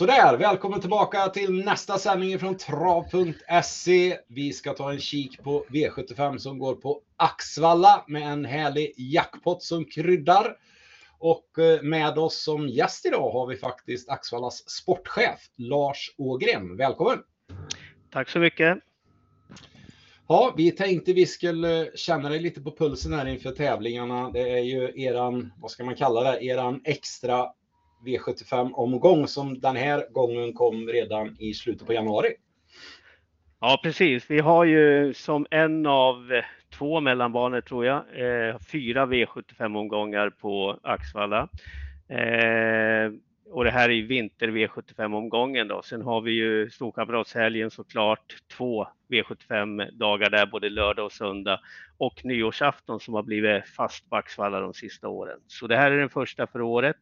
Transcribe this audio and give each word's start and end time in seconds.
Sådär, 0.00 0.36
välkommen 0.36 0.80
tillbaka 0.80 1.28
till 1.28 1.64
nästa 1.64 1.98
sändning 1.98 2.38
från 2.38 2.56
trav.se. 2.56 4.18
Vi 4.28 4.52
ska 4.52 4.72
ta 4.72 4.92
en 4.92 5.00
kik 5.00 5.42
på 5.42 5.64
V75 5.68 6.38
som 6.38 6.58
går 6.58 6.74
på 6.74 7.00
Axvalla 7.16 8.04
med 8.08 8.32
en 8.32 8.44
härlig 8.44 8.94
jackpot 8.96 9.62
som 9.62 9.84
kryddar. 9.84 10.56
Och 11.18 11.58
eh, 11.58 11.82
med 11.82 12.18
oss 12.18 12.42
som 12.42 12.68
gäst 12.68 13.06
idag 13.06 13.30
har 13.30 13.46
vi 13.46 13.56
faktiskt 13.56 14.08
Axvallas 14.08 14.70
sportchef 14.70 15.40
Lars 15.56 16.14
Ågren. 16.16 16.76
Välkommen! 16.76 17.18
Tack 18.10 18.28
så 18.28 18.38
mycket! 18.38 18.78
Ja, 20.28 20.54
vi 20.56 20.70
tänkte 20.70 21.12
vi 21.12 21.26
skulle 21.26 21.90
känna 21.94 22.28
dig 22.28 22.40
lite 22.40 22.60
på 22.60 22.76
pulsen 22.76 23.12
här 23.12 23.26
inför 23.26 23.50
tävlingarna. 23.50 24.30
Det 24.30 24.50
är 24.50 24.62
ju 24.62 25.02
eran, 25.02 25.52
vad 25.60 25.70
ska 25.70 25.84
man 25.84 25.94
kalla 25.94 26.30
det, 26.30 26.44
eran 26.44 26.80
extra 26.84 27.46
V75-omgång 28.04 29.26
som 29.26 29.60
den 29.60 29.76
här 29.76 30.12
gången 30.12 30.52
kom 30.52 30.88
redan 30.88 31.36
i 31.38 31.54
slutet 31.54 31.86
på 31.86 31.92
januari. 31.92 32.34
Ja, 33.60 33.80
precis. 33.82 34.30
Vi 34.30 34.38
har 34.40 34.64
ju 34.64 35.14
som 35.14 35.46
en 35.50 35.86
av 35.86 36.32
eh, 36.32 36.44
två 36.78 37.00
mellanbanor 37.00 37.60
tror 37.60 37.86
jag, 37.86 37.96
eh, 37.96 38.58
fyra 38.58 39.06
V75-omgångar 39.06 40.30
på 40.30 40.78
Axvalla. 40.82 41.48
Eh, 42.08 43.12
och 43.52 43.64
det 43.64 43.70
här 43.70 43.90
är 43.90 44.02
vinter 44.02 44.48
V75-omgången 44.48 45.68
då. 45.68 45.82
Sen 45.82 46.02
har 46.02 46.20
vi 46.20 46.32
ju 46.32 46.70
Storkamratshelgen 46.70 47.70
såklart, 47.70 48.36
två 48.56 48.86
V75-dagar 49.08 50.30
där, 50.30 50.46
både 50.46 50.70
lördag 50.70 51.04
och 51.04 51.12
söndag. 51.12 51.60
Och 51.98 52.24
nyårsafton 52.24 53.00
som 53.00 53.14
har 53.14 53.22
blivit 53.22 53.68
fast 53.68 54.10
på 54.10 54.16
Axvalla 54.16 54.60
de 54.60 54.74
sista 54.74 55.08
åren. 55.08 55.38
Så 55.46 55.66
det 55.66 55.76
här 55.76 55.90
är 55.90 55.98
den 55.98 56.10
första 56.10 56.46
för 56.46 56.62
året. 56.62 56.96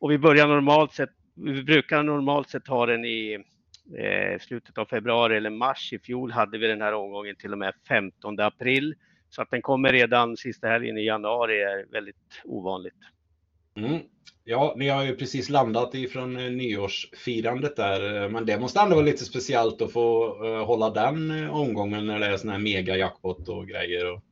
Och 0.00 0.10
vi 0.10 0.18
börjar 0.18 0.48
normalt 0.48 0.92
sett, 0.92 1.10
vi 1.34 1.62
brukar 1.62 2.02
normalt 2.02 2.50
sett 2.50 2.68
ha 2.68 2.86
den 2.86 3.04
i 3.04 3.44
eh, 3.98 4.40
slutet 4.40 4.78
av 4.78 4.84
februari 4.84 5.36
eller 5.36 5.50
mars. 5.50 5.92
I 5.92 5.98
fjol 5.98 6.32
hade 6.32 6.58
vi 6.58 6.66
den 6.66 6.82
här 6.82 6.94
omgången 6.94 7.36
till 7.36 7.52
och 7.52 7.58
med 7.58 7.74
15 7.88 8.40
april. 8.40 8.94
Så 9.30 9.42
att 9.42 9.50
den 9.50 9.62
kommer 9.62 9.92
redan 9.92 10.36
sista 10.36 10.68
helgen 10.68 10.98
i 10.98 11.04
januari 11.04 11.62
är 11.62 11.92
väldigt 11.92 12.42
ovanligt. 12.44 12.94
Mm. 13.76 14.00
Ja, 14.44 14.74
ni 14.76 14.88
har 14.88 15.04
ju 15.04 15.16
precis 15.16 15.48
landat 15.48 15.94
ifrån 15.94 16.36
eh, 16.36 16.50
nyårsfirandet 16.50 17.76
där, 17.76 18.22
eh, 18.22 18.28
men 18.28 18.46
det 18.46 18.60
måste 18.60 18.80
ändå 18.80 18.94
vara 18.94 19.06
lite 19.06 19.24
speciellt 19.24 19.82
att 19.82 19.92
få 19.92 20.38
eh, 20.46 20.66
hålla 20.66 20.90
den 20.90 21.50
omgången 21.50 22.06
när 22.06 22.18
det 22.18 22.26
är 22.26 22.36
sån 22.36 22.50
här 22.50 22.58
mega 22.58 22.96
jackpot 22.96 23.48
och 23.48 23.68
grejer. 23.68 24.12
Och... 24.12 24.22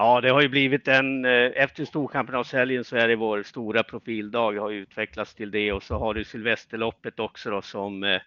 Ja, 0.00 0.20
det 0.20 0.30
har 0.30 0.40
ju 0.40 0.48
blivit 0.48 0.88
en, 0.88 1.24
eh, 1.24 1.50
efter 1.54 1.84
Storkampionatshelgen 1.84 2.84
så 2.84 2.96
är 2.96 3.08
det 3.08 3.16
vår 3.16 3.42
stora 3.42 3.82
profildag, 3.82 4.54
det 4.54 4.60
har 4.60 4.70
ju 4.70 4.80
utvecklats 4.80 5.34
till 5.34 5.50
det 5.50 5.72
och 5.72 5.82
så 5.82 5.98
har 5.98 6.14
du 6.14 6.24
Sylvesterloppet 6.24 7.20
också 7.20 7.50
då 7.50 7.62
som, 7.62 8.04
eh, 8.04 8.20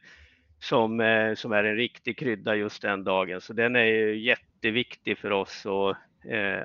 som, 0.60 1.00
eh, 1.00 1.34
som 1.36 1.52
är 1.52 1.64
en 1.64 1.76
riktig 1.76 2.18
krydda 2.18 2.56
just 2.56 2.82
den 2.82 3.04
dagen. 3.04 3.42
Så 3.42 3.54
den 3.54 3.76
är 3.76 3.84
ju 3.84 4.20
jätteviktig 4.20 5.18
för 5.18 5.32
oss 5.32 5.66
och 5.66 5.96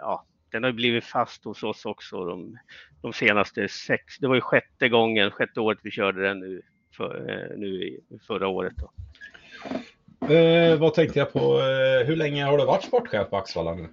ja, 0.01 0.25
den 0.51 0.65
har 0.65 0.73
blivit 0.73 1.05
fast 1.05 1.45
hos 1.45 1.63
oss 1.63 1.87
också 1.87 2.25
de, 2.25 2.59
de 3.03 3.13
senaste 3.13 3.69
sex, 3.69 4.19
det 4.19 4.27
var 4.27 4.35
ju 4.35 4.41
sjätte 4.41 4.89
gången, 4.89 5.31
sjätte 5.31 5.61
året 5.61 5.79
vi 5.83 5.91
körde 5.91 6.23
den 6.23 6.41
nu, 6.41 6.63
för, 6.97 7.53
nu 7.57 8.01
förra 8.27 8.49
året. 8.49 8.75
Då. 8.77 8.91
Eh, 10.35 10.79
vad 10.79 10.95
tänkte 10.95 11.19
jag 11.19 11.33
på, 11.33 11.61
hur 12.07 12.17
länge 12.17 12.45
har 12.45 12.59
du 12.59 12.65
varit 12.65 12.85
sportchef 12.85 13.31
på 13.31 13.37
Axvalla 13.37 13.75
nu? 13.75 13.89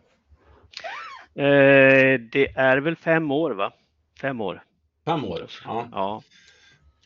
Eh, 1.35 2.19
det 2.31 2.47
är 2.55 2.77
väl 2.77 2.95
fem 2.95 3.31
år 3.31 3.51
va? 3.51 3.73
Fem 4.21 4.41
år. 4.41 4.63
Fem 5.05 5.25
år? 5.25 5.47
Ja. 5.65 5.87
ja. 5.91 6.21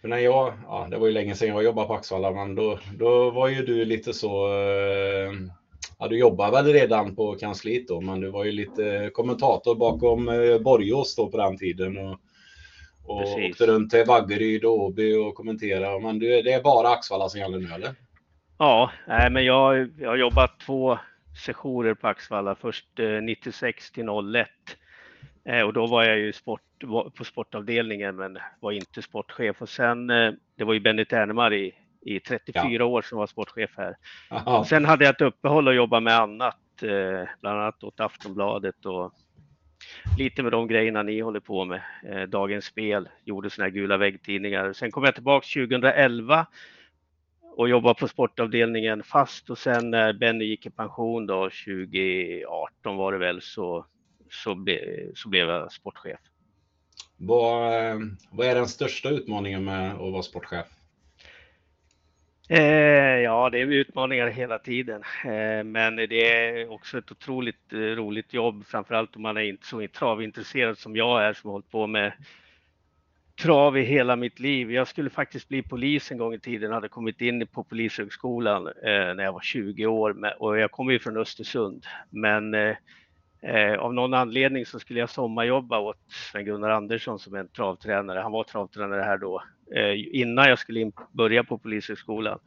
För 0.01 0.07
när 0.07 0.17
jag, 0.17 0.53
ja, 0.65 0.87
det 0.91 0.97
var 0.97 1.07
ju 1.07 1.13
länge 1.13 1.35
sedan 1.35 1.47
jag 1.47 1.63
jobbade 1.63 1.87
på 1.87 1.93
Axvalla, 1.93 2.31
men 2.31 2.55
då, 2.55 2.79
då 2.97 3.31
var 3.31 3.47
ju 3.47 3.65
du 3.65 3.85
lite 3.85 4.13
så 4.13 4.47
eh, 4.47 5.31
Ja, 5.99 6.07
du 6.07 6.19
jobbar 6.19 6.51
väl 6.51 6.65
redan 6.65 7.15
på 7.15 7.35
kansliet 7.35 7.87
då, 7.87 8.01
men 8.01 8.19
du 8.19 8.29
var 8.29 8.45
ju 8.45 8.51
lite 8.51 9.09
kommentator 9.13 9.75
bakom 9.75 10.29
eh, 10.29 10.59
Borgås 10.59 11.15
då 11.15 11.31
på 11.31 11.37
den 11.37 11.57
tiden. 11.57 11.97
Och, 11.97 12.19
och 13.05 13.39
åkte 13.49 13.65
runt 13.65 13.91
till 13.91 14.05
Vaggeryd 14.05 14.65
och 14.65 14.79
Åby 14.79 15.15
och 15.15 15.35
kommenterade. 15.35 15.99
Men 15.99 16.19
du, 16.19 16.41
det 16.41 16.53
är 16.53 16.63
bara 16.63 16.89
Axvalla 16.89 17.29
som 17.29 17.39
gäller 17.39 17.57
nu 17.57 17.73
eller? 17.73 17.95
Ja, 18.57 18.91
nej, 19.07 19.29
men 19.29 19.45
jag, 19.45 19.89
jag 19.99 20.09
har 20.09 20.17
jobbat 20.17 20.59
två 20.59 20.97
sessioner 21.45 21.93
på 21.93 22.07
Axvalla. 22.07 22.55
Först 22.55 22.99
eh, 22.99 23.21
96 23.21 23.91
till 23.91 24.05
01. 24.33 24.47
Eh, 25.45 25.61
och 25.61 25.73
då 25.73 25.87
var 25.87 26.03
jag 26.03 26.17
ju 26.17 26.33
sport, 26.33 26.61
på 27.17 27.23
sportavdelningen 27.23 28.15
men 28.15 28.37
var 28.59 28.71
inte 28.71 29.01
sportchef. 29.01 29.61
Och 29.61 29.69
sen, 29.69 30.09
eh, 30.09 30.31
det 30.55 30.63
var 30.63 30.73
ju 30.73 30.79
Benny 30.79 31.05
Ternemar 31.05 31.53
i, 31.53 31.73
i 32.01 32.19
34 32.19 32.63
ja. 32.71 32.85
år 32.85 33.01
som 33.01 33.17
var 33.17 33.27
sportchef 33.27 33.71
här. 33.77 33.95
Sen 34.63 34.85
hade 34.85 35.05
jag 35.05 35.13
ett 35.13 35.21
uppehåll 35.21 35.67
och 35.67 35.75
jobba 35.75 35.99
med 35.99 36.19
annat, 36.19 36.83
eh, 36.83 37.29
bland 37.41 37.59
annat 37.59 37.83
åt 37.83 37.99
Aftonbladet 37.99 38.85
och 38.85 39.13
lite 40.17 40.43
med 40.43 40.51
de 40.51 40.67
grejerna 40.67 41.03
ni 41.03 41.19
håller 41.19 41.39
på 41.39 41.65
med. 41.65 41.81
Eh, 42.03 42.21
Dagens 42.21 42.65
Spel, 42.65 43.09
gjorde 43.23 43.49
såna 43.49 43.65
här 43.65 43.71
gula 43.71 43.97
väggtidningar. 43.97 44.73
Sen 44.73 44.91
kom 44.91 45.03
jag 45.03 45.13
tillbaka 45.13 45.47
2011 45.53 46.47
och 47.57 47.69
jobbade 47.69 47.99
på 47.99 48.07
sportavdelningen 48.07 49.03
fast 49.03 49.49
och 49.49 49.57
sen 49.57 49.91
när 49.91 50.13
Benny 50.13 50.45
gick 50.45 50.65
i 50.65 50.69
pension 50.69 51.25
då 51.25 51.49
2018 51.49 52.97
var 52.97 53.11
det 53.11 53.17
väl 53.17 53.41
så, 53.41 53.85
så, 54.29 54.55
ble, 54.55 54.79
så 55.15 55.29
blev 55.29 55.49
jag 55.49 55.71
sportchef. 55.71 56.19
Vad, 57.17 57.71
vad 58.31 58.47
är 58.47 58.55
den 58.55 58.67
största 58.67 59.09
utmaningen 59.09 59.63
med 59.63 59.91
att 59.91 60.11
vara 60.11 60.23
sportchef? 60.23 60.65
Eh, 62.49 63.19
ja, 63.23 63.49
det 63.49 63.61
är 63.61 63.65
utmaningar 63.65 64.27
hela 64.27 64.59
tiden, 64.59 65.03
eh, 65.25 65.63
men 65.63 65.95
det 65.95 66.37
är 66.37 66.71
också 66.71 66.97
ett 66.97 67.11
otroligt 67.11 67.73
eh, 67.73 67.77
roligt 67.77 68.33
jobb, 68.33 68.65
framförallt 68.65 69.15
om 69.15 69.21
man 69.21 69.37
är 69.37 69.41
inte 69.41 69.67
så 69.67 69.87
travintresserad 69.87 70.77
som 70.77 70.95
jag 70.95 71.23
är 71.23 71.33
som 71.33 71.47
har 71.47 71.53
hållit 71.53 71.71
på 71.71 71.87
med 71.87 72.13
trav 73.41 73.77
i 73.77 73.81
hela 73.81 74.15
mitt 74.15 74.39
liv. 74.39 74.71
Jag 74.71 74.87
skulle 74.87 75.09
faktiskt 75.09 75.49
bli 75.49 75.61
polis 75.61 76.11
en 76.11 76.17
gång 76.17 76.33
i 76.33 76.39
tiden, 76.39 76.71
hade 76.71 76.89
kommit 76.89 77.21
in 77.21 77.47
på 77.47 77.63
Polishögskolan 77.63 78.67
eh, 78.67 78.73
när 79.15 79.23
jag 79.23 79.33
var 79.33 79.41
20 79.41 79.85
år 79.85 80.13
med, 80.13 80.33
och 80.39 80.57
jag 80.57 80.71
kommer 80.71 80.93
ju 80.93 80.99
från 80.99 81.17
Östersund. 81.17 81.85
Men 82.09 82.53
eh, 82.53 82.75
eh, 83.41 83.79
av 83.79 83.93
någon 83.93 84.13
anledning 84.13 84.65
så 84.65 84.79
skulle 84.79 84.99
jag 84.99 85.09
sommarjobba 85.09 85.79
åt 85.79 85.97
Sven-Gunnar 86.31 86.69
Andersson 86.69 87.19
som 87.19 87.35
är 87.35 87.39
en 87.39 87.47
travtränare. 87.47 88.19
Han 88.19 88.31
var 88.31 88.43
travtränare 88.43 89.01
här 89.01 89.17
då 89.17 89.43
Eh, 89.75 90.19
innan 90.21 90.49
jag 90.49 90.59
skulle 90.59 90.79
in, 90.79 90.91
börja 91.11 91.43
på 91.43 91.57
Polishögskolan. 91.57 92.39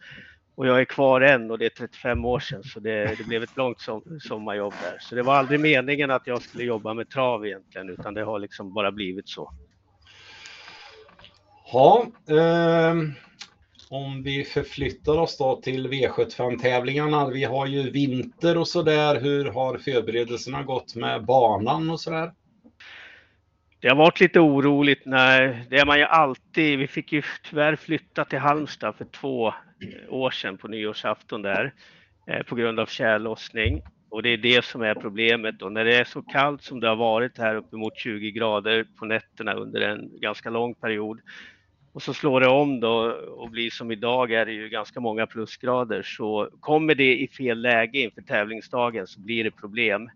Och 0.55 0.67
jag 0.67 0.81
är 0.81 0.84
kvar 0.84 1.21
än 1.21 1.51
och 1.51 1.59
det 1.59 1.65
är 1.65 1.71
35 1.71 2.25
år 2.25 2.41
sedan 2.41 2.62
så 2.65 2.81
det, 2.81 3.15
det 3.19 3.25
blev 3.25 3.43
ett 3.43 3.57
långt 3.57 3.81
som, 3.81 4.21
sommarjobb 4.21 4.75
där. 4.83 4.99
Så 5.01 5.15
det 5.15 5.22
var 5.22 5.34
aldrig 5.34 5.61
meningen 5.61 6.11
att 6.11 6.27
jag 6.27 6.43
skulle 6.43 6.65
jobba 6.65 6.95
med 6.95 7.11
trav 7.11 7.47
egentligen 7.47 7.89
utan 7.89 8.15
det 8.15 8.22
har 8.22 8.39
liksom 8.39 8.72
bara 8.72 8.93
blivit 8.93 9.28
så. 9.28 9.53
Ja, 11.72 12.06
eh, 12.28 12.94
om 13.91 14.22
vi 14.22 14.44
förflyttar 14.44 15.19
oss 15.19 15.38
då 15.38 15.56
till 15.56 15.88
V75-tävlingarna. 15.88 17.31
Vi 17.31 17.44
har 17.44 17.66
ju 17.66 17.91
vinter 17.91 18.58
och 18.58 18.69
så 18.69 18.82
där. 18.82 19.20
Hur 19.20 19.44
har 19.44 19.78
förberedelserna 19.78 20.62
gått 20.62 20.94
med 20.94 21.25
banan 21.25 21.91
och 21.91 22.00
så 22.00 22.10
där? 22.10 22.32
Det 23.80 23.88
har 23.88 23.97
varit 23.97 24.20
lite 24.20 24.41
oroligt 24.41 25.06
när, 25.06 25.64
det 25.70 25.78
är 25.78 25.86
man 25.86 25.98
ju 25.98 26.04
alltid, 26.04 26.78
vi 26.78 26.86
fick 26.86 27.12
ju 27.12 27.22
tyvärr 27.50 27.76
flytta 27.76 28.25
till 28.25 28.38
Halmstad 28.38 28.94
för 28.94 29.04
två 29.04 29.48
eh, 29.48 29.54
år 30.09 30.30
sedan 30.30 30.59
på 30.59 30.69
nyårsafton 30.69 31.42
där 31.42 31.75
eh, 32.26 32.42
på 32.42 32.54
grund 32.54 32.80
av 32.80 32.86
tjällossning. 32.86 33.83
Och 34.10 34.22
det 34.22 34.28
är 34.28 34.36
det 34.36 34.65
som 34.65 34.83
är 34.83 34.95
problemet 34.95 35.62
och 35.62 35.72
när 35.72 35.84
det 35.84 35.97
är 35.97 36.04
så 36.04 36.22
kallt 36.22 36.62
som 36.62 36.80
det 36.80 36.89
har 36.89 36.97
varit 36.97 37.39
här 37.39 37.54
uppemot 37.54 37.98
20 37.98 38.30
grader 38.30 38.86
på 38.98 39.04
nätterna 39.04 39.54
under 39.54 39.80
en 39.80 40.21
ganska 40.21 40.50
lång 40.50 40.74
period 40.74 41.21
och 41.92 42.03
så 42.03 42.15
slår 42.15 42.41
det 42.41 42.48
om 42.48 42.81
då 42.81 43.10
och 43.37 43.51
blir 43.51 43.71
som 43.71 43.91
idag 43.91 44.33
är 44.33 44.47
det 44.47 44.53
ju 44.53 44.69
ganska 44.69 45.01
många 45.01 45.27
plusgrader 45.27 46.03
så 46.03 46.48
kommer 46.60 46.95
det 46.95 47.21
i 47.21 47.28
fel 47.28 47.60
läge 47.60 47.98
inför 47.98 48.22
tävlingsdagen 48.22 49.07
så 49.07 49.21
blir 49.21 49.45
det 49.45 49.51
problem. 49.51 50.10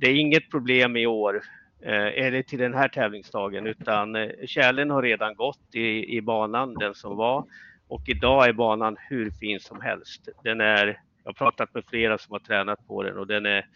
Det 0.00 0.06
är 0.06 0.14
inget 0.14 0.50
problem 0.50 0.96
i 0.96 1.06
år 1.06 1.42
eh, 1.82 2.24
eller 2.24 2.42
till 2.42 2.58
den 2.58 2.74
här 2.74 2.88
tävlingsdagen 2.88 3.66
utan 3.66 4.16
eh, 4.16 4.30
kärlen 4.46 4.90
har 4.90 5.02
redan 5.02 5.34
gått 5.34 5.74
i, 5.74 6.16
i 6.16 6.20
banan, 6.22 6.74
den 6.74 6.94
som 6.94 7.16
var. 7.16 7.44
Och 7.88 8.08
idag 8.08 8.48
är 8.48 8.52
banan 8.52 8.96
hur 9.08 9.30
fin 9.30 9.60
som 9.60 9.80
helst. 9.80 10.28
Den 10.44 10.60
är, 10.60 10.86
jag 11.24 11.28
har 11.28 11.32
pratat 11.32 11.74
med 11.74 11.84
flera 11.84 12.18
som 12.18 12.32
har 12.32 12.40
tränat 12.40 12.86
på 12.86 13.02
den 13.02 13.18
och 13.18 13.26
den 13.26 13.46
är 13.46 13.66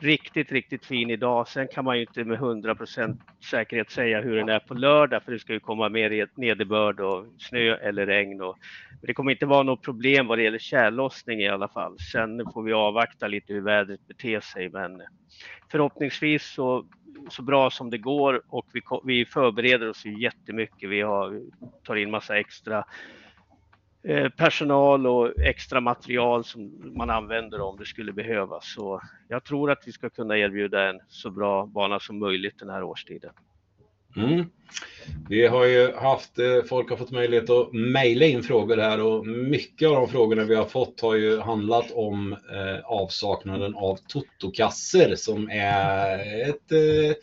riktigt, 0.00 0.52
riktigt 0.52 0.86
fin 0.86 1.10
idag. 1.10 1.48
Sen 1.48 1.68
kan 1.68 1.84
man 1.84 1.96
ju 1.96 2.02
inte 2.02 2.24
med 2.24 2.38
100% 2.38 3.16
säkerhet 3.50 3.90
säga 3.90 4.20
hur 4.20 4.36
den 4.36 4.48
är 4.48 4.58
på 4.58 4.74
lördag 4.74 5.22
för 5.22 5.32
det 5.32 5.38
ska 5.38 5.52
ju 5.52 5.60
komma 5.60 5.88
mer 5.88 6.28
nederbörd 6.34 7.00
och 7.00 7.26
snö 7.38 7.74
eller 7.74 8.06
regn. 8.06 8.40
Och, 8.40 8.58
men 8.90 9.06
det 9.06 9.14
kommer 9.14 9.32
inte 9.32 9.46
vara 9.46 9.62
något 9.62 9.82
problem 9.82 10.26
vad 10.26 10.38
det 10.38 10.42
gäller 10.42 10.58
tjällossning 10.58 11.40
i 11.40 11.48
alla 11.48 11.68
fall. 11.68 11.98
Sen 12.12 12.42
får 12.54 12.62
vi 12.62 12.72
avvakta 12.72 13.28
lite 13.28 13.52
hur 13.52 13.60
vädret 13.60 14.06
beter 14.08 14.40
sig 14.40 14.68
men 14.68 15.02
förhoppningsvis 15.70 16.42
så 16.42 16.86
så 17.30 17.42
bra 17.42 17.70
som 17.70 17.90
det 17.90 17.98
går 17.98 18.42
och 18.48 18.66
vi, 18.72 18.80
vi 19.04 19.24
förbereder 19.24 19.90
oss 19.90 20.06
ju 20.06 20.22
jättemycket. 20.22 20.90
Vi 20.90 21.00
har, 21.00 21.40
tar 21.84 21.96
in 21.96 22.10
massa 22.10 22.38
extra 22.38 22.84
Eh, 24.02 24.28
personal 24.28 25.06
och 25.06 25.40
extra 25.40 25.80
material 25.80 26.44
som 26.44 26.92
man 26.96 27.10
använder 27.10 27.60
om 27.60 27.76
det 27.76 27.84
skulle 27.84 28.12
behövas. 28.12 28.72
Så 28.74 29.00
jag 29.28 29.44
tror 29.44 29.70
att 29.70 29.82
vi 29.86 29.92
ska 29.92 30.10
kunna 30.10 30.38
erbjuda 30.38 30.88
en 30.88 31.00
så 31.08 31.30
bra 31.30 31.66
bana 31.66 32.00
som 32.00 32.18
möjligt 32.18 32.58
den 32.58 32.70
här 32.70 32.82
årstiden. 32.82 33.32
Mm. 34.18 34.44
Vi 35.28 35.46
har 35.46 35.64
ju 35.64 35.92
haft, 35.92 36.38
eh, 36.38 36.62
folk 36.68 36.90
har 36.90 36.96
fått 36.96 37.10
möjlighet 37.10 37.50
att 37.50 37.72
mejla 37.72 38.26
in 38.26 38.42
frågor 38.42 38.76
här 38.76 39.00
och 39.00 39.26
mycket 39.26 39.88
av 39.88 39.94
de 39.94 40.08
frågorna 40.08 40.44
vi 40.44 40.54
har 40.54 40.64
fått 40.64 41.00
har 41.00 41.14
ju 41.14 41.40
handlat 41.40 41.90
om 41.90 42.32
eh, 42.32 42.84
avsaknaden 42.84 43.74
av 43.74 43.98
totokasser 44.08 45.14
som 45.16 45.50
är 45.50 46.18
ett 46.48 46.72
eh, 46.72 47.16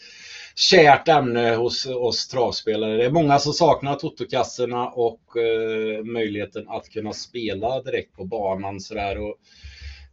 kärt 0.55 1.07
ämne 1.07 1.55
hos 1.55 1.85
oss 1.85 2.27
travspelare. 2.27 2.97
Det 2.97 3.05
är 3.05 3.11
många 3.11 3.39
som 3.39 3.53
saknar 3.53 3.95
totokassorna 3.95 4.89
och 4.89 5.37
eh, 5.37 6.03
möjligheten 6.03 6.69
att 6.69 6.89
kunna 6.89 7.13
spela 7.13 7.81
direkt 7.81 8.15
på 8.15 8.25
banan 8.25 8.79
sådär. 8.79 9.21
Och 9.21 9.35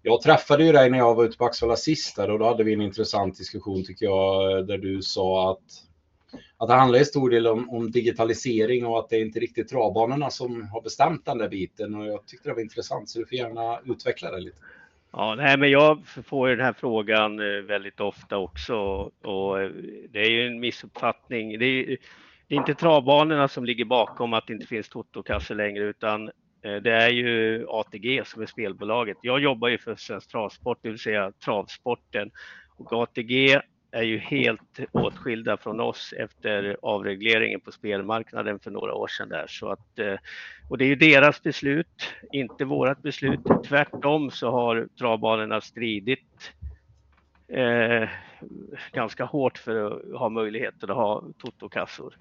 jag 0.02 0.22
träffade 0.22 0.64
ju 0.64 0.72
dig 0.72 0.90
när 0.90 0.98
jag 0.98 1.14
var 1.14 1.24
ute 1.24 1.38
på 1.38 1.44
Axevalla 1.44 1.76
sist 1.76 2.18
och 2.18 2.38
då 2.38 2.44
hade 2.44 2.64
vi 2.64 2.72
en 2.72 2.82
intressant 2.82 3.38
diskussion 3.38 3.84
tycker 3.84 4.06
jag 4.06 4.66
där 4.66 4.78
du 4.78 5.02
sa 5.02 5.50
att 5.50 5.91
att 6.56 6.68
det 6.68 6.74
handlar 6.74 6.98
i 6.98 7.04
stor 7.04 7.30
del 7.30 7.46
om, 7.46 7.70
om, 7.70 7.90
digitalisering 7.90 8.86
och 8.86 8.98
att 8.98 9.08
det 9.08 9.16
är 9.16 9.20
inte 9.20 9.40
riktigt 9.40 9.68
travbanorna 9.68 10.30
som 10.30 10.68
har 10.68 10.82
bestämt 10.82 11.24
den 11.24 11.38
där 11.38 11.48
biten. 11.48 11.94
Och 11.94 12.06
jag 12.06 12.26
tyckte 12.26 12.48
det 12.48 12.54
var 12.54 12.62
intressant, 12.62 13.08
så 13.08 13.18
du 13.18 13.26
får 13.26 13.38
gärna 13.38 13.80
utveckla 13.84 14.30
det 14.30 14.40
lite. 14.40 14.58
Ja, 15.12 15.34
nej, 15.34 15.58
men 15.58 15.70
jag 15.70 16.06
får 16.06 16.48
ju 16.48 16.56
den 16.56 16.64
här 16.64 16.72
frågan 16.72 17.38
eh, 17.40 17.62
väldigt 17.62 18.00
ofta 18.00 18.36
också 18.36 18.76
och 19.22 19.60
eh, 19.60 19.70
det 20.10 20.20
är 20.20 20.30
ju 20.30 20.46
en 20.46 20.60
missuppfattning. 20.60 21.58
Det 21.58 21.64
är, 21.66 21.96
det 22.48 22.54
är 22.54 22.58
inte 22.58 22.74
travbanorna 22.74 23.48
som 23.48 23.64
ligger 23.64 23.84
bakom 23.84 24.32
att 24.32 24.46
det 24.46 24.52
inte 24.52 24.66
finns 24.66 24.88
totokasse 24.88 25.54
längre 25.54 25.84
utan 25.84 26.28
eh, 26.62 26.76
det 26.82 26.92
är 26.92 27.08
ju 27.08 27.66
ATG 27.68 28.22
som 28.26 28.42
är 28.42 28.46
spelbolaget. 28.46 29.16
Jag 29.22 29.40
jobbar 29.40 29.68
ju 29.68 29.78
för 29.78 29.96
Svensk 29.96 30.30
Travsport, 30.30 30.78
det 30.82 30.88
vill 30.88 30.98
säga 30.98 31.32
travsporten 31.44 32.30
och 32.76 32.92
ATG 32.92 33.60
är 33.92 34.02
ju 34.02 34.18
helt 34.18 34.80
åtskilda 34.92 35.56
från 35.56 35.80
oss 35.80 36.14
efter 36.18 36.76
avregleringen 36.82 37.60
på 37.60 37.72
spelmarknaden 37.72 38.58
för 38.58 38.70
några 38.70 38.94
år 38.94 39.08
sedan 39.08 39.28
där. 39.28 39.46
Så 39.48 39.68
att, 39.68 39.98
eh, 39.98 40.16
och 40.68 40.78
det 40.78 40.84
är 40.84 40.88
ju 40.88 40.96
deras 40.96 41.42
beslut, 41.42 42.14
inte 42.32 42.64
vårt 42.64 43.02
beslut. 43.02 43.40
Tvärtom 43.64 44.30
så 44.30 44.50
har 44.50 44.88
travbanorna 44.98 45.60
stridit 45.60 46.52
eh, 47.48 48.08
ganska 48.92 49.24
hårt 49.24 49.58
för 49.58 49.86
att 49.86 50.18
ha 50.18 50.28
möjlighet 50.28 50.84
att 50.84 50.90
ha 50.90 51.24
totokassor. 51.38 52.14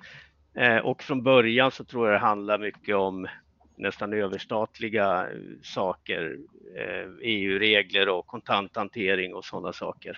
Eh, 0.53 0.77
och 0.77 1.03
från 1.03 1.23
början 1.23 1.71
så 1.71 1.83
tror 1.83 2.07
jag 2.07 2.15
det 2.15 2.25
handlar 2.25 2.57
mycket 2.57 2.95
om 2.95 3.27
nästan 3.75 4.13
överstatliga 4.13 5.27
eh, 5.27 5.37
saker, 5.63 6.37
eh, 6.75 7.09
EU-regler 7.21 8.09
och 8.09 8.27
kontanthantering 8.27 9.35
och 9.35 9.45
sådana 9.45 9.73
saker. 9.73 10.17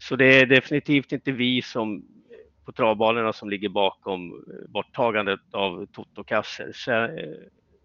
Så 0.00 0.16
det 0.16 0.40
är 0.40 0.46
definitivt 0.46 1.12
inte 1.12 1.32
vi 1.32 1.62
som 1.62 2.04
på 2.64 2.72
travbanorna 2.72 3.32
som 3.32 3.50
ligger 3.50 3.68
bakom 3.68 4.32
eh, 4.32 4.70
borttagandet 4.70 5.40
av 5.52 5.86
totokassor. 5.86 6.72
Eh, 6.88 7.34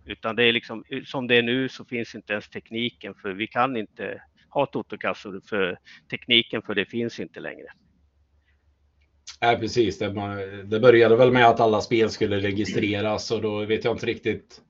utan 0.05 0.35
det 0.35 0.43
är 0.43 0.53
liksom, 0.53 0.83
eh, 0.89 1.03
som 1.03 1.27
det 1.27 1.35
är 1.35 1.41
nu 1.41 1.69
så 1.69 1.85
finns 1.85 2.15
inte 2.15 2.33
ens 2.33 2.49
tekniken 2.49 3.13
för 3.21 3.33
vi 3.33 3.47
kan 3.47 3.77
inte 3.77 4.21
ha 4.49 4.65
totokassor 4.65 5.41
för 5.49 5.79
tekniken 6.09 6.61
för 6.61 6.75
det 6.75 6.85
finns 6.85 7.19
inte 7.19 7.39
längre. 7.39 7.67
Nej, 9.41 9.59
precis. 9.59 9.99
Det, 9.99 10.63
det 10.63 10.79
började 10.79 11.15
väl 11.15 11.31
med 11.31 11.45
att 11.45 11.59
alla 11.59 11.81
spel 11.81 12.09
skulle 12.09 12.39
registreras 12.39 13.31
och 13.31 13.41
då 13.41 13.65
vet 13.65 13.83
jag 13.83 13.95
inte 13.95 14.05
riktigt 14.05 14.61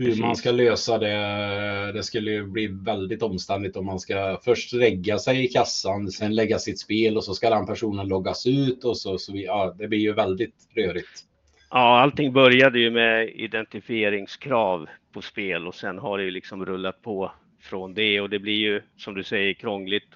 hur 0.00 0.06
Precis. 0.06 0.20
man 0.20 0.36
ska 0.36 0.50
lösa 0.50 0.98
det. 0.98 1.92
Det 1.92 2.02
skulle 2.02 2.30
ju 2.30 2.46
bli 2.46 2.66
väldigt 2.66 3.22
omständigt 3.22 3.76
om 3.76 3.86
man 3.86 4.00
ska 4.00 4.40
först 4.44 4.72
lägga 4.72 5.18
sig 5.18 5.44
i 5.44 5.48
kassan, 5.48 6.10
sen 6.10 6.34
lägga 6.34 6.58
sitt 6.58 6.80
spel 6.80 7.16
och 7.16 7.24
så 7.24 7.34
ska 7.34 7.50
den 7.50 7.66
personen 7.66 8.08
loggas 8.08 8.46
ut 8.46 8.84
och 8.84 8.98
så, 8.98 9.18
så 9.18 9.32
vi, 9.32 9.44
ja, 9.44 9.74
det 9.78 9.88
blir 9.88 9.98
ju 9.98 10.12
väldigt 10.12 10.54
rörigt. 10.76 11.24
Ja, 11.70 12.00
allting 12.00 12.32
började 12.32 12.78
ju 12.78 12.90
med 12.90 13.28
identifieringskrav 13.28 14.88
på 15.12 15.22
spel 15.22 15.66
och 15.66 15.74
sen 15.74 15.98
har 15.98 16.18
det 16.18 16.24
ju 16.24 16.30
liksom 16.30 16.66
rullat 16.66 17.02
på 17.02 17.32
från 17.60 17.94
det 17.94 18.20
och 18.20 18.30
det 18.30 18.38
blir 18.38 18.58
ju 18.58 18.82
som 18.96 19.14
du 19.14 19.24
säger 19.24 19.52
krångligt 19.52 20.08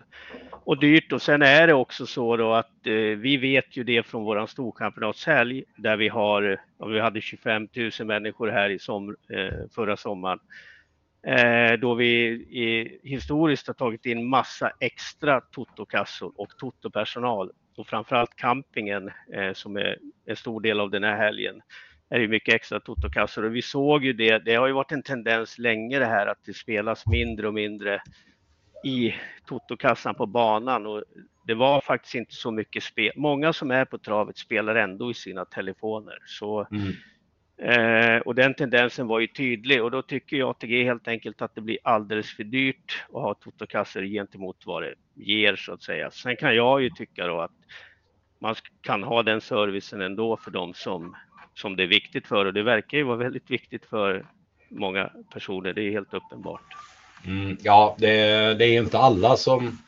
och 0.65 0.81
dyrt. 0.81 1.13
Och 1.13 1.23
sen 1.23 1.43
är 1.43 1.67
det 1.67 1.75
också 1.75 2.07
så 2.07 2.37
då 2.37 2.53
att 2.53 2.87
eh, 2.87 2.93
vi 2.95 3.37
vet 3.37 3.77
ju 3.77 3.85
det 3.85 4.07
från 4.07 4.25
våran 4.25 4.49
storkampionatshelg 4.49 5.65
där 5.77 5.97
vi 5.97 6.09
har, 6.09 6.61
vi 6.87 7.01
hade 7.01 7.21
25 7.21 7.69
000 7.75 8.07
människor 8.07 8.49
här 8.49 8.71
i 8.71 8.79
som, 8.79 9.17
eh, 9.29 9.69
förra 9.75 9.97
sommaren. 9.97 10.39
Eh, 11.27 11.73
då 11.73 11.95
vi 11.95 12.27
i, 12.35 12.99
historiskt 13.03 13.67
har 13.67 13.75
tagit 13.75 14.07
in 14.07 14.29
massa 14.29 14.71
extra 14.81 15.41
totokassor 15.41 16.33
och 16.37 16.57
totopersonal 16.59 17.51
och 17.77 17.87
framförallt 17.87 18.37
campingen 18.37 19.11
eh, 19.33 19.53
som 19.53 19.77
är 19.77 19.99
en 20.27 20.37
stor 20.37 20.61
del 20.61 20.81
av 20.81 20.91
den 20.91 21.05
här 21.05 21.17
helgen 21.17 21.63
är 22.09 22.19
det 22.19 22.29
mycket 22.29 22.55
extra 22.55 22.81
totokassor 22.81 23.45
och 23.45 23.57
vi 23.57 23.63
såg 23.63 24.05
ju 24.05 24.13
det. 24.13 24.39
Det 24.39 24.55
har 24.55 24.67
ju 24.67 24.73
varit 24.73 24.93
en 24.93 25.03
tendens 25.03 25.59
länge 25.59 25.99
det 25.99 26.07
här 26.07 26.27
att 26.27 26.45
det 26.45 26.55
spelas 26.55 27.07
mindre 27.07 27.49
och 27.49 27.55
mindre 27.55 28.03
i 28.85 29.15
totokassan 29.47 30.15
på 30.15 30.27
banan 30.27 30.87
och 30.87 31.05
det 31.47 31.55
var 31.55 31.81
faktiskt 31.81 32.15
inte 32.15 32.35
så 32.35 32.51
mycket 32.51 32.83
spel. 32.83 33.13
Många 33.17 33.53
som 33.53 33.71
är 33.71 33.85
på 33.85 33.99
travet 33.99 34.39
spelar 34.39 34.75
ändå 34.75 35.11
i 35.11 35.15
sina 35.15 35.45
telefoner. 35.45 36.19
Så, 36.27 36.67
mm. 36.71 38.17
eh, 38.17 38.21
och 38.21 38.35
den 38.35 38.55
tendensen 38.55 39.07
var 39.07 39.21
ju 39.21 39.27
tydlig 39.27 39.83
och 39.83 39.91
då 39.91 40.03
tycker 40.03 40.37
jag 40.37 40.51
ATG 40.51 40.85
helt 40.85 41.09
enkelt 41.09 41.43
att 41.43 41.55
det 41.55 41.61
blir 41.61 41.79
alldeles 41.85 42.37
för 42.37 42.45
dyrt 42.45 43.05
att 43.07 43.13
ha 43.13 43.35
totokassor 43.35 44.03
gentemot 44.03 44.67
vad 44.67 44.83
det 44.83 44.95
ger 45.15 45.57
så 45.57 45.73
att 45.73 45.83
säga. 45.83 46.11
Sen 46.11 46.37
kan 46.37 46.57
jag 46.57 46.83
ju 46.83 46.91
tycka 46.91 47.27
då 47.27 47.41
att 47.41 47.53
man 48.39 48.55
kan 48.81 49.03
ha 49.03 49.23
den 49.23 49.41
servicen 49.41 50.01
ändå 50.01 50.37
för 50.37 50.51
de 50.51 50.75
som, 50.75 51.17
som 51.55 51.77
det 51.77 51.83
är 51.83 51.87
viktigt 51.87 52.27
för 52.27 52.47
och 52.47 52.55
det 52.55 52.63
verkar 52.63 52.99
ju 52.99 53.05
vara 53.05 53.17
väldigt 53.17 53.51
viktigt 53.51 53.87
för 53.87 54.27
många 54.69 55.11
personer, 55.33 55.73
det 55.73 55.83
är 55.83 55.91
helt 55.91 56.15
uppenbart. 56.15 56.94
Mm, 57.27 57.57
ja, 57.63 57.97
det, 57.99 58.17
det, 58.55 58.65
är 58.65 58.83
inte 58.83 58.99
alla 58.99 59.37
som... 59.37 59.79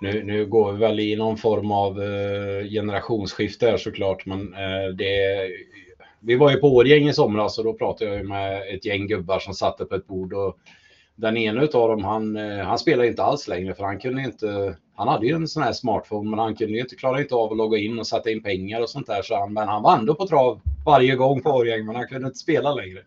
Nu, 0.00 0.22
nu 0.22 0.46
går 0.46 0.72
vi 0.72 0.78
väl 0.78 1.00
i 1.00 1.16
någon 1.16 1.36
form 1.36 1.70
av 1.70 2.00
uh, 2.00 2.68
generationsskifte 2.68 3.66
här 3.66 3.76
såklart, 3.76 4.26
men 4.26 4.40
uh, 4.40 4.94
det... 4.94 5.48
Vi 6.20 6.34
var 6.34 6.50
ju 6.50 6.56
på 6.56 6.74
Årgäng 6.74 7.08
i 7.08 7.12
somras 7.12 7.58
och 7.58 7.64
då 7.64 7.74
pratade 7.74 8.14
jag 8.14 8.26
med 8.26 8.74
ett 8.74 8.84
gäng 8.84 9.06
gubbar 9.06 9.38
som 9.38 9.54
satt 9.54 9.88
på 9.88 9.94
ett 9.94 10.06
bord 10.06 10.32
och 10.32 10.58
den 11.16 11.36
ena 11.36 11.60
av 11.62 11.88
dem, 11.88 12.04
han, 12.04 12.36
uh, 12.36 12.64
han 12.64 12.78
spelar 12.78 13.04
inte 13.04 13.22
alls 13.22 13.48
längre 13.48 13.74
för 13.74 13.84
han 13.84 13.98
kunde 13.98 14.22
inte... 14.22 14.76
Han 14.94 15.08
hade 15.08 15.26
ju 15.26 15.34
en 15.34 15.48
sån 15.48 15.62
här 15.62 15.72
smartphone, 15.72 16.30
men 16.30 16.38
han 16.38 16.54
kunde 16.54 16.72
ju 16.72 16.80
inte, 16.80 16.96
klara 16.96 17.20
inte 17.20 17.34
av 17.34 17.52
att 17.52 17.56
logga 17.58 17.78
in 17.78 17.98
och 17.98 18.06
sätta 18.06 18.30
in 18.30 18.42
pengar 18.42 18.80
och 18.80 18.90
sånt 18.90 19.06
där. 19.06 19.22
Så 19.22 19.38
han, 19.38 19.52
men 19.52 19.68
han 19.68 19.82
var 19.82 19.96
ändå 19.96 20.14
på 20.14 20.26
trav 20.26 20.60
varje 20.86 21.16
gång 21.16 21.42
på 21.42 21.50
Årgäng, 21.50 21.86
men 21.86 21.96
han 21.96 22.06
kunde 22.06 22.26
inte 22.26 22.38
spela 22.38 22.74
längre. 22.74 22.98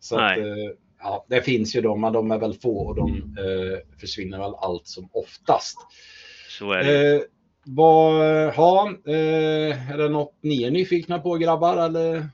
Så 0.00 0.16
Nej. 0.16 0.40
att, 0.40 0.76
ja, 1.00 1.26
det 1.28 1.42
finns 1.42 1.76
ju 1.76 1.80
de, 1.80 2.00
men 2.00 2.12
de 2.12 2.30
är 2.30 2.38
väl 2.38 2.54
få 2.54 2.86
och 2.86 2.94
de 2.94 3.08
eh, 3.38 3.98
försvinner 4.00 4.38
väl 4.38 4.54
allt 4.54 4.86
som 4.86 5.08
oftast. 5.12 5.78
Så 6.58 6.72
är 6.72 6.84
det. 6.84 7.14
Eh, 7.14 7.20
vad, 7.64 8.54
ha, 8.54 8.88
eh, 9.06 9.92
är 9.92 9.98
det 9.98 10.08
något 10.08 10.34
ni 10.40 10.62
är 10.62 10.70
nyfikna 10.70 11.18
på 11.18 11.34
grabbar 11.34 11.76
eller? 11.76 12.28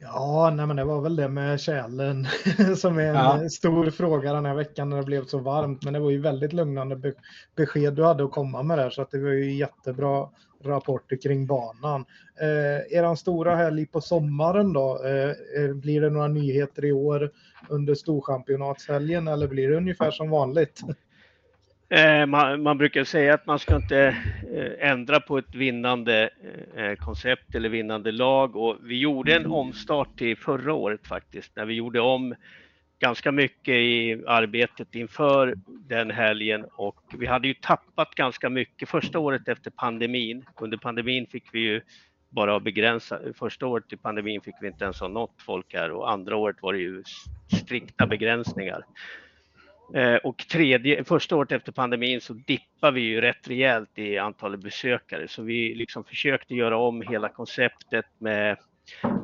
Ja, 0.00 0.52
nej 0.54 0.66
men 0.66 0.76
det 0.76 0.84
var 0.84 1.00
väl 1.00 1.16
det 1.16 1.28
med 1.28 1.60
kärlen 1.60 2.26
som 2.76 2.98
är 2.98 3.08
en 3.08 3.14
ja. 3.14 3.48
stor 3.48 3.90
fråga 3.90 4.32
den 4.32 4.46
här 4.46 4.54
veckan 4.54 4.88
när 4.88 4.96
det 4.96 5.02
blev 5.02 5.26
så 5.26 5.38
varmt. 5.38 5.84
Men 5.84 5.92
det 5.92 6.00
var 6.00 6.10
ju 6.10 6.20
väldigt 6.20 6.52
lugnande 6.52 7.14
besked 7.56 7.94
du 7.94 8.04
hade 8.04 8.24
att 8.24 8.30
komma 8.30 8.62
med 8.62 8.78
där 8.78 8.90
så 8.90 9.02
att 9.02 9.10
det 9.10 9.18
var 9.18 9.30
ju 9.30 9.54
jättebra 9.54 10.28
rapporter 10.64 11.16
kring 11.16 11.46
banan. 11.46 12.04
Eh, 12.40 12.98
er 12.98 13.14
stora 13.14 13.56
helg 13.56 13.86
på 13.86 14.00
sommaren 14.00 14.72
då, 14.72 15.00
eh, 15.04 15.62
eh, 15.64 15.74
blir 15.74 16.00
det 16.00 16.10
några 16.10 16.28
nyheter 16.28 16.84
i 16.84 16.92
år 16.92 17.30
under 17.68 17.94
storchampionatshelgen 17.94 19.28
eller 19.28 19.48
blir 19.48 19.68
det 19.70 19.76
ungefär 19.76 20.10
som 20.10 20.30
vanligt? 20.30 20.80
Eh, 21.90 22.26
man, 22.26 22.62
man, 22.62 22.78
brukar 22.78 23.04
säga 23.04 23.34
att 23.34 23.46
man 23.46 23.58
ska 23.58 23.76
inte 23.76 24.16
eh, 24.52 24.90
ändra 24.90 25.20
på 25.20 25.38
ett 25.38 25.54
vinnande 25.54 26.30
eh, 26.76 26.94
koncept 26.94 27.54
eller 27.54 27.68
vinnande 27.68 28.12
lag 28.12 28.56
och 28.56 28.76
vi 28.82 28.98
gjorde 28.98 29.36
en 29.36 29.46
omstart 29.46 30.18
till 30.18 30.36
förra 30.36 30.74
året 30.74 31.06
faktiskt 31.06 31.56
när 31.56 31.64
vi 31.64 31.74
gjorde 31.74 32.00
om 32.00 32.34
ganska 32.98 33.32
mycket 33.32 33.74
i 33.74 34.22
arbetet 34.26 34.94
inför 34.94 35.54
den 35.66 36.10
helgen 36.10 36.64
och 36.72 37.02
vi 37.18 37.26
hade 37.26 37.48
ju 37.48 37.54
tappat 37.54 38.14
ganska 38.14 38.48
mycket 38.48 38.88
första 38.88 39.18
året 39.18 39.48
efter 39.48 39.70
pandemin. 39.70 40.44
Under 40.60 40.78
pandemin 40.78 41.26
fick 41.26 41.44
vi 41.52 41.60
ju 41.60 41.80
bara 42.28 42.60
begränsa, 42.60 43.20
första 43.34 43.66
året 43.66 43.92
i 43.92 43.96
pandemin 43.96 44.40
fick 44.40 44.54
vi 44.60 44.66
inte 44.66 44.84
ens 44.84 45.00
ha 45.00 45.08
något 45.08 45.42
folk 45.42 45.74
här 45.74 45.90
och 45.90 46.10
andra 46.10 46.36
året 46.36 46.56
var 46.60 46.72
det 46.72 46.78
ju 46.78 47.02
strikta 47.62 48.06
begränsningar. 48.06 48.84
Eh, 49.94 50.16
och 50.16 50.36
tredje, 50.36 51.04
första 51.04 51.36
året 51.36 51.52
efter 51.52 51.72
pandemin 51.72 52.20
så 52.20 52.32
dippade 52.32 52.94
vi 52.94 53.00
ju 53.00 53.20
rätt 53.20 53.48
rejält 53.48 53.98
i 53.98 54.18
antalet 54.18 54.60
besökare 54.60 55.28
så 55.28 55.42
vi 55.42 55.74
liksom 55.74 56.04
försökte 56.04 56.54
göra 56.54 56.76
om 56.76 57.02
hela 57.02 57.28
konceptet 57.28 58.06
med 58.18 58.56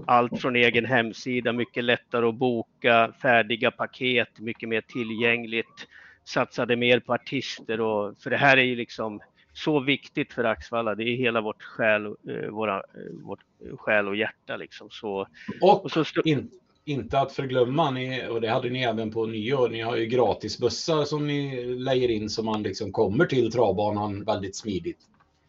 allt 0.06 0.40
från 0.40 0.56
egen 0.56 0.85
hemsida, 0.85 1.52
mycket 1.52 1.85
lättare 1.85 2.26
att 2.26 2.35
boka, 2.35 3.12
färdiga 3.23 3.71
paket, 3.71 4.38
mycket 4.38 4.68
mer 4.68 4.80
tillgängligt, 4.80 5.87
satsade 6.25 6.76
mer 6.76 7.00
på 7.00 7.14
artister 7.14 7.80
och 7.80 8.18
för 8.18 8.30
det 8.30 8.37
här 8.37 8.56
är 8.56 8.62
ju 8.62 8.76
liksom 8.76 9.21
så 9.52 9.80
viktigt 9.80 10.33
för 10.33 10.44
Axvalla. 10.44 10.94
Det 10.94 11.04
är 11.04 11.16
hela 11.16 11.40
vårt 11.40 11.62
själ, 11.62 12.06
eh, 12.06 12.50
våra, 12.50 12.76
eh, 12.76 12.83
vårt 13.23 13.40
själ 13.76 14.09
och 14.09 14.16
hjärta 14.16 14.56
liksom. 14.56 14.88
Så, 14.90 15.26
och, 15.61 15.85
och 15.85 15.90
så 15.90 16.04
in, 16.25 16.50
inte 16.85 17.21
att 17.21 17.33
förglömma, 17.33 17.90
ni, 17.90 18.28
och 18.28 18.40
det 18.40 18.49
hade 18.49 18.71
ni 18.71 18.83
även 18.83 19.11
på 19.11 19.26
nyår, 19.26 19.68
ni 19.68 19.80
har 19.80 19.97
ju 19.97 20.06
gratisbussar 20.06 21.04
som 21.04 21.26
ni 21.26 21.64
lägger 21.64 22.09
in 22.09 22.30
så 22.30 22.42
man 22.42 22.62
liksom 22.62 22.92
kommer 22.92 23.26
till 23.26 23.52
travbanan 23.52 24.25
väldigt 24.25 24.56
smidigt. 24.56 24.99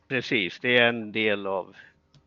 Precis, 0.07 0.59
det 0.59 0.77
är 0.77 0.87
en 0.87 1.11
del 1.11 1.47
av, 1.47 1.75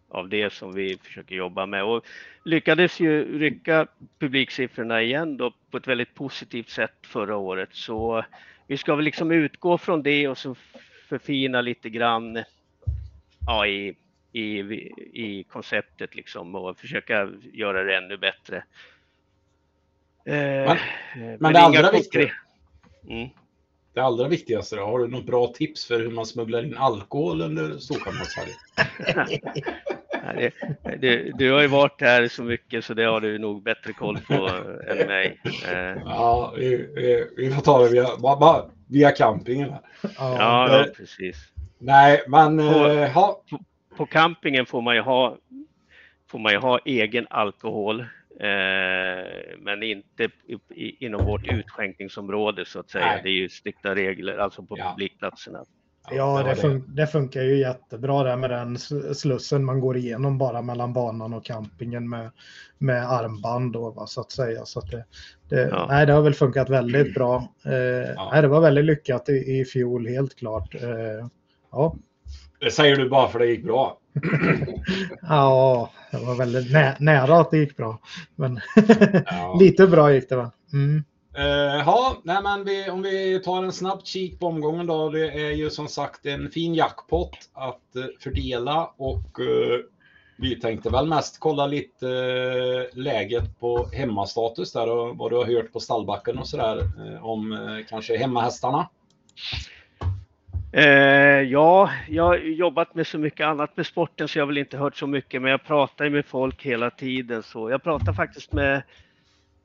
av 0.09 0.29
det 0.29 0.53
som 0.53 0.75
vi 0.75 0.99
försöker 1.03 1.35
jobba 1.35 1.67
med 1.67 1.85
och 1.85 2.07
lyckades 2.45 3.01
ju 3.01 3.39
rycka 3.39 3.87
publiksiffrorna 4.19 5.03
igen 5.03 5.37
då 5.37 5.53
på 5.71 5.77
ett 5.77 5.87
väldigt 5.87 6.15
positivt 6.15 6.71
sätt 6.71 6.95
förra 7.03 7.37
året. 7.37 7.69
Så 7.73 8.25
vi 8.67 8.77
ska 8.77 8.95
väl 8.95 9.05
liksom 9.05 9.31
utgå 9.31 9.79
från 9.79 10.03
det 10.03 10.29
och 10.29 10.39
så 10.39 10.57
förfina 11.09 11.61
lite 11.61 11.91
grann 11.91 12.45
ja, 13.47 13.67
i, 13.67 13.97
i, 14.33 14.59
i 15.13 15.45
konceptet 15.49 16.15
liksom 16.15 16.55
och 16.55 16.79
försöka 16.79 17.31
göra 17.53 17.85
det 17.85 17.97
ännu 17.97 18.17
bättre. 18.17 18.65
Men, 20.25 20.69
eh, 20.69 20.77
men, 21.17 21.37
men 21.41 21.53
det, 21.53 21.61
allra 21.61 21.91
viktiga, 21.91 22.33
mm. 23.09 23.29
det 23.95 24.01
allra 24.01 24.29
viktigaste 24.29 24.77
då, 24.77 24.83
har 24.83 24.99
du 24.99 25.09
något 25.09 25.27
bra 25.27 25.47
tips 25.47 25.87
för 25.87 26.01
hur 26.01 26.11
man 26.11 26.27
smugglar 26.27 26.65
in 26.65 26.77
alkohol 26.77 27.43
under 27.43 27.79
Du, 30.99 31.33
du 31.39 31.53
har 31.53 31.61
ju 31.61 31.67
varit 31.67 32.01
här 32.01 32.29
så 32.29 32.43
mycket 32.43 32.85
så 32.85 32.95
det 32.95 33.05
har 33.05 33.21
du 33.21 33.39
nog 33.39 33.63
bättre 33.63 33.93
koll 33.93 34.19
på 34.19 34.51
än 34.89 35.07
mig. 35.07 35.41
Eh. 35.45 36.03
Ja, 36.05 36.55
vi, 36.57 36.89
vi, 37.37 37.51
får 37.51 37.63
ta 37.63 37.83
det 37.83 37.91
via, 37.91 38.17
bara, 38.19 38.65
via 38.89 39.11
campingen. 39.11 39.75
Ja, 40.03 40.11
ja, 40.19 40.87
precis. 40.97 41.53
Nej, 41.79 42.23
men... 42.29 42.59
På, 42.59 42.87
eh, 42.87 43.11
ha. 43.11 43.43
på, 43.51 43.61
på 43.97 44.07
campingen 44.07 44.67
får 44.67 44.83
man 44.83 44.95
ju 44.95 45.01
ha, 45.01 45.37
får 46.31 46.39
man 46.39 46.53
ju 46.53 46.59
ha 46.59 46.79
egen 46.85 47.27
alkohol. 47.31 48.01
Eh, 48.41 49.27
men 49.59 49.83
inte 49.83 50.29
i, 50.75 51.07
inom 51.07 51.27
vårt 51.27 51.53
utskänkningsområde 51.53 52.65
så 52.65 52.81
att 52.81 52.91
säga. 52.91 53.07
Nej. 53.07 53.21
Det 53.23 53.29
är 53.29 53.33
ju 53.33 53.49
strikta 53.49 53.95
regler, 53.95 54.39
alltså 54.39 54.63
på 54.63 54.79
ja. 54.79 54.91
publikplatserna. 54.91 55.65
Ja, 56.11 56.43
det, 56.43 56.57
fun 56.57 56.85
det, 56.89 57.07
funkar 57.07 57.43
ju 57.43 57.59
jättebra 57.59 58.25
där 58.25 58.37
med 58.37 58.51
den 58.51 58.79
slussen 59.15 59.65
man 59.65 59.81
går 59.81 59.97
igenom 59.97 60.39
bara 60.39 60.63
mellan 60.63 60.93
banan 60.93 61.35
och 61.35 61.45
campingen 61.45 62.09
med, 62.09 62.31
med 62.79 63.13
armband 63.13 63.73
då, 63.73 63.91
va, 63.91 64.07
så 64.07 64.21
att 64.21 64.33
säga. 64.33 64.65
Så 64.65 64.79
att 64.79 64.91
det, 64.91 65.05
det, 65.49 65.69
ja. 65.69 65.87
nej, 65.89 66.07
det 66.07 66.13
har 66.13 66.23
väl 66.23 66.35
funkat 66.35 66.71
väldigt 66.71 67.15
bra. 67.15 67.49
Eh, 67.65 67.73
ja. 68.17 68.29
nej, 68.33 68.43
det 68.43 68.49
var 68.49 68.61
väldigt 68.61 68.85
lyckat 68.85 69.29
i, 69.29 69.33
i 69.33 69.65
fjol, 69.65 70.07
helt 70.07 70.39
klart. 70.39 70.75
Eh, 70.75 71.27
ja. 71.73 71.97
Det 72.61 72.71
säger 72.71 72.97
du 72.97 73.09
bara 73.09 73.29
för 73.29 73.39
det 73.39 73.47
gick 73.47 73.65
bra. 73.65 73.99
ja, 75.23 75.91
det 76.11 76.19
var 76.19 76.35
väldigt 76.35 76.73
nä 76.73 76.97
nära 77.01 77.41
att 77.41 77.51
det 77.51 77.59
gick 77.59 77.77
bra. 77.77 77.99
Men 78.35 78.61
lite 79.61 79.87
bra 79.87 80.13
gick 80.13 80.29
det 80.29 80.37
va? 80.37 80.51
Mm. 80.73 81.05
Uh, 81.39 81.83
ja, 81.87 82.17
nej 82.23 82.43
men 82.43 82.65
vi, 82.65 82.91
om 82.91 83.03
vi 83.03 83.41
tar 83.45 83.63
en 83.63 83.73
snabb 83.73 84.07
kik 84.07 84.41
på 84.41 84.47
omgången 84.47 84.87
då. 84.87 85.11
Det 85.11 85.31
är 85.31 85.51
ju 85.51 85.71
som 85.71 85.89
sagt 85.89 86.27
en 86.27 86.51
fin 86.51 86.75
jackpot 86.75 87.37
att 87.53 87.97
uh, 87.97 88.05
fördela 88.21 88.91
och 88.97 89.39
uh, 89.41 89.79
vi 90.37 90.61
tänkte 90.61 90.91
väl 90.91 91.07
mest 91.07 91.41
kolla 91.41 91.67
lite 91.67 92.07
läget 92.93 93.61
på 93.61 93.91
hemmastatus 93.93 94.73
där 94.73 94.91
och 94.91 95.17
vad 95.17 95.33
du 95.33 95.37
har 95.37 95.45
hört 95.45 95.73
på 95.73 95.81
stallbacken 95.81 96.39
och 96.39 96.49
sådär 96.49 96.91
om 97.23 97.85
kanske 97.89 98.19
hemmahästarna. 98.19 98.89
ja, 101.49 101.91
jag 102.09 102.25
har 102.25 102.37
jobbat 102.37 102.95
med 102.95 103.07
så 103.07 103.19
mycket 103.19 103.47
annat 103.47 103.77
med 103.77 103.87
sporten 103.87 104.29
så 104.29 104.39
jag 104.39 104.43
har 104.43 104.47
väl 104.47 104.59
inte 104.59 104.77
hört 104.77 104.97
så 104.97 105.07
mycket 105.07 105.43
men 105.43 105.51
jag 105.51 105.65
pratar 105.65 106.11
med 106.11 106.27
folk 106.27 106.67
hela 106.67 106.91
tiden 106.91 107.43
så 107.43 107.71
jag 107.71 107.83
pratar 107.83 108.13
faktiskt 108.13 108.53
med 108.53 108.83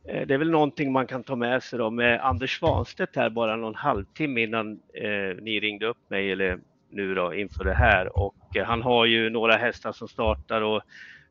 det 0.03 0.33
är 0.33 0.37
väl 0.37 0.49
någonting 0.49 0.91
man 0.91 1.07
kan 1.07 1.23
ta 1.23 1.35
med 1.35 1.63
sig 1.63 1.79
då 1.79 1.89
med 1.89 2.19
Anders 2.25 2.59
Svanstedt 2.59 3.15
här 3.15 3.29
bara 3.29 3.55
någon 3.55 3.75
halvtimme 3.75 4.43
innan 4.43 4.79
eh, 4.93 5.41
ni 5.41 5.59
ringde 5.59 5.85
upp 5.85 6.09
mig 6.09 6.31
eller 6.31 6.59
nu 6.89 7.15
då 7.15 7.33
inför 7.33 7.63
det 7.63 7.73
här 7.73 8.17
och 8.17 8.57
eh, 8.57 8.65
han 8.65 8.81
har 8.81 9.05
ju 9.05 9.29
några 9.29 9.55
hästar 9.55 9.91
som 9.91 10.07
startar 10.07 10.61
och 10.61 10.81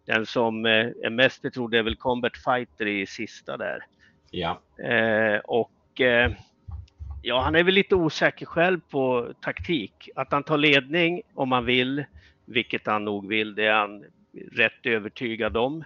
den 0.04 0.26
som 0.26 0.66
eh, 0.66 0.86
är 1.02 1.10
mest 1.10 1.42
betrodd 1.42 1.74
är 1.74 1.82
väl 1.82 1.96
Combat 1.96 2.36
Fighter 2.36 2.86
i 2.86 3.06
sista 3.06 3.56
där. 3.56 3.84
Ja. 4.30 4.60
Eh, 4.84 5.36
och 5.44 6.00
eh, 6.00 6.32
ja, 7.22 7.40
han 7.40 7.54
är 7.54 7.64
väl 7.64 7.74
lite 7.74 7.94
osäker 7.94 8.46
själv 8.46 8.80
på 8.90 9.32
taktik. 9.40 10.08
Att 10.14 10.32
han 10.32 10.42
tar 10.42 10.58
ledning 10.58 11.22
om 11.34 11.52
han 11.52 11.64
vill, 11.64 12.04
vilket 12.44 12.86
han 12.86 13.04
nog 13.04 13.28
vill, 13.28 13.54
det 13.54 13.66
är 13.66 13.74
han 13.74 14.04
rätt 14.52 14.86
övertygad 14.86 15.56
om. 15.56 15.84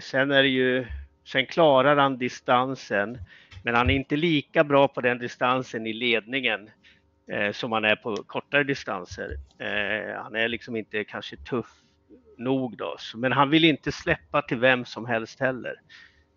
sen 0.00 0.30
är 0.30 0.42
det 0.42 0.48
ju 0.48 0.86
Sen 1.26 1.46
klarar 1.46 1.96
han 1.96 2.18
distansen, 2.18 3.18
men 3.64 3.74
han 3.74 3.90
är 3.90 3.94
inte 3.94 4.16
lika 4.16 4.64
bra 4.64 4.88
på 4.88 5.00
den 5.00 5.18
distansen 5.18 5.86
i 5.86 5.92
ledningen 5.92 6.70
eh, 7.32 7.52
som 7.52 7.72
han 7.72 7.84
är 7.84 7.96
på 7.96 8.16
kortare 8.16 8.64
distanser. 8.64 9.36
Eh, 9.58 10.22
han 10.22 10.34
är 10.34 10.48
liksom 10.48 10.76
inte 10.76 11.04
kanske 11.04 11.36
tuff 11.36 11.66
nog 12.38 12.76
då, 12.76 12.96
men 13.14 13.32
han 13.32 13.50
vill 13.50 13.64
inte 13.64 13.92
släppa 13.92 14.42
till 14.42 14.58
vem 14.58 14.84
som 14.84 15.06
helst 15.06 15.40
heller. 15.40 15.80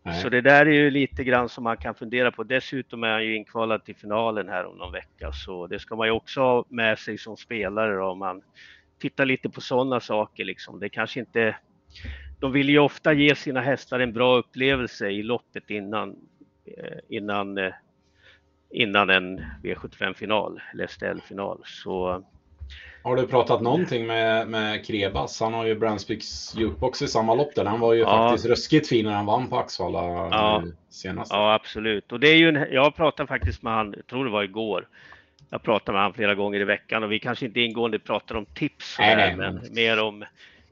Nej. 0.03 0.21
Så 0.21 0.29
det 0.29 0.41
där 0.41 0.65
är 0.65 0.73
ju 0.73 0.89
lite 0.89 1.23
grann 1.23 1.49
som 1.49 1.63
man 1.63 1.77
kan 1.77 1.95
fundera 1.95 2.31
på. 2.31 2.43
Dessutom 2.43 3.03
är 3.03 3.11
han 3.11 3.25
ju 3.25 3.35
inkvalad 3.35 3.85
till 3.85 3.95
finalen 3.95 4.49
här 4.49 4.65
om 4.65 4.77
någon 4.77 4.91
vecka, 4.91 5.31
så 5.31 5.67
det 5.67 5.79
ska 5.79 5.95
man 5.95 6.07
ju 6.07 6.11
också 6.11 6.41
ha 6.41 6.65
med 6.69 6.99
sig 6.99 7.17
som 7.17 7.37
spelare 7.37 7.95
då, 7.95 8.05
om 8.05 8.19
man 8.19 8.41
tittar 8.99 9.25
lite 9.25 9.49
på 9.49 9.61
sådana 9.61 9.99
saker 9.99 10.45
liksom. 10.45 10.79
Det 10.79 10.89
kanske 10.89 11.19
inte 11.19 11.55
de 12.39 12.51
vill 12.51 12.69
ju 12.69 12.79
ofta 12.79 13.13
ge 13.13 13.35
sina 13.35 13.61
hästar 13.61 13.99
en 13.99 14.13
bra 14.13 14.37
upplevelse 14.37 15.09
i 15.09 15.23
loppet 15.23 15.69
innan, 15.69 16.15
eh, 16.65 16.97
innan, 17.09 17.57
eh, 17.57 17.73
innan 18.69 19.09
en 19.09 19.39
V75-final 19.63 20.61
eller 20.73 20.87
STL-final. 20.87 21.61
Så 21.65 22.23
har 23.03 23.15
du 23.15 23.27
pratat 23.27 23.61
någonting 23.61 24.07
med, 24.07 24.47
med 24.47 24.85
Krebas? 24.85 25.39
Han 25.39 25.53
har 25.53 25.65
ju 25.65 25.75
Brandsbys 25.75 26.55
jukebox 26.57 27.01
i 27.01 27.07
samma 27.07 27.35
lopp 27.35 27.55
där. 27.55 27.65
Han 27.65 27.79
var 27.79 27.93
ju 27.93 27.99
ja. 27.99 28.29
faktiskt 28.29 28.49
ruskigt 28.49 28.87
fin 28.87 29.05
när 29.05 29.13
han 29.13 29.25
vann 29.25 29.47
på 29.47 29.57
Axvalla 29.57 29.99
ja. 30.31 30.63
senast. 30.89 31.31
Ja, 31.31 31.53
absolut. 31.53 32.11
Och 32.11 32.19
det 32.19 32.27
är 32.27 32.35
ju 32.35 32.49
en, 32.49 32.67
jag 32.71 32.95
pratade 32.95 33.27
faktiskt 33.27 33.63
med 33.63 33.73
han, 33.73 33.93
jag 33.97 34.07
tror 34.07 34.25
det 34.25 34.31
var 34.31 34.43
igår. 34.43 34.87
Jag 35.49 35.63
pratar 35.63 35.93
med 35.93 36.01
han 36.01 36.13
flera 36.13 36.35
gånger 36.35 36.59
i 36.59 36.63
veckan 36.63 37.03
och 37.03 37.11
vi 37.11 37.19
kanske 37.19 37.45
inte 37.45 37.59
ingående 37.59 37.99
pratar 37.99 38.35
om 38.35 38.45
tips, 38.45 38.95
nej, 38.99 39.15
nej, 39.15 39.35
men 39.35 39.61
mer 39.71 40.03
om 40.03 40.25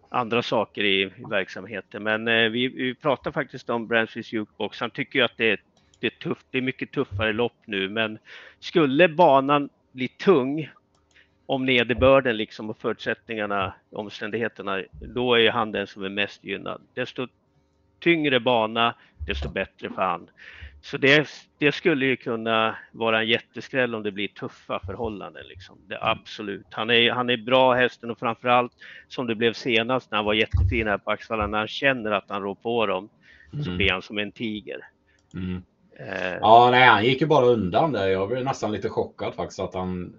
andra 0.09 0.41
saker 0.41 0.83
i, 0.83 1.11
verksamheten. 1.29 2.03
Men 2.03 2.27
eh, 2.27 2.49
vi, 2.49 2.67
vi 2.67 2.95
pratar 2.95 3.31
faktiskt 3.31 3.69
om 3.69 3.87
Bransfys 3.87 4.33
Jukebox. 4.33 4.79
Han 4.79 4.89
tycker 4.89 5.19
ju 5.19 5.25
att 5.25 5.37
det 5.37 5.51
är, 5.51 5.61
det 5.99 6.07
är 6.07 6.11
tufft. 6.11 6.45
Det 6.51 6.57
är 6.57 6.61
mycket 6.61 6.91
tuffare 6.91 7.33
lopp 7.33 7.57
nu, 7.65 7.89
men 7.89 8.19
skulle 8.59 9.07
banan 9.07 9.69
bli 9.91 10.07
tung 10.07 10.69
om 11.45 11.65
nederbörden 11.65 12.37
liksom 12.37 12.69
och 12.69 12.77
förutsättningarna, 12.77 13.73
omständigheterna, 13.91 14.83
då 14.91 15.39
är 15.39 15.51
han 15.51 15.71
den 15.71 15.87
som 15.87 16.03
är 16.03 16.09
mest 16.09 16.43
gynnad. 16.43 16.81
Desto 16.93 17.27
tyngre 17.99 18.39
bana, 18.39 18.95
desto 19.27 19.49
bättre 19.49 19.89
för 19.89 20.01
han. 20.01 20.29
Så 20.81 20.97
det, 20.97 21.27
det, 21.57 21.71
skulle 21.71 22.05
ju 22.05 22.15
kunna 22.15 22.75
vara 22.91 23.19
en 23.19 23.27
jätteskräll 23.27 23.95
om 23.95 24.03
det 24.03 24.11
blir 24.11 24.27
tuffa 24.27 24.79
förhållanden. 24.85 25.43
Liksom. 25.47 25.77
Det, 25.87 25.97
absolut. 26.01 26.65
Han 26.71 26.89
är, 26.89 27.11
han 27.11 27.29
är 27.29 27.37
bra 27.37 27.73
hästen 27.73 28.11
och 28.11 28.19
framförallt 28.19 28.71
som 29.07 29.27
det 29.27 29.35
blev 29.35 29.53
senast 29.53 30.11
när 30.11 30.17
han 30.17 30.25
var 30.25 30.33
jättefin 30.33 30.87
här 30.87 30.97
på 30.97 31.11
Axvalla, 31.11 31.47
när 31.47 31.57
han 31.57 31.67
känner 31.67 32.11
att 32.11 32.25
han 32.27 32.41
rår 32.41 32.55
på 32.55 32.85
dem 32.85 33.09
mm. 33.53 33.65
så 33.65 33.71
blir 33.71 33.91
han 33.91 34.01
som 34.01 34.17
en 34.17 34.31
tiger. 34.31 34.79
Mm. 35.33 35.63
Eh. 35.99 36.37
Ja, 36.41 36.69
nej, 36.71 36.87
han 36.87 37.05
gick 37.05 37.21
ju 37.21 37.27
bara 37.27 37.45
undan 37.45 37.91
där. 37.91 38.07
Jag 38.07 38.29
blev 38.29 38.43
nästan 38.43 38.71
lite 38.71 38.89
chockad 38.89 39.33
faktiskt 39.33 39.59
att 39.59 39.73
han 39.73 40.13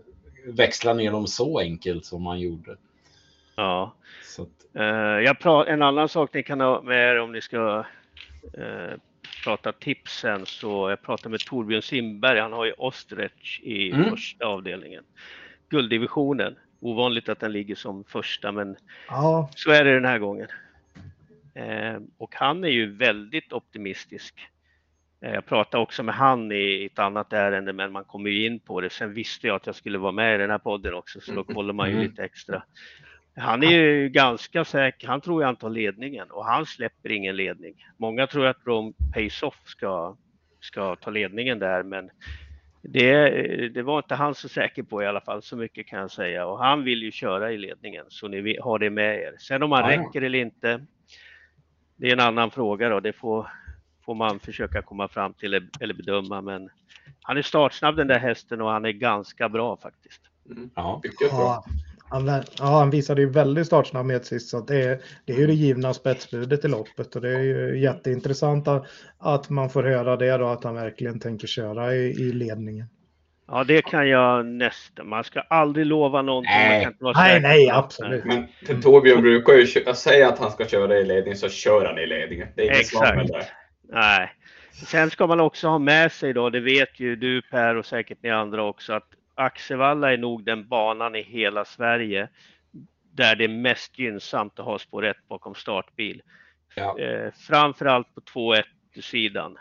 växlade 0.47 0.99
ner 0.99 1.13
dem 1.13 1.27
så 1.27 1.59
enkelt 1.59 2.05
som 2.05 2.27
han 2.27 2.41
gjorde. 2.41 2.77
Ja. 3.57 3.95
Att... 4.39 4.77
Eh, 4.77 4.85
jag 5.45 5.69
en 5.69 5.83
annan 5.83 6.09
sak 6.09 6.35
ni 6.35 6.43
kan 6.43 6.61
ha 6.61 6.83
med 6.83 7.11
er 7.11 7.21
om 7.21 7.33
ni 7.33 7.41
ska 7.41 7.85
eh, 8.59 8.95
pratar 9.45 9.73
tipsen 9.73 10.47
så 10.47 10.91
jag 10.91 11.03
pratade 11.03 11.29
med 11.29 11.41
Torbjörn 11.41 11.83
Simberg, 11.83 12.41
han 12.41 12.53
har 12.53 12.65
ju 12.65 12.73
Ostrich 12.73 13.61
i 13.63 13.91
mm. 13.91 14.11
första 14.11 14.47
avdelningen. 14.47 15.05
Gulddivisionen, 15.69 16.57
ovanligt 16.81 17.29
att 17.29 17.41
den 17.41 17.53
ligger 17.53 17.75
som 17.75 18.05
första 18.05 18.53
men 18.53 18.77
ja. 19.09 19.51
så 19.57 19.71
är 19.71 19.85
det 19.85 19.95
den 19.95 20.05
här 20.05 20.19
gången. 20.19 20.49
Eh, 21.55 22.01
och 22.19 22.35
han 22.35 22.65
är 22.65 22.69
ju 22.69 22.93
väldigt 22.93 23.53
optimistisk. 23.53 24.35
Eh, 25.21 25.35
jag 25.35 25.47
pratade 25.47 25.83
också 25.83 26.03
med 26.03 26.15
han 26.15 26.53
i 26.53 26.89
ett 26.93 26.99
annat 26.99 27.33
ärende, 27.33 27.73
men 27.73 27.93
man 27.93 28.05
kommer 28.05 28.31
ju 28.31 28.47
in 28.47 28.61
på 28.61 28.81
det. 28.81 28.91
Sen 28.91 29.15
visste 29.15 29.47
jag 29.47 29.57
att 29.57 29.67
jag 29.67 29.75
skulle 29.75 29.99
vara 29.99 30.13
med 30.13 30.35
i 30.35 30.39
den 30.39 30.51
här 30.51 30.59
podden 30.59 30.95
också, 30.95 31.21
så 31.21 31.33
då 31.33 31.45
kollar 31.45 31.75
man 31.75 31.89
ju 31.89 31.95
mm. 31.95 32.07
lite 32.07 32.25
extra. 32.25 32.63
Han 33.39 33.63
är 33.63 33.71
ju 33.71 34.09
ganska 34.09 34.65
säker, 34.65 35.09
han 35.09 35.21
tror 35.21 35.43
ju 35.43 35.47
han 35.47 35.57
tar 35.57 35.71
ledningen 35.71 36.31
och 36.31 36.45
han 36.45 36.67
släpper 36.67 37.11
ingen 37.11 37.37
ledning. 37.37 37.87
Många 37.97 38.27
tror 38.27 38.47
att 38.47 38.67
Rome 38.67 38.93
Pace-Off 39.15 39.63
ska, 39.65 40.17
ska 40.61 40.97
ta 40.97 41.11
ledningen 41.11 41.59
där, 41.59 41.83
men 41.83 42.11
det, 42.83 43.29
det, 43.69 43.83
var 43.83 43.99
inte 43.99 44.15
han 44.15 44.35
så 44.35 44.49
säker 44.49 44.83
på 44.83 45.03
i 45.03 45.07
alla 45.07 45.21
fall, 45.21 45.43
så 45.43 45.57
mycket 45.57 45.87
kan 45.87 45.99
jag 45.99 46.11
säga. 46.11 46.47
Och 46.47 46.59
han 46.59 46.85
vill 46.85 47.03
ju 47.03 47.11
köra 47.11 47.53
i 47.53 47.59
ledningen, 47.59 48.05
så 48.09 48.29
ni 48.29 48.59
har 48.63 48.79
det 48.79 48.91
med 48.91 49.17
er. 49.17 49.37
Sen 49.39 49.63
om 49.63 49.73
han 49.73 49.93
ja, 49.93 49.99
räcker 49.99 50.23
eller 50.23 50.39
inte, 50.39 50.87
det 51.97 52.09
är 52.09 52.13
en 52.13 52.21
annan 52.21 52.51
fråga 52.51 52.89
då. 52.89 53.01
Det 53.01 53.13
får, 53.13 53.51
får 54.05 54.15
man 54.15 54.41
försöka 54.41 54.83
komma 54.83 55.09
fram 55.09 55.35
till 55.35 55.55
eller 55.81 55.95
bedöma. 55.95 56.41
Men 56.41 56.71
han 57.23 57.37
är 57.37 57.43
startsnabb 57.43 57.97
den 57.97 58.07
där 58.07 58.19
hästen 58.19 58.61
och 58.61 58.71
han 58.71 58.85
är 58.85 58.93
ganska 58.93 59.49
bra 59.49 59.77
faktiskt. 59.77 60.23
Mm. 60.51 60.71
Ja, 60.75 61.01
mycket 61.05 61.31
bra. 61.31 61.65
Han, 62.11 62.27
ja, 62.59 62.65
han 62.65 62.91
visade 62.91 63.21
ju 63.21 63.31
väldigt 63.31 63.67
startsnabbhet 63.67 64.27
sist, 64.27 64.49
så 64.49 64.61
det 64.61 64.83
är, 64.83 64.99
det 65.25 65.33
är 65.33 65.37
ju 65.37 65.47
det 65.47 65.53
givna 65.53 65.95
spetsbudet 65.95 66.65
i 66.65 66.69
loppet 66.69 67.17
och 67.17 67.23
det 67.23 67.29
är 67.29 67.43
ju 67.43 67.81
jätteintressant 67.81 68.69
att, 68.69 68.87
att 69.19 69.51
man 69.51 69.71
får 69.71 69.83
höra 69.83 70.17
det 70.17 70.37
då, 70.37 70.47
att 70.47 70.65
han 70.65 70.75
verkligen 70.75 71.21
tänker 71.21 71.47
köra 71.47 71.95
i, 71.95 71.99
i 71.99 72.33
ledningen. 72.33 72.87
Ja, 73.51 73.65
det 73.65 73.83
kan 73.83 74.09
jag 74.09 74.47
nästan. 74.47 75.09
Man 75.09 75.25
ska 75.25 75.41
aldrig 75.41 75.87
lova 75.87 76.23
någonting. 76.23 76.53
Nej, 76.53 76.91
nej, 77.01 77.41
nej, 77.41 77.71
absolut. 77.71 78.25
Men 78.25 78.83
Torbjörn 78.83 79.23
brukar 79.23 79.53
ju 79.53 79.67
säga 79.95 80.29
att 80.29 80.39
han 80.39 80.51
ska 80.51 80.65
köra 80.67 80.99
i 80.99 81.05
ledning, 81.05 81.37
så 81.37 81.49
kör 81.49 81.87
han 81.87 81.99
i 81.99 82.07
ledningen. 82.07 82.49
Det 82.55 82.63
är 82.63 82.67
inget 82.67 82.81
Exakt. 82.81 83.29
Där. 83.29 83.45
Nej. 83.89 84.33
Sen 84.87 85.11
ska 85.11 85.27
man 85.27 85.41
också 85.41 85.69
ha 85.69 85.79
med 85.79 86.13
sig 86.13 86.33
då, 86.33 86.51
det 86.51 86.61
vet 86.61 87.01
ju 87.01 87.17
du 87.17 87.43
Per 87.43 87.77
och 87.77 87.87
säkert 87.87 88.19
ni 88.23 88.31
andra 88.31 88.65
också, 88.65 88.93
att 88.93 89.09
Axevalla 89.39 90.13
är 90.13 90.17
nog 90.17 90.45
den 90.45 90.69
banan 90.69 91.15
i 91.15 91.23
hela 91.23 91.65
Sverige 91.65 92.29
där 93.13 93.37
det 93.37 93.45
är 93.45 93.49
mest 93.49 93.99
gynnsamt 93.99 94.59
att 94.59 94.65
ha 94.65 94.79
spår 94.79 95.05
1 95.05 95.17
bakom 95.29 95.55
startbil. 95.55 96.23
Ja. 96.75 96.99
Eh, 96.99 97.33
framförallt 97.33 98.15
på 98.15 98.21
2.1 98.21 98.65
sidan. 99.03 99.59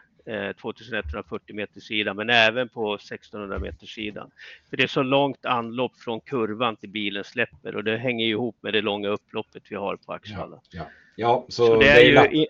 2140 0.61 1.55
meter 1.55 1.79
sidan, 1.79 2.15
men 2.15 2.29
även 2.29 2.69
på 2.69 2.95
1600 2.95 3.59
meter 3.59 3.87
sidan. 3.87 4.31
För 4.69 4.77
det 4.77 4.83
är 4.83 4.87
så 4.87 5.03
långt 5.03 5.45
anlopp 5.45 5.97
från 5.97 6.21
kurvan 6.21 6.75
till 6.75 6.89
bilen 6.89 7.23
släpper 7.23 7.75
och 7.75 7.83
det 7.83 7.97
hänger 7.97 8.25
ihop 8.25 8.57
med 8.61 8.73
det 8.73 8.81
långa 8.81 9.09
upploppet 9.09 9.63
vi 9.69 9.75
har 9.75 9.95
på 9.95 10.13
Axevalla. 10.13 10.59
Ja, 10.69 10.79
ja. 10.79 10.85
Ja, 11.17 11.45
så, 11.49 11.67
så, 11.67 11.75
det 11.75 11.89
är, 11.89 12.13
det 12.13 12.19
är 12.19 12.31
ju... 12.31 12.45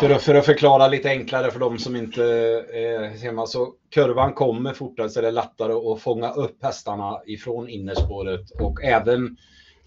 För, 0.00 0.10
att, 0.10 0.22
för 0.22 0.34
att 0.34 0.46
förklara 0.46 0.88
lite 0.88 1.08
enklare 1.08 1.50
för 1.50 1.60
de 1.60 1.78
som 1.78 1.96
inte 1.96 2.24
är 2.72 3.22
hemma 3.22 3.46
så 3.46 3.74
kurvan 3.94 4.32
kommer 4.32 4.72
fortare 4.72 5.10
så 5.10 5.20
det 5.20 5.28
är 5.28 5.32
lättare 5.32 5.72
att 5.72 6.00
fånga 6.00 6.32
upp 6.32 6.62
hästarna 6.62 7.20
ifrån 7.26 7.68
innerspåret 7.68 8.50
och 8.60 8.84
även 8.84 9.36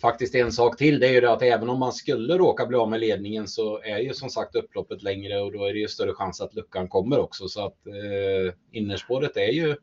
faktiskt 0.01 0.35
en 0.35 0.51
sak 0.51 0.77
till, 0.77 0.99
det 0.99 1.07
är 1.07 1.11
ju 1.11 1.21
det 1.21 1.31
att 1.31 1.41
även 1.41 1.69
om 1.69 1.79
man 1.79 1.93
skulle 1.93 2.37
råka 2.37 2.65
bli 2.65 2.77
av 2.77 2.89
med 2.89 2.99
ledningen 2.99 3.47
så 3.47 3.81
är 3.81 3.97
ju 3.97 4.13
som 4.13 4.29
sagt 4.29 4.55
upploppet 4.55 5.03
längre 5.03 5.41
och 5.41 5.51
då 5.51 5.65
är 5.65 5.73
det 5.73 5.79
ju 5.79 5.87
större 5.87 6.13
chans 6.13 6.41
att 6.41 6.53
luckan 6.53 6.87
kommer 6.87 7.19
också. 7.19 7.47
Så 7.47 7.65
att 7.65 7.87
eh, 7.87 8.53
innerspåret 8.71 9.37
är 9.37 9.51
ju, 9.51 9.75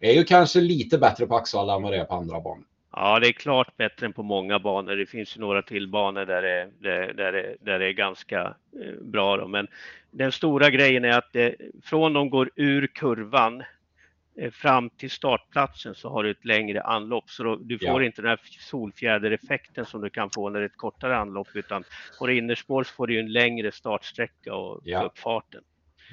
är 0.00 0.12
ju 0.12 0.24
kanske 0.24 0.60
lite 0.60 0.98
bättre 0.98 1.26
på 1.26 1.36
Axvalla 1.36 1.74
än 1.74 1.82
vad 1.82 1.92
det 1.92 1.98
är 1.98 2.04
på 2.04 2.14
andra 2.14 2.40
banor. 2.40 2.66
Ja, 2.92 3.18
det 3.20 3.28
är 3.28 3.32
klart 3.32 3.76
bättre 3.76 4.06
än 4.06 4.12
på 4.12 4.22
många 4.22 4.58
banor. 4.58 4.96
Det 4.96 5.06
finns 5.06 5.36
ju 5.36 5.40
några 5.40 5.62
till 5.62 5.88
banor 5.88 6.24
där 6.24 6.42
det, 6.42 6.70
där, 6.78 7.12
där 7.12 7.32
det, 7.32 7.56
där 7.60 7.78
det 7.78 7.86
är 7.86 7.92
ganska 7.92 8.54
eh, 8.82 9.02
bra. 9.02 9.36
Då. 9.36 9.48
Men 9.48 9.68
den 10.10 10.32
stora 10.32 10.70
grejen 10.70 11.04
är 11.04 11.18
att 11.18 11.32
det, 11.32 11.56
från 11.82 12.12
de 12.12 12.30
går 12.30 12.50
ur 12.56 12.86
kurvan 12.86 13.62
Eh, 14.36 14.50
fram 14.50 14.90
till 14.90 15.10
startplatsen 15.10 15.94
så 15.94 16.08
har 16.08 16.24
du 16.24 16.30
ett 16.30 16.44
längre 16.44 16.82
anlopp 16.82 17.30
så 17.30 17.42
då, 17.42 17.56
du 17.56 17.78
får 17.78 18.02
ja. 18.02 18.06
inte 18.06 18.22
den 18.22 18.28
här 18.28 18.40
solfjädereffekten 18.58 19.86
som 19.86 20.00
du 20.00 20.10
kan 20.10 20.30
få 20.30 20.48
när 20.48 20.60
det 20.60 20.64
är 20.64 20.68
ett 20.68 20.76
kortare 20.76 21.16
anlopp 21.16 21.48
utan 21.54 21.84
på 22.18 22.26
det 22.26 22.34
innerspår 22.34 22.84
så 22.84 22.94
får 22.94 23.06
du 23.06 23.20
en 23.20 23.32
längre 23.32 23.72
startsträcka 23.72 24.54
och 24.54 24.80
ja. 24.84 25.00
få 25.00 25.06
upp 25.06 25.18
farten. 25.18 25.62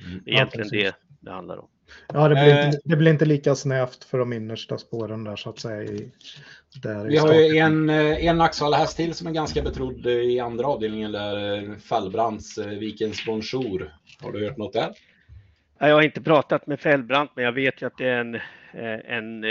Mm. 0.06 0.22
Det 0.26 0.32
är 0.32 0.34
egentligen 0.34 0.70
ja, 0.72 0.80
det 0.82 0.96
det 1.20 1.32
handlar 1.32 1.58
om. 1.58 1.68
Ja, 2.13 2.28
det 2.28 2.36
blir, 2.36 2.65
inte, 2.65 2.78
eh. 2.78 2.82
det 2.84 2.95
blir 2.95 3.12
inte 3.12 3.25
lika 3.25 3.56
snävt 3.56 4.04
för 4.04 4.17
de 4.17 4.34
innersta 4.34 4.78
spåren 4.78 5.23
där 5.23 5.36
så 5.36 5.49
att 5.49 5.60
säga. 5.60 5.84
I, 5.84 6.12
där 6.84 7.06
Vi 7.06 7.17
har 7.17 7.34
ju 7.34 7.58
en, 7.58 7.89
eh, 7.89 8.25
en 8.25 8.41
Axvalla 8.41 8.78
häst 8.78 8.97
till 8.97 9.13
som 9.13 9.28
är 9.28 9.32
ganska 9.32 9.62
betrodd 9.62 10.06
i 10.06 10.39
andra 10.39 10.67
avdelningen 10.67 11.12
där 11.12 11.75
Fallbrands 11.80 12.58
Vikens 12.58 13.25
Bonjour. 13.25 13.93
Har 14.21 14.32
du 14.32 14.45
hört 14.45 14.58
något 14.58 14.73
där? 14.73 14.93
Jag 15.80 15.95
har 15.95 16.02
inte 16.02 16.21
pratat 16.21 16.67
med 16.67 16.80
Fällbrant, 16.80 17.32
men 17.36 17.45
jag 17.45 17.52
vet 17.52 17.82
ju 17.82 17.86
att 17.86 17.97
det 17.97 18.08
är 18.08 18.19
en, 18.19 18.36
eh, 18.36 19.15
en, 19.17 19.45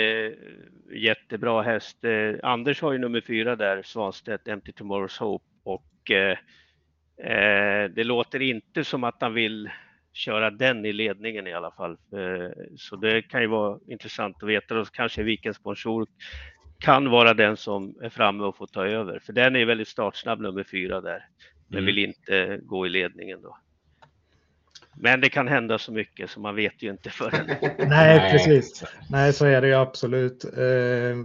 jättebra 0.93 1.63
häst. 1.63 2.05
Eh, 2.05 2.51
Anders 2.51 2.83
har 2.83 2.93
ju 2.93 2.99
nummer 2.99 3.21
fyra 3.21 3.57
där, 3.57 3.83
Svanstedt, 3.83 4.49
Empty 4.49 4.73
Tomorrow's 4.73 5.21
Hope. 5.21 5.45
Och 5.65 6.11
eh, 6.11 6.39
det 7.91 8.05
låter 8.05 8.43
inte 8.43 8.85
som 8.85 9.05
att 9.05 9.17
han 9.21 9.35
vill 9.35 9.71
köra 10.19 10.51
den 10.51 10.87
i 10.87 10.93
ledningen 10.93 11.47
i 11.47 11.53
alla 11.53 11.71
fall. 11.71 11.97
så 12.77 12.97
det 12.97 13.23
kan 13.23 13.41
ju 13.41 13.47
vara 13.47 13.79
intressant 13.89 14.43
att 14.43 14.49
veta. 14.49 14.75
Då 14.75 14.85
kanske 14.85 15.23
Vikens 15.23 15.63
Bonjour 15.63 16.07
kan 16.79 17.11
vara 17.11 17.35
den 17.35 17.57
som 17.57 17.95
är 18.03 18.09
framme 18.09 18.45
och 18.45 18.57
får 18.57 18.67
ta 18.67 18.87
över. 18.87 19.19
För 19.19 19.33
den 19.33 19.57
är 19.57 19.65
väldigt 19.65 19.89
startsnabb, 19.89 20.41
nummer 20.41 20.65
fyra 20.65 21.01
där. 21.01 21.25
Men 21.69 21.79
mm. 21.79 21.87
vill 21.87 21.99
inte 21.99 22.59
gå 22.63 22.87
i 22.87 22.89
ledningen 22.89 23.43
då. 23.43 23.59
Men 25.01 25.21
det 25.21 25.29
kan 25.29 25.49
hända 25.49 25.79
så 25.79 25.93
mycket 25.93 26.31
så 26.31 26.41
man 26.41 26.55
vet 26.55 26.83
ju 26.83 26.91
inte 26.91 27.11
förrän. 27.11 27.47
Nej, 27.89 28.33
precis. 28.33 28.85
Nej, 29.11 29.33
så 29.33 29.47
är 29.47 29.61
det 29.61 29.67
ju 29.67 29.75
absolut. 29.75 30.45
Eh, 30.45 31.17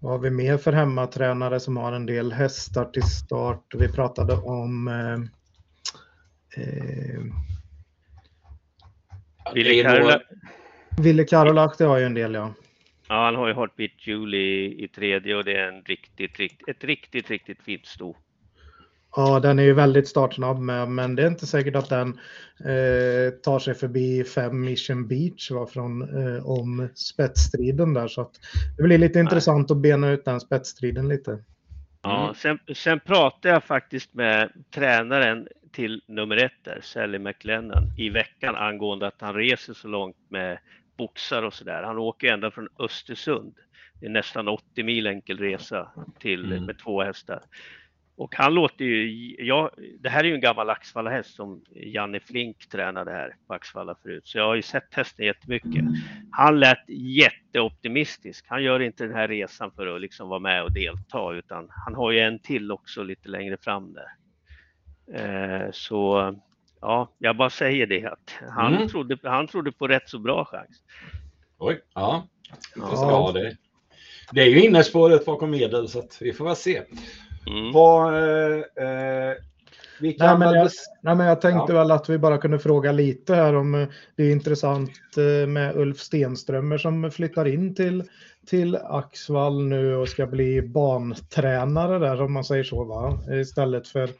vad 0.00 0.12
har 0.12 0.18
vi 0.18 0.30
mer 0.30 0.56
för 0.56 0.72
hemmatränare 0.72 1.60
som 1.60 1.76
har 1.76 1.92
en 1.92 2.06
del 2.06 2.32
hästar 2.32 2.84
till 2.84 3.02
start? 3.02 3.74
Vi 3.78 3.92
pratade 3.92 4.34
om 4.34 4.88
eh, 4.88 5.12
eh, 6.62 7.20
Ville 9.54 9.82
Karolak. 9.82 10.22
Ville 11.02 11.24
Karolak, 11.24 11.78
det 11.78 11.84
har 11.84 11.98
ju 11.98 12.04
en 12.04 12.14
del 12.14 12.34
ja. 12.34 12.54
Ja, 13.08 13.24
han 13.24 13.34
har 13.34 13.48
ju 13.48 13.54
Heartbeat 13.54 14.06
Julie 14.06 14.84
i 14.84 14.88
tredje 14.88 15.36
och 15.36 15.44
det 15.44 15.56
är 15.56 15.68
en 15.68 15.82
riktigt, 15.82 16.38
riktigt, 16.38 16.68
ett 16.68 16.84
riktigt, 16.84 17.30
riktigt 17.30 17.62
fint 17.62 17.86
sto. 17.86 18.16
Ja, 19.16 19.40
den 19.40 19.58
är 19.58 19.62
ju 19.62 19.72
väldigt 19.72 20.08
startsnabb 20.08 20.58
med, 20.58 20.88
men 20.88 21.14
det 21.14 21.22
är 21.22 21.26
inte 21.26 21.46
säkert 21.46 21.76
att 21.76 21.88
den 21.88 22.08
eh, 22.60 23.30
tar 23.42 23.58
sig 23.58 23.74
förbi 23.74 24.24
fem 24.24 24.60
Mission 24.60 25.08
Beach 25.08 25.50
va, 25.50 25.66
från, 25.66 26.02
eh, 26.02 26.46
om 26.46 26.88
spetsstriden 26.94 27.94
där. 27.94 28.08
Så 28.08 28.20
att 28.20 28.32
det 28.76 28.82
blir 28.82 28.98
lite 28.98 29.18
Nej. 29.18 29.24
intressant 29.24 29.70
att 29.70 29.76
bena 29.76 30.10
ut 30.10 30.24
den 30.24 30.40
spetsstriden 30.40 31.08
lite. 31.08 31.38
Ja, 32.02 32.22
mm. 32.22 32.34
sen, 32.34 32.58
sen 32.74 33.00
pratade 33.00 33.54
jag 33.54 33.64
faktiskt 33.64 34.14
med 34.14 34.52
tränaren 34.74 35.48
till 35.72 36.02
nummer 36.06 36.36
ett 36.36 36.64
där, 36.64 36.80
Sally 36.82 37.18
McLennan, 37.18 37.92
i 37.96 38.08
veckan 38.08 38.54
angående 38.56 39.06
att 39.06 39.20
han 39.20 39.34
reser 39.34 39.74
så 39.74 39.88
långt 39.88 40.16
med 40.28 40.58
boxar 40.96 41.42
och 41.42 41.54
sådär. 41.54 41.82
Han 41.82 41.98
åker 41.98 42.32
ända 42.32 42.50
från 42.50 42.68
Östersund. 42.78 43.54
Det 44.00 44.06
är 44.06 44.10
nästan 44.10 44.48
80 44.48 44.82
mil 44.82 45.06
enkel 45.06 45.38
resa 45.38 45.90
till, 46.18 46.52
mm. 46.52 46.64
med 46.64 46.78
två 46.78 47.02
hästar. 47.02 47.42
Och 48.18 48.34
han 48.36 48.54
låter 48.54 48.84
ju, 48.84 49.36
ja, 49.38 49.70
det 50.00 50.08
här 50.08 50.24
är 50.24 50.28
ju 50.28 50.34
en 50.34 50.40
gammal 50.40 50.70
Axvalla-häst 50.70 51.34
som 51.34 51.64
Janne 51.74 52.20
Flink 52.20 52.68
tränade 52.68 53.10
här 53.10 53.36
på 53.46 53.54
Axvalla 53.54 53.94
förut, 54.02 54.26
så 54.26 54.38
jag 54.38 54.44
har 54.44 54.54
ju 54.54 54.62
sett 54.62 54.94
hästen 54.94 55.26
jättemycket. 55.26 55.84
Han 56.30 56.60
lät 56.60 56.88
jätteoptimistisk. 56.88 58.44
Han 58.48 58.62
gör 58.62 58.80
inte 58.80 59.04
den 59.04 59.14
här 59.14 59.28
resan 59.28 59.70
för 59.70 59.86
att 59.86 60.00
liksom 60.00 60.28
vara 60.28 60.40
med 60.40 60.62
och 60.62 60.72
delta, 60.72 61.32
utan 61.32 61.68
han 61.70 61.94
har 61.94 62.10
ju 62.10 62.20
en 62.20 62.38
till 62.38 62.72
också 62.72 63.02
lite 63.02 63.28
längre 63.28 63.56
fram 63.56 63.92
där. 63.92 64.17
Eh, 65.14 65.70
så 65.72 66.34
ja, 66.80 67.08
jag 67.18 67.36
bara 67.36 67.50
säger 67.50 67.86
det 67.86 68.04
att 68.04 68.30
han, 68.50 68.74
mm. 68.74 68.88
trodde, 68.88 69.18
han 69.22 69.46
trodde 69.46 69.72
på 69.72 69.88
rätt 69.88 70.08
så 70.08 70.18
bra 70.18 70.44
chans. 70.44 70.82
Oj, 71.58 71.80
ja. 71.94 72.26
ja. 72.76 73.32
det, 73.34 73.56
det 74.32 74.40
är 74.40 74.46
ju 74.46 74.64
innerspåret 74.64 75.24
bakom 75.24 75.50
medel, 75.50 75.88
så 75.88 75.98
att 75.98 76.18
vi 76.20 76.32
får 76.32 76.44
väl 76.44 76.56
se. 76.56 76.82
Mm. 77.46 77.72
Vad, 77.72 78.14
eh, 78.14 78.58
eh, 78.58 79.36
vi 80.00 80.12
kan 80.12 80.26
nej, 80.26 80.48
men 80.48 80.58
jag, 80.58 80.70
nej, 81.02 81.14
men 81.14 81.26
jag 81.26 81.40
tänkte 81.40 81.72
ja. 81.72 81.78
väl 81.78 81.90
att 81.90 82.08
vi 82.08 82.18
bara 82.18 82.38
kunde 82.38 82.58
fråga 82.58 82.92
lite 82.92 83.34
här 83.34 83.54
om 83.54 83.74
eh, 83.74 83.88
det 84.16 84.22
är 84.22 84.32
intressant 84.32 84.90
eh, 85.16 85.48
med 85.48 85.76
Ulf 85.76 85.98
Stenströmer 85.98 86.78
som 86.78 87.10
flyttar 87.10 87.48
in 87.48 87.74
till, 87.74 88.04
till 88.46 88.76
Axvall 88.76 89.64
nu 89.64 89.96
och 89.96 90.08
ska 90.08 90.26
bli 90.26 90.62
bantränare 90.62 91.98
där 91.98 92.22
om 92.22 92.32
man 92.32 92.44
säger 92.44 92.64
så 92.64 92.84
va? 92.84 93.18
Istället 93.40 93.88
för, 93.88 94.10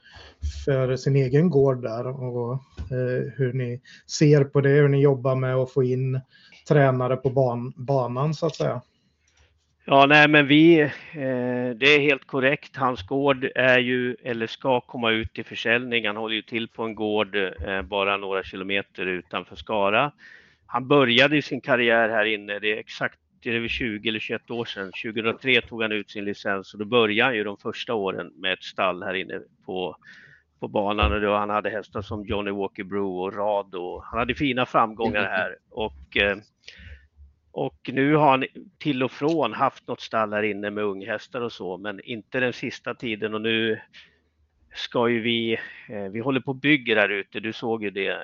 för 0.65 0.97
sin 0.97 1.17
egen 1.17 1.51
gård 1.51 1.83
där 1.83 2.07
och 2.07 2.53
eh, 2.53 3.33
hur 3.37 3.53
ni 3.53 3.81
ser 4.07 4.45
på 4.45 4.61
det, 4.61 4.69
hur 4.69 4.89
ni 4.89 5.01
jobbar 5.01 5.35
med 5.35 5.55
att 5.55 5.73
få 5.73 5.83
in 5.83 6.21
tränare 6.69 7.17
på 7.17 7.31
ban, 7.31 7.73
banan 7.77 8.35
så 8.35 8.47
att 8.47 8.57
säga. 8.57 8.83
Ja, 9.91 10.07
nej, 10.07 10.29
men 10.29 10.47
vi, 10.47 10.81
eh, 10.81 10.91
det 11.77 11.95
är 11.95 12.01
helt 12.01 12.27
korrekt. 12.27 12.77
Hans 12.77 13.03
gård 13.03 13.49
är 13.55 13.79
ju, 13.79 14.17
eller 14.23 14.47
ska 14.47 14.81
komma 14.81 15.11
ut 15.11 15.35
till 15.35 15.45
försäljning. 15.45 16.07
Han 16.07 16.17
håller 16.17 16.35
ju 16.35 16.43
till 16.43 16.69
på 16.69 16.83
en 16.83 16.95
gård 16.95 17.37
eh, 17.37 17.83
bara 17.83 18.17
några 18.17 18.43
kilometer 18.43 19.07
utanför 19.07 19.57
Skara. 19.57 20.13
Han 20.67 20.89
började 20.89 21.43
sin 21.43 21.61
karriär 21.61 22.09
här 22.09 22.25
inne, 22.25 22.59
det 22.59 22.73
är 22.73 22.77
exakt 22.77 23.19
det 23.43 23.57
är 23.57 23.69
20 23.69 24.09
eller 24.09 24.19
21 24.19 24.51
år 24.51 24.65
sedan. 24.65 24.93
2003 25.05 25.61
tog 25.61 25.83
han 25.83 25.93
ut 25.93 26.11
sin 26.11 26.25
licens 26.25 26.73
och 26.73 26.79
då 26.79 26.85
började 26.85 27.29
han 27.29 27.37
ju 27.37 27.45
de 27.45 27.57
första 27.57 27.95
åren 27.95 28.33
med 28.37 28.53
ett 28.53 28.65
stall 28.65 29.03
här 29.03 29.15
inne 29.15 29.41
på, 29.67 29.97
på 30.61 30.69
banan 30.69 31.13
och 31.13 31.21
då 31.21 31.37
han 31.37 31.51
hade 31.51 31.71
hästar 31.71 32.03
som 32.03 32.25
Johnny 32.25 32.51
Walker 32.51 32.85
Brew 32.85 33.09
och 33.09 33.35
Rado. 33.35 34.03
Han 34.05 34.19
hade 34.19 34.35
fina 34.35 34.67
framgångar 34.67 35.23
här 35.25 35.57
och 35.71 36.17
eh, 36.17 36.37
och 37.59 37.91
nu 37.93 38.15
har 38.15 38.31
han 38.31 38.45
till 38.79 39.03
och 39.03 39.13
från 39.13 39.53
haft 39.53 39.87
något 39.89 40.01
stall 40.01 40.33
här 40.33 40.43
inne 40.43 40.71
med 40.71 40.85
unghästar 40.85 41.41
och 41.41 41.53
så, 41.53 41.79
men 41.79 42.01
inte 42.05 42.41
den 42.41 42.53
sista 42.53 42.95
tiden. 42.95 43.35
Och 43.35 43.41
nu 43.41 43.81
ska 44.75 45.09
ju 45.09 45.21
vi, 45.21 45.53
eh, 45.89 46.05
vi 46.13 46.21
håller 46.21 46.41
på 46.41 46.51
och 46.51 46.57
bygger 46.57 46.97
här 46.97 47.09
ute, 47.09 47.41
du 47.41 47.53
såg 47.53 47.83
ju 47.83 47.91
det 47.91 48.19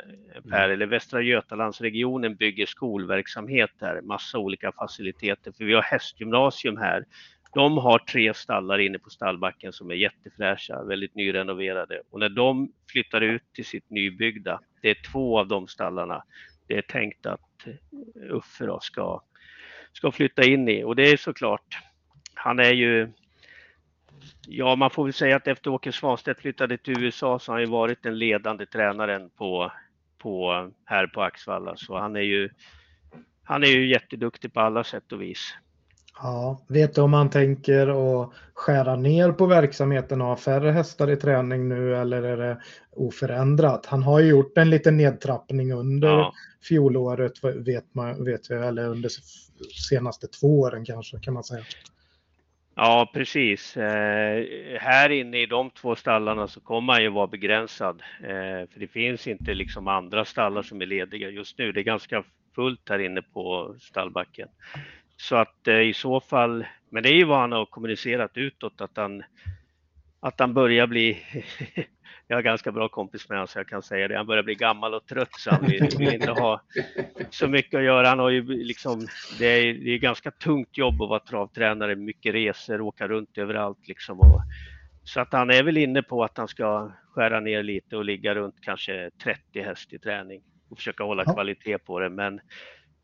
Per, 0.51 0.65
mm. 0.65 0.71
eller 0.71 0.87
Västra 0.87 1.23
Götalandsregionen 1.23 2.37
bygger 2.37 2.67
skolverksamhet 2.67 3.71
här, 3.81 4.01
massa 4.01 4.39
olika 4.39 4.73
faciliteter, 4.73 5.53
för 5.53 5.65
vi 5.65 5.75
har 5.75 5.83
hästgymnasium 5.83 6.77
här. 6.77 7.05
De 7.55 7.79
har 7.79 7.99
tre 7.99 8.35
stallar 8.35 8.79
inne 8.79 8.99
på 8.99 9.11
stallbacken 9.11 9.73
som 9.73 9.91
är 9.91 9.95
jättefräscha, 9.95 10.85
väldigt 10.85 11.15
nyrenoverade. 11.15 12.03
Och 12.11 12.21
när 12.21 12.29
de 12.29 12.73
flyttar 12.93 13.21
ut 13.21 13.53
till 13.53 13.65
sitt 13.65 13.91
nybyggda, 13.91 14.61
det 14.83 14.91
är 14.91 15.13
två 15.13 15.39
av 15.39 15.49
de 15.49 15.69
stallarna, 15.69 16.25
det 16.67 16.75
är 16.77 16.83
tänkt 16.83 17.27
att 17.27 17.54
Uffe 18.31 18.67
då 18.67 18.81
ska, 18.81 19.23
ska 19.93 20.13
flytta 20.13 20.45
in 20.45 20.69
i 20.69 20.85
och 20.85 20.97
det 20.97 21.03
är 21.03 21.17
såklart, 21.17 21.79
han 22.35 22.59
är 22.59 22.73
ju 22.73 23.13
Ja, 24.47 24.77
man 24.77 24.91
får 24.91 25.05
väl 25.05 25.13
säga 25.13 25.37
att 25.37 25.49
efter 25.49 25.71
Åke 25.71 25.93
Svanstedt 25.93 26.41
flyttade 26.41 26.79
till 26.79 27.05
USA 27.05 27.39
så 27.39 27.53
har 27.53 27.57
han 27.57 27.63
ju 27.63 27.71
varit 27.71 28.03
den 28.03 28.19
ledande 28.19 28.67
tränaren 28.67 29.31
på, 29.31 29.73
på, 30.19 30.71
här 30.85 31.07
på 31.07 31.23
Axvalla. 31.23 31.77
Så 31.77 31.99
han 31.99 32.17
är 32.17 32.21
ju, 32.21 32.51
han 33.43 33.63
är 33.63 33.69
ju 33.69 33.89
jätteduktig 33.89 34.53
på 34.53 34.61
alla 34.61 34.85
sätt 34.85 35.13
och 35.13 35.23
vis. 35.23 35.55
Ja, 36.23 36.65
vet 36.69 36.95
du 36.95 37.01
om 37.01 37.13
han 37.13 37.31
tänker 37.31 37.87
att 37.87 38.31
skära 38.55 38.97
ner 38.97 39.33
på 39.33 39.47
verksamheten 39.47 40.21
och 40.21 40.27
ha 40.27 40.37
färre 40.37 40.71
hästar 40.71 41.11
i 41.11 41.17
träning 41.17 41.69
nu 41.69 41.97
eller 41.97 42.23
är 42.23 42.37
det 42.37 42.63
oförändrat? 42.91 43.87
Han 43.87 44.03
har 44.03 44.21
ju 44.21 44.29
gjort 44.29 44.59
en 44.59 44.71
liten 44.71 44.97
nedtrappning 44.97 45.73
under 45.73 46.09
ja. 46.09 46.33
fjolåret 46.69 47.33
vet, 47.45 47.95
man, 47.95 48.25
vet 48.25 48.51
vi, 48.51 48.55
eller 48.55 48.89
under 48.89 49.11
senaste 49.89 50.27
två 50.27 50.61
åren 50.61 50.85
kanske 50.85 51.19
kan 51.19 51.35
man 51.35 51.45
säga. 51.45 51.65
Ja, 52.77 53.11
precis. 53.15 53.77
Eh, 53.77 54.45
här 54.81 55.11
inne 55.11 55.43
i 55.43 55.47
de 55.47 55.71
två 55.71 55.97
stallarna 55.97 56.49
så 56.49 56.61
kommer 56.61 56.93
han 56.93 57.03
ju 57.03 57.09
vara 57.09 57.27
begränsad. 57.27 58.03
Eh, 58.21 58.69
för 58.73 58.81
det 58.81 58.89
finns 58.89 59.27
inte 59.27 59.55
liksom 59.55 59.89
andra 59.89 60.25
stallar 60.25 60.63
som 60.63 60.83
är 60.83 60.87
lediga 60.87 61.31
just 61.31 61.59
nu. 61.59 61.73
Det 61.73 61.81
är 61.81 61.85
ganska 61.85 62.25
fullt 62.55 62.89
här 62.89 62.99
inne 62.99 63.23
på 63.23 63.75
stallbacken. 63.81 64.49
Så 65.17 65.37
att 65.37 65.69
eh, 65.69 65.81
i 65.81 65.95
så 65.95 66.21
fall, 66.21 66.67
men 66.91 67.03
det 67.03 67.09
är 67.09 67.15
ju 67.15 67.25
vad 67.25 67.39
han 67.39 67.53
har 67.53 67.67
kommunicerat 67.67 68.37
utåt 68.37 68.81
att 68.81 68.97
han, 68.97 69.23
att 70.21 70.41
han 70.41 70.55
börjar 70.55 70.87
bli, 70.87 71.23
jag 72.27 72.37
har 72.37 72.43
ganska 72.43 72.73
bra 72.73 72.89
kompis 72.89 73.29
med 73.29 73.39
honom 73.39 73.49
så 73.49 73.59
jag 73.59 73.69
kan 73.69 73.83
säga 73.83 74.09
det, 74.09 74.17
han 74.17 74.27
börjar 74.27 74.43
bli 74.43 74.55
gammal 74.55 74.95
och 74.95 75.07
trött 75.07 75.35
så 75.39 75.51
han 75.51 75.67
vill, 75.67 75.89
vill 75.99 76.15
inte 76.15 76.31
ha 76.31 76.63
så 77.31 77.49
mycket 77.49 77.79
att 77.79 77.85
göra. 77.85 78.09
Han 78.09 78.19
har 78.19 78.31
ju 78.31 78.43
liksom, 78.65 79.07
det 79.39 79.47
är, 79.47 79.75
det 79.75 79.91
är 79.91 79.99
ganska 79.99 80.31
tungt 80.31 80.79
jobb 80.79 81.03
att 81.03 81.09
vara 81.09 81.21
travtränare, 81.21 81.97
mycket 81.97 82.35
resor, 82.35 82.81
åka 82.81 83.09
runt 83.09 83.39
överallt 83.39 83.89
liksom. 83.89 84.21
Och, 84.21 84.41
så 85.05 85.21
att 85.21 85.33
han 85.33 85.51
är 85.51 85.63
väl 85.63 85.77
inne 85.77 86.03
på 86.03 86.25
att 86.25 86.39
han 86.39 86.49
ska 86.49 86.93
skära 87.15 87.41
ner 87.41 87.63
lite 87.63 87.97
och 87.97 88.05
ligga 88.05 88.35
runt 88.35 88.57
kanske 88.61 89.11
30 89.23 89.63
häst 89.63 89.93
i 89.93 89.99
träning 89.99 90.43
och 90.69 90.79
försöka 90.79 91.05
hålla 91.05 91.25
kvalitet 91.25 91.79
på 91.79 92.01
det. 92.01 92.09
Men 92.09 92.41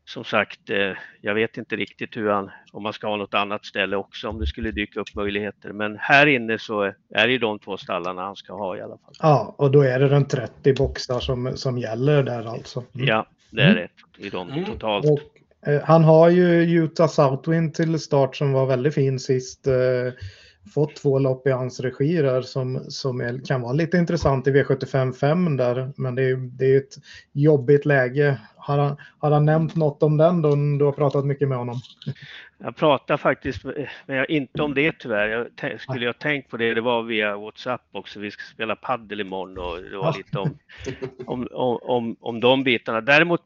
som 0.05 0.23
sagt, 0.23 0.69
eh, 0.69 0.93
jag 1.21 1.35
vet 1.35 1.57
inte 1.57 1.75
riktigt 1.75 2.17
hur 2.17 2.29
han, 2.29 2.51
om 2.71 2.83
man 2.83 2.93
ska 2.93 3.07
ha 3.07 3.15
något 3.15 3.33
annat 3.33 3.65
ställe 3.65 3.95
också 3.95 4.29
om 4.29 4.39
det 4.39 4.47
skulle 4.47 4.71
dyka 4.71 4.99
upp 4.99 5.15
möjligheter. 5.15 5.71
Men 5.71 5.97
här 5.99 6.27
inne 6.27 6.59
så 6.59 6.93
är 7.09 7.27
det 7.27 7.37
de 7.37 7.59
två 7.59 7.77
stallarna 7.77 8.21
han 8.21 8.35
ska 8.35 8.53
ha 8.53 8.77
i 8.77 8.81
alla 8.81 8.97
fall. 8.97 9.13
Ja, 9.19 9.55
och 9.57 9.71
då 9.71 9.81
är 9.81 9.99
det 9.99 10.09
den 10.09 10.25
30 10.25 10.73
boxar 10.73 11.19
som, 11.19 11.57
som 11.57 11.77
gäller 11.77 12.23
där 12.23 12.45
alltså? 12.45 12.83
Mm. 12.95 13.07
Ja, 13.07 13.25
det 13.49 13.61
är 13.61 13.71
mm. 13.71 13.87
det 14.17 14.25
i 14.27 14.29
de 14.29 14.49
mm. 14.49 14.65
totalt. 14.65 15.05
Och, 15.05 15.69
eh, 15.69 15.81
han 15.83 16.03
har 16.03 16.29
ju 16.29 16.79
Utah 16.83 17.07
Southwind 17.07 17.73
till 17.73 17.99
start 17.99 18.35
som 18.35 18.51
var 18.51 18.65
väldigt 18.65 18.93
fin 18.93 19.19
sist. 19.19 19.67
Eh, 19.67 19.73
fått 20.73 20.95
två 20.95 21.19
lopp 21.19 21.47
i 21.47 21.51
hans 21.51 21.79
regi 21.79 22.21
där 22.21 22.41
som, 22.41 22.79
som 22.89 23.21
är, 23.21 23.45
kan 23.45 23.61
vara 23.61 23.73
lite 23.73 23.97
intressant 23.97 24.47
i 24.47 24.51
V75 24.51 25.13
5 25.13 25.57
där. 25.57 25.91
Men 25.97 26.15
det 26.15 26.23
är, 26.23 26.35
det 26.35 26.65
är 26.65 26.77
ett 26.77 26.95
jobbigt 27.31 27.85
läge. 27.85 28.37
Har 28.55 28.77
han, 28.77 28.97
har 29.19 29.31
han 29.31 29.45
nämnt 29.45 29.75
något 29.75 30.03
om 30.03 30.17
den 30.17 30.41
då? 30.41 30.55
Du 30.55 30.85
har 30.85 30.91
pratat 30.91 31.25
mycket 31.25 31.47
med 31.47 31.57
honom. 31.57 31.75
Jag 32.57 32.75
pratar 32.75 33.17
faktiskt, 33.17 33.65
men 34.05 34.25
inte 34.31 34.61
om 34.61 34.73
det 34.73 34.99
tyvärr. 34.99 35.49
Jag 35.61 35.81
skulle 35.81 36.05
jag 36.05 36.19
tänkt 36.19 36.49
på 36.49 36.57
det, 36.57 36.73
det 36.73 36.81
var 36.81 37.03
via 37.03 37.37
WhatsApp 37.37 37.81
också. 37.91 38.19
Vi 38.19 38.31
ska 38.31 38.43
spela 38.53 38.75
paddel 38.75 39.21
imorgon 39.21 39.57
och 39.57 39.81
det 39.83 39.97
var 39.97 40.05
ja. 40.05 40.13
lite 40.17 40.39
om, 40.39 40.57
om, 41.25 41.47
om, 41.51 41.79
om, 41.81 42.15
om 42.19 42.39
de 42.39 42.63
bitarna. 42.63 43.01
Däremot 43.01 43.41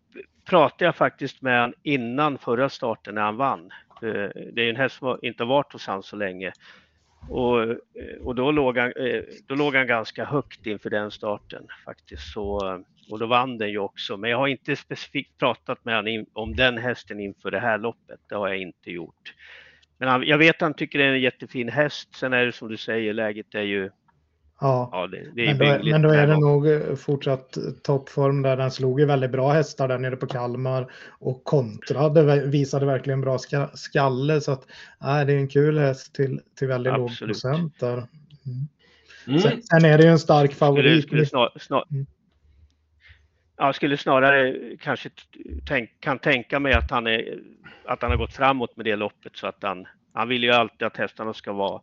pratade 0.45 0.86
jag 0.86 0.95
faktiskt 0.95 1.41
med 1.41 1.62
honom 1.62 1.73
innan 1.84 2.38
förra 2.38 2.69
starten 2.69 3.15
när 3.15 3.21
han 3.21 3.38
vann. 3.38 3.71
Eh, 4.01 4.30
det 4.54 4.62
är 4.62 4.69
en 4.69 4.75
häst 4.75 4.97
som 4.97 5.19
inte 5.21 5.43
har 5.43 5.47
varit 5.47 5.73
hos 5.73 5.88
honom 5.88 6.04
så 6.04 6.15
länge. 6.15 6.54
Och, 7.30 7.64
eh, 7.64 7.78
och 8.24 8.36
då, 8.36 8.52
låg 8.52 8.78
han, 8.78 8.94
eh, 8.96 9.22
då 9.48 9.56
låg 9.56 9.76
han 9.76 9.88
ganska 9.88 10.26
högt 10.26 10.66
inför 10.66 10.90
den 10.90 11.12
starten 11.12 11.68
faktiskt. 11.86 12.34
Så, 12.34 12.68
eh, 12.68 12.80
och 13.12 13.20
då 13.20 13.26
vann 13.26 13.58
den 13.58 13.70
ju 13.70 13.78
också. 13.78 14.18
Men 14.18 14.30
jag 14.30 14.38
har 14.38 14.48
inte 14.48 14.76
specifikt 14.76 15.38
pratat 15.38 15.86
med 15.86 15.96
honom 15.96 16.26
om 16.34 16.56
den 16.56 16.78
hästen 16.78 17.20
inför 17.20 17.52
det 17.52 17.60
här 17.60 17.78
loppet. 17.78 18.20
Det 18.30 18.36
har 18.36 18.48
jag 18.48 18.58
inte 18.58 18.92
gjort. 18.92 19.34
Men 19.98 20.10
han, 20.10 20.24
jag 20.24 20.38
vet 20.38 20.56
att 20.56 20.62
han 20.62 20.74
tycker 20.74 21.00
det 21.00 21.06
är 21.06 21.14
en 21.14 21.22
jättefin 21.22 21.70
häst. 21.70 22.16
Sen 22.16 22.34
är 22.34 22.46
det 22.46 22.52
som 22.52 22.68
du 22.68 22.78
säger, 22.78 23.14
läget 23.14 23.56
är 23.56 23.62
ju 23.62 23.90
Ja, 24.62 24.89
ja 24.91 25.08
det, 25.08 25.32
det 25.36 25.56
men, 25.56 25.80
då, 25.80 25.89
men 25.91 26.02
då 26.02 26.10
är 26.10 26.28
det 26.28 26.38
nog 26.38 26.68
eh, 26.68 26.96
fortsatt 26.96 27.58
toppform 27.84 28.41
där 28.41 28.58
den 28.58 28.72
slog 28.72 29.00
ju 29.00 29.06
väldigt 29.06 29.32
bra 29.32 29.52
hästar 29.52 29.88
där 29.88 29.98
nere 29.98 30.15
på 30.15 30.28
Kalmar 30.28 30.91
och 31.20 31.44
kontrade, 31.44 32.46
visade 32.46 32.86
verkligen 32.86 33.22
bra 33.22 33.38
skalle 33.74 34.41
så 34.41 34.52
att 34.52 34.68
nej, 35.02 35.26
det 35.26 35.34
är 35.34 35.38
en 35.38 35.48
kul 35.48 35.78
häst 35.78 36.15
till, 36.15 36.41
till 36.56 36.68
väldigt 36.68 36.94
Absolut. 36.94 37.22
låg 37.22 37.28
procent 37.28 37.80
där. 37.80 37.94
Mm. 37.94 38.68
Mm. 39.28 39.39
Sen, 39.39 39.62
sen, 39.63 39.86
är 39.86 39.98
det 39.98 40.04
ju 40.04 40.10
en 40.10 40.20
stark 40.20 40.54
favorit. 40.54 41.04
Skulle, 41.04 41.26
skulle 41.26 41.50
snar, 41.60 41.86
mm. 41.91 42.06
Jag 43.58 43.76
skulle 43.76 43.98
snarare 43.98 44.56
kanske 44.80 45.10
tänk, 45.68 45.89
kan 46.00 46.20
tänka 46.20 46.60
mig 46.60 46.74
att 46.74 46.91
han, 46.91 47.08
är, 47.08 47.39
att 47.86 48.02
han 48.02 48.12
har 48.12 48.18
gått 48.18 48.34
framåt 48.34 48.78
med 48.78 48.86
det 48.86 48.96
loppet 48.96 49.38
så 49.38 49.48
att 49.48 49.63
han, 49.63 49.88
han 50.13 50.30
vill 50.30 50.44
ju 50.44 50.52
alltid 50.52 50.88
att 50.88 50.98
hästarna 50.98 51.34
ska 51.34 51.54
vara 51.54 51.82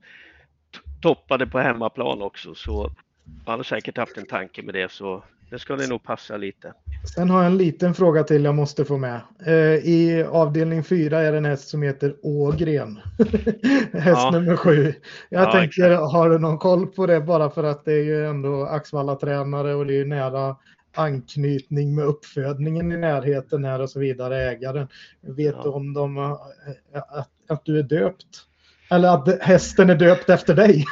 toppade 1.02 1.46
på 1.46 1.58
hemmaplan 1.58 2.22
också 2.22 2.54
så 2.54 2.90
han 3.46 3.58
har 3.58 3.64
säkert 3.64 3.98
haft 3.98 4.16
en 4.16 4.26
tanke 4.26 4.62
med 4.62 4.74
det 4.74 4.92
så 4.92 5.22
det 5.52 5.58
ska 5.58 5.76
det 5.76 5.86
nog 5.86 6.02
passa 6.02 6.36
lite. 6.36 6.72
Sen 7.14 7.30
har 7.30 7.42
jag 7.42 7.46
en 7.46 7.58
liten 7.58 7.94
fråga 7.94 8.24
till 8.24 8.44
jag 8.44 8.54
måste 8.54 8.84
få 8.84 8.96
med. 8.96 9.20
Eh, 9.46 9.54
I 9.74 10.26
avdelning 10.30 10.84
4 10.84 11.20
är 11.20 11.32
det 11.32 11.38
en 11.38 11.44
häst 11.44 11.68
som 11.68 11.82
heter 11.82 12.14
Ågren. 12.22 13.00
häst 13.92 14.04
ja. 14.04 14.30
nummer 14.32 14.56
7. 14.56 14.94
Jag 15.28 15.42
ja, 15.42 15.52
tänker, 15.52 15.90
exakt. 15.90 16.12
har 16.12 16.30
du 16.30 16.38
någon 16.38 16.58
koll 16.58 16.86
på 16.86 17.06
det 17.06 17.20
bara 17.20 17.50
för 17.50 17.64
att 17.64 17.84
det 17.84 17.92
är 17.92 18.04
ju 18.04 18.26
ändå 18.26 18.64
Axvalla-tränare 18.64 19.74
och 19.74 19.86
det 19.86 19.92
är 19.92 19.98
ju 19.98 20.04
nära 20.04 20.56
anknytning 20.94 21.94
med 21.94 22.04
uppfödningen 22.04 22.92
i 22.92 22.96
närheten 22.96 23.64
här 23.64 23.80
och 23.80 23.90
så 23.90 24.00
vidare, 24.00 24.50
ägaren. 24.50 24.88
Vet 25.20 25.54
ja. 25.56 25.62
du 25.62 25.68
om 25.68 25.94
de, 25.94 26.18
att, 26.18 27.30
att 27.48 27.64
du 27.64 27.78
är 27.78 27.82
döpt? 27.82 28.46
Eller 28.92 29.08
att 29.08 29.42
hästen 29.42 29.90
är 29.90 29.94
döpt 29.94 30.30
efter 30.30 30.54
dig. 30.54 30.84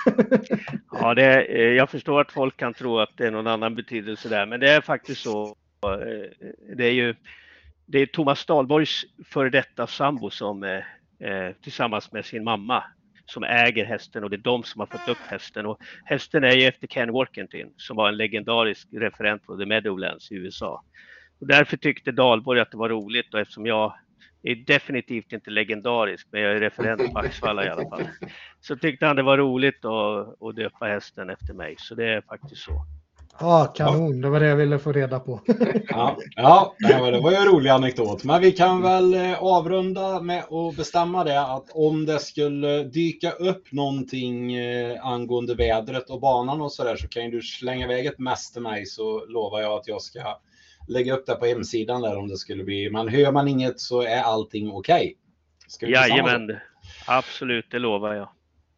ja, 0.93 1.15
det, 1.15 1.25
är, 1.25 1.73
jag 1.73 1.91
förstår 1.91 2.21
att 2.21 2.33
folk 2.33 2.57
kan 2.57 2.75
tro 2.75 2.99
att 2.99 3.11
det 3.17 3.27
är 3.27 3.31
någon 3.31 3.47
annan 3.47 3.75
betydelse 3.75 4.29
där, 4.29 4.47
men 4.47 4.61
det 4.61 4.71
är 4.71 4.81
faktiskt 4.81 5.23
så. 5.23 5.47
Eh, 5.85 6.49
det 6.77 6.85
är 6.85 6.93
ju 6.93 7.15
det 7.87 7.99
är 7.99 8.07
Thomas 8.07 8.47
Dahlborgs 8.47 9.05
före 9.25 9.51
detta 9.51 9.87
sambo 9.87 10.31
som 10.31 10.63
eh, 10.63 10.81
tillsammans 11.63 12.13
med 12.13 12.25
sin 12.25 12.45
mamma 12.45 12.85
som 13.27 13.45
äger 13.45 13.85
hästen 13.85 14.25
och 14.25 14.31
det 14.31 14.37
är 14.37 14.39
de 14.39 14.63
som 14.63 14.81
har 14.81 14.87
fått 14.87 15.09
upp 15.09 15.27
hästen. 15.29 15.67
Och 15.67 15.79
hästen 16.05 16.45
är 16.45 16.53
ju 16.53 16.65
efter 16.65 16.87
Ken 16.87 17.13
Workington 17.13 17.73
som 17.77 17.97
var 17.97 18.09
en 18.09 18.17
legendarisk 18.17 18.89
referent 18.93 19.47
på 19.47 19.57
The 19.57 19.67
Meadowlands 19.67 20.33
i 20.33 20.35
USA. 20.35 20.83
Och 21.41 21.47
därför 21.47 21.77
tyckte 21.77 22.13
Dahlborg 22.13 22.61
att 22.61 22.71
det 22.71 22.77
var 22.77 22.89
roligt 22.89 23.35
och 23.35 23.41
eftersom 23.41 23.67
jag 23.67 23.95
är 24.42 24.55
definitivt 24.55 25.33
inte 25.33 25.50
legendarisk, 25.50 26.29
men 26.31 26.40
jag 26.40 26.53
är 26.53 26.61
referent 26.61 27.12
på 27.12 27.18
Axvalla 27.18 27.66
i 27.66 27.68
alla 27.68 27.88
fall. 27.88 28.09
Så 28.61 28.76
tyckte 28.76 29.07
han 29.07 29.16
det 29.16 29.22
var 29.22 29.38
roligt 29.38 29.85
att, 29.85 30.42
att 30.42 30.57
döpa 30.57 30.87
hästen 30.87 31.31
efter 31.31 31.55
mig, 31.55 31.74
så 31.79 31.94
det 31.94 32.07
är 32.07 32.20
faktiskt 32.20 32.62
så. 32.62 32.87
Ja, 33.40 33.72
kanon. 33.76 34.20
Det 34.20 34.29
var 34.29 34.40
det 34.40 34.46
jag 34.46 34.57
ville 34.57 34.79
få 34.79 34.92
reda 34.92 35.20
på. 35.20 35.40
ja, 35.88 36.16
ja 36.37 36.74
det 36.79 37.20
var 37.20 37.31
ju 37.31 37.37
en 37.37 37.44
rolig 37.44 37.70
anekdot. 37.70 38.24
Men 38.24 38.40
vi 38.40 38.53
kan 38.53 38.83
väl 38.83 39.14
eh, 39.14 39.42
avrunda 39.42 40.20
med 40.20 40.44
att 40.44 40.76
bestämma 40.76 41.24
det 41.24 41.40
att 41.40 41.70
om 41.74 42.07
det 42.07 42.18
skulle 42.18 42.85
dyka 42.85 43.31
upp 43.31 43.72
någonting 43.72 44.55
eh, 44.55 45.07
angående 45.07 45.55
vädret 45.55 46.11
och 46.11 46.20
banan 46.20 46.61
och 46.61 46.72
så 46.72 46.85
där 46.85 46.96
så 46.96 47.09
kan 47.09 47.31
du 47.31 47.42
slänga 47.42 47.85
iväg 47.85 48.07
ett 48.07 48.18
mess 48.18 48.53
till 48.53 48.62
mig 48.62 48.87
så 48.87 49.26
lovar 49.26 49.61
jag 49.61 49.72
att 49.72 49.88
jag 49.88 50.03
ska 50.03 50.20
lägga 50.90 51.14
upp 51.14 51.26
det 51.26 51.35
på 51.35 51.46
hemsidan 51.46 52.03
där 52.03 52.18
om 52.18 52.29
det 52.29 52.37
skulle 52.37 52.64
bli. 52.64 52.90
Men 52.90 53.09
hör 53.09 53.33
man 53.33 53.48
inget 53.48 53.81
så 53.81 54.03
är 54.03 54.22
allting 54.22 54.70
okej. 54.70 55.16
Okay. 55.76 55.90
Jajamän, 55.90 56.57
absolut, 57.07 57.70
det 57.70 57.79
lovar 57.79 58.14
jag. 58.14 58.29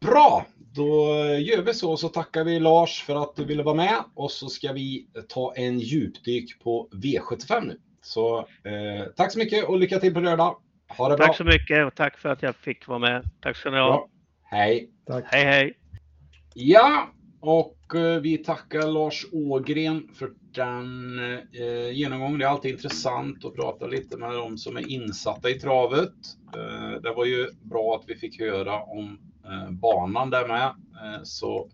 Bra, 0.01 0.47
då 0.59 1.17
gör 1.39 1.63
vi 1.63 1.75
så. 1.75 1.97
Så 1.97 2.09
tackar 2.09 2.45
vi 2.45 2.61
Lars 2.61 3.03
för 3.03 3.23
att 3.23 3.37
du 3.37 3.45
ville 3.45 3.63
vara 3.63 3.75
med 3.75 4.05
och 4.15 4.31
så 4.31 4.49
ska 4.49 4.73
vi 4.73 5.07
ta 5.29 5.55
en 5.57 5.79
djupdyk 5.79 6.61
på 6.63 6.89
V75 6.93 7.67
nu. 7.67 7.79
Så 8.03 8.39
eh, 8.39 9.07
tack 9.17 9.33
så 9.33 9.39
mycket 9.39 9.65
och 9.65 9.79
lycka 9.79 9.99
till 9.99 10.15
på 10.15 10.21
lördag. 10.21 10.57
Ha 10.89 11.09
det 11.09 11.17
bra. 11.17 11.27
Tack 11.27 11.37
så 11.37 11.45
mycket 11.45 11.87
och 11.87 11.95
tack 11.95 12.19
för 12.19 12.29
att 12.29 12.43
jag 12.43 12.57
fick 12.57 12.89
vara 12.89 12.99
med. 12.99 13.25
Tack 13.41 13.57
ska 13.57 13.71
ni 13.71 13.79
ha. 13.79 14.09
Hej. 14.43 14.91
Tack. 15.07 15.25
Hej, 15.27 15.45
hej. 15.45 15.79
Ja, 16.55 17.09
och 17.43 17.95
eh, 17.95 18.21
vi 18.21 18.39
tackar 18.39 18.93
Lars 18.93 19.27
Ågren 19.33 20.09
för 20.15 20.31
den 20.55 21.19
eh, 21.53 21.91
genomgången. 21.93 22.39
Det 22.39 22.45
är 22.45 22.49
alltid 22.49 22.71
intressant 22.71 23.45
att 23.45 23.55
prata 23.55 23.87
lite 23.87 24.17
med 24.17 24.33
de 24.33 24.59
som 24.59 24.77
är 24.77 24.91
insatta 24.91 25.51
i 25.51 25.61
travet. 25.61 26.15
Eh, 26.57 27.03
det 27.03 27.13
var 27.17 27.25
ju 27.25 27.47
bra 27.63 27.97
att 27.97 28.05
vi 28.11 28.15
fick 28.15 28.41
höra 28.41 28.83
om 28.83 29.19
Eh, 29.45 29.71
banan 29.71 30.31
där 30.31 30.49
med. 30.49 30.67
Eh, 30.67 31.23
så 31.23 31.69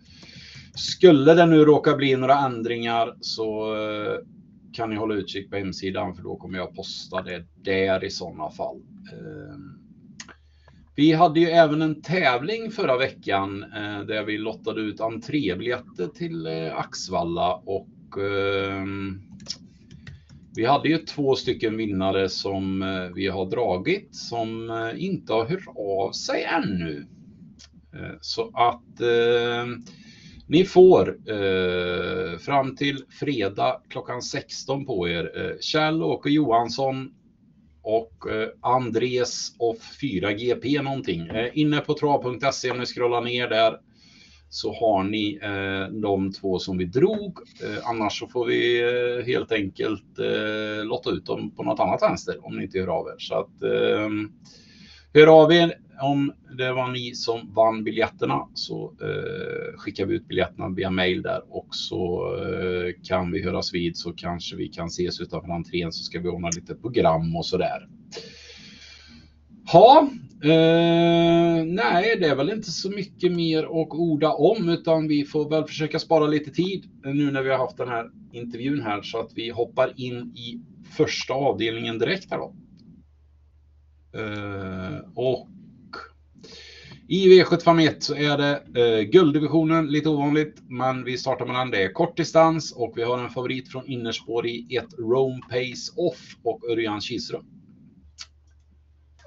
skulle 0.74 1.34
det 1.34 1.46
nu 1.46 1.64
råka 1.64 1.96
bli 1.96 2.16
några 2.16 2.38
ändringar 2.38 3.14
så 3.20 3.76
eh, 3.76 4.18
kan 4.72 4.90
ni 4.90 4.96
hålla 4.96 5.14
utkik 5.14 5.50
på 5.50 5.56
hemsidan 5.56 6.14
för 6.14 6.22
då 6.22 6.36
kommer 6.36 6.58
jag 6.58 6.74
posta 6.74 7.22
det 7.22 7.44
där 7.62 8.04
i 8.04 8.10
sådana 8.10 8.50
fall. 8.50 8.76
Eh, 9.12 9.58
vi 10.98 11.12
hade 11.12 11.40
ju 11.40 11.46
även 11.46 11.82
en 11.82 12.02
tävling 12.02 12.70
förra 12.70 12.96
veckan 12.96 13.62
eh, 13.62 14.00
där 14.00 14.24
vi 14.24 14.38
lottade 14.38 14.80
ut 14.80 15.00
entrébiljetter 15.00 16.06
till 16.06 16.46
eh, 16.46 16.78
Axvalla 16.78 17.54
och 17.54 18.18
ehm, 18.18 19.20
vi 20.54 20.64
hade 20.64 20.88
ju 20.88 20.98
två 20.98 21.34
stycken 21.34 21.76
vinnare 21.76 22.28
som 22.28 22.82
eh, 22.82 23.14
vi 23.14 23.26
har 23.26 23.50
dragit 23.50 24.16
som 24.16 24.70
inte 24.96 25.32
har 25.32 25.44
hört 25.44 25.76
av 25.76 26.12
sig 26.12 26.44
ännu. 26.44 27.06
Eh, 27.94 28.16
så 28.20 28.50
att 28.54 29.00
eh, 29.00 29.66
ni 30.46 30.64
får 30.64 31.08
eh, 31.08 32.38
fram 32.38 32.76
till 32.76 33.04
fredag 33.20 33.82
klockan 33.88 34.22
16 34.22 34.86
på 34.86 35.08
er 35.08 35.30
eh, 35.36 35.56
Kjell-Åke 35.60 36.30
Johansson 36.30 37.10
och 37.88 38.30
eh, 38.30 38.48
Andres 38.60 39.52
off 39.58 39.98
4GP 40.02 40.82
någonting. 40.82 41.28
Eh, 41.28 41.58
inne 41.58 41.80
på 41.80 41.94
trav.se 41.94 42.70
om 42.70 42.78
ni 42.78 42.86
scrollar 42.86 43.20
ner 43.20 43.48
där 43.48 43.76
så 44.50 44.72
har 44.74 45.04
ni 45.04 45.38
eh, 45.42 46.00
de 46.00 46.32
två 46.32 46.58
som 46.58 46.78
vi 46.78 46.84
drog. 46.84 47.38
Eh, 47.64 47.88
annars 47.88 48.18
så 48.18 48.26
får 48.26 48.46
vi 48.46 48.80
eh, 48.82 49.26
helt 49.26 49.52
enkelt 49.52 50.18
eh, 50.18 50.84
lotta 50.84 51.10
ut 51.10 51.26
dem 51.26 51.50
på 51.50 51.62
något 51.62 51.80
annat 51.80 52.02
vänster 52.02 52.46
om 52.46 52.56
ni 52.56 52.62
inte 52.62 52.78
hör 52.78 52.86
av 52.86 53.06
er. 53.06 53.18
Så 53.18 53.34
att, 53.34 53.62
eh, 53.62 54.08
hör 55.14 55.42
av 55.42 55.52
er 55.52 55.74
om 56.00 56.32
det 56.58 56.72
var 56.72 56.88
ni 56.88 57.14
som 57.14 57.54
vann 57.54 57.84
biljetterna 57.84 58.48
så 58.54 58.92
eh, 59.02 59.78
skickar 59.78 60.06
vi 60.06 60.14
ut 60.14 60.28
biljetterna 60.28 60.68
via 60.68 60.90
mail 60.90 61.22
där 61.22 61.42
och 61.48 61.68
så 61.70 62.34
eh, 62.36 62.92
kan 63.02 63.32
vi 63.32 63.42
höras 63.42 63.74
vid 63.74 63.96
så 63.96 64.12
kanske 64.12 64.56
vi 64.56 64.68
kan 64.68 64.86
ses 64.86 65.20
utanför 65.20 65.52
entrén 65.52 65.92
så 65.92 66.04
ska 66.04 66.20
vi 66.20 66.28
ordna 66.28 66.50
lite 66.56 66.74
program 66.74 67.36
och 67.36 67.46
sådär. 67.46 67.88
Ja, 69.72 70.08
eh, 70.42 71.64
nej, 71.64 72.16
det 72.20 72.26
är 72.26 72.36
väl 72.36 72.50
inte 72.50 72.70
så 72.70 72.90
mycket 72.90 73.32
mer 73.32 73.62
att 73.62 73.88
orda 73.90 74.32
om 74.32 74.68
utan 74.68 75.08
vi 75.08 75.24
får 75.24 75.50
väl 75.50 75.64
försöka 75.64 75.98
spara 75.98 76.26
lite 76.26 76.50
tid 76.50 76.84
eh, 77.06 77.14
nu 77.14 77.30
när 77.30 77.42
vi 77.42 77.50
har 77.50 77.58
haft 77.58 77.76
den 77.76 77.88
här 77.88 78.10
intervjun 78.32 78.82
här 78.82 79.02
så 79.02 79.20
att 79.20 79.32
vi 79.34 79.50
hoppar 79.50 79.92
in 79.96 80.16
i 80.36 80.60
första 80.96 81.34
avdelningen 81.34 81.98
direkt 81.98 82.30
här 82.30 82.38
då. 82.38 82.54
Uh, 84.16 85.00
och 85.14 85.48
i 87.10 87.28
V751 87.28 87.94
så 88.00 88.14
är 88.14 88.38
det 88.38 88.62
eh, 88.80 89.02
gulddivisionen, 89.02 89.86
lite 89.86 90.08
ovanligt, 90.08 90.62
men 90.68 91.04
vi 91.04 91.18
startar 91.18 91.46
med 91.46 91.54
den. 91.54 91.70
Det 91.70 91.82
är 91.82 91.92
kortdistans 91.92 92.72
och 92.72 92.92
vi 92.96 93.02
har 93.02 93.18
en 93.18 93.30
favorit 93.30 93.68
från 93.68 93.86
innerspår 93.86 94.46
i 94.46 94.76
ett 94.76 94.98
Rome 94.98 95.40
Pace 95.50 95.92
Off 95.96 96.36
och 96.42 96.70
Örjan 96.70 97.00
Kihlström. 97.00 97.44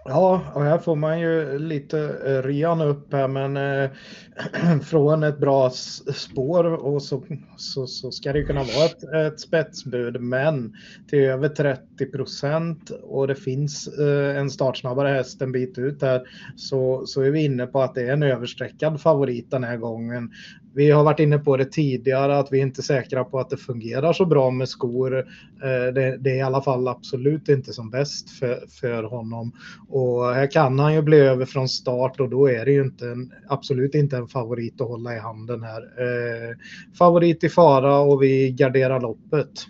Ja, 0.03 0.51
och 0.55 0.63
här 0.63 0.77
får 0.77 0.95
man 0.95 1.19
ju 1.19 1.59
lite 1.59 1.99
eh, 1.99 2.47
ryan 2.47 2.81
upp 2.81 3.13
här, 3.13 3.27
men 3.27 3.57
eh, 3.57 3.89
från 4.83 5.23
ett 5.23 5.39
bra 5.39 5.69
spår 6.13 6.63
och 6.63 7.03
så, 7.03 7.23
så, 7.57 7.87
så, 7.87 8.11
ska 8.11 8.33
det 8.33 8.43
kunna 8.43 8.63
vara 8.63 8.85
ett, 8.85 9.03
ett 9.03 9.39
spetsbud, 9.39 10.21
men 10.21 10.73
till 11.09 11.19
över 11.19 11.49
30 11.49 12.05
procent 12.05 12.89
och 13.03 13.27
det 13.27 13.35
finns 13.35 13.87
eh, 13.87 14.37
en 14.37 14.49
startsnabbare 14.49 15.09
häst 15.09 15.41
en 15.41 15.51
bit 15.51 15.77
ut 15.77 16.01
här 16.01 16.21
så, 16.55 17.05
så 17.05 17.21
är 17.21 17.31
vi 17.31 17.45
inne 17.45 17.67
på 17.67 17.81
att 17.81 17.95
det 17.95 18.01
är 18.01 18.13
en 18.13 18.23
överstreckad 18.23 19.01
favorit 19.01 19.51
den 19.51 19.63
här 19.63 19.77
gången. 19.77 20.31
Vi 20.73 20.91
har 20.91 21.03
varit 21.03 21.19
inne 21.19 21.37
på 21.37 21.57
det 21.57 21.65
tidigare 21.65 22.37
att 22.37 22.51
vi 22.51 22.59
inte 22.59 22.81
är 22.81 22.83
säkra 22.83 23.23
på 23.23 23.39
att 23.39 23.49
det 23.49 23.57
fungerar 23.57 24.13
så 24.13 24.25
bra 24.25 24.51
med 24.51 24.69
skor. 24.69 25.17
Eh, 25.17 25.93
det, 25.93 26.17
det 26.17 26.29
är 26.29 26.35
i 26.35 26.41
alla 26.41 26.61
fall 26.61 26.87
absolut 26.87 27.49
inte 27.49 27.73
som 27.73 27.89
bäst 27.89 28.29
för, 28.29 28.63
för 28.81 29.03
honom. 29.03 29.51
Och 29.89 30.25
här 30.25 30.51
kan 30.51 30.79
han 30.79 30.93
ju 30.93 31.01
bli 31.01 31.17
över 31.17 31.45
från 31.45 31.69
start 31.69 32.19
och 32.19 32.29
då 32.29 32.49
är 32.49 32.65
det 32.65 32.71
ju 32.71 32.81
inte 32.81 33.05
en, 33.05 33.33
absolut 33.47 33.95
inte 33.95 34.17
en 34.17 34.27
favorit 34.27 34.81
att 34.81 34.87
hålla 34.87 35.15
i 35.15 35.19
handen 35.19 35.63
här. 35.63 35.81
Eh, 35.81 36.55
favorit 36.97 37.43
i 37.43 37.49
fara 37.49 37.99
och 37.99 38.23
vi 38.23 38.51
garderar 38.51 38.99
loppet. 38.99 39.67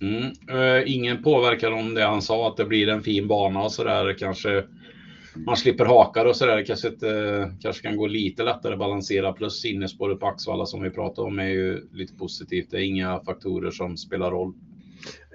Mm. 0.00 0.32
Eh, 0.50 0.94
ingen 0.94 1.22
påverkan 1.22 1.72
om 1.72 1.94
det 1.94 2.04
han 2.04 2.22
sa 2.22 2.48
att 2.48 2.56
det 2.56 2.64
blir 2.64 2.88
en 2.88 3.02
fin 3.02 3.28
bana 3.28 3.62
och 3.62 3.72
sådär 3.72 4.18
kanske 4.18 4.64
man 5.34 5.56
slipper 5.56 5.84
hakar 5.84 6.26
och 6.26 6.36
sådär. 6.36 6.64
Kanske, 6.64 6.88
inte, 6.88 7.52
kanske 7.60 7.82
kan 7.82 7.96
gå 7.96 8.06
lite 8.06 8.42
lättare 8.42 8.72
att 8.72 8.78
balansera. 8.78 9.32
Plus 9.32 9.64
innerspåret 9.64 10.20
på 10.20 10.26
Axvalla 10.26 10.66
som 10.66 10.82
vi 10.82 10.90
pratade 10.90 11.28
om 11.28 11.38
är 11.38 11.48
ju 11.48 11.88
lite 11.92 12.14
positivt. 12.14 12.70
Det 12.70 12.76
är 12.76 12.84
inga 12.84 13.20
faktorer 13.20 13.70
som 13.70 13.96
spelar 13.96 14.30
roll. 14.30 14.52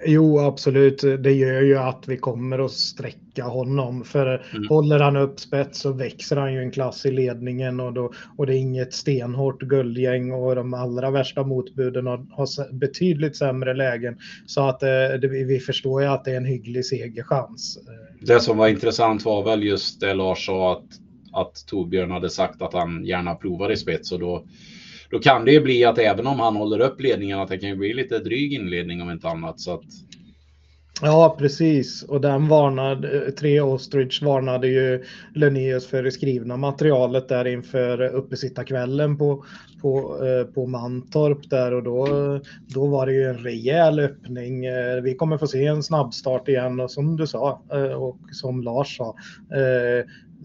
Jo, 0.06 0.38
absolut. 0.38 1.00
Det 1.00 1.32
gör 1.32 1.62
ju 1.62 1.78
att 1.78 2.04
vi 2.08 2.16
kommer 2.16 2.58
att 2.58 2.72
sträcka 2.72 3.44
honom. 3.44 4.04
För 4.04 4.26
mm. 4.26 4.68
håller 4.68 4.98
han 4.98 5.16
upp 5.16 5.40
spets 5.40 5.80
så 5.80 5.92
växer 5.92 6.36
han 6.36 6.52
ju 6.54 6.60
en 6.60 6.70
klass 6.70 7.06
i 7.06 7.10
ledningen 7.10 7.80
och, 7.80 7.92
då, 7.92 8.12
och 8.36 8.46
det 8.46 8.54
är 8.54 8.58
inget 8.58 8.94
stenhårt 8.94 9.62
guldgäng 9.62 10.32
och 10.32 10.56
de 10.56 10.74
allra 10.74 11.10
värsta 11.10 11.42
motbuden 11.42 12.06
har, 12.06 12.26
har 12.30 12.72
betydligt 12.72 13.36
sämre 13.36 13.74
lägen. 13.74 14.18
Så 14.46 14.68
att 14.68 14.82
eh, 14.82 14.88
det, 15.20 15.28
vi 15.28 15.60
förstår 15.60 16.02
ju 16.02 16.08
att 16.08 16.24
det 16.24 16.30
är 16.30 16.36
en 16.36 16.44
hygglig 16.44 16.86
segerchans. 16.86 17.78
Det 18.20 18.40
som 18.40 18.56
var 18.56 18.68
intressant 18.68 19.24
var 19.24 19.42
väl 19.42 19.62
just 19.64 20.00
det 20.00 20.14
Lars 20.14 20.46
sa 20.46 20.72
att, 20.72 20.86
att 21.32 21.66
Torbjörn 21.66 22.10
hade 22.10 22.30
sagt 22.30 22.62
att 22.62 22.72
han 22.72 23.04
gärna 23.04 23.34
provar 23.34 23.72
i 23.72 23.76
spets 23.76 24.12
och 24.12 24.18
då 24.20 24.44
då 25.10 25.18
kan 25.18 25.44
det 25.44 25.52
ju 25.52 25.60
bli 25.60 25.84
att 25.84 25.98
även 25.98 26.26
om 26.26 26.40
han 26.40 26.56
håller 26.56 26.78
upp 26.80 27.00
ledningen 27.00 27.38
att 27.38 27.48
det 27.48 27.58
kan 27.58 27.68
ju 27.68 27.76
bli 27.76 27.94
lite 27.94 28.18
dryg 28.18 28.52
inledning 28.52 29.02
om 29.02 29.10
inte 29.10 29.28
annat. 29.28 29.60
Så 29.60 29.74
att... 29.74 29.84
Ja, 31.02 31.36
precis. 31.38 32.02
Och 32.02 32.20
den 32.20 32.48
varnade, 32.48 33.32
tre 33.32 33.60
Ostrich 33.60 34.22
varnade 34.22 34.68
ju 34.68 35.04
Linnaeus 35.34 35.86
för 35.86 36.02
det 36.02 36.12
skrivna 36.12 36.56
materialet 36.56 37.28
där 37.28 37.44
inför 37.44 38.02
uppesittarkvällen 38.02 39.18
på, 39.18 39.44
på, 39.82 40.24
eh, 40.26 40.54
på 40.54 40.66
Mantorp 40.66 41.50
där 41.50 41.74
och 41.74 41.82
då, 41.82 42.06
då 42.66 42.86
var 42.86 43.06
det 43.06 43.12
ju 43.12 43.24
en 43.24 43.38
rejäl 43.38 44.00
öppning. 44.00 44.64
Eh, 44.64 45.00
vi 45.02 45.14
kommer 45.14 45.38
få 45.38 45.46
se 45.46 45.66
en 45.66 45.82
snabbstart 45.82 46.48
igen 46.48 46.80
och 46.80 46.90
som 46.90 47.16
du 47.16 47.26
sa 47.26 47.62
eh, 47.72 48.02
och 48.02 48.18
som 48.32 48.62
Lars 48.62 48.96
sa, 48.96 49.16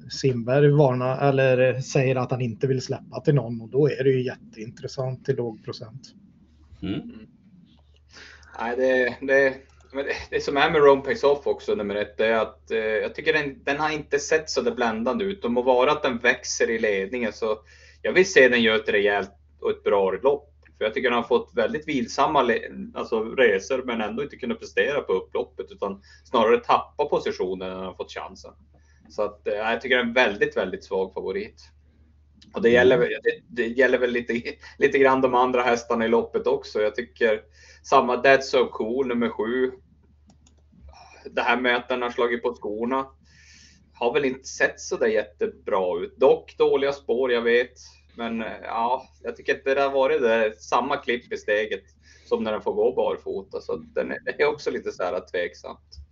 Simberg 0.09 0.71
varnar 0.71 1.29
eller 1.29 1.79
säger 1.79 2.15
att 2.15 2.31
han 2.31 2.41
inte 2.41 2.67
vill 2.67 2.81
släppa 2.81 3.21
till 3.21 3.35
någon 3.35 3.61
och 3.61 3.69
då 3.69 3.89
är 3.89 4.03
det 4.03 4.09
ju 4.09 4.25
jätteintressant 4.25 5.25
till 5.25 5.35
låg 5.35 5.63
procent. 5.63 6.01
Mm. 6.81 7.01
Nej, 8.59 8.75
det, 8.77 9.17
det, 9.27 9.53
det 10.29 10.43
som 10.43 10.57
är 10.57 10.69
med 10.69 10.81
Rome 10.81 11.01
Pays 11.01 11.23
Off 11.23 11.47
också, 11.47 11.75
nummer 11.75 11.95
ett, 11.95 12.19
är 12.19 12.33
att 12.33 12.71
eh, 12.71 12.77
jag 12.77 13.15
tycker 13.15 13.33
den, 13.33 13.63
den 13.63 13.79
har 13.79 13.89
inte 13.89 14.19
sett 14.19 14.49
så 14.49 14.61
där 14.61 14.71
bländande 14.71 15.25
ut. 15.25 15.45
Och 15.45 15.51
må 15.51 15.61
vara 15.61 15.91
att 15.91 16.03
den 16.03 16.17
växer 16.17 16.69
i 16.69 16.79
ledningen 16.79 17.33
så 17.33 17.59
jag 18.01 18.13
vill 18.13 18.31
se 18.31 18.49
den 18.49 18.61
göra 18.61 18.75
ett 18.75 18.89
rejält 18.89 19.31
och 19.61 19.69
ett 19.69 19.83
bra 19.83 20.11
lopp. 20.11 20.49
För 20.77 20.85
jag 20.85 20.93
tycker 20.93 21.09
den 21.09 21.17
har 21.17 21.27
fått 21.27 21.51
väldigt 21.55 21.87
vilsamma 21.87 22.53
alltså, 22.93 23.23
resor 23.23 23.83
men 23.85 24.01
ändå 24.01 24.23
inte 24.23 24.35
kunnat 24.35 24.59
prestera 24.59 25.01
på 25.01 25.13
upploppet 25.13 25.71
utan 25.71 26.01
snarare 26.25 26.57
tappa 26.57 27.05
positionen 27.05 27.69
när 27.69 27.75
den 27.75 27.85
har 27.85 27.93
fått 27.93 28.11
chansen. 28.11 28.53
Så 29.09 29.21
att, 29.21 29.47
eh, 29.47 29.53
jag 29.53 29.81
tycker 29.81 29.95
det 29.95 30.01
är 30.01 30.05
en 30.05 30.13
väldigt, 30.13 30.57
väldigt 30.57 30.83
svag 30.83 31.13
favorit. 31.13 31.61
Och 32.53 32.61
det 32.61 32.69
gäller, 32.69 32.97
det, 32.97 33.39
det 33.49 33.67
gäller 33.67 33.97
väl 33.97 34.11
lite, 34.11 34.41
lite 34.77 34.97
grann 34.97 35.21
de 35.21 35.35
andra 35.35 35.61
hästarna 35.61 36.05
i 36.05 36.07
loppet 36.07 36.47
också. 36.47 36.81
Jag 36.81 36.95
tycker 36.95 37.41
samma 37.83 38.15
That's 38.15 38.41
So 38.41 38.69
Cool 38.69 39.07
nummer 39.07 39.29
sju. 39.29 39.71
Det 41.31 41.41
här 41.41 41.57
med 41.57 41.75
att 41.75 41.89
den 41.89 42.01
har 42.01 42.09
slagit 42.09 42.43
på 42.43 42.53
skorna 42.53 43.07
har 43.93 44.13
väl 44.13 44.25
inte 44.25 44.47
sett 44.47 44.79
så 44.79 44.97
där 44.97 45.07
jättebra 45.07 45.99
ut. 45.99 46.17
Dock 46.17 46.57
dåliga 46.57 46.93
spår, 46.93 47.31
jag 47.31 47.41
vet. 47.41 47.73
Men 48.15 48.41
eh, 48.41 48.61
ja, 48.63 49.07
jag 49.21 49.35
tycker 49.35 49.55
att 49.55 49.63
det 49.63 49.81
har 49.81 49.89
varit 49.89 50.21
det, 50.21 50.61
samma 50.61 50.97
klipp 50.97 51.33
i 51.33 51.37
steget 51.37 51.83
som 52.25 52.43
när 52.43 52.51
den 52.51 52.61
får 52.61 52.73
gå 52.73 52.95
barfota. 52.95 53.61
Så 53.61 53.75
den 53.75 54.11
är, 54.11 54.19
det 54.25 54.41
är 54.41 54.45
också 54.45 54.71
lite 54.71 54.91
så 54.91 55.03
här 55.03 55.27
tveksamt. 55.31 56.02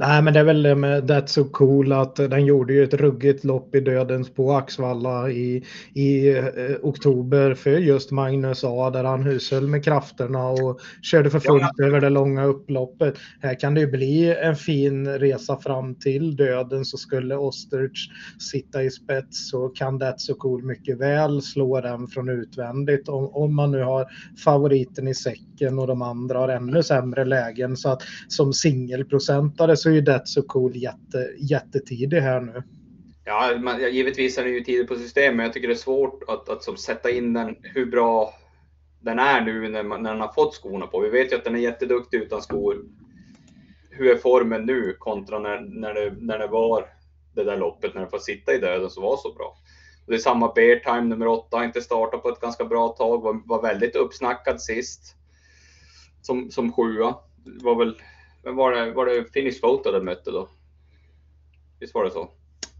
Nej, 0.00 0.22
men 0.22 0.34
det 0.34 0.40
är 0.40 0.44
väl 0.44 0.62
det 0.62 0.74
med 0.74 1.10
That's 1.10 1.26
So 1.26 1.44
Cool 1.44 1.92
att 1.92 2.16
den 2.16 2.46
gjorde 2.46 2.72
ju 2.72 2.84
ett 2.84 2.94
ruggigt 2.94 3.44
lopp 3.44 3.74
i 3.74 3.80
dödens 3.80 4.30
på 4.30 4.52
Axvalla 4.52 5.30
i, 5.30 5.64
i 5.94 6.36
eh, 6.36 6.44
oktober 6.82 7.54
för 7.54 7.70
just 7.70 8.10
Magnus 8.10 8.64
A 8.64 8.90
där 8.90 9.04
han 9.04 9.22
hushöll 9.22 9.66
med 9.66 9.84
krafterna 9.84 10.48
och 10.48 10.80
körde 11.02 11.30
för 11.30 11.40
fullt 11.40 11.70
ja. 11.76 11.86
över 11.86 12.00
det 12.00 12.08
långa 12.08 12.44
upploppet. 12.44 13.14
Här 13.40 13.60
kan 13.60 13.74
det 13.74 13.80
ju 13.80 13.86
bli 13.86 14.34
en 14.34 14.56
fin 14.56 15.08
resa 15.08 15.56
fram 15.56 15.94
till 15.94 16.36
döden 16.36 16.84
så 16.84 16.96
skulle 16.96 17.36
Osterich 17.36 18.10
sitta 18.38 18.82
i 18.82 18.90
spets 18.90 19.50
så 19.50 19.68
kan 19.68 20.02
That's 20.02 20.18
So 20.18 20.34
Cool 20.34 20.64
mycket 20.64 20.98
väl 20.98 21.42
slå 21.42 21.80
den 21.80 22.06
från 22.06 22.28
utvändigt 22.28 23.08
om, 23.08 23.28
om 23.34 23.56
man 23.56 23.70
nu 23.70 23.82
har 23.82 24.06
favoriten 24.44 25.08
i 25.08 25.14
säcken 25.14 25.78
och 25.78 25.86
de 25.86 26.02
andra 26.02 26.38
har 26.38 26.48
ännu 26.48 26.82
sämre 26.82 27.24
lägen 27.24 27.76
så 27.76 27.88
att 27.88 28.02
som 28.28 28.52
singelprocentare 28.52 29.76
så 29.76 29.87
är 29.88 29.94
ju 29.94 30.00
Death 30.00 30.24
So 30.24 30.42
Cool 30.42 30.76
jätte, 30.76 31.30
jättetidig 31.38 32.20
här 32.20 32.40
nu. 32.40 32.62
Ja, 33.24 33.58
man, 33.58 33.80
givetvis 33.80 34.38
är 34.38 34.44
den 34.44 34.52
ju 34.52 34.60
tidig 34.60 34.88
på 34.88 34.94
systemet, 34.94 35.36
men 35.36 35.44
jag 35.44 35.52
tycker 35.52 35.68
det 35.68 35.74
är 35.74 35.78
svårt 35.78 36.22
att, 36.28 36.48
att 36.48 36.62
som, 36.62 36.76
sätta 36.76 37.10
in 37.10 37.32
den 37.32 37.56
hur 37.62 37.86
bra 37.86 38.34
den 39.00 39.18
är 39.18 39.40
nu 39.40 39.68
när, 39.68 39.82
man, 39.82 40.02
när 40.02 40.12
den 40.12 40.20
har 40.20 40.32
fått 40.32 40.54
skorna 40.54 40.86
på. 40.86 41.00
Vi 41.00 41.08
vet 41.08 41.32
ju 41.32 41.36
att 41.36 41.44
den 41.44 41.54
är 41.54 41.58
jätteduktig 41.58 42.18
utan 42.18 42.42
skor. 42.42 42.84
Hur 43.90 44.10
är 44.10 44.16
formen 44.16 44.66
nu 44.66 44.96
kontra 44.98 45.38
när, 45.38 45.60
när, 45.60 45.94
det, 45.94 46.14
när 46.18 46.38
det 46.38 46.46
var 46.46 46.86
det 47.34 47.44
där 47.44 47.56
loppet 47.56 47.94
när 47.94 48.00
den 48.00 48.10
får 48.10 48.18
sitta 48.18 48.54
i 48.54 48.58
döden 48.58 48.90
som 48.90 49.02
var 49.02 49.16
så 49.16 49.32
bra. 49.32 49.56
Och 50.06 50.12
det 50.12 50.14
är 50.14 50.18
samma 50.18 50.52
Bear 50.52 50.76
Time 50.76 51.08
nummer 51.08 51.26
åtta, 51.26 51.56
har 51.56 51.64
inte 51.64 51.80
startat 51.80 52.22
på 52.22 52.28
ett 52.28 52.40
ganska 52.40 52.64
bra 52.64 52.88
tag, 52.88 53.22
var, 53.22 53.40
var 53.46 53.62
väldigt 53.62 53.96
uppsnackad 53.96 54.60
sist. 54.60 55.14
Som, 56.22 56.50
som 56.50 56.72
sjua. 56.72 57.14
Var 57.44 57.74
väl 57.74 57.94
men 58.48 58.56
var 58.56 58.72
det, 58.72 58.92
var 58.92 59.06
det 59.06 59.32
Finish 59.32 59.60
Photo 59.60 59.90
den 59.92 60.04
mötte 60.04 60.30
då? 60.30 60.48
Visst 61.80 61.94
var 61.94 62.04
det 62.04 62.10
så? 62.10 62.28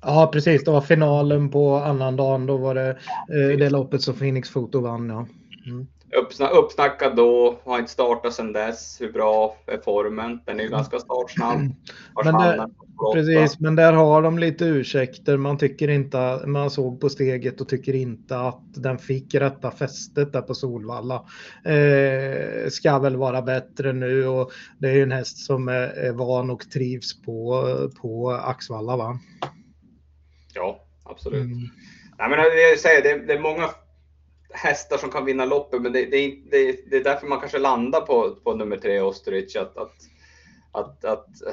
Ja, 0.02 0.30
precis. 0.32 0.64
Det 0.64 0.70
var 0.70 0.80
finalen 0.80 1.50
på 1.50 1.76
annan 1.76 2.16
dagen. 2.16 2.46
Då 2.46 2.56
var 2.56 2.74
det 2.74 2.88
eh, 2.90 3.58
det 3.58 3.70
loppet 3.70 4.02
som 4.02 4.14
Phoenix 4.14 4.52
Photo 4.52 4.80
vann. 4.80 5.08
Ja. 5.08 5.26
Mm. 5.66 5.86
Uppsnack, 6.16 6.52
uppsnackad 6.52 7.16
då, 7.16 7.58
har 7.64 7.78
inte 7.78 7.90
startat 7.90 8.34
sedan 8.34 8.52
dess. 8.52 9.00
Hur 9.00 9.12
bra 9.12 9.56
är 9.66 9.78
formen? 9.78 10.40
Den 10.44 10.60
är 10.60 10.64
ju 10.64 10.70
ganska 10.70 10.98
startsnabb. 10.98 11.60
Men 12.24 12.34
det, 12.34 12.68
precis, 13.14 13.60
men 13.60 13.76
där 13.76 13.92
har 13.92 14.22
de 14.22 14.38
lite 14.38 14.64
ursäkter. 14.64 15.36
Man 15.36 15.58
tycker 15.58 15.88
inte, 15.88 16.46
man 16.46 16.70
såg 16.70 17.00
på 17.00 17.08
steget 17.08 17.60
och 17.60 17.68
tycker 17.68 17.94
inte 17.94 18.38
att 18.38 18.62
den 18.74 18.98
fick 18.98 19.34
rätta 19.34 19.70
fästet 19.70 20.32
där 20.32 20.42
på 20.42 20.54
Solvalla. 20.54 21.24
Eh, 21.64 22.68
ska 22.68 22.98
väl 22.98 23.16
vara 23.16 23.42
bättre 23.42 23.92
nu 23.92 24.26
och 24.26 24.52
det 24.78 24.88
är 24.88 24.94
ju 24.94 25.02
en 25.02 25.12
häst 25.12 25.38
som 25.38 25.68
är, 25.68 25.88
är 25.88 26.12
van 26.12 26.50
och 26.50 26.70
trivs 26.70 27.22
på, 27.22 27.64
på 28.00 28.30
Axvalla 28.30 28.96
va? 28.96 29.18
Ja, 30.54 30.84
absolut. 31.04 31.44
Mm. 31.44 31.58
Nej, 32.18 32.30
men 32.30 32.38
jag 32.38 32.78
säger, 32.78 33.02
det, 33.02 33.26
det 33.26 33.32
är 33.32 33.40
många 33.40 33.68
hästar 34.50 34.96
som 34.96 35.10
kan 35.10 35.24
vinna 35.24 35.44
loppet, 35.44 35.82
men 35.82 35.92
det, 35.92 36.04
det, 36.04 36.38
det, 36.50 36.90
det, 36.90 36.96
är 36.96 37.04
därför 37.04 37.26
man 37.26 37.40
kanske 37.40 37.58
landar 37.58 38.00
på, 38.00 38.36
på 38.44 38.54
nummer 38.54 38.76
tre, 38.76 39.00
Osterich, 39.00 39.56
att, 39.56 39.76
att, 39.76 39.94
att, 40.72 41.04
att 41.04 41.42
eh, 41.46 41.52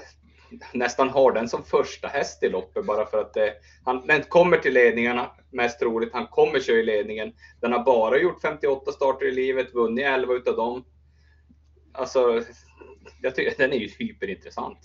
nästan 0.73 1.09
har 1.09 1.31
den 1.31 1.49
som 1.49 1.63
första 1.63 2.07
häst 2.07 2.43
i 2.43 2.49
loppet 2.49 2.85
bara 2.85 3.05
för 3.05 3.21
att 3.21 3.33
det, 3.33 3.53
han, 3.83 4.07
den 4.07 4.23
kommer 4.23 4.57
till 4.57 4.73
ledningarna 4.73 5.31
mest 5.51 5.79
troligt. 5.79 6.13
Han 6.13 6.27
kommer 6.27 6.59
köra 6.59 6.77
i 6.77 6.85
ledningen. 6.85 7.33
Den 7.61 7.71
har 7.71 7.83
bara 7.83 8.17
gjort 8.17 8.41
58 8.41 8.91
starter 8.91 9.25
i 9.25 9.31
livet, 9.31 9.73
vunnit 9.73 10.05
11 10.05 10.33
utav 10.33 10.55
dem. 10.55 10.85
Alltså, 11.93 12.43
jag 13.21 13.35
tycker 13.35 13.57
den 13.57 13.73
är 13.73 13.77
ju 13.77 13.89
hyperintressant. 13.99 14.77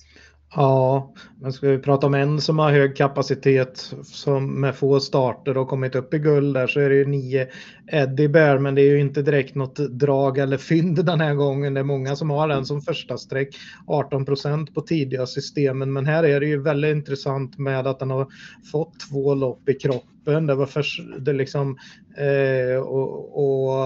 Ja, 0.54 1.12
men 1.40 1.52
ska 1.52 1.68
vi 1.68 1.78
prata 1.78 2.06
om 2.06 2.14
en 2.14 2.40
som 2.40 2.58
har 2.58 2.72
hög 2.72 2.96
kapacitet 2.96 3.94
som 4.02 4.60
med 4.60 4.76
få 4.76 5.00
starter 5.00 5.56
och 5.56 5.68
kommit 5.68 5.94
upp 5.94 6.14
i 6.14 6.18
guld 6.18 6.54
där 6.54 6.66
så 6.66 6.80
är 6.80 6.90
det 6.90 6.96
ju 6.96 7.06
nio 7.06 7.48
Eddie 7.92 8.28
Bear, 8.28 8.58
men 8.58 8.74
det 8.74 8.82
är 8.82 8.90
ju 8.90 9.00
inte 9.00 9.22
direkt 9.22 9.54
något 9.54 9.76
drag 9.76 10.38
eller 10.38 10.56
fynd 10.56 11.04
den 11.04 11.20
här 11.20 11.34
gången. 11.34 11.74
Det 11.74 11.80
är 11.80 11.84
många 11.84 12.16
som 12.16 12.30
har 12.30 12.48
den 12.48 12.66
som 12.66 12.82
första 12.82 13.18
streck, 13.18 13.48
18 13.86 14.24
procent 14.24 14.74
på 14.74 14.80
tidiga 14.80 15.26
systemen, 15.26 15.92
men 15.92 16.06
här 16.06 16.24
är 16.24 16.40
det 16.40 16.46
ju 16.46 16.62
väldigt 16.62 16.96
intressant 16.96 17.58
med 17.58 17.86
att 17.86 17.98
den 17.98 18.10
har 18.10 18.26
fått 18.72 19.00
två 19.10 19.34
lopp 19.34 19.68
i 19.68 19.74
kroppen. 19.74 20.46
Det 20.46 20.54
var 20.54 20.66
först, 20.66 21.02
det 21.18 21.32
liksom, 21.32 21.78
eh, 22.16 22.80
och, 22.80 23.38
och 23.38 23.84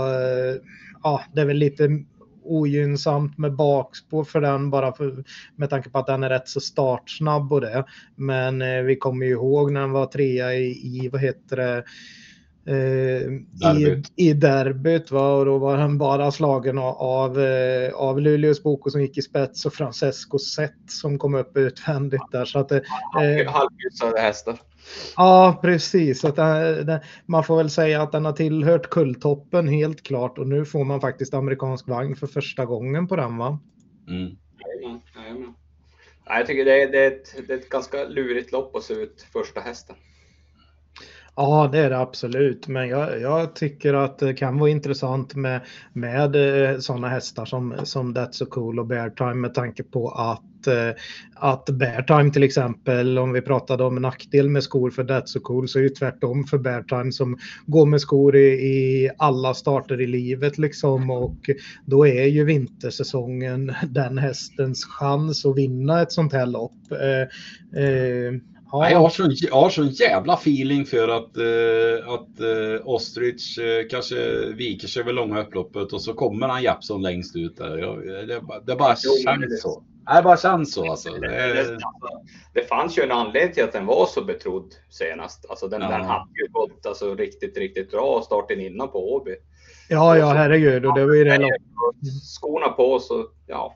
ja, 1.02 1.22
det 1.34 1.40
är 1.40 1.46
väl 1.46 1.56
lite 1.56 1.88
ogynnsamt 2.44 3.38
med 3.38 3.56
bakspår 3.56 4.24
för 4.24 4.40
den 4.40 4.70
bara 4.70 4.92
för, 4.92 5.24
med 5.56 5.70
tanke 5.70 5.90
på 5.90 5.98
att 5.98 6.06
den 6.06 6.22
är 6.22 6.28
rätt 6.28 6.48
så 6.48 6.60
startsnabb 6.60 7.52
och 7.52 7.60
det. 7.60 7.84
Men 8.14 8.62
eh, 8.62 8.82
vi 8.82 8.96
kommer 8.96 9.26
ju 9.26 9.32
ihåg 9.32 9.72
när 9.72 9.80
den 9.80 9.92
var 9.92 10.06
trea 10.06 10.54
i, 10.54 10.66
i 10.70 11.08
vad 11.12 11.20
heter 11.20 11.56
det, 11.56 11.84
eh, 12.66 13.76
i, 13.76 14.02
i 14.16 14.32
derbyt. 14.32 15.10
Va? 15.10 15.34
Och 15.34 15.44
då 15.44 15.58
var 15.58 15.76
han 15.76 15.98
bara 15.98 16.30
slagen 16.30 16.78
av, 16.78 16.94
av, 16.94 17.40
eh, 17.40 17.94
av 17.94 18.20
Luleås 18.20 18.62
Boko 18.62 18.90
som 18.90 19.00
gick 19.00 19.18
i 19.18 19.22
spets 19.22 19.66
och 19.66 19.74
Francesco 19.74 20.38
Sett 20.38 20.90
som 20.90 21.18
kom 21.18 21.34
upp 21.34 21.56
utvändigt 21.56 22.30
där. 22.32 22.44
Så 22.44 22.58
att, 22.58 22.72
eh, 22.72 22.80
hästar. 24.22 24.58
Ja, 25.16 25.58
precis. 25.62 26.24
Att 26.24 26.36
den, 26.36 26.86
den, 26.86 27.00
man 27.26 27.44
får 27.44 27.56
väl 27.56 27.70
säga 27.70 28.02
att 28.02 28.12
den 28.12 28.24
har 28.24 28.32
tillhört 28.32 28.90
kulltoppen 28.90 29.68
helt 29.68 30.02
klart 30.02 30.38
och 30.38 30.48
nu 30.48 30.64
får 30.64 30.84
man 30.84 31.00
faktiskt 31.00 31.34
amerikansk 31.34 31.88
vagn 31.88 32.16
för 32.16 32.26
första 32.26 32.64
gången 32.64 33.08
på 33.08 33.16
den 33.16 33.36
va? 33.36 33.58
Mm. 34.08 34.36
Jag 36.26 36.46
tycker 36.46 36.64
det 36.64 36.82
är, 36.82 36.92
det, 36.92 37.04
är 37.04 37.06
ett, 37.06 37.34
det 37.46 37.52
är 37.52 37.58
ett 37.58 37.68
ganska 37.68 38.04
lurigt 38.04 38.52
lopp 38.52 38.76
att 38.76 38.82
se 38.82 38.94
ut 38.94 39.26
första 39.32 39.60
hästen. 39.60 39.96
Ja, 41.36 41.68
det 41.72 41.78
är 41.78 41.90
det 41.90 41.98
absolut. 41.98 42.68
Men 42.68 42.88
jag, 42.88 43.20
jag, 43.20 43.54
tycker 43.54 43.94
att 43.94 44.18
det 44.18 44.34
kan 44.34 44.58
vara 44.58 44.70
intressant 44.70 45.34
med, 45.34 45.60
med 45.92 46.36
eh, 46.36 46.78
sådana 46.78 47.08
hästar 47.08 47.44
som, 47.44 47.74
som 47.84 48.14
That's 48.14 48.32
So 48.32 48.46
Cool 48.46 48.78
och 48.78 48.86
Bear 48.86 49.10
Time 49.10 49.34
med 49.34 49.54
tanke 49.54 49.82
på 49.82 50.08
att, 50.08 50.66
eh, 50.66 51.00
att 51.34 51.70
Bear 51.70 52.02
Time 52.02 52.30
till 52.30 52.42
exempel, 52.42 53.18
om 53.18 53.32
vi 53.32 53.40
pratade 53.40 53.84
om 53.84 53.94
nackdel 53.94 54.48
med 54.48 54.62
skor 54.62 54.90
för 54.90 55.04
That's 55.04 55.26
So 55.26 55.40
Cool 55.40 55.68
så 55.68 55.78
är 55.78 55.82
det 55.82 55.88
tvärtom 55.88 56.44
för 56.44 56.58
Bear 56.58 56.82
Time 56.82 57.12
som 57.12 57.38
går 57.66 57.86
med 57.86 58.00
skor 58.00 58.36
i, 58.36 58.48
i 58.48 59.10
alla 59.18 59.54
starter 59.54 60.00
i 60.00 60.06
livet 60.06 60.58
liksom 60.58 61.10
och 61.10 61.50
då 61.86 62.06
är 62.06 62.26
ju 62.26 62.44
vintersäsongen 62.44 63.72
den 63.88 64.18
hästens 64.18 64.84
chans 64.84 65.46
att 65.46 65.56
vinna 65.56 66.02
ett 66.02 66.12
sånt 66.12 66.32
här 66.32 66.46
lopp. 66.46 66.92
Eh, 66.92 67.82
eh, 67.82 68.34
Ja. 68.72 68.90
Jag, 68.90 68.98
har 68.98 69.08
så, 69.08 69.30
jag 69.30 69.54
har 69.54 69.70
så 69.70 69.84
jävla 69.84 70.34
feeling 70.34 70.86
för 70.86 71.08
att, 71.08 71.36
uh, 71.36 72.08
att 72.08 72.40
uh, 72.40 72.88
Ostrich 72.88 73.58
uh, 73.58 73.88
kanske 73.90 74.46
viker 74.46 74.88
sig 74.88 75.02
över 75.02 75.12
långa 75.12 75.40
upploppet 75.40 75.92
och 75.92 76.02
så 76.02 76.14
kommer 76.14 76.48
han 76.48 76.62
Japson 76.62 77.02
längst 77.02 77.36
ut 77.36 77.56
där. 77.56 77.78
Jag, 77.78 78.06
det, 78.28 78.40
det 78.66 78.76
bara 78.76 78.96
känns 78.96 79.50
det, 79.50 79.56
så. 79.56 79.82
Det 80.14 80.22
bara 80.22 80.36
känns 80.36 80.74
så 80.74 80.90
alltså. 80.90 81.10
Det, 81.10 81.28
det, 81.28 81.78
det, 82.54 82.68
fanns 82.68 82.98
ju 82.98 83.02
en 83.02 83.12
anledning 83.12 83.54
till 83.54 83.64
att 83.64 83.72
den 83.72 83.86
var 83.86 84.06
så 84.06 84.24
betrodd 84.24 84.74
senast. 84.90 85.50
Alltså 85.50 85.68
den, 85.68 85.82
ja. 85.82 85.88
den 85.88 86.04
hade 86.04 86.30
ju 86.44 86.52
gått 86.52 86.86
alltså, 86.86 87.14
riktigt, 87.14 87.56
riktigt 87.56 87.90
bra 87.90 88.22
starten 88.22 88.60
innan 88.60 88.88
på 88.88 89.14
Åby. 89.14 89.36
Ja, 89.88 90.16
ja, 90.18 90.26
herregud. 90.26 90.86
Och 90.86 90.94
det 90.94 91.06
var 91.06 91.14
ju 91.14 91.24
det 91.24 91.58
Skorna 92.22 92.68
på 92.68 92.98
så, 92.98 93.26
ja. 93.46 93.74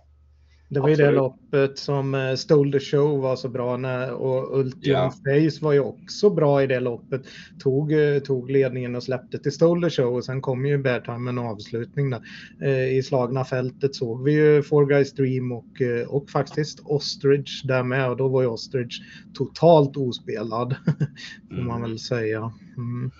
Det 0.71 0.81
var 0.81 0.89
ju 0.89 0.97
det 0.97 1.11
loppet 1.11 1.79
som 1.79 2.15
eh, 2.15 2.35
Stole 2.35 2.73
the 2.73 2.85
Show 2.85 3.21
var 3.21 3.37
så 3.37 3.49
bra 3.49 3.77
när, 3.77 4.13
och 4.13 4.59
Ultium 4.59 4.97
yeah. 4.97 5.11
Face 5.11 5.65
var 5.65 5.73
ju 5.73 5.81
också 5.81 6.31
bra 6.31 6.63
i 6.63 6.67
det 6.67 6.81
loppet. 6.81 7.23
Tog, 7.59 7.93
eh, 7.93 8.19
tog 8.19 8.51
ledningen 8.51 8.97
och 8.97 9.03
släppte 9.03 9.39
till 9.39 9.53
Stole 9.53 9.89
the 9.89 9.95
Show 9.97 10.15
och 10.15 10.25
sen 10.25 10.41
kom 10.41 10.67
ju 10.67 10.79
Beartime 10.79 11.19
med 11.19 11.31
en 11.31 11.39
avslutning 11.39 12.11
där. 12.11 12.23
Eh, 12.63 12.97
I 12.97 13.03
slagna 13.03 13.45
fältet 13.45 13.95
såg 13.95 14.25
vi 14.25 14.33
ju 14.33 14.63
Four 14.63 14.87
Guys 14.87 15.13
Dream 15.13 15.53
och, 15.53 15.83
och 16.09 16.31
faktiskt 16.31 16.81
Ostrich 16.85 17.63
där 17.65 17.83
med 17.83 18.11
och 18.11 18.17
då 18.17 18.29
var 18.29 18.43
ju 18.43 18.49
Ostrich 18.49 19.01
totalt 19.35 19.97
ospelad. 19.97 20.75
får 21.49 21.55
mm. 21.55 21.67
man 21.67 21.83
väl 21.83 21.99
säga. 21.99 22.53
Mm. 22.77 23.11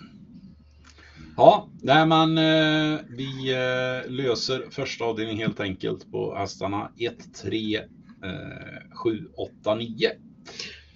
Ja, 1.39 1.69
nej 1.81 2.05
men 2.05 2.37
eh, 2.37 2.99
vi 3.09 3.53
eh, 3.53 4.11
löser 4.11 4.69
första 4.69 5.05
avdelningen 5.05 5.47
helt 5.47 5.59
enkelt 5.59 6.11
på 6.11 6.35
hästarna 6.35 6.91
1, 6.97 7.33
3, 7.41 7.81
7, 9.03 9.27
8, 9.61 9.75
9. 9.75 10.11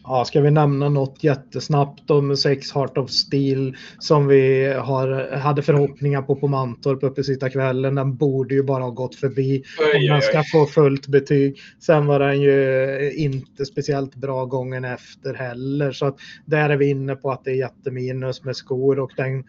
Ja, 0.05 0.25
ska 0.25 0.41
vi 0.41 0.51
nämna 0.51 0.89
något 0.89 1.23
jättesnabbt 1.23 2.11
om 2.11 2.37
sex 2.37 2.71
Heart 2.71 2.97
of 2.97 3.09
Steel 3.09 3.75
som 3.99 4.27
vi 4.27 4.73
har, 4.73 5.37
hade 5.37 5.61
förhoppningar 5.61 6.21
på 6.21 6.35
på 6.35 6.47
Mantorp 6.47 7.03
uppe 7.03 7.23
sista 7.23 7.49
kvällen. 7.49 7.95
Den 7.95 8.15
borde 8.17 8.55
ju 8.55 8.63
bara 8.63 8.83
ha 8.83 8.89
gått 8.89 9.15
förbi 9.15 9.63
om 9.95 10.07
den 10.07 10.21
ska 10.21 10.43
få 10.51 10.65
fullt 10.65 11.07
betyg. 11.07 11.57
Sen 11.79 12.05
var 12.05 12.19
den 12.19 12.41
ju 12.41 13.13
inte 13.15 13.65
speciellt 13.65 14.15
bra 14.15 14.45
gången 14.45 14.85
efter 14.85 15.33
heller 15.33 15.91
så 15.91 16.05
att 16.05 16.17
där 16.45 16.69
är 16.69 16.77
vi 16.77 16.89
inne 16.89 17.15
på 17.15 17.31
att 17.31 17.43
det 17.43 17.51
är 17.51 17.55
jätteminus 17.55 18.43
med 18.43 18.55
skor 18.55 18.99
och 18.99 19.11
den 19.17 19.39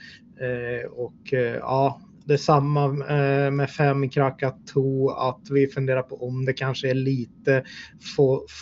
eh, 0.41 0.91
och 0.91 1.33
eh, 1.33 1.57
ja, 1.61 2.01
Detsamma 2.25 2.85
eh, 2.85 3.51
med 3.51 3.71
fem 3.71 4.09
Krakatoa, 4.09 5.29
att 5.29 5.51
vi 5.51 5.67
funderar 5.67 6.03
på 6.03 6.27
om 6.27 6.45
det 6.45 6.53
kanske 6.53 6.91
är 6.91 6.95
lite 6.95 7.65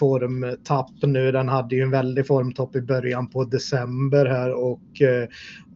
formtapp 0.01 0.91
nu. 1.03 1.33
Den 1.33 1.49
hade 1.49 1.77
ju 1.77 1.83
en 1.83 1.91
väldig 1.91 2.27
formtopp 2.27 2.77
i 2.77 2.81
början 2.81 3.31
på 3.31 3.45
december 3.45 4.27
här 4.27 4.53
och 4.53 5.03
eh, 5.03 5.29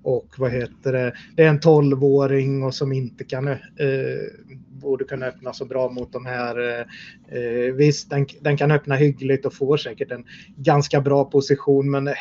och 0.07 0.35
vad 0.37 0.53
heter 0.53 0.93
det, 0.93 1.13
det 1.37 1.43
är 1.43 1.49
en 1.49 1.61
12-åring 1.61 2.65
och 2.65 2.75
som 2.75 2.93
inte 2.93 3.25
kan, 3.25 3.49
eh, 3.49 3.57
borde 4.69 5.05
kunna 5.05 5.27
öppna 5.27 5.53
så 5.53 5.65
bra 5.65 5.89
mot 5.89 6.13
de 6.13 6.27
här. 6.27 6.79
Eh, 7.29 7.75
visst, 7.75 8.11
den, 8.11 8.27
den, 8.41 8.57
kan 8.57 8.71
öppna 8.71 8.95
hyggligt 8.95 9.47
och 9.47 9.55
får 9.55 9.77
säkert 9.77 10.11
en 10.11 10.25
ganska 10.57 11.01
bra 11.01 11.25
position, 11.25 11.91
men 11.91 12.09
eh, 12.09 12.15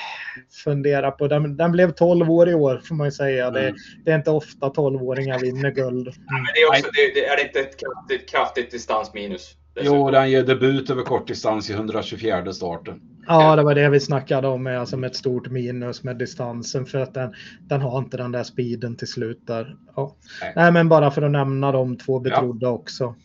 fundera 0.64 1.12
på 1.12 1.28
den. 1.28 1.58
Den 1.58 1.72
blev 1.72 1.92
12 1.92 2.32
år 2.32 2.50
i 2.50 2.54
år 2.54 2.82
får 2.86 2.96
man 2.96 3.08
ju 3.08 3.12
säga. 3.12 3.48
Mm. 3.48 3.54
Det, 3.54 3.76
det, 4.06 4.12
är 4.12 4.16
inte 4.16 4.32
ofta 4.32 4.68
12-åringar 4.68 5.40
vinner 5.40 5.72
guld. 5.72 6.08
Mm. 6.08 6.20
Ja, 6.28 6.36
men 6.36 6.48
det 6.54 6.60
är, 6.60 6.70
också, 6.70 6.92
det, 7.14 7.26
är 7.26 7.38
det 7.38 7.44
inte 7.44 7.60
ett 7.60 7.80
kraftigt, 7.80 8.30
kraftigt 8.30 8.72
distansminus? 8.72 9.56
Jo, 9.82 10.12
den 10.12 10.32
ger 10.32 10.44
debut 10.44 10.90
över 10.90 11.04
kortdistans 11.04 11.70
i 11.70 11.74
124 11.74 12.54
starten. 12.54 13.02
Ja, 13.28 13.56
det 13.56 13.64
var 13.64 13.76
det 13.76 13.90
vi 13.90 14.00
snackade 14.00 14.48
om 14.48 14.64
med, 14.64 14.80
alltså 14.80 14.98
med 14.98 15.08
ett 15.08 15.16
stort 15.16 15.52
minus 15.52 16.04
med 16.04 16.18
distansen 16.18 16.86
för 16.86 17.00
att 17.00 17.14
den, 17.14 17.34
den 17.60 17.82
har 17.82 17.98
inte 17.98 18.18
den 18.18 18.32
där 18.32 18.44
speeden 18.44 18.96
till 18.96 19.08
slut 19.08 19.48
där. 19.48 19.76
Ja. 19.96 20.16
Nej. 20.42 20.54
Nej 20.56 20.72
men 20.72 20.90
bara 20.90 21.12
för 21.12 21.22
att 21.22 21.32
nämna 21.32 21.72
de 21.72 21.98
två 21.98 22.20
betrodda 22.20 22.68
ja. 22.68 22.72
också. 22.72 23.16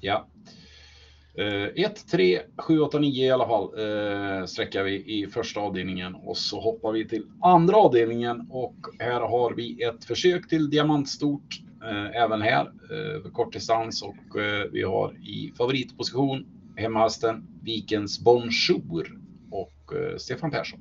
Ja. 0.00 0.26
1, 1.74 2.06
3, 2.10 2.40
7, 2.56 2.80
8, 2.80 2.98
9 2.98 3.26
i 3.26 3.30
alla 3.30 3.46
fall 3.46 3.80
uh, 3.80 4.46
sträckar 4.46 4.82
vi 4.82 5.20
i 5.20 5.26
första 5.26 5.60
avdelningen 5.60 6.14
och 6.14 6.36
så 6.36 6.60
hoppar 6.60 6.92
vi 6.92 7.08
till 7.08 7.22
andra 7.42 7.76
avdelningen 7.76 8.46
och 8.50 8.76
här 8.98 9.20
har 9.20 9.54
vi 9.54 9.82
ett 9.82 10.04
försök 10.04 10.48
till 10.48 10.70
diamantstort 10.70 11.60
Eh, 11.82 12.22
även 12.22 12.42
här 12.42 12.72
eh, 12.90 13.16
uh, 13.16 13.32
kortdistans 13.32 14.02
och 14.02 14.40
eh, 14.40 14.66
vi 14.72 14.82
har 14.82 15.12
i 15.12 15.52
favoritposition 15.58 16.46
hemmahästen 16.76 17.46
Vikens 17.62 18.20
Bonjour 18.20 19.18
och 19.50 19.92
eh, 19.94 20.16
Stefan 20.16 20.50
Persson. 20.50 20.80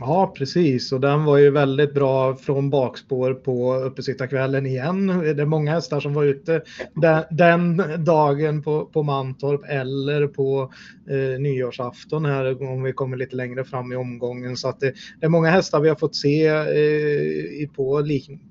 Ja, 0.00 0.34
precis. 0.36 0.92
Och 0.92 1.00
den 1.00 1.24
var 1.24 1.38
ju 1.38 1.50
väldigt 1.50 1.94
bra 1.94 2.36
från 2.36 2.70
bakspår 2.70 3.34
på 3.34 3.74
uppesittarkvällen 3.74 4.66
igen. 4.66 5.06
Det 5.06 5.42
är 5.42 5.46
många 5.46 5.72
hästar 5.72 6.00
som 6.00 6.14
var 6.14 6.24
ute 6.24 6.62
den, 6.94 7.24
den 7.30 7.82
dagen 8.04 8.62
på, 8.62 8.86
på 8.86 9.02
Mantorp 9.02 9.60
eller 9.68 10.26
på 10.26 10.72
eh, 11.08 11.40
nyårsafton 11.40 12.24
här 12.24 12.62
om 12.62 12.82
vi 12.82 12.92
kommer 12.92 13.16
lite 13.16 13.36
längre 13.36 13.64
fram 13.64 13.92
i 13.92 13.96
omgången. 13.96 14.56
Så 14.56 14.68
att 14.68 14.80
det, 14.80 14.92
det 15.20 15.26
är 15.26 15.30
många 15.30 15.50
hästar 15.50 15.80
vi 15.80 15.88
har 15.88 15.96
fått 15.96 16.16
se 16.16 16.46
eh, 16.46 17.68
på, 17.76 18.04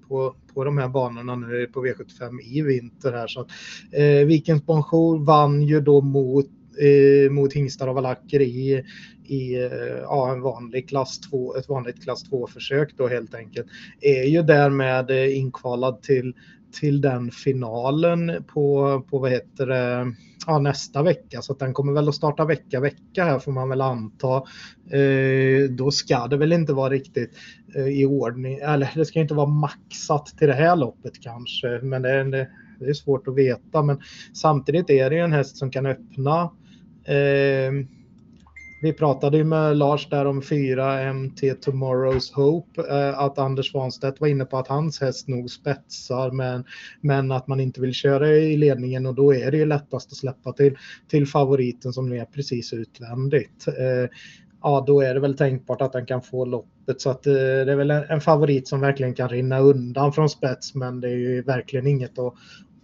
på, 0.07 0.35
på 0.53 0.63
de 0.63 0.77
här 0.77 0.87
banorna 0.87 1.35
nu 1.35 1.67
på 1.67 1.85
V75 1.85 2.41
i 2.41 2.61
vinter 2.61 3.11
här. 3.11 3.27
Så 3.27 3.41
att, 3.41 3.47
eh, 3.91 4.27
Vikens 4.27 4.65
Bonjour 4.65 5.25
vann 5.25 5.61
ju 5.61 5.81
då 5.81 6.01
mot 6.01 6.47
eh, 6.79 7.31
mot 7.31 7.53
hingstar 7.53 7.87
och 7.87 7.95
valacker 7.95 8.41
i, 8.41 8.83
i 9.25 9.55
eh, 9.55 9.97
ja, 10.01 10.31
en 10.31 10.41
vanlig 10.41 10.89
klass 10.89 11.19
2, 11.19 11.55
ett 11.55 11.69
vanligt 11.69 12.03
klass 12.03 12.31
2-försök 12.31 12.97
då 12.97 13.07
helt 13.07 13.35
enkelt, 13.35 13.67
är 14.01 14.23
ju 14.23 14.41
därmed 14.41 15.11
eh, 15.11 15.37
inkvalad 15.37 16.01
till, 16.01 16.33
till 16.79 17.01
den 17.01 17.31
finalen 17.31 18.43
på, 18.53 19.01
på 19.09 19.19
vad 19.19 19.31
heter 19.31 19.67
det, 19.67 20.13
ja, 20.47 20.59
nästa 20.59 21.03
vecka. 21.03 21.41
Så 21.41 21.53
att 21.53 21.59
den 21.59 21.73
kommer 21.73 21.93
väl 21.93 22.09
att 22.09 22.15
starta 22.15 22.45
vecka, 22.45 22.79
vecka 22.79 23.23
här 23.23 23.39
får 23.39 23.51
man 23.51 23.69
väl 23.69 23.81
anta. 23.81 24.43
Eh, 24.91 25.69
då 25.69 25.91
ska 25.91 26.27
det 26.27 26.37
väl 26.37 26.53
inte 26.53 26.73
vara 26.73 26.89
riktigt 26.89 27.31
eh, 27.75 27.87
i 27.87 28.05
ordning, 28.05 28.57
eller 28.57 28.91
det 28.95 29.05
ska 29.05 29.19
inte 29.19 29.33
vara 29.33 29.47
maxat 29.47 30.25
till 30.37 30.47
det 30.47 30.53
här 30.53 30.75
loppet 30.75 31.21
kanske, 31.21 31.79
men 31.83 32.01
det, 32.01 32.23
det, 32.23 32.47
det 32.79 32.85
är 32.85 32.93
svårt 32.93 33.27
att 33.27 33.35
veta. 33.35 33.83
Men 33.83 34.01
samtidigt 34.33 34.89
är 34.89 35.09
det 35.09 35.15
ju 35.15 35.21
en 35.21 35.31
häst 35.31 35.57
som 35.57 35.71
kan 35.71 35.85
öppna 35.85 36.51
Eh, 37.05 37.71
vi 38.83 38.93
pratade 38.93 39.37
ju 39.37 39.43
med 39.43 39.77
Lars 39.77 40.09
där 40.09 40.25
om 40.25 40.41
4 40.41 41.13
MT 41.13 41.41
Tomorrow's 41.41 42.33
Hope, 42.33 42.81
eh, 42.89 43.19
att 43.19 43.39
Anders 43.39 43.71
Svanstedt 43.71 44.21
var 44.21 44.27
inne 44.27 44.45
på 44.45 44.57
att 44.57 44.67
hans 44.67 45.01
häst 45.01 45.27
nog 45.27 45.49
spetsar 45.49 46.31
men, 46.31 46.63
men 47.01 47.31
att 47.31 47.47
man 47.47 47.59
inte 47.59 47.81
vill 47.81 47.93
köra 47.93 48.29
i 48.29 48.57
ledningen 48.57 49.05
och 49.05 49.15
då 49.15 49.33
är 49.33 49.51
det 49.51 49.57
ju 49.57 49.65
lättast 49.65 50.11
att 50.11 50.17
släppa 50.17 50.53
till, 50.53 50.77
till 51.07 51.27
favoriten 51.27 51.93
som 51.93 52.13
är 52.13 52.25
precis 52.25 52.73
utvändigt. 52.73 53.67
Eh, 53.67 54.09
ja, 54.61 54.83
då 54.87 55.01
är 55.01 55.13
det 55.13 55.19
väl 55.19 55.37
tänkbart 55.37 55.81
att 55.81 55.93
den 55.93 56.05
kan 56.05 56.21
få 56.21 56.45
loppet 56.45 57.01
så 57.01 57.09
att 57.09 57.27
eh, 57.27 57.33
det 57.33 57.71
är 57.71 57.75
väl 57.75 57.91
en, 57.91 58.03
en, 58.03 58.21
favorit 58.21 58.67
som 58.67 58.79
verkligen 58.79 59.13
kan 59.13 59.29
rinna 59.29 59.59
undan 59.59 60.13
från 60.13 60.29
spets 60.29 60.75
men 60.75 61.01
det 61.01 61.07
är 61.07 61.17
ju 61.17 61.41
verkligen 61.41 61.87
inget 61.87 62.19
att, 62.19 62.33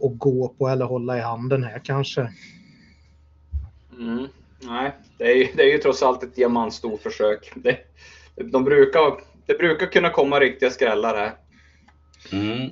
att 0.03 0.17
gå 0.17 0.47
på 0.47 0.67
eller 0.67 0.85
hålla 0.85 1.17
i 1.17 1.21
handen 1.21 1.63
här 1.63 1.81
kanske. 1.83 2.29
Mm. 3.99 4.27
Nej, 4.61 4.91
det 5.17 5.23
är, 5.23 5.35
ju, 5.35 5.47
det 5.55 5.63
är 5.63 5.71
ju 5.71 5.77
trots 5.77 6.03
allt 6.03 6.23
ett 6.23 6.35
diamantstorförsök. 6.35 7.51
Det, 7.55 7.77
de 8.51 8.63
brukar, 8.63 9.13
det 9.45 9.57
brukar 9.57 9.85
kunna 9.85 10.09
komma 10.09 10.39
riktiga 10.39 10.69
skrällar 10.69 11.15
här. 11.15 11.33
Mm. 12.31 12.69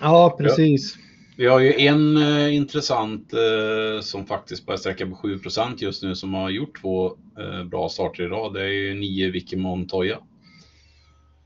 Ja, 0.00 0.36
precis. 0.38 0.96
Ja. 0.96 1.02
Vi 1.36 1.46
har 1.46 1.60
ju 1.60 1.72
en 1.80 2.16
eh, 2.16 2.54
intressant 2.54 3.32
eh, 3.32 4.00
som 4.00 4.26
faktiskt 4.26 4.66
börjar 4.66 4.78
sträcka 4.78 5.06
på 5.06 5.14
7% 5.14 5.74
just 5.76 6.02
nu 6.02 6.14
som 6.14 6.34
har 6.34 6.50
gjort 6.50 6.80
två 6.80 7.06
eh, 7.38 7.64
bra 7.64 7.88
starter 7.88 8.22
i 8.22 8.26
rad. 8.26 8.54
Det 8.54 8.62
är 8.62 8.68
ju 8.68 8.94
nio 8.94 9.30
Vicky 9.30 9.56
Montoya. 9.56 10.18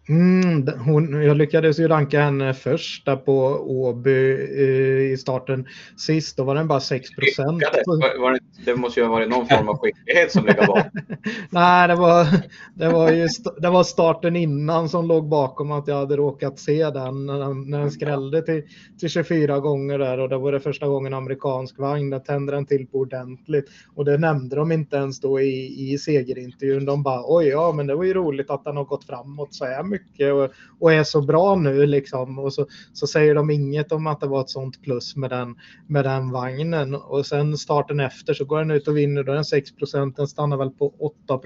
Mm, 0.09 0.69
hon, 0.79 1.23
jag 1.23 1.37
lyckades 1.37 1.79
ju 1.79 1.89
ranka 1.89 2.21
henne 2.21 2.55
först 2.55 3.07
där 3.07 3.17
på 3.17 3.35
Åby 3.67 4.33
eh, 4.33 5.13
i 5.13 5.17
starten 5.17 5.67
sist. 5.97 6.37
Då 6.37 6.45
var 6.45 6.55
den 6.55 6.69
bara 6.69 6.81
6 6.81 7.11
procent. 7.11 7.61
Det, 7.61 8.41
det 8.65 8.77
måste 8.77 9.01
ju 9.01 9.07
ha 9.07 9.13
varit 9.13 9.29
någon 9.29 9.47
form 9.47 9.69
av 9.69 9.79
skicklighet 9.79 10.33
som 10.33 10.47
ligger 10.47 10.67
bakom. 10.67 10.91
Nej, 11.51 11.89
det 11.89 11.95
var, 11.95 12.27
det, 12.75 12.89
var 12.89 13.13
ju, 13.13 13.29
det 13.59 13.71
var 13.71 13.85
starten 13.85 14.37
innan 14.37 14.89
som 14.89 15.07
låg 15.07 15.29
bakom 15.29 15.73
att 15.73 15.89
jag 15.89 15.97
hade 15.97 16.17
råkat 16.17 16.59
se 16.59 16.91
den 16.91 17.27
när 17.27 17.39
den, 17.39 17.71
när 17.71 17.81
den 17.81 17.91
skrällde 17.91 18.43
till, 18.43 18.63
till 19.01 19.09
24 19.09 19.61
gånger 19.61 19.99
där 19.99 20.19
och 20.19 20.29
det 20.29 20.39
var 20.39 20.53
det 20.53 20.61
första 20.61 20.89
gången 20.89 21.15
amerikansk 21.15 21.79
vagn. 21.79 22.11
Där 22.11 22.19
tände 22.19 22.53
den 22.53 22.67
till 22.67 22.87
på 22.87 22.99
ordentligt 22.99 23.67
och 23.95 24.05
det 24.05 24.19
nämnde 24.19 24.57
de 24.57 24.73
inte 24.73 24.97
ens 24.97 25.21
då 25.21 25.41
i, 25.41 25.93
i 25.93 25.99
segerintervjun. 25.99 26.85
De 26.85 27.03
bara 27.03 27.23
oj, 27.25 27.47
ja, 27.47 27.73
men 27.73 27.87
det 27.87 27.95
var 27.95 28.05
ju 28.05 28.15
roligt 28.15 28.51
att 28.51 28.65
den 28.65 28.77
har 28.77 28.85
gått 28.85 29.05
framåt 29.05 29.55
så 29.55 29.65
här 29.65 29.83
mycket 29.83 29.96
och, 30.33 30.51
och 30.81 30.93
är 30.93 31.05
så 31.05 31.23
bra 31.23 31.57
nu 31.57 31.87
liksom. 31.87 32.39
Och 32.39 32.53
så, 32.53 32.67
så 32.93 33.07
säger 33.07 33.35
de 33.35 33.51
inget 33.51 33.93
om 33.93 34.07
att 34.07 34.21
det 34.21 34.27
var 34.27 34.41
ett 34.41 34.51
sånt 34.51 34.83
plus 34.83 35.17
med 35.17 35.31
den, 35.31 35.57
med 35.87 36.05
den 36.05 36.31
vagnen. 36.31 36.95
Och 36.95 37.27
sen 37.27 37.59
starten 37.59 38.01
efter 38.01 38.35
så 38.35 38.45
går 38.45 38.59
den 38.59 38.71
ut 38.71 38.89
och 38.89 38.97
vinner. 38.97 39.23
Då 39.23 39.33
är 39.33 39.37
den 39.37 39.45
6 39.45 39.71
Den 40.17 40.29
stannar 40.29 40.57
väl 40.57 40.71
på 40.71 40.95
8 40.99 41.41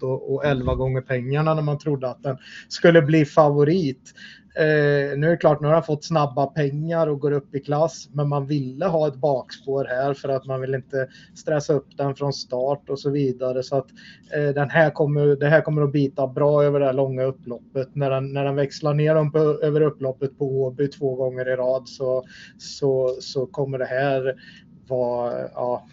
och, 0.00 0.34
och 0.34 0.44
11 0.44 0.74
gånger 0.74 1.00
pengarna 1.00 1.54
när 1.54 1.62
man 1.62 1.78
trodde 1.78 2.10
att 2.10 2.22
den 2.22 2.36
skulle 2.68 3.02
bli 3.02 3.24
favorit. 3.24 4.12
Eh, 4.58 5.18
nu 5.18 5.26
är 5.26 5.30
det 5.30 5.36
klart, 5.36 5.60
nu 5.60 5.66
har 5.66 5.74
han 5.74 5.82
fått 5.82 6.04
snabba 6.04 6.46
pengar 6.46 7.06
och 7.06 7.20
går 7.20 7.32
upp 7.32 7.54
i 7.54 7.60
klass, 7.60 8.08
men 8.12 8.28
man 8.28 8.46
ville 8.46 8.86
ha 8.86 9.08
ett 9.08 9.14
bakspår 9.14 9.84
här 9.84 10.14
för 10.14 10.28
att 10.28 10.46
man 10.46 10.60
vill 10.60 10.74
inte 10.74 11.08
stressa 11.34 11.72
upp 11.72 11.86
den 11.96 12.14
från 12.14 12.32
start 12.32 12.90
och 12.90 12.98
så 12.98 13.10
vidare. 13.10 13.62
Så 13.62 13.76
att 13.76 13.86
eh, 14.36 14.54
den 14.54 14.70
här 14.70 14.90
kommer, 14.90 15.26
det 15.26 15.48
här 15.48 15.60
kommer 15.60 15.82
att 15.82 15.92
bita 15.92 16.26
bra 16.26 16.64
över 16.64 16.80
det 16.80 16.86
här 16.86 16.92
långa 16.92 17.22
upploppet. 17.22 17.88
När 17.94 18.10
den, 18.10 18.32
när 18.32 18.44
den 18.44 18.56
växlar 18.56 18.94
ner 18.94 19.14
dem 19.14 19.32
på, 19.32 19.38
över 19.38 19.80
upploppet 19.80 20.38
på 20.38 20.62
Åby 20.62 20.88
två 20.88 21.14
gånger 21.14 21.48
i 21.48 21.56
rad 21.56 21.88
så, 21.88 22.24
så, 22.58 23.16
så 23.20 23.46
kommer 23.46 23.78
det 23.78 23.84
här 23.84 24.34
vara, 24.88 25.48
ja, 25.54 25.86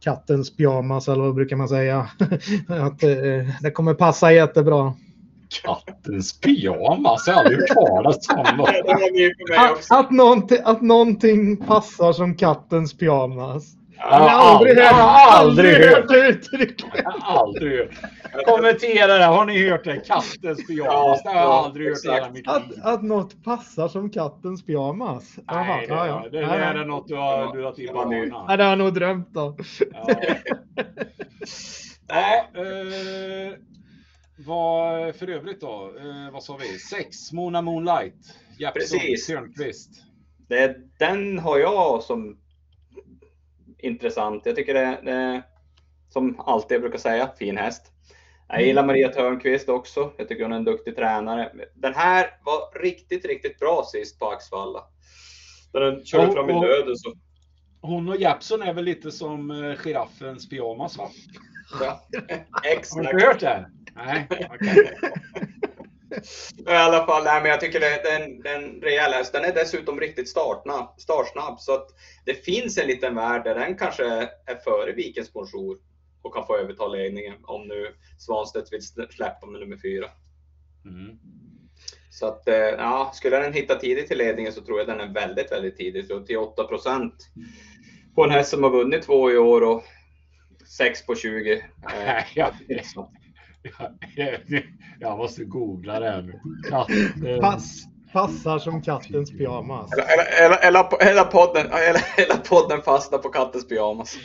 kattens 0.00 0.56
pyjamas 0.56 1.08
eller 1.08 1.22
vad 1.22 1.34
brukar 1.34 1.56
man 1.56 1.68
säga? 1.68 1.98
att 2.68 3.02
eh, 3.02 3.48
det 3.62 3.70
kommer 3.72 3.94
passa 3.94 4.32
jättebra. 4.32 4.94
Kattens 5.48 6.40
pyjamas, 6.40 7.26
jag 7.26 7.34
har 7.34 7.40
aldrig 7.40 7.58
hört 7.58 7.68
talas 7.68 8.28
om. 8.28 8.66
att, 9.58 9.90
att, 9.90 10.10
någonting, 10.10 10.58
att 10.64 10.82
någonting 10.82 11.56
passar 11.56 12.12
som 12.12 12.36
kattens 12.36 12.98
pyjamas. 12.98 13.74
Jag 13.98 14.06
har 14.06 14.28
aldrig, 14.28 14.78
hört, 14.78 15.32
aldrig, 15.32 15.74
hört 15.74 16.10
uttrycket. 16.10 17.04
Aldrig 17.22 17.78
hört. 17.78 17.90
Kommentera 18.46 19.18
det. 19.18 19.24
Har 19.24 19.44
ni 19.44 19.70
hört 19.70 19.84
det? 19.84 19.96
Kattens 19.96 20.66
pyjamas. 20.66 21.22
Det 21.22 21.28
har 21.28 21.36
jag 21.36 21.50
aldrig 21.50 21.88
hört 21.88 22.04
i 22.04 22.10
hela 22.10 22.30
mitt 22.30 22.46
liv. 22.46 22.80
Att, 22.82 22.94
att 22.94 23.02
något 23.02 23.44
passar 23.44 23.88
som 23.88 24.10
kattens 24.10 24.66
pyjamas. 24.66 25.38
Nej, 25.52 25.86
det, 25.86 25.94
ja, 25.94 26.06
ja. 26.06 26.24
det, 26.30 26.40
det 26.40 26.44
är 26.44 26.74
det 26.74 26.84
något 26.84 27.08
du 27.08 27.14
har 27.14 27.54
lurat 27.54 27.76
på. 27.76 28.04
Nej, 28.48 28.56
det 28.56 28.64
har 28.64 28.70
jag 28.70 28.78
nog 28.78 28.94
drömt 28.94 29.36
om. 29.36 29.56
Ja. 29.92 30.14
Vad 34.46 35.14
för 35.16 35.28
övrigt 35.30 35.60
då? 35.60 35.92
Eh, 35.98 36.32
vad 36.32 36.42
sa 36.42 36.56
vi? 36.56 36.78
Sex, 36.78 37.32
Mona 37.32 37.62
Moonlight. 37.62 38.14
Jeppson, 38.58 38.98
Precis. 38.98 39.26
Törnqvist. 39.26 39.90
Det, 40.48 40.76
den 40.98 41.38
har 41.38 41.58
jag 41.58 42.02
som 42.02 42.38
intressant. 43.78 44.46
Jag 44.46 44.56
tycker 44.56 44.74
det, 44.74 45.00
det 45.04 45.42
som 46.08 46.40
alltid 46.40 46.74
jag 46.74 46.82
brukar 46.82 46.98
säga, 46.98 47.30
fin 47.38 47.56
häst. 47.56 47.92
Jag 48.48 48.62
gillar 48.62 48.86
Maria 48.86 49.08
Törnqvist 49.08 49.68
också. 49.68 50.12
Jag 50.18 50.28
tycker 50.28 50.42
hon 50.42 50.52
är 50.52 50.56
en 50.56 50.64
duktig 50.64 50.96
tränare. 50.96 51.52
Den 51.74 51.94
här 51.94 52.30
var 52.44 52.80
riktigt, 52.82 53.24
riktigt 53.24 53.58
bra 53.58 53.84
sist 53.92 54.18
på 54.18 54.30
Axvalla. 54.30 54.84
När 55.72 55.80
den 55.80 56.04
körde 56.04 56.26
Och- 56.26 56.34
fram 56.34 56.50
i 56.50 56.52
döden 56.52 56.96
så. 56.96 57.12
Hon 57.80 58.08
och 58.08 58.16
Jeppson 58.16 58.62
är 58.62 58.74
väl 58.74 58.84
lite 58.84 59.10
som 59.12 59.50
eh, 59.50 59.74
giraffens 59.76 60.48
pyjamas 60.48 60.98
va? 60.98 61.08
Ja. 61.80 61.86
Har 62.50 62.62
du 62.62 62.68
Exakt. 62.72 63.22
hört 63.22 63.40
det? 63.40 63.70
Nej, 64.06 64.26
okej. 64.54 64.98
I 66.58 66.70
alla 66.70 67.06
fall, 67.06 67.24
nej, 67.24 67.42
men 67.42 67.50
jag 67.50 67.60
tycker 67.60 67.80
det, 67.80 68.00
det, 68.02 68.10
är 68.10 68.24
en, 68.24 68.42
det 68.42 68.48
är 68.48 68.62
en 68.62 68.80
rejäl 68.80 69.12
häst. 69.12 69.32
Den 69.32 69.44
är 69.44 69.52
dessutom 69.54 70.00
riktigt 70.00 70.28
startsnabb, 70.28 70.94
startsnabb 71.00 71.60
så 71.60 71.74
att 71.74 71.86
det 72.24 72.44
finns 72.44 72.78
en 72.78 72.86
liten 72.86 73.14
värld 73.14 73.44
där 73.44 73.54
den 73.54 73.76
kanske 73.76 74.04
är 74.46 74.56
före 74.64 74.92
Vikens 74.92 75.32
Bonjour 75.32 75.78
och 76.22 76.34
kan 76.34 76.46
få 76.46 76.56
överta 76.56 76.88
ledningen 76.88 77.34
om 77.42 77.68
nu 77.68 77.94
Svanstedt 78.18 78.72
vill 78.72 78.80
slä- 78.80 79.10
släppa 79.10 79.46
med 79.46 79.60
nummer 79.60 79.76
fyra. 79.76 80.10
Mm. 80.84 81.18
Så 82.10 82.26
att, 82.26 82.48
eh, 82.48 82.54
ja, 82.56 83.10
skulle 83.14 83.38
den 83.38 83.52
hitta 83.52 83.74
tidigt 83.76 84.08
till 84.08 84.18
ledningen 84.18 84.52
så 84.52 84.60
tror 84.60 84.78
jag 84.78 84.86
den 84.88 85.00
är 85.00 85.12
väldigt, 85.14 85.52
väldigt 85.52 85.76
tidig. 85.76 86.06
Så 86.06 86.20
till 86.20 86.38
8 86.38 86.64
procent 86.64 87.14
på 88.14 88.24
en 88.24 88.30
häst 88.30 88.50
som 88.50 88.62
har 88.62 88.70
vunnit 88.70 89.02
två 89.02 89.30
i 89.30 89.36
år 89.36 89.62
och 89.62 89.84
6 90.66 91.06
på 91.06 91.14
20. 91.14 91.52
Eh, 91.52 91.62
Nej, 91.94 92.26
jag, 92.34 92.54
jag, 95.00 95.18
måste 95.18 95.44
googla 95.44 96.00
det 96.00 96.10
här 96.10 96.22
nu. 96.22 96.40
Katter. 96.70 97.40
Pass, 97.40 97.84
passar 98.12 98.58
som 98.58 98.82
kattens 98.82 99.30
pyjamas. 99.30 99.92
Eller, 99.92 100.04
eller, 100.04 100.56
eller, 100.56 101.02
eller, 101.02 101.10
eller, 101.10 101.24
podden, 101.24 101.66
eller, 101.66 102.02
eller 102.16 102.36
podden 102.36 102.82
fastnar 102.82 103.18
på 103.18 103.28
kattens 103.28 103.68
pyjamas. 103.68 104.18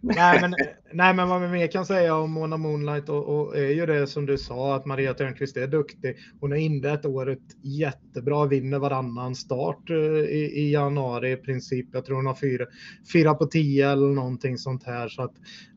Nej 0.00 0.40
men, 0.40 0.54
nej, 0.92 1.14
men 1.14 1.28
vad 1.28 1.40
vi 1.40 1.48
mer 1.48 1.66
kan 1.66 1.86
säga 1.86 2.14
om 2.14 2.30
Mona 2.30 2.56
Moonlight 2.56 3.08
och, 3.08 3.24
och 3.24 3.56
är 3.56 3.70
ju 3.70 3.86
det 3.86 4.06
som 4.06 4.26
du 4.26 4.38
sa 4.38 4.76
att 4.76 4.86
Maria 4.86 5.14
Törnqvist 5.14 5.56
är 5.56 5.66
duktig. 5.66 6.16
Hon 6.40 6.50
har 6.50 6.58
inlett 6.58 7.06
året 7.06 7.38
jättebra, 7.62 8.46
vinner 8.46 8.78
varannan 8.78 9.34
start 9.34 9.90
eh, 9.90 9.96
i, 9.96 10.52
i 10.54 10.72
januari 10.72 11.32
i 11.32 11.36
princip. 11.36 11.86
Jag 11.92 12.04
tror 12.04 12.16
hon 12.16 12.26
har 12.26 12.34
fyra, 12.34 12.66
fyra 13.12 13.34
på 13.34 13.46
tio 13.46 13.90
eller 13.90 14.06
någonting 14.06 14.58
sånt 14.58 14.84
här. 14.84 15.08
Så 15.08 15.22
att, 15.22 15.34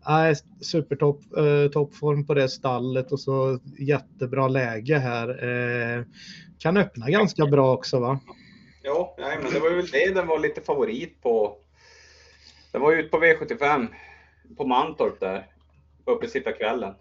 nej, 0.07 0.35
supertopp 0.61 1.21
eh, 1.37 1.71
toppform 1.71 2.25
på 2.25 2.33
det 2.33 2.49
stallet 2.49 3.11
och 3.11 3.19
så 3.19 3.59
jättebra 3.79 4.47
läge 4.47 4.97
här. 4.97 5.29
Eh, 5.29 6.03
kan 6.59 6.77
öppna 6.77 7.09
ganska 7.09 7.45
bra 7.45 7.73
också 7.73 7.99
va? 7.99 8.19
Ja, 8.83 9.15
nej, 9.19 9.37
men 9.43 9.53
det 9.53 9.59
var 9.59 9.69
väl 9.69 9.87
det 9.87 10.13
den 10.13 10.27
var 10.27 10.39
lite 10.39 10.61
favorit 10.61 11.21
på. 11.21 11.57
Den 12.71 12.81
var 12.81 12.91
ju 12.91 12.99
ute 12.99 13.09
på 13.09 13.17
V75 13.17 13.87
på 14.57 14.65
Mantorp 14.67 15.19
där. 15.19 15.47
Uppe 16.05 16.27
sitta 16.27 16.51
kvällen. 16.51 16.93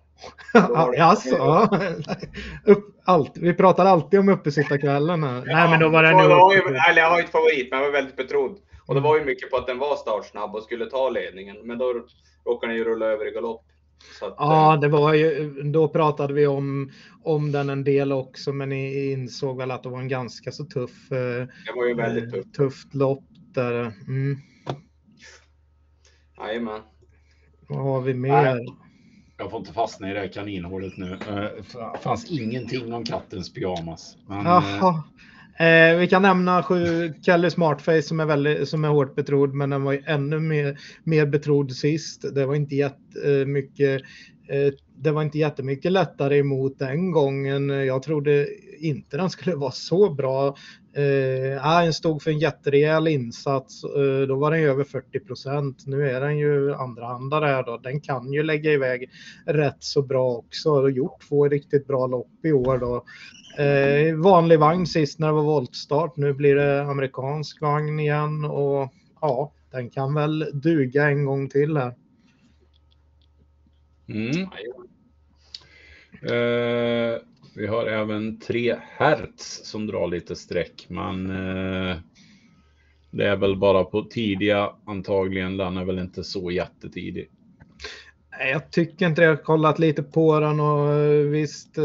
Jaså? 0.96 1.28
ja. 1.36 1.68
Allt, 3.04 3.36
vi 3.36 3.54
pratar 3.54 3.86
alltid 3.86 4.20
om 4.20 4.28
uppesittarkvällen 4.28 5.22
här. 5.24 5.42
Nej, 5.46 5.70
men 5.70 5.80
då 5.80 5.88
var 5.88 6.04
Ja, 6.04 6.16
nu. 6.22 6.22
det 6.28 6.34
var 6.34 6.54
ju, 6.54 6.60
eller 6.90 7.02
jag 7.02 7.10
var 7.10 7.18
inte 7.18 7.30
favorit, 7.32 7.68
men 7.70 7.78
jag 7.78 7.86
var 7.86 7.92
väldigt 7.92 8.16
betrodd. 8.16 8.58
Och 8.86 8.94
det 8.94 9.00
Mm. 9.00 9.02
var 9.02 9.18
ju 9.18 9.24
mycket 9.24 9.50
på 9.50 9.56
att 9.56 9.66
den 9.66 9.78
var 9.78 9.96
startsnabb 9.96 10.54
och 10.54 10.62
skulle 10.62 10.86
ta 10.86 11.10
ledningen. 11.10 11.56
Men 11.64 11.78
då 11.78 11.94
råkade 12.44 12.72
den 12.72 12.78
ju 12.78 12.84
rulla 12.84 13.06
över 13.06 13.28
i 13.28 13.30
galopp. 13.34 13.64
Att, 14.22 14.34
Ja, 14.38 14.74
eh, 14.74 14.80
det 14.80 14.88
var 14.88 15.14
ju, 15.14 15.62
då 15.62 15.88
pratade 15.88 16.34
vi 16.34 16.46
om, 16.46 16.90
om 17.22 17.52
den 17.52 17.70
en 17.70 17.84
del 17.84 18.12
också, 18.12 18.52
men 18.52 18.68
ni 18.68 19.12
insåg 19.12 19.58
väl 19.58 19.70
att 19.70 19.82
det 19.82 19.88
var 19.88 19.98
en 19.98 20.08
ganska 20.08 20.52
så 20.52 20.64
tuff, 20.64 21.12
eh, 21.12 21.18
det 21.66 21.72
var 21.76 21.86
ju 21.86 21.94
väldigt 21.94 22.32
tufft. 22.32 22.54
tufft 22.54 22.94
lopp 22.94 23.24
där. 23.54 23.92
Mm. 24.08 24.36
Jajamän. 26.38 26.80
Vad 27.68 27.82
har 27.82 28.00
vi 28.00 28.14
mer? 28.14 28.58
Jag 29.36 29.50
får 29.50 29.60
inte 29.60 29.72
fastna 29.72 30.10
i 30.10 30.14
det 30.14 30.20
här 30.20 30.28
kaninhålet 30.28 30.96
nu. 30.96 31.18
Det 31.26 31.98
fanns 32.02 32.30
ingenting 32.30 32.92
om 32.92 33.04
kattens 33.04 33.52
pyjamas. 33.52 34.16
Men, 34.26 34.38
eh, 34.38 34.44
Jaha. 34.46 35.02
Eh, 35.60 35.96
vi 35.98 36.08
kan 36.08 36.22
nämna 36.22 36.62
sju 36.62 37.12
Kelly 37.22 37.50
Smartface 37.50 38.02
som 38.02 38.20
är, 38.20 38.26
väldigt, 38.26 38.68
som 38.68 38.84
är 38.84 38.88
hårt 38.88 39.14
betrodd, 39.14 39.54
men 39.54 39.70
den 39.70 39.82
var 39.82 39.92
ju 39.92 40.02
ännu 40.06 40.38
mer, 40.40 40.78
mer 41.04 41.26
betrodd 41.26 41.72
sist. 41.72 42.34
Det 42.34 42.46
var 42.46 42.54
inte 42.54 42.74
jättemycket 42.76 44.02
eh, 44.48 44.58
eh, 44.58 44.72
det 45.02 45.10
var 45.10 45.22
inte 45.22 45.38
jättemycket 45.38 45.92
lättare 45.92 46.38
emot 46.38 46.78
den 46.78 47.10
gången. 47.10 47.68
Jag 47.68 48.02
trodde 48.02 48.46
inte 48.80 49.16
den 49.16 49.30
skulle 49.30 49.56
vara 49.56 49.70
så 49.70 50.14
bra. 50.14 50.56
Eh, 50.98 51.82
den 51.82 51.92
stod 51.92 52.22
för 52.22 52.30
en 52.30 52.38
jätterejäl 52.38 53.08
insats. 53.08 53.84
Eh, 53.84 54.26
då 54.28 54.36
var 54.36 54.50
den 54.50 54.60
ju 54.60 54.68
över 54.68 54.84
40 54.84 55.20
procent. 55.20 55.86
Nu 55.86 56.10
är 56.10 56.20
den 56.20 56.38
ju 56.38 56.74
andrahandare 56.74 57.46
här 57.46 57.62
då. 57.62 57.78
Den 57.78 58.00
kan 58.00 58.32
ju 58.32 58.42
lägga 58.42 58.72
iväg 58.72 59.10
rätt 59.46 59.76
så 59.78 60.02
bra 60.02 60.30
också. 60.30 60.70
Har 60.70 60.88
gjort 60.88 61.28
två 61.28 61.48
riktigt 61.48 61.86
bra 61.86 62.06
lopp 62.06 62.44
i 62.44 62.52
år 62.52 62.78
då. 62.78 63.04
Eh, 63.62 64.14
vanlig 64.16 64.58
vagn 64.58 64.86
sist 64.86 65.18
när 65.18 65.26
det 65.26 65.32
var 65.32 65.42
voltstart. 65.42 66.16
Nu 66.16 66.32
blir 66.32 66.54
det 66.54 66.82
amerikansk 66.82 67.60
vagn 67.60 68.00
igen 68.00 68.44
och 68.44 68.92
ja, 69.20 69.52
den 69.70 69.90
kan 69.90 70.14
väl 70.14 70.50
duga 70.52 71.08
en 71.08 71.24
gång 71.24 71.48
till 71.48 71.76
här. 71.76 71.94
Mm. 74.08 74.30
Jajamän. 74.30 74.88
Vi 77.58 77.66
har 77.66 77.86
även 77.86 78.38
3 78.38 78.76
hertz 78.98 79.60
som 79.64 79.86
drar 79.86 80.08
lite 80.08 80.36
streck, 80.36 80.86
men 80.88 81.30
eh, 81.30 81.96
det 83.10 83.24
är 83.24 83.36
väl 83.36 83.56
bara 83.56 83.84
på 83.84 84.02
tidiga 84.02 84.72
antagligen. 84.86 85.56
Den 85.56 85.76
är 85.76 85.84
väl 85.84 85.98
inte 85.98 86.24
så 86.24 86.50
jättetidig. 86.50 87.30
Jag 88.40 88.70
tycker 88.70 89.06
inte 89.06 89.20
det. 89.20 89.24
Jag 89.24 89.32
har 89.36 89.42
kollat 89.42 89.78
lite 89.78 90.02
på 90.02 90.40
den 90.40 90.60
och 90.60 90.92
eh, 90.92 91.26
visst, 91.26 91.78
eh, 91.78 91.84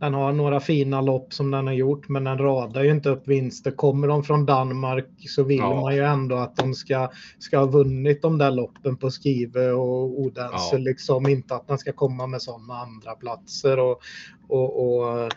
den 0.00 0.14
har 0.14 0.32
några 0.32 0.60
fina 0.60 1.00
lopp 1.00 1.32
som 1.32 1.50
den 1.50 1.66
har 1.66 1.74
gjort, 1.74 2.08
men 2.08 2.24
den 2.24 2.38
radar 2.38 2.82
ju 2.82 2.90
inte 2.90 3.08
upp 3.10 3.28
vinster. 3.28 3.70
Kommer 3.70 4.08
de 4.08 4.24
från 4.24 4.46
Danmark 4.46 5.06
så 5.28 5.42
vill 5.44 5.58
Ja. 5.58 5.80
man 5.80 5.94
ju 5.96 6.02
ändå 6.04 6.36
att 6.36 6.56
de 6.56 6.74
ska, 6.74 7.10
ska 7.38 7.58
ha 7.58 7.66
vunnit 7.66 8.22
de 8.22 8.38
där 8.38 8.50
loppen 8.50 8.96
på 8.96 9.10
Skive 9.10 9.70
och 9.70 10.20
Odense, 10.20 10.68
Ja. 10.72 10.78
liksom 10.78 11.28
inte 11.28 11.54
att 11.54 11.68
den 11.68 11.78
ska 11.78 11.92
komma 11.92 12.26
med 12.26 12.42
sådana 12.42 12.74
andra 12.74 13.14
platser 13.14 13.78
och, 13.78 14.00
och, 14.48 14.96
och 14.98 15.30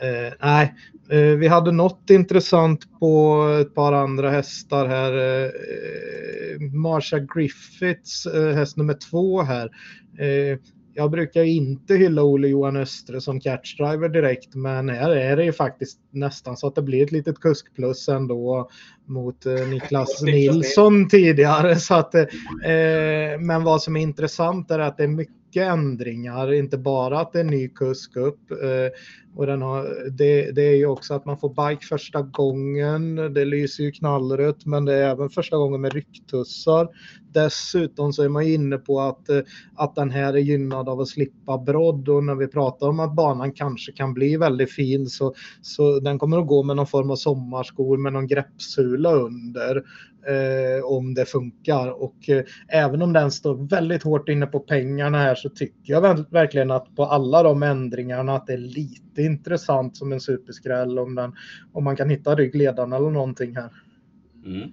eh, 0.00 0.32
nej, 0.40 0.74
eh, 1.10 1.38
vi 1.38 1.48
hade 1.48 1.72
något 1.72 2.10
intressant 2.10 3.00
på 3.00 3.42
ett 3.60 3.74
par 3.74 3.92
andra 3.92 4.30
hästar 4.30 4.86
här. 4.86 5.12
Eh, 5.44 6.60
Marsha 6.72 7.18
Griffiths 7.18 8.26
eh, 8.26 8.54
häst 8.54 8.76
nummer 8.76 8.94
två 9.10 9.42
här. 9.42 9.70
Eh, 10.18 10.58
jag 10.94 11.10
brukar 11.10 11.42
inte 11.42 11.94
hylla 11.94 12.22
Ole 12.22 12.48
Johan 12.48 12.76
Östre 12.76 13.20
som 13.20 13.40
catchdriver 13.40 14.08
direkt, 14.08 14.54
men 14.54 14.88
här 14.88 15.10
är 15.10 15.36
det 15.36 15.44
ju 15.44 15.52
faktiskt 15.52 15.98
nästan 16.10 16.56
så 16.56 16.66
att 16.66 16.74
det 16.74 16.82
blir 16.82 17.04
ett 17.04 17.12
litet 17.12 17.40
kuskplus 17.40 18.08
ändå 18.08 18.70
mot 19.06 19.46
eh, 19.46 19.68
Niklas 19.68 20.22
Nilsson 20.22 21.08
tidigare. 21.08 21.76
Så 21.80 21.94
att, 21.94 22.14
eh, 22.14 22.28
men 23.40 23.64
vad 23.64 23.82
som 23.82 23.96
är 23.96 24.00
intressant 24.00 24.70
är 24.70 24.78
att 24.78 24.96
det 24.96 25.02
är 25.04 25.08
mycket 25.08 25.41
ändringar, 25.60 26.52
inte 26.52 26.78
bara 26.78 27.20
att 27.20 27.32
det 27.32 27.40
är 27.40 27.44
ny 27.44 27.68
kusk 27.68 28.16
upp. 28.16 28.50
Eh, 28.50 28.90
och 29.34 29.46
den 29.46 29.62
har, 29.62 30.10
det, 30.10 30.52
det 30.52 30.62
är 30.62 30.76
ju 30.76 30.86
också 30.86 31.14
att 31.14 31.24
man 31.24 31.38
får 31.38 31.68
bike 31.68 31.86
första 31.86 32.22
gången. 32.22 33.16
Det 33.16 33.44
lyser 33.44 33.84
ju 33.84 33.92
knallrött, 33.92 34.66
men 34.66 34.84
det 34.84 34.94
är 34.94 35.10
även 35.10 35.30
första 35.30 35.56
gången 35.56 35.80
med 35.80 35.92
rycktussar. 35.92 36.88
Dessutom 37.32 38.12
så 38.12 38.22
är 38.22 38.28
man 38.28 38.46
ju 38.46 38.54
inne 38.54 38.78
på 38.78 39.00
att, 39.00 39.28
eh, 39.28 39.40
att 39.74 39.94
den 39.94 40.10
här 40.10 40.32
är 40.32 40.38
gynnad 40.38 40.88
av 40.88 41.00
att 41.00 41.08
slippa 41.08 41.58
brodd 41.58 42.08
och 42.08 42.24
när 42.24 42.34
vi 42.34 42.46
pratar 42.46 42.88
om 42.88 43.00
att 43.00 43.14
banan 43.14 43.52
kanske 43.52 43.92
kan 43.92 44.14
bli 44.14 44.36
väldigt 44.36 44.72
fin 44.72 45.06
så, 45.06 45.34
så 45.62 46.00
den 46.00 46.18
kommer 46.18 46.38
att 46.38 46.46
gå 46.46 46.62
med 46.62 46.76
någon 46.76 46.86
form 46.86 47.10
av 47.10 47.16
sommarskor 47.16 47.96
med 47.96 48.12
någon 48.12 48.26
greppsula 48.26 49.12
under 49.12 49.82
eh, 50.26 50.84
om 50.84 51.14
det 51.14 51.24
funkar. 51.24 52.02
Och 52.02 52.28
eh, 52.28 52.44
även 52.68 53.02
om 53.02 53.12
den 53.12 53.30
står 53.30 53.68
väldigt 53.68 54.02
hårt 54.02 54.28
inne 54.28 54.46
på 54.46 54.60
pengarna 54.60 55.18
här 55.18 55.34
så 55.34 55.48
tycker 55.48 55.92
jag 55.92 56.30
verkligen 56.30 56.70
att 56.70 56.96
på 56.96 57.04
alla 57.04 57.42
de 57.42 57.62
ändringarna 57.62 58.36
att 58.36 58.46
det 58.46 58.52
är 58.52 58.58
lite 58.58 59.22
intressant 59.22 59.96
som 59.96 60.12
en 60.12 60.20
superskräll 60.20 60.98
om, 60.98 61.14
den, 61.14 61.32
om 61.72 61.84
man 61.84 61.96
kan 61.96 62.10
hitta 62.10 62.34
ryggledaren 62.34 62.92
eller 62.92 63.10
någonting 63.10 63.56
här. 63.56 63.70
Mm. 64.46 64.72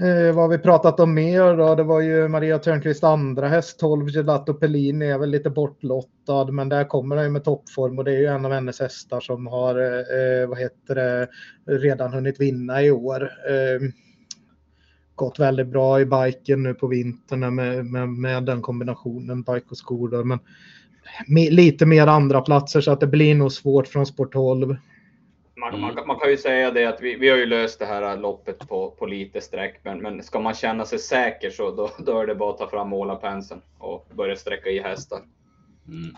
Eh, 0.00 0.34
vad 0.34 0.44
har 0.44 0.48
vi 0.48 0.58
pratat 0.58 1.00
om 1.00 1.14
mer 1.14 1.56
då? 1.56 1.74
Det 1.74 1.82
var 1.82 2.00
ju 2.00 2.28
Maria 2.28 2.58
Törnqvist 2.58 3.04
andra 3.04 3.48
häst, 3.48 3.78
12 3.78 4.08
Gelato 4.08 4.54
Pellini 4.54 5.06
är 5.06 5.18
väl 5.18 5.30
lite 5.30 5.50
bortlottad, 5.50 6.44
men 6.52 6.68
där 6.68 6.84
kommer 6.84 7.16
den 7.16 7.24
ju 7.24 7.30
med 7.30 7.44
toppform 7.44 7.98
och 7.98 8.04
det 8.04 8.12
är 8.12 8.18
ju 8.18 8.26
en 8.26 8.44
av 8.44 8.52
hennes 8.52 8.80
hästar 8.80 9.20
som 9.20 9.46
har, 9.46 9.74
eh, 9.80 10.48
vad 10.48 10.58
heter 10.58 10.94
det, 10.94 11.28
redan 11.66 12.12
hunnit 12.12 12.40
vinna 12.40 12.82
i 12.82 12.90
år. 12.90 13.22
Eh, 13.22 13.88
gått 15.18 15.38
väldigt 15.38 15.66
bra 15.66 16.00
i 16.00 16.04
biken 16.04 16.62
nu 16.62 16.74
på 16.74 16.86
vintern 16.86 17.54
med, 17.54 17.86
med, 17.86 18.08
med 18.08 18.44
den 18.44 18.62
kombinationen 18.62 19.42
bike 19.42 19.66
och 19.70 19.76
skor. 19.76 20.08
Då. 20.08 20.24
Men 20.24 20.38
lite 21.50 21.86
mer 21.86 22.06
andra 22.06 22.40
platser 22.40 22.80
så 22.80 22.90
att 22.90 23.00
det 23.00 23.06
blir 23.06 23.34
nog 23.34 23.52
svårt 23.52 23.88
från 23.88 24.06
sport 24.06 24.32
12. 24.32 24.76
Man, 25.56 25.80
man, 25.80 25.94
man, 26.06 26.18
kan 26.18 26.30
ju 26.30 26.36
säga 26.36 26.70
det 26.70 26.86
att 26.86 27.00
vi, 27.00 27.16
vi 27.16 27.28
har 27.28 27.36
ju 27.36 27.46
löst 27.46 27.78
det 27.78 27.86
här 27.86 28.16
loppet 28.16 28.68
på, 28.68 28.90
på 28.90 29.06
lite 29.06 29.40
streck, 29.40 29.80
men, 29.82 29.98
men 29.98 30.22
ska 30.22 30.40
man 30.40 30.54
känna 30.54 30.84
sig 30.84 30.98
säker 30.98 31.50
så 31.50 31.70
då, 31.70 31.90
då 31.98 32.20
är 32.20 32.26
det 32.26 32.34
bara 32.34 32.50
att 32.50 32.58
ta 32.58 32.68
fram 32.68 32.88
målarpenseln 32.88 33.60
och 33.78 34.08
börja 34.14 34.36
sträcka 34.36 34.70
i 34.70 34.82
hästar. 34.82 35.18
Mm. 35.88 36.16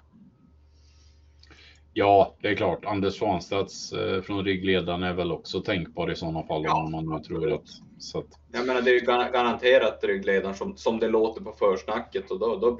Ja, 1.92 2.34
det 2.40 2.48
är 2.48 2.54
klart. 2.54 2.84
Anders 2.84 3.14
Svanstedts 3.14 3.92
eh, 3.92 4.22
från 4.22 4.44
ryggledaren 4.44 5.02
är 5.02 5.14
väl 5.14 5.32
också 5.32 5.60
tänkbar 5.60 6.10
i 6.10 6.16
sådana 6.16 6.42
fall. 6.42 6.64
Ja, 6.64 6.84
om 6.84 6.92
man 6.92 7.06
nu 7.06 7.18
tror 7.18 7.52
att, 7.52 7.68
så 8.00 8.18
att... 8.18 8.26
Jag 8.52 8.66
menar, 8.66 8.82
det 8.82 8.90
är 8.90 8.94
ju 8.94 9.00
garanterat 9.32 10.04
ryggledaren 10.04 10.54
som, 10.54 10.76
som 10.76 10.98
det 10.98 11.08
låter 11.08 11.40
på 11.40 11.52
försnacket 11.52 12.30
och 12.30 12.38
då, 12.38 12.56
då, 12.56 12.78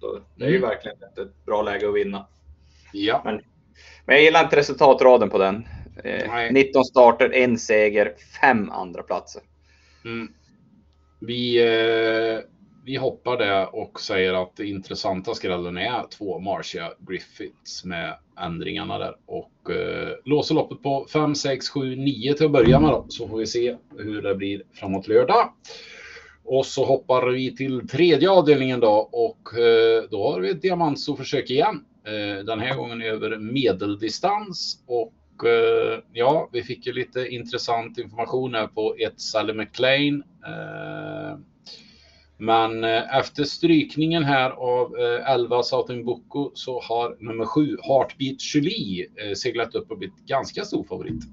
då 0.00 0.20
det 0.36 0.44
är 0.44 0.48
ju 0.48 0.56
mm. 0.56 0.68
verkligen 0.68 0.96
ett, 0.96 1.18
ett, 1.18 1.44
bra 1.46 1.62
läge 1.62 1.88
att 1.88 1.94
vinna. 1.94 2.26
Ja. 2.92 3.22
Men, 3.24 3.34
men 4.04 4.16
jag 4.16 4.24
gillar 4.24 4.44
inte 4.44 4.56
resultatraden 4.56 5.30
på 5.30 5.38
den. 5.38 5.66
Eh, 6.04 6.52
19 6.52 6.84
starter, 6.84 7.34
en 7.34 7.58
seger, 7.58 8.14
fem 8.40 8.70
andra 8.70 9.02
platser. 9.02 9.42
Mm. 10.04 10.28
Vi, 11.20 11.62
eh, 11.62 12.38
vi 12.84 12.96
hoppar 12.96 13.36
det 13.36 13.66
och 13.66 14.00
säger 14.00 14.42
att 14.42 14.56
det 14.56 14.66
intressanta 14.66 15.34
skrällen 15.34 15.76
är 15.76 16.08
två 16.18 16.38
Marcia 16.38 16.92
Griffiths 16.98 17.84
med 17.84 18.16
ändringarna 18.40 18.98
där 18.98 19.16
och 19.26 19.70
eh, 19.70 20.08
låser 20.24 20.54
loppet 20.54 20.82
på 20.82 21.06
5, 21.12 21.34
6, 21.34 21.68
7, 21.68 21.96
9 21.96 22.34
till 22.34 22.46
att 22.46 22.52
börja 22.52 22.80
med 22.80 22.90
då, 22.90 23.06
så 23.08 23.28
får 23.28 23.38
vi 23.38 23.46
se 23.46 23.76
hur 23.98 24.22
det 24.22 24.34
blir 24.34 24.62
framåt 24.72 25.08
lördag. 25.08 25.52
Och 26.44 26.66
så 26.66 26.84
hoppar 26.84 27.26
vi 27.30 27.56
till 27.56 27.88
tredje 27.88 28.30
avdelningen 28.30 28.80
då 28.80 29.08
och 29.12 29.58
eh, 29.58 30.02
då 30.10 30.32
har 30.32 30.40
vi 30.40 30.50
ett 30.50 30.62
diamantsto-försök 30.62 31.50
igen. 31.50 31.84
Eh, 32.06 32.44
den 32.44 32.60
här 32.60 32.76
gången 32.76 33.02
över 33.02 33.38
medeldistans 33.38 34.84
och 34.86 35.12
och 35.36 35.46
ja, 36.12 36.48
vi 36.52 36.62
fick 36.62 36.86
ju 36.86 36.92
lite 36.92 37.26
intressant 37.28 37.98
information 37.98 38.54
här 38.54 38.66
på 38.66 38.94
ett 38.98 39.20
Sally 39.20 39.52
McLean. 39.52 40.22
Eh, 40.46 41.38
men 42.38 42.84
eh, 42.84 43.16
efter 43.18 43.44
strykningen 43.44 44.24
här 44.24 44.50
av 44.50 44.96
11 45.26 45.62
Southern 45.62 46.04
Boko 46.04 46.50
så 46.54 46.80
har 46.80 47.16
nummer 47.20 47.44
7 47.44 47.76
Heartbeat 47.82 48.54
Julie 48.54 49.06
eh, 49.16 49.34
seglat 49.34 49.74
upp 49.74 49.90
och 49.90 49.98
blivit 49.98 50.26
ganska 50.26 50.64
stor 50.64 50.84
favorit. 50.84 51.24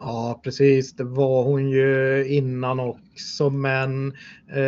Ja, 0.00 0.40
precis. 0.44 0.92
Det 0.96 1.04
var 1.04 1.44
hon 1.44 1.70
ju 1.70 2.24
innan 2.28 2.80
också, 2.80 3.50
men 3.50 4.12
eh, 4.54 4.62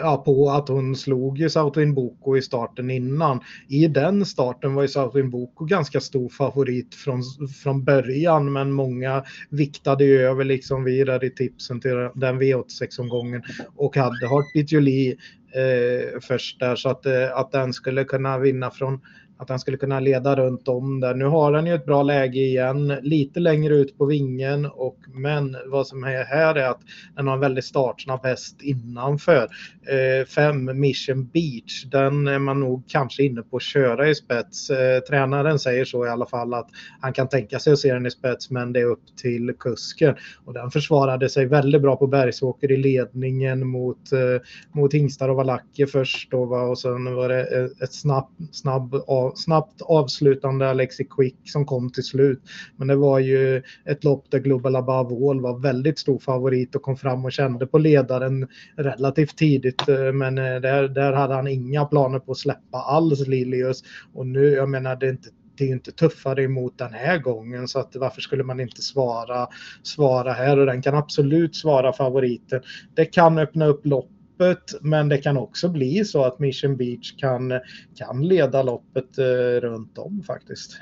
ja, 0.00 0.22
på 0.26 0.50
att 0.50 0.68
hon 0.68 0.96
slog 0.96 1.38
ju 1.38 1.50
Sautin 1.50 1.94
Boko 1.94 2.36
i 2.36 2.42
starten 2.42 2.90
innan. 2.90 3.40
I 3.68 3.86
den 3.88 4.26
starten 4.26 4.74
var 4.74 4.82
ju 4.82 4.88
Sautin 4.88 5.30
Boko 5.30 5.64
ganska 5.64 6.00
stor 6.00 6.28
favorit 6.28 6.94
från, 6.94 7.22
från 7.62 7.84
början, 7.84 8.52
men 8.52 8.72
många 8.72 9.24
viktade 9.50 10.04
ju 10.04 10.18
över 10.20 10.44
liksom 10.44 10.84
vidare 10.84 11.26
i 11.26 11.30
tipsen 11.30 11.80
till 11.80 12.10
den 12.14 12.40
V86-omgången 12.42 13.42
och 13.76 13.96
hade 13.96 14.28
Heartbeat 14.28 14.72
Jolie 14.72 15.16
eh, 15.54 16.20
först 16.20 16.60
där 16.60 16.76
så 16.76 16.88
att, 16.88 17.06
eh, 17.06 17.36
att 17.36 17.52
den 17.52 17.72
skulle 17.72 18.04
kunna 18.04 18.38
vinna 18.38 18.70
från 18.70 19.00
att 19.36 19.48
han 19.48 19.58
skulle 19.58 19.76
kunna 19.76 20.00
leda 20.00 20.36
runt 20.36 20.68
om 20.68 21.00
där. 21.00 21.14
Nu 21.14 21.24
har 21.24 21.52
han 21.52 21.66
ju 21.66 21.74
ett 21.74 21.86
bra 21.86 22.02
läge 22.02 22.40
igen, 22.40 22.86
lite 23.02 23.40
längre 23.40 23.74
ut 23.74 23.98
på 23.98 24.04
vingen, 24.06 24.66
och, 24.66 24.96
men 25.14 25.56
vad 25.66 25.86
som 25.86 26.04
är 26.04 26.24
här 26.24 26.54
är 26.54 26.68
att 26.68 26.80
den 27.16 27.26
har 27.26 27.34
en 27.34 27.40
väldigt 27.40 27.64
startsnabb 27.64 28.24
häst 28.24 28.62
innanför. 28.62 29.42
Eh, 29.42 30.26
fem 30.26 30.80
Mission 30.80 31.26
Beach, 31.26 31.84
den 31.84 32.26
är 32.26 32.38
man 32.38 32.60
nog 32.60 32.84
kanske 32.88 33.22
inne 33.22 33.42
på 33.42 33.56
att 33.56 33.62
köra 33.62 34.08
i 34.08 34.14
spets. 34.14 34.70
Eh, 34.70 35.00
tränaren 35.00 35.58
säger 35.58 35.84
så 35.84 36.06
i 36.06 36.08
alla 36.08 36.26
fall 36.26 36.54
att 36.54 36.68
han 37.00 37.12
kan 37.12 37.28
tänka 37.28 37.58
sig 37.58 37.72
att 37.72 37.78
se 37.78 37.92
den 37.92 38.06
i 38.06 38.10
spets, 38.10 38.50
men 38.50 38.72
det 38.72 38.80
är 38.80 38.84
upp 38.84 39.16
till 39.16 39.54
kusken. 39.58 40.14
Och 40.44 40.54
den 40.54 40.70
försvarade 40.70 41.28
sig 41.28 41.46
väldigt 41.46 41.82
bra 41.82 41.96
på 41.96 42.06
Bergsåker 42.06 42.72
i 42.72 42.76
ledningen 42.76 43.66
mot, 43.66 44.12
eh, 44.12 44.42
mot 44.72 44.94
hingstar 44.94 45.28
och 45.28 45.36
valacker 45.36 45.86
först 45.86 46.30
då, 46.30 46.44
va? 46.44 46.62
och 46.62 46.78
sen 46.78 47.14
var 47.14 47.28
det 47.28 47.58
eh, 47.58 47.64
ett 47.84 47.94
snabb, 47.94 48.28
snabb 48.52 48.94
av 49.06 49.23
snabbt 49.34 49.82
avslutande 49.82 50.70
Alexi 50.70 51.04
Quick 51.04 51.36
som 51.44 51.66
kom 51.66 51.90
till 51.90 52.04
slut. 52.04 52.42
Men 52.76 52.88
det 52.88 52.96
var 52.96 53.18
ju 53.18 53.62
ett 53.84 54.04
lopp 54.04 54.30
där 54.30 54.38
Global 54.38 54.76
Above 54.76 55.30
All 55.30 55.40
var 55.40 55.58
väldigt 55.58 55.98
stor 55.98 56.18
favorit 56.18 56.74
och 56.74 56.82
kom 56.82 56.96
fram 56.96 57.24
och 57.24 57.32
kände 57.32 57.66
på 57.66 57.78
ledaren 57.78 58.48
relativt 58.76 59.36
tidigt. 59.36 59.88
Eh, 59.88 60.12
men 60.12 60.38
eh, 60.38 60.60
där, 60.60 60.88
där 60.88 61.12
hade 61.12 61.34
han 61.34 61.48
inga 61.48 61.84
planer 61.84 62.18
på 62.18 62.32
att 62.32 62.38
släppa 62.38 62.78
alls 62.78 63.26
Lilius. 63.26 63.82
Och 64.12 64.26
nu, 64.26 64.46
jag 64.46 64.68
menar, 64.68 64.96
det 64.96 65.06
är 65.06 65.10
inte 65.10 65.28
det 65.56 65.64
är 65.64 65.68
inte 65.68 65.92
tuffare 65.92 66.42
emot 66.42 66.78
den 66.78 66.92
här 66.92 67.18
gången 67.18 67.68
så 67.68 67.78
att 67.78 67.96
varför 67.96 68.20
skulle 68.20 68.44
man 68.44 68.60
inte 68.60 68.82
svara, 68.82 69.48
svara 69.82 70.32
här 70.32 70.58
och 70.58 70.66
den 70.66 70.82
kan 70.82 70.94
absolut 70.94 71.56
svara 71.56 71.92
favoriten. 71.92 72.62
Det 72.94 73.04
kan 73.04 73.38
öppna 73.38 73.66
upp 73.66 73.86
lopp 73.86 74.10
loppet. 74.38 74.82
Men 74.82 75.08
det 75.08 75.18
kan 75.18 75.36
också 75.36 75.68
bli 75.68 76.04
så 76.04 76.24
att 76.24 76.38
Mission 76.38 76.76
Beach 76.76 77.16
kan, 77.16 77.52
kan 77.94 78.28
leda 78.28 78.62
loppet 78.62 79.18
eh, 79.18 79.60
runt 79.60 79.98
om 79.98 80.22
faktiskt. 80.26 80.76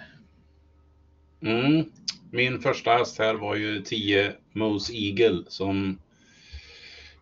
Mm. 1.42 1.84
Min 2.30 2.61
första 2.61 2.90
häst 2.90 3.18
här 3.18 3.34
var 3.34 3.57
ju 3.57 3.82
10 3.82 4.32
Mose 4.53 4.92
Eagle 4.92 5.44
som 5.48 5.98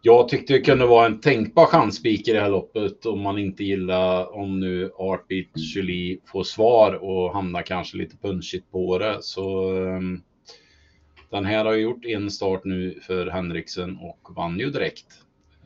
jag 0.03 0.29
tyckte 0.29 0.59
kunde 0.59 0.87
vara 0.87 1.07
en 1.07 1.21
tänkbar 1.21 1.67
chansspik 1.67 2.29
i 2.29 2.33
det 2.33 2.41
här 2.41 2.51
loppet 2.51 3.07
om 3.07 3.21
man 3.21 3.39
inte 3.39 3.65
gillar 3.65 4.35
om 4.35 4.61
nu 4.61 4.91
Artbeat 4.99 5.57
Julie 5.57 6.19
får 6.27 6.45
svar 6.45 6.93
och 6.93 7.33
hamnar 7.33 7.63
kanske 7.63 7.97
lite 7.97 8.17
punchigt 8.17 8.71
på 8.71 8.99
det. 8.99 9.19
Så 9.21 9.73
um, 9.73 10.23
den 11.31 11.45
här 11.45 11.65
har 11.65 11.75
gjort 11.75 12.05
en 12.05 12.31
start 12.31 12.65
nu 12.65 13.01
för 13.03 13.27
Henriksen 13.27 13.97
och 13.97 14.31
vann 14.37 14.59
ju 14.59 14.71
direkt. 14.71 15.07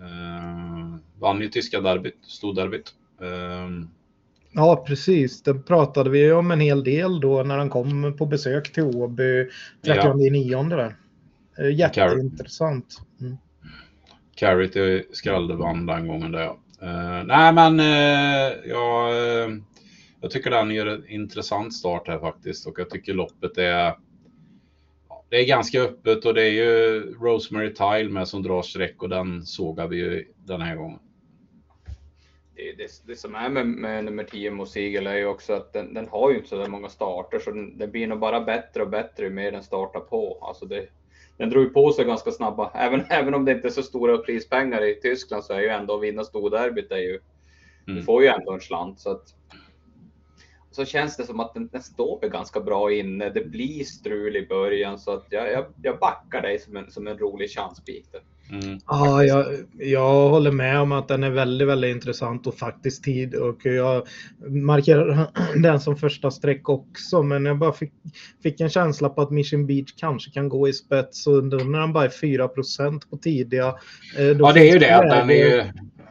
Uh, 0.01 0.97
vann 1.19 1.41
ju 1.41 1.49
tyska 1.49 1.81
derbyt, 1.81 2.19
storderbyt. 2.23 2.95
Uh, 3.23 3.87
ja, 4.53 4.85
precis. 4.87 5.43
Det 5.43 5.55
pratade 5.55 6.11
vi 6.11 6.33
om 6.33 6.51
en 6.51 6.61
hel 6.61 6.85
del 6.85 7.21
då 7.21 7.43
när 7.43 7.59
han 7.59 7.71
kom 7.71 8.17
på 8.19 8.27
besök 8.27 8.73
till 8.73 8.83
Åby 8.83 9.49
30 9.85 10.01
ja. 10.33 10.63
där. 10.63 10.97
Uh, 11.61 11.75
jätteintressant. 11.75 13.01
Mm. 13.21 13.37
Carrot 14.35 15.07
Skalde 15.13 15.55
vann 15.55 15.87
den 15.87 16.09
gången 16.09 16.33
där. 16.33 16.47
Uh, 16.83 17.25
nej 17.25 17.53
men 17.53 17.81
uh, 17.81 18.71
ja, 18.71 19.11
uh, 19.13 19.57
jag 20.21 20.31
tycker 20.31 20.51
den 20.51 20.71
gör 20.71 20.87
en 20.87 21.09
intressant 21.09 21.75
start 21.75 22.09
här 22.09 22.19
faktiskt 22.19 22.67
och 22.67 22.79
jag 22.79 22.91
tycker 22.91 23.15
loppet 23.15 23.59
är 23.59 23.95
det 25.35 25.41
är 25.41 25.47
ganska 25.47 25.83
öppet 25.83 26.25
och 26.25 26.35
det 26.35 26.43
är 26.43 26.51
ju 26.51 27.01
Rosemary 27.21 27.75
Tile 27.75 28.11
med 28.11 28.29
som 28.29 28.43
drar 28.43 28.63
streck 28.63 29.03
och 29.03 29.09
den 29.09 29.43
sågar 29.43 29.89
vi 29.89 29.97
ju 29.97 30.33
den 30.37 30.61
här 30.61 30.77
gången. 30.77 30.99
Det, 32.57 32.73
det, 32.73 32.91
det 33.07 33.17
som 33.17 33.35
är 33.35 33.49
med, 33.49 33.67
med 33.67 34.05
nummer 34.05 34.25
10 34.25 34.51
Mosigel 34.51 35.07
är 35.07 35.17
ju 35.17 35.27
också 35.27 35.53
att 35.53 35.73
den, 35.73 35.95
den 35.95 36.09
har 36.09 36.31
ju 36.31 36.37
inte 36.37 36.49
så 36.49 36.57
där 36.57 36.69
många 36.69 36.89
starter 36.89 37.39
så 37.39 37.51
den, 37.51 37.79
den, 37.79 37.91
blir 37.91 38.07
nog 38.07 38.19
bara 38.19 38.41
bättre 38.41 38.83
och 38.83 38.89
bättre 38.89 39.25
ju 39.25 39.31
mer 39.31 39.53
den 39.53 39.63
startar 39.63 40.01
på. 40.01 40.39
Alltså 40.43 40.67
det, 40.67 40.87
den 41.37 41.51
drog 41.51 41.65
ju 41.65 41.71
på 41.71 41.93
sig 41.93 42.05
ganska 42.05 42.31
snabba. 42.31 42.71
Även, 42.75 43.05
även 43.11 43.35
om 43.35 43.45
det 43.45 43.53
inte 43.53 43.69
är 43.69 43.73
så 43.73 43.83
stora 43.83 44.19
prispengar 44.19 44.85
i 44.85 45.01
Tyskland 45.01 45.45
så 45.45 45.53
är 45.53 45.61
ju 45.61 45.69
ändå 45.69 45.97
att 45.97 46.03
vinna 46.03 46.25
storderbyt 46.25 46.93
är 46.93 46.97
ju, 46.97 47.21
mm. 47.87 47.99
du 47.99 48.03
får 48.03 48.23
ju 48.23 48.29
ändå 48.29 48.53
en 48.53 48.61
slant. 48.61 49.01
Så 49.01 49.11
att, 49.11 49.35
så 50.75 50.85
känns 50.85 51.17
det 51.17 51.25
som 51.25 51.41
att 51.41 51.55
den, 51.55 51.69
den 51.73 51.83
står 51.83 52.21
väl 52.21 52.31
ganska 52.31 52.61
bra 52.61 52.93
inne. 52.93 53.31
Det 53.31 53.45
blir 53.45 53.85
strul 53.85 54.37
i 54.37 54.47
början 54.47 54.99
så 54.99 55.13
att 55.13 55.27
jag, 55.31 55.53
jag, 55.53 55.65
jag 55.83 55.99
backar 55.99 56.43
dig 56.43 56.59
som 56.59 56.77
en, 56.77 56.91
som 56.91 57.07
en 57.07 57.19
rolig 57.19 57.51
chanspik. 57.51 58.07
Mm, 58.51 58.79
ja, 58.87 59.25
jag, 59.25 59.47
jag 59.79 60.29
håller 60.29 60.51
med 60.51 60.81
om 60.81 60.93
att 60.93 61.09
den 61.09 61.23
är 61.25 61.31
väldigt, 61.31 61.69
väldigt 61.69 61.95
intressant 61.95 62.47
och 62.47 62.55
faktiskt 62.55 63.05
tid 63.05 63.35
och 63.35 63.67
jag 63.67 64.07
markerar 64.49 65.31
den 65.63 65.81
som 65.81 65.97
första 65.97 66.31
streck 66.31 66.69
också. 66.69 67.23
Men 67.23 67.45
jag 67.45 67.59
bara 67.59 67.73
fick, 67.73 67.93
fick 68.43 68.61
en 68.61 68.71
känsla 68.71 69.09
på 69.09 69.23
att 69.23 69.31
Mission 69.31 69.67
Beach 69.67 69.95
kanske 69.97 70.31
kan 70.31 70.49
gå 70.49 70.69
i 70.69 70.73
spets 70.73 71.27
och 71.27 71.45
när 71.45 71.81
den 71.81 71.93
bara 71.93 72.05
är 72.05 72.09
4% 72.09 73.11
på 73.11 73.17
tidiga. 73.17 73.75
Eh, 74.19 74.25
ja, 74.25 74.53
det 74.53 74.69
är 74.69 74.73
ju 74.73 74.79
det. 74.79 75.09
Den 75.11 75.31
är 75.31 75.35
ju, 75.35 75.65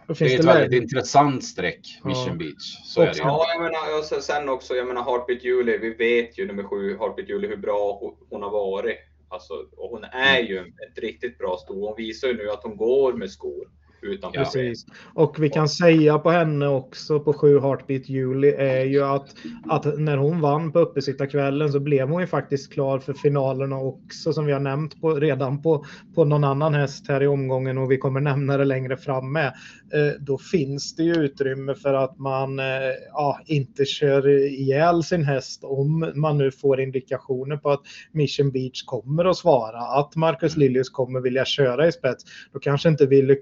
det 0.08 0.22
är 0.22 0.40
ett 0.40 0.46
väldigt 0.46 0.82
intressant 0.82 1.44
streck, 1.44 2.00
Mission 2.04 2.28
ja. 2.28 2.34
Beach. 2.34 2.82
Så 2.86 3.02
är 3.02 3.06
det 3.06 3.18
Ja, 3.18 3.46
jag 3.54 3.64
menar, 3.64 4.22
sen 4.22 4.50
också, 4.50 4.76
jag 4.76 4.88
menar 4.88 5.04
Heartbeat 5.04 5.44
Julie, 5.44 5.78
vi 5.78 5.94
vet 5.94 6.38
ju 6.38 6.48
nummer 6.48 6.64
sju, 6.64 6.98
Heartbeat 6.98 7.30
Julie, 7.30 7.50
hur 7.50 7.58
bra 7.58 8.00
hon 8.30 8.42
har 8.42 8.52
varit. 8.52 8.98
Alltså, 9.30 9.54
och 9.78 9.90
hon 9.90 10.04
är 10.04 10.40
ju 10.40 10.60
ett 10.60 10.98
riktigt 10.98 11.38
bra 11.38 11.58
sto. 11.58 11.86
Hon 11.88 11.96
visar 11.98 12.28
ju 12.28 12.34
nu 12.34 12.50
att 12.50 12.64
hon 12.64 12.78
går 12.78 13.14
med 13.14 13.32
skor. 13.32 13.68
Utan 14.04 14.32
Precis. 14.32 14.86
Och 15.14 15.44
vi 15.44 15.50
kan 15.50 15.70
säga 15.70 16.20
på 16.20 16.32
henne 16.32 16.68
också 16.68 17.20
på 17.20 17.34
7 17.34 17.60
Heartbeat 17.60 18.10
Juli 18.10 18.54
är 18.58 18.86
ju 18.86 19.04
att, 19.04 19.36
att 19.70 20.00
när 20.00 20.18
hon 20.18 20.42
vann 20.42 20.72
på 20.72 20.80
uppesittarkvällen 20.80 21.72
så 21.72 21.80
blev 21.80 22.10
hon 22.10 22.22
ju 22.22 22.28
faktiskt 22.28 22.74
klar 22.74 23.00
för 23.00 23.14
finalerna 23.14 23.78
också 23.78 24.34
som 24.34 24.46
vi 24.46 24.52
har 24.52 24.60
nämnt 24.60 25.02
på, 25.02 25.16
redan 25.16 25.62
på, 25.62 25.86
på 26.16 26.26
någon 26.26 26.44
annan 26.44 26.74
häst 26.74 27.06
här 27.08 27.24
i 27.24 27.28
omgången 27.28 27.78
och 27.78 27.92
vi 27.92 27.98
kommer 27.98 28.20
nämna 28.20 28.58
det 28.58 28.66
längre 28.66 28.98
fram 28.98 29.32
med. 29.32 29.48
Eh, 29.94 30.20
då 30.20 30.38
finns 30.38 30.96
det 30.96 31.04
ju 31.04 31.14
utrymme 31.14 31.76
för 31.76 31.94
att 31.94 32.20
man 32.20 32.60
eh, 32.60 32.66
ja, 33.12 33.40
inte 33.46 33.86
kör 33.86 34.28
ihjäl 34.28 35.04
sin 35.04 35.24
häst 35.24 35.64
om 35.64 36.12
man 36.16 36.38
nu 36.38 36.52
får 36.52 36.82
indikationer 36.82 37.58
på 37.58 37.72
att 37.72 37.82
Mission 38.12 38.52
Beach 38.52 38.84
kommer 38.84 39.26
att 39.26 39.38
svara, 39.38 39.80
att 39.80 40.16
Marcus 40.16 40.58
Lilius 40.58 40.90
kommer 40.90 41.20
vilja 41.20 41.46
köra 41.46 41.88
i 41.88 41.92
spets. 41.92 42.24
Då 42.54 42.60
kanske 42.60 42.90
inte 42.90 43.06
Willy 43.06 43.36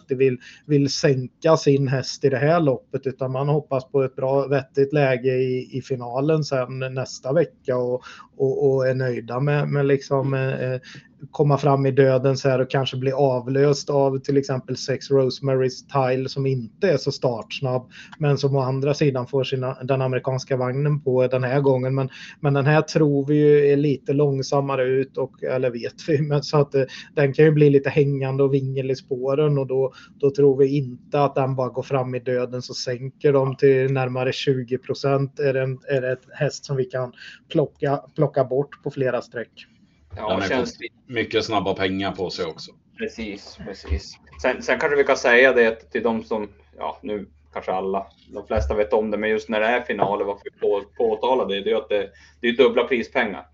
alltid 0.00 0.18
vill, 0.18 0.38
vill 0.66 0.90
sänka 0.90 1.56
sin 1.56 1.88
häst 1.88 2.24
i 2.24 2.28
det 2.28 2.36
här 2.36 2.60
loppet 2.60 3.06
utan 3.06 3.32
man 3.32 3.48
hoppas 3.48 3.84
på 3.84 4.02
ett 4.02 4.16
bra 4.16 4.46
vettigt 4.46 4.92
läge 4.92 5.34
i, 5.34 5.78
i 5.78 5.82
finalen 5.82 6.44
sen 6.44 6.78
nästa 6.78 7.32
vecka 7.32 7.76
och, 7.76 8.02
och, 8.36 8.70
och 8.70 8.88
är 8.88 8.94
nöjda 8.94 9.40
med, 9.40 9.68
med 9.68 9.86
liksom, 9.86 10.34
eh, 10.34 10.62
eh 10.62 10.80
komma 11.30 11.58
fram 11.58 11.86
i 11.86 11.90
döden 11.90 12.36
så 12.36 12.48
här 12.48 12.60
och 12.60 12.70
kanske 12.70 12.96
bli 12.96 13.12
avlöst 13.12 13.90
av 13.90 14.18
till 14.18 14.36
exempel 14.36 14.76
sex 14.76 15.10
Rosemary's 15.10 16.08
Tile 16.10 16.28
som 16.28 16.46
inte 16.46 16.90
är 16.90 16.96
så 16.96 17.12
startsnabb 17.12 17.90
men 18.18 18.38
som 18.38 18.56
å 18.56 18.60
andra 18.60 18.94
sidan 18.94 19.26
får 19.26 19.44
sina, 19.44 19.76
den 19.82 20.02
amerikanska 20.02 20.56
vagnen 20.56 21.00
på 21.00 21.26
den 21.26 21.44
här 21.44 21.60
gången. 21.60 21.94
Men, 21.94 22.08
men 22.40 22.54
den 22.54 22.66
här 22.66 22.82
tror 22.82 23.26
vi 23.26 23.34
ju 23.34 23.72
är 23.72 23.76
lite 23.76 24.12
långsammare 24.12 24.84
ut 24.84 25.16
och 25.16 25.42
eller 25.42 25.70
vet 25.70 26.08
vi 26.08 26.20
men 26.22 26.42
så 26.42 26.56
att 26.56 26.74
eh, 26.74 26.84
den 27.14 27.32
kan 27.32 27.44
ju 27.44 27.50
bli 27.50 27.70
lite 27.70 27.90
hängande 27.90 28.42
och 28.42 28.54
vingel 28.54 28.90
i 28.90 28.96
spåren 28.96 29.58
och 29.58 29.66
då, 29.66 29.92
då 30.20 30.30
tror 30.30 30.56
vi 30.56 30.76
inte 30.76 31.22
att 31.22 31.34
den 31.34 31.56
bara 31.56 31.68
går 31.68 31.82
fram 31.82 32.14
i 32.14 32.18
döden 32.18 32.62
så 32.62 32.74
sänker 32.74 33.32
de 33.32 33.56
till 33.56 33.92
närmare 33.92 34.32
20 34.32 34.78
procent 34.78 35.38
är 35.38 35.52
det, 35.52 35.62
en, 35.62 35.78
är 35.88 36.00
det 36.00 36.12
ett 36.12 36.26
häst 36.32 36.64
som 36.64 36.76
vi 36.76 36.84
kan 36.84 37.12
plocka, 37.48 38.00
plocka 38.14 38.44
bort 38.44 38.82
på 38.82 38.90
flera 38.90 39.22
streck. 39.22 39.66
Ja, 40.16 40.36
Den 40.36 40.48
känns... 40.48 40.78
mycket 41.06 41.44
snabba 41.44 41.74
pengar 41.74 42.12
på 42.12 42.30
sig 42.30 42.46
också. 42.46 42.72
Precis, 42.98 43.58
precis. 43.64 44.18
Sen, 44.42 44.62
sen 44.62 44.78
kanske 44.78 44.96
vi 44.96 45.04
kan 45.04 45.16
säga 45.16 45.52
det 45.52 45.90
till 45.90 46.02
de 46.02 46.24
som, 46.24 46.48
ja 46.78 46.98
nu 47.02 47.28
kanske 47.52 47.72
alla, 47.72 48.06
de 48.28 48.46
flesta 48.46 48.74
vet 48.74 48.92
om 48.92 49.10
det, 49.10 49.18
men 49.18 49.30
just 49.30 49.48
när 49.48 49.60
det 49.60 49.66
är 49.66 49.82
finaler, 49.82 50.24
varför 50.24 50.42
vi 50.44 50.60
på, 50.60 50.82
påtalar 50.96 51.46
det, 51.46 51.60
det 51.60 51.70
är 51.70 51.76
att 51.76 51.88
det, 51.88 52.10
det 52.40 52.48
är 52.48 52.56
dubbla 52.56 52.84
prispengar. 52.84 53.46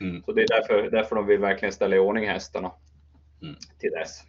Mm. 0.00 0.22
Så 0.22 0.32
det 0.32 0.42
är 0.42 0.48
därför, 0.48 0.90
därför 0.90 1.16
de 1.16 1.26
vill 1.26 1.40
verkligen 1.40 1.72
ställa 1.72 1.96
i 1.96 1.98
ordning 1.98 2.28
hästarna 2.28 2.72
mm. 3.42 3.56
till 3.80 3.90
dess. 3.90 4.22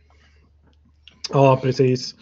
Ja, 1.30 1.60
precis. 1.62 2.16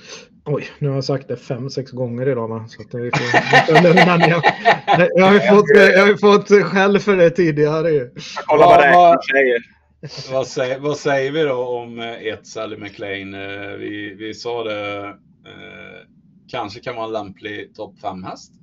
Oj, 0.46 0.70
nu 0.80 0.88
har 0.88 0.96
jag 0.96 1.04
sagt 1.04 1.28
det 1.28 1.38
fem, 1.38 1.70
sex 1.70 1.92
gånger 1.92 2.28
idag. 2.28 2.50
Man, 2.50 2.70
så 2.70 2.82
att 2.82 2.94
jag, 2.94 3.18
får, 3.18 3.28
jag, 3.68 5.10
jag, 5.16 5.26
har 5.26 5.34
ju 5.34 5.40
fått, 5.40 5.70
jag 5.70 6.06
har 6.06 6.18
fått 6.18 6.64
skäll 6.66 7.00
för 7.00 7.18
det 7.18 7.30
tidigare. 7.30 7.92
Jag 7.92 8.10
kollar 8.46 8.66
vad 8.66 8.80
räknar 8.80 9.22
säger. 9.22 9.62
Vad 10.32 10.48
säger, 10.48 10.80
vad 10.80 10.98
säger 10.98 11.32
vi 11.32 11.44
då 11.44 11.68
om 11.68 12.00
eh, 12.00 12.12
ett 12.12 12.48
Sally 12.48 12.78
McLean? 12.78 13.34
Eh, 13.34 13.72
vi, 13.78 14.16
vi 14.20 14.34
sa 14.34 14.64
det, 14.64 15.06
eh, 15.46 16.08
kanske 16.48 16.80
kan 16.80 16.96
vara 16.96 17.06
en 17.06 17.14
lämplig 17.14 17.76
topp 17.76 17.96
5-häst. 18.04 18.54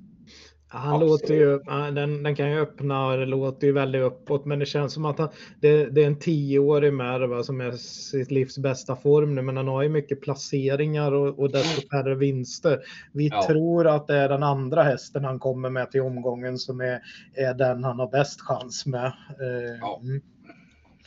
Han 0.71 0.99
låter 0.99 1.33
ju, 1.33 1.59
den, 1.93 2.23
den 2.23 2.35
kan 2.35 2.51
ju 2.51 2.59
öppna 2.59 3.07
och 3.07 3.17
det 3.17 3.25
låter 3.25 3.67
ju 3.67 3.73
väldigt 3.73 4.01
uppåt 4.01 4.45
men 4.45 4.59
det 4.59 4.65
känns 4.65 4.93
som 4.93 5.05
att 5.05 5.19
han, 5.19 5.29
det, 5.59 5.85
det 5.85 6.03
är 6.03 6.07
en 6.07 6.19
tioårig 6.19 6.93
Merva 6.93 7.43
som 7.43 7.61
är 7.61 7.71
sitt 7.71 8.31
livs 8.31 8.57
bästa 8.57 8.95
form 8.95 9.35
nu 9.35 9.41
men 9.41 9.57
han 9.57 9.67
har 9.67 9.83
ju 9.83 9.89
mycket 9.89 10.21
placeringar 10.21 11.11
och, 11.11 11.39
och 11.39 11.51
desto 11.51 11.87
färre 11.89 12.15
vinster. 12.15 12.79
Vi 13.13 13.27
ja. 13.27 13.47
tror 13.47 13.87
att 13.87 14.07
det 14.07 14.15
är 14.15 14.29
den 14.29 14.43
andra 14.43 14.83
hästen 14.83 15.25
han 15.25 15.39
kommer 15.39 15.69
med 15.69 15.91
till 15.91 16.01
omgången 16.01 16.57
som 16.57 16.81
är, 16.81 17.01
är 17.35 17.53
den 17.53 17.83
han 17.83 17.99
har 17.99 18.07
bäst 18.07 18.41
chans 18.41 18.85
med. 18.85 19.05
Eh, 19.05 19.77
ja. 19.81 20.01
Mm. 20.03 20.21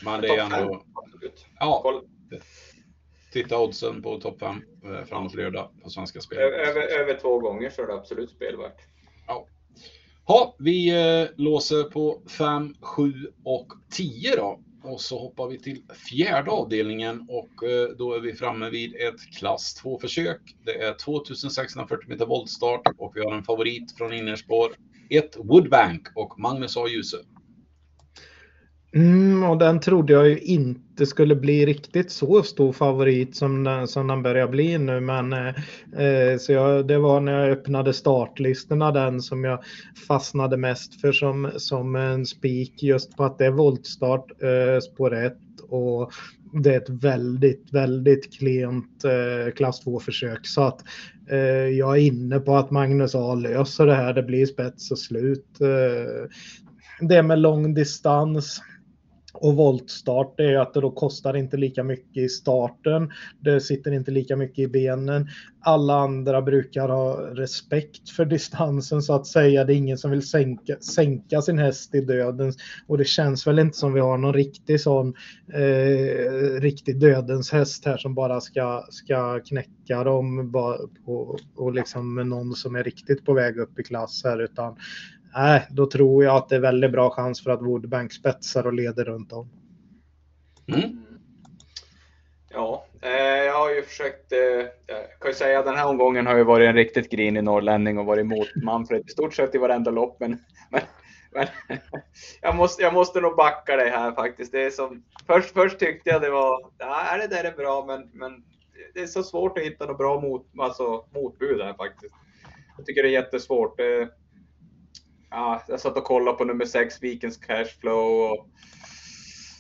Men 0.05 0.21
det 0.21 0.29
är 0.29 0.61
ändå... 0.61 0.85
Ja. 1.59 2.03
Titta 3.33 3.59
oddsen 3.59 4.03
på 4.03 4.21
topp 4.21 4.41
5 4.41 4.63
eh, 4.85 5.05
framåt 5.05 5.35
lördag 5.35 5.71
på 5.83 5.91
Svenska 5.91 6.21
Spel. 6.21 6.39
Över, 6.39 7.01
över 7.01 7.21
två 7.21 7.39
gånger 7.39 7.71
så 7.71 7.83
är 7.83 7.87
det 7.87 7.95
absolut 7.95 8.31
spelvärt. 8.31 8.92
Ja. 9.27 9.47
Ha, 10.25 10.57
vi 10.59 10.91
eh, 10.91 11.29
låser 11.37 11.83
på 11.83 12.23
5, 12.39 12.75
7 12.81 13.13
och 13.45 13.73
10 13.91 14.37
då. 14.37 14.61
Och 14.85 15.01
så 15.01 15.19
hoppar 15.19 15.49
vi 15.49 15.59
till 15.59 15.83
fjärde 16.11 16.51
avdelningen 16.51 17.27
och 17.29 17.69
eh, 17.69 17.89
då 17.89 18.15
är 18.15 18.21
vi 18.21 18.33
framme 18.35 18.71
vid 18.71 18.95
ett 18.95 19.37
klass 19.39 19.75
2 19.75 19.99
försök. 19.99 20.41
Det 20.65 20.83
är 20.83 20.95
2640 20.95 22.09
meter 22.09 22.27
voltstart 22.27 22.83
och 22.99 23.13
vi 23.15 23.21
har 23.21 23.35
en 23.35 23.45
favorit 23.45 23.93
från 23.97 24.13
innerspår. 24.13 24.73
1 25.11 25.37
Woodbank 25.37 26.09
och 26.15 26.41
Magnus 26.41 26.77
A. 26.77 26.89
Djuse. 26.89 27.17
Mm, 28.95 29.43
och 29.43 29.59
den 29.59 29.81
trodde 29.81 30.13
jag 30.13 30.29
ju 30.29 30.39
inte 30.39 31.07
skulle 31.07 31.37
bli 31.37 31.67
riktigt 31.67 32.11
så 32.11 32.43
stor 32.43 32.73
favorit 32.73 33.37
som 33.37 33.65
den, 33.65 33.89
som 33.89 34.07
den 34.07 34.23
börjar 34.23 34.49
bli 34.49 34.79
nu. 34.79 35.01
Men 35.01 35.33
eh, 35.33 35.49
eh, 36.05 36.39
så 36.39 36.53
jag, 36.53 36.87
det 36.87 36.99
var 36.99 37.21
när 37.21 37.33
jag 37.41 37.51
öppnade 37.51 37.93
startlistorna 37.93 38.93
den 38.93 39.23
som 39.23 39.45
jag 39.45 39.63
fastnade 40.09 40.57
mest 40.57 41.01
för 41.01 41.13
som, 41.13 41.51
som 41.57 41.97
en 41.97 42.27
spik 42.27 42.83
just 42.83 43.17
på 43.17 43.25
att 43.25 43.39
det 43.39 43.47
är 43.47 43.51
voltstart 43.51 44.43
eh, 44.43 44.81
spår 44.81 45.15
1 45.15 45.37
och 45.69 46.13
det 46.63 46.75
är 46.75 46.81
ett 46.81 46.91
väldigt, 47.05 47.73
väldigt 47.73 48.39
klent 48.39 49.05
eh, 49.05 49.53
klass 49.53 49.81
2 49.81 50.01
försök. 50.01 50.47
Så 50.47 50.63
att 50.63 50.81
eh, 51.31 51.39
jag 51.79 51.97
är 51.97 52.01
inne 52.01 52.39
på 52.39 52.57
att 52.57 52.71
Magnus 52.71 53.15
A 53.15 53.35
löser 53.35 53.87
det 53.87 53.95
här. 53.95 54.13
Det 54.13 54.23
blir 54.23 54.47
spets 54.47 54.91
och 54.91 54.99
slut. 54.99 55.61
Eh, 55.61 56.29
det 57.09 57.23
med 57.23 57.39
lång 57.39 57.75
distans 57.75 58.61
och 59.33 59.57
voltstart 59.57 60.41
är 60.41 60.59
att 60.59 60.75
det 60.75 60.81
då 60.81 60.91
kostar 60.91 61.37
inte 61.37 61.57
lika 61.57 61.85
mycket 61.85 62.23
i 62.23 62.29
starten. 62.29 63.11
Det 63.41 63.61
sitter 63.61 63.93
inte 63.93 64.11
lika 64.11 64.37
mycket 64.37 64.59
i 64.59 64.69
benen. 64.69 65.29
Alla 65.61 65.95
andra 65.95 66.43
brukar 66.43 66.89
ha 66.89 67.17
respekt 67.17 68.11
för 68.11 68.25
distansen 68.25 69.03
så 69.03 69.15
att 69.15 69.27
säga. 69.27 69.65
Det 69.65 69.75
är 69.75 69.77
ingen 69.77 69.99
som 69.99 70.11
vill 70.11 70.29
sänka, 70.29 70.77
sänka 70.81 71.43
sin 71.43 71.59
häst 71.59 71.95
i 71.95 72.01
dödens 72.01 72.57
Och 72.87 72.99
det 72.99 73.05
känns 73.05 73.47
väl 73.47 73.59
inte 73.59 73.79
som 73.79 73.93
vi 73.93 74.01
har 74.01 74.19
någon 74.19 74.35
riktig 74.35 74.81
sån 74.81 75.15
eh, 75.53 76.61
riktig 76.61 77.01
dödens 77.01 77.53
häst 77.53 77.85
här 77.85 77.97
som 77.97 78.15
bara 78.15 78.41
ska, 78.41 78.87
ska 78.91 79.41
knäcka 79.41 80.05
dem 80.05 80.51
bara 80.51 80.79
på, 81.07 81.39
och 81.57 81.73
liksom 81.73 82.15
med 82.15 82.27
någon 82.27 82.55
som 82.55 82.77
är 82.77 82.85
riktigt 82.85 83.25
på 83.25 83.35
väg 83.35 83.59
upp 83.59 83.79
i 83.79 83.83
klass 83.83 84.23
här 84.25 84.43
utan 84.43 84.77
nej, 85.35 85.67
då 85.71 85.87
tror 85.87 86.25
jag 86.25 86.37
att 86.37 86.49
det 86.49 86.57
är 86.57 86.61
väldigt 86.61 86.93
bra 86.93 87.11
chans 87.11 87.45
för 87.45 87.51
att 87.51 87.63
Woodbank 87.63 88.13
spetsar 88.13 88.67
och 88.67 88.73
leder 88.73 89.05
runt 89.05 89.33
om. 89.33 89.49
Mm. 90.67 91.03
Ja, 92.51 92.87
eh, 93.03 93.45
jag 93.45 93.55
har 93.55 93.71
ju 93.71 93.83
försökt, 93.83 94.33
eh, 94.33 94.39
jag 94.87 95.21
kan 95.21 95.31
ju 95.31 95.35
säga 95.35 95.59
att 95.59 95.65
den 95.65 95.77
här 95.77 95.89
omgången 95.89 96.27
har 96.27 96.37
ju 96.37 96.45
varit 96.45 96.69
en 96.69 96.75
riktigt 96.75 97.11
grinig 97.11 97.45
norrlänning 97.45 97.99
och 97.99 98.07
varit 98.07 98.21
emot 98.21 98.49
Manfred 98.63 99.03
i 99.07 99.11
stort 99.11 99.35
sett 99.35 99.55
i 99.55 99.59
varenda 99.59 99.91
lopp. 99.91 100.17
Men, 100.21 100.39
men, 100.71 100.81
men 101.31 101.47
jag, 102.41 102.57
måste, 102.57 102.83
jag 102.83 102.95
måste 102.95 103.21
nog 103.21 103.37
backa 103.37 103.77
dig 103.77 103.91
här 103.91 104.13
faktiskt. 104.13 104.53
Det 104.53 104.63
är 104.65 104.71
som, 104.71 105.05
först, 105.27 105.53
först 105.53 105.79
tyckte 105.79 106.11
jag 106.11 106.23
det 106.23 106.31
var, 106.31 106.71
ja, 106.79 107.17
det 107.17 107.37
där 107.37 107.45
är 107.45 107.57
bra, 107.57 107.85
men, 107.87 108.11
men 108.13 108.45
det 108.95 109.01
är 109.01 109.07
så 109.07 109.23
svårt 109.23 109.59
att 109.59 109.65
hitta 109.65 109.87
något 109.87 109.99
bra 109.99 110.21
mot, 110.21 110.47
alltså, 110.59 111.05
motbud 111.15 111.61
här 111.61 111.75
faktiskt. 111.75 112.15
Jag 112.77 112.87
tycker 112.87 113.03
det 113.03 113.09
är 113.09 113.23
jättesvårt. 113.23 113.81
Eh, 113.81 113.87
ja, 115.33 115.63
jag 115.69 115.81
satt 115.81 115.97
och 115.97 116.05
kollade 116.05 116.37
på 116.37 116.45
nummer 116.45 116.65
6, 116.65 117.03
Vikens 117.03 117.37
Cashflow. 117.37 118.31
Och, 118.31 118.49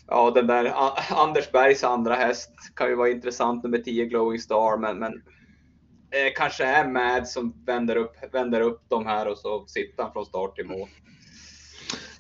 ja, 0.06 0.30
den 0.30 0.46
där 0.46 0.72
Anders 1.10 1.52
Bergs 1.52 1.84
andra 1.84 2.14
häst 2.14 2.50
kan 2.76 2.88
ju 2.88 2.94
vara 2.94 3.10
intressant, 3.10 3.64
nummer 3.64 3.78
10, 3.78 4.04
Glowing 4.04 4.38
Star. 4.38 4.76
Men, 4.76 4.98
men 4.98 5.12
eh, 6.10 6.32
kanske 6.36 6.64
är 6.64 6.88
Mad 6.88 7.28
som 7.28 7.64
vänder 7.66 7.96
upp, 7.96 8.16
vänder 8.32 8.60
upp 8.60 8.82
de 8.88 9.06
här 9.06 9.28
och 9.28 9.38
så 9.38 9.66
sitter 9.66 10.02
han 10.02 10.12
från 10.12 10.26
start 10.26 10.56
till 10.56 10.66
mål. 10.66 10.88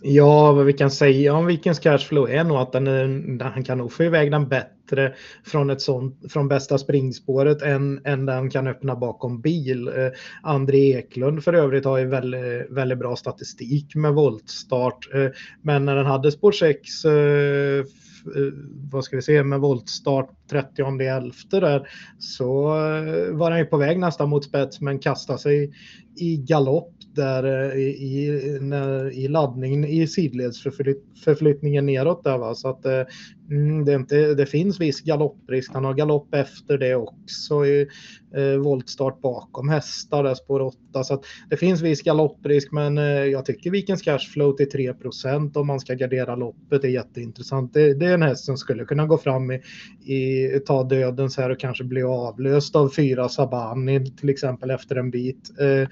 Ja, 0.04 0.52
vad 0.52 0.66
vi 0.66 0.72
kan 0.72 0.90
säga 0.90 1.34
om 1.34 1.46
Vikens 1.46 1.78
Cashflow 1.78 2.30
är 2.30 2.44
nog 2.44 2.56
att 2.56 2.72
den, 2.72 2.86
är, 2.86 3.44
han 3.44 3.64
kan 3.64 3.78
nog 3.78 3.92
få 3.92 4.04
iväg 4.04 4.30
den 4.30 4.48
bättre 4.48 5.14
från, 5.44 5.70
ett 5.70 5.80
sånt, 5.80 6.32
från 6.32 6.48
bästa 6.48 6.78
springspåret 6.78 7.62
än, 7.62 8.00
än 8.04 8.26
den 8.26 8.50
kan 8.50 8.66
öppna 8.66 8.96
bakom 8.96 9.40
bil. 9.40 9.88
Eh, 9.88 9.94
André 10.42 10.96
Eklund 10.96 11.44
för 11.44 11.52
övrigt 11.52 11.84
har 11.84 11.98
ju 11.98 12.06
väldigt, 12.06 12.70
väldigt 12.70 12.98
bra 12.98 13.16
statistik 13.16 13.94
med 13.94 14.14
voltstart. 14.14 15.14
Eh, 15.14 15.28
men 15.62 15.84
när 15.84 15.96
den 15.96 16.06
hade 16.06 16.32
spår 16.32 16.52
6 16.52 17.04
eh, 17.04 17.12
eh, 17.12 17.84
vad 18.90 19.04
ska 19.04 19.16
vi 19.16 19.22
se, 19.22 19.42
med 19.42 19.60
voltstart 19.60 20.30
30 20.50 20.82
11 21.00 21.32
där 21.50 21.88
så 22.18 22.66
eh, 22.66 23.34
var 23.34 23.50
han 23.50 23.60
ju 23.60 23.66
på 23.66 23.76
väg 23.76 23.98
nästan 23.98 24.28
mot 24.28 24.44
spets 24.44 24.80
men 24.80 24.98
kastade 24.98 25.38
sig 25.38 25.72
i 26.16 26.36
galopp 26.36 26.91
där 27.14 27.70
eh, 27.70 27.78
i, 27.78 28.58
när, 28.60 29.10
i 29.10 29.28
laddningen 29.28 29.84
i 29.84 30.06
sidledsförflyttningen 30.06 31.86
neråt 31.86 32.24
där 32.24 32.38
va. 32.38 32.54
Så 32.54 32.68
att 32.68 32.86
eh, 32.86 33.02
Mm, 33.52 33.84
det, 33.84 33.94
inte, 33.94 34.34
det, 34.34 34.46
finns 34.46 34.80
viss 34.80 35.00
galopprisk. 35.00 35.70
Han 35.74 35.84
har 35.84 35.94
galopp 35.94 36.34
efter 36.34 36.78
det 36.78 36.94
också 36.94 37.66
i 37.66 37.88
eh, 38.34 38.56
voltstart 38.58 39.20
bakom 39.20 39.68
hästar 39.68 40.24
där 40.24 40.34
spår 40.34 40.60
8. 40.60 41.04
Så 41.04 41.14
att 41.14 41.24
det 41.50 41.56
finns 41.56 41.80
viss 41.80 42.02
galopprisk 42.02 42.72
men 42.72 42.98
eh, 42.98 43.04
jag 43.04 43.44
tycker 43.44 43.70
Vikens 43.70 44.02
Cashflow 44.02 44.56
till 44.56 44.68
3% 44.68 45.56
om 45.56 45.66
man 45.66 45.80
ska 45.80 45.94
gardera 45.94 46.36
loppet 46.36 46.84
är 46.84 46.88
jätteintressant. 46.88 47.74
Det, 47.74 47.94
det, 47.94 48.06
är 48.06 48.14
en 48.14 48.22
häst 48.22 48.44
som 48.44 48.56
skulle 48.56 48.84
kunna 48.84 49.06
gå 49.06 49.18
fram 49.18 49.50
i, 49.50 49.60
i 50.04 50.60
ta 50.66 50.84
dödens 50.84 51.36
här 51.36 51.50
och 51.50 51.60
kanske 51.60 51.84
bli 51.84 52.02
avlöst 52.02 52.76
av 52.76 52.88
fyra 52.88 53.28
Sabani 53.28 54.10
till 54.10 54.28
exempel 54.28 54.70
efter 54.70 54.96
en 54.96 55.10
bit. 55.10 55.50
Eh, 55.60 55.88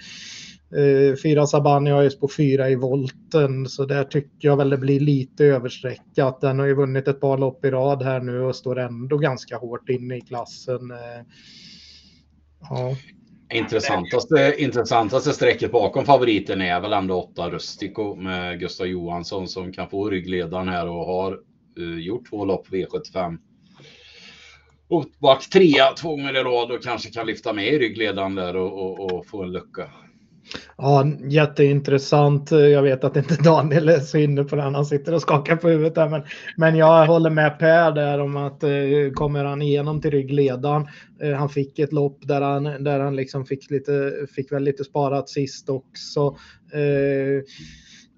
Eh, 0.77 1.17
fyra 1.23 1.47
Sabani 1.47 1.91
har 1.91 2.03
ju 2.03 2.11
på 2.11 2.29
fyra 2.29 2.71
i 2.71 2.75
volten 2.75 3.69
så 3.69 3.85
där 3.85 4.05
tycker 4.05 4.49
jag 4.49 4.57
väl 4.57 4.71
det 4.71 4.79
blir 4.79 5.01
lite 5.01 5.45
överstreckat. 5.45 6.41
Den 6.41 6.59
har 6.59 6.67
ju 6.67 6.75
vunnit 6.75 7.09
ett 7.09 7.21
par 7.21 7.39
lopp 7.39 7.65
i 7.65 7.71
rad 7.71 8.03
här 8.03 8.21
nu 8.21 8.41
och 8.41 8.57
står 8.57 8.79
ändå 8.79 9.19
ganska 9.19 9.57
hårt 9.57 9.89
inne 9.89 10.17
i 10.17 10.21
klassen. 10.21 10.91
Eh, 10.91 11.27
ja. 12.61 12.97
Intressantaste, 13.53 14.55
intressantaste 14.59 15.33
strecket 15.33 15.73
bakom 15.73 16.05
favoriten 16.05 16.61
är 16.61 16.81
väl 16.81 16.93
ändå 16.93 17.23
8 17.23 17.51
Rustico 17.51 18.15
med 18.15 18.61
Gustav 18.61 18.87
Johansson 18.87 19.49
som 19.49 19.73
kan 19.73 19.89
få 19.89 20.11
ryggledaren 20.11 20.69
här 20.69 20.89
och 20.89 21.07
har 21.07 21.39
uh, 21.79 22.01
gjort 22.01 22.31
två 22.31 22.45
lopp 22.45 22.69
V75. 22.69 23.39
Och 24.89 25.07
back 25.19 25.51
trea 25.51 25.93
två 25.93 26.09
gånger 26.09 26.37
i 26.37 26.43
rad 26.43 26.71
och 26.71 26.83
kanske 26.83 27.11
kan 27.11 27.27
lyfta 27.27 27.53
med 27.53 27.67
i 27.67 27.79
ryggledaren 27.79 28.35
där 28.35 28.57
och, 28.57 28.73
och, 28.73 29.13
och 29.13 29.27
få 29.27 29.43
en 29.43 29.53
lucka. 29.53 29.91
Ja, 30.83 31.07
jätteintressant. 31.29 32.51
Jag 32.51 32.83
vet 32.83 33.05
att 33.05 33.17
inte 33.17 33.35
Daniel 33.43 33.89
är 33.89 34.01
så 34.01 34.19
inne 34.19 34.45
på 34.45 34.57
den. 34.57 34.75
Han 34.75 34.87
sitter 34.87 35.15
och 35.15 35.23
skakar 35.23 35.57
på 35.57 35.69
huvudet 35.69 35.95
där. 35.95 36.09
Men, 36.09 36.23
men 36.57 36.77
jag 36.77 37.07
håller 37.07 37.31
med 37.31 37.59
Per 37.59 37.93
där 37.93 38.21
om 38.21 38.37
att 38.37 38.63
eh, 38.63 38.71
kommer 39.15 39.45
han 39.45 39.63
igenom 39.63 40.01
till 40.01 40.11
ryggledaren. 40.11 40.87
Eh, 41.23 41.33
han 41.33 41.49
fick 41.49 41.79
ett 41.79 41.93
lopp 41.93 42.19
där 42.23 42.41
han, 42.41 42.65
där 42.65 43.01
han 43.01 43.17
liksom 43.17 43.47
fick, 43.47 43.71
lite, 43.71 44.13
fick 44.35 44.53
väl 44.53 44.63
lite 44.63 44.85
sparat 44.85 45.29
sist 45.29 45.69
också. 45.69 46.37
Eh, 46.73 47.43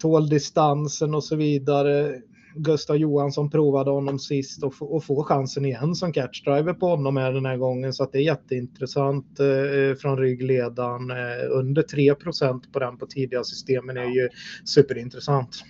tål 0.03 0.29
distansen 0.29 1.15
och 1.15 1.25
så 1.25 1.37
vidare. 1.37 2.15
Gustav 2.55 2.97
Johansson 2.97 3.51
provade 3.51 3.91
honom 3.91 4.19
sist 4.19 4.63
och, 4.63 4.75
och 4.81 5.05
få 5.05 5.25
chansen 5.25 5.65
igen 5.65 5.95
som 5.95 6.13
catchdriver 6.13 6.73
på 6.73 6.87
honom 6.87 7.17
här 7.17 7.33
den 7.33 7.47
här 7.47 7.57
gången. 7.57 7.93
Så 7.93 8.03
att 8.03 8.13
det 8.13 8.19
är 8.19 8.23
jätteintressant 8.23 9.41
eh, 9.41 9.97
från 10.01 10.19
ryggledaren. 10.19 11.11
Eh, 11.11 11.51
under 11.51 11.83
3% 11.83 12.73
på 12.73 12.79
den 12.79 12.99
på 12.99 13.07
tidiga 13.07 13.45
systemen 13.45 13.97
är 13.97 14.09
ju 14.09 14.29
superintressant. 14.65 15.65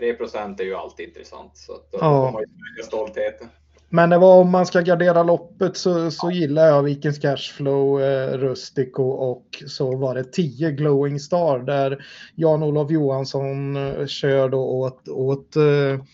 3% 0.00 0.60
är 0.60 0.64
ju 0.64 0.74
alltid 0.74 1.08
intressant. 1.08 1.56
Så 1.56 1.72
att 1.72 1.92
då 1.92 1.98
ja. 2.00 2.26
får 2.26 2.32
man 2.32 2.42
ju 2.78 2.82
stoltheten. 2.82 3.48
Men 3.92 4.10
det 4.10 4.18
var 4.18 4.40
om 4.40 4.50
man 4.50 4.66
ska 4.66 4.80
gardera 4.80 5.22
loppet 5.22 5.76
så, 5.76 6.10
så 6.10 6.30
gillar 6.30 6.66
jag 6.66 6.82
Vikens 6.82 7.18
Cashflow, 7.18 8.02
eh, 8.02 8.38
Rustico 8.38 9.02
och 9.02 9.62
så 9.66 9.96
var 9.96 10.14
det 10.14 10.24
10 10.24 10.70
Glowing 10.70 11.20
Star 11.20 11.58
där 11.58 12.04
Jan-Olof 12.34 12.90
Johansson 12.90 13.76
eh, 13.76 14.06
kör 14.06 14.48
då 14.48 14.60
åt, 14.60 15.08
åt 15.08 15.56
eh, 15.56 16.04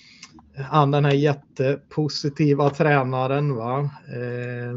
han 0.64 0.90
den 0.90 1.04
här 1.04 1.12
jättepositiva 1.12 2.70
tränaren 2.70 3.54
va. 3.54 3.90
Eh, 4.14 4.70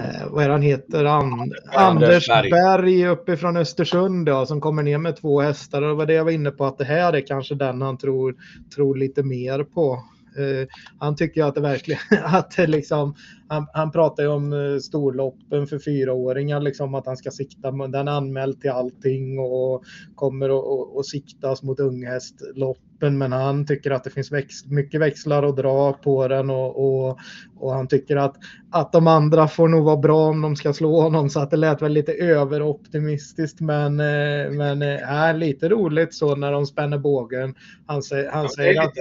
eh, 0.00 0.26
vad 0.30 0.44
är 0.44 0.48
han 0.48 0.62
heter? 0.62 1.04
And 1.04 1.54
Anders 1.74 2.28
Berg. 2.28 2.50
Berg 2.50 3.06
uppifrån 3.06 3.56
Östersund 3.56 4.28
ja, 4.28 4.46
som 4.46 4.60
kommer 4.60 4.82
ner 4.82 4.98
med 4.98 5.16
två 5.16 5.40
hästar. 5.40 5.82
Och 5.82 5.88
det 5.88 5.94
var 5.94 6.06
det 6.06 6.14
jag 6.14 6.24
var 6.24 6.32
inne 6.32 6.50
på 6.50 6.64
att 6.64 6.78
det 6.78 6.84
här 6.84 7.12
är 7.12 7.26
kanske 7.26 7.54
den 7.54 7.82
han 7.82 7.98
tror, 7.98 8.34
tror 8.74 8.96
lite 8.96 9.22
mer 9.22 9.64
på. 9.64 10.02
Eh, 10.38 10.66
han 10.98 11.16
tycker 11.16 11.44
att 11.44 11.54
det 11.54 11.60
verkligen, 11.60 12.00
att 12.24 12.56
det 12.56 12.66
liksom, 12.66 13.14
han, 13.48 13.66
han 13.72 13.92
pratar 13.92 14.22
ju 14.22 14.28
om 14.28 14.52
uh, 14.52 14.78
storloppen 14.78 15.66
för 15.66 15.78
fyraåringar, 15.78 16.60
liksom 16.60 16.94
att 16.94 17.06
han 17.06 17.16
ska 17.16 17.30
sikta, 17.30 17.70
den 17.70 18.08
är 18.08 18.12
anmäld 18.12 18.60
till 18.60 18.70
allting 18.70 19.38
och 19.38 19.84
kommer 20.14 20.48
att 21.00 21.06
siktas 21.06 21.62
mot 21.62 21.80
unghästloppen. 21.80 23.18
Men 23.18 23.32
han 23.32 23.66
tycker 23.66 23.90
att 23.90 24.04
det 24.04 24.10
finns 24.10 24.32
väx, 24.32 24.64
mycket 24.64 25.00
växlar 25.00 25.42
att 25.42 25.56
dra 25.56 25.92
på 25.92 26.28
den 26.28 26.50
och, 26.50 27.06
och, 27.08 27.18
och, 27.56 27.72
han 27.72 27.88
tycker 27.88 28.16
att, 28.16 28.36
att 28.70 28.92
de 28.92 29.06
andra 29.06 29.48
får 29.48 29.68
nog 29.68 29.84
vara 29.84 29.96
bra 29.96 30.28
om 30.28 30.42
de 30.42 30.56
ska 30.56 30.72
slå 30.72 31.00
honom. 31.00 31.30
Så 31.30 31.40
att 31.40 31.50
det 31.50 31.56
lät 31.56 31.82
väl 31.82 31.92
lite 31.92 32.12
överoptimistiskt 32.12 33.60
men, 33.60 34.00
uh, 34.00 34.50
men 34.50 34.82
äh, 34.82 35.38
lite 35.38 35.68
roligt 35.68 36.14
så 36.14 36.36
när 36.36 36.52
de 36.52 36.66
spänner 36.66 36.98
bågen. 36.98 37.54
Han, 37.86 38.02
han 38.32 38.48
säger 38.48 38.82
att 38.82 38.94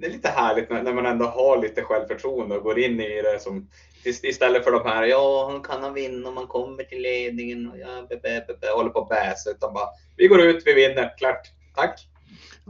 det 0.00 0.06
är 0.06 0.10
lite 0.10 0.28
härligt 0.28 0.70
när, 0.70 0.82
när, 0.82 0.92
man 0.92 1.06
ändå 1.06 1.26
har 1.26 1.62
lite 1.62 1.82
självförtroende 1.82 2.56
och 2.56 2.62
går 2.62 2.78
in 2.78 3.00
i 3.00 3.22
det 3.22 3.42
som 3.42 3.68
istället 4.02 4.64
för 4.64 4.72
de 4.72 4.84
här, 4.84 5.04
ja, 5.04 5.62
kan 5.64 5.82
han 5.82 5.94
vinna 5.94 6.28
om 6.28 6.34
man 6.34 6.46
kommer 6.46 6.84
till 6.84 7.02
ledningen 7.02 7.70
och 7.70 7.78
ja, 7.78 8.06
be, 8.08 8.16
be, 8.16 8.56
be, 8.60 8.70
håller 8.70 8.90
på 8.90 9.00
att 9.00 9.08
bäsa, 9.08 9.50
utan 9.50 9.74
bara, 9.74 9.88
vi 10.16 10.26
går 10.26 10.40
ut, 10.40 10.62
vi 10.66 10.72
vinner, 10.72 11.14
klart, 11.18 11.52
tack. 11.74 12.06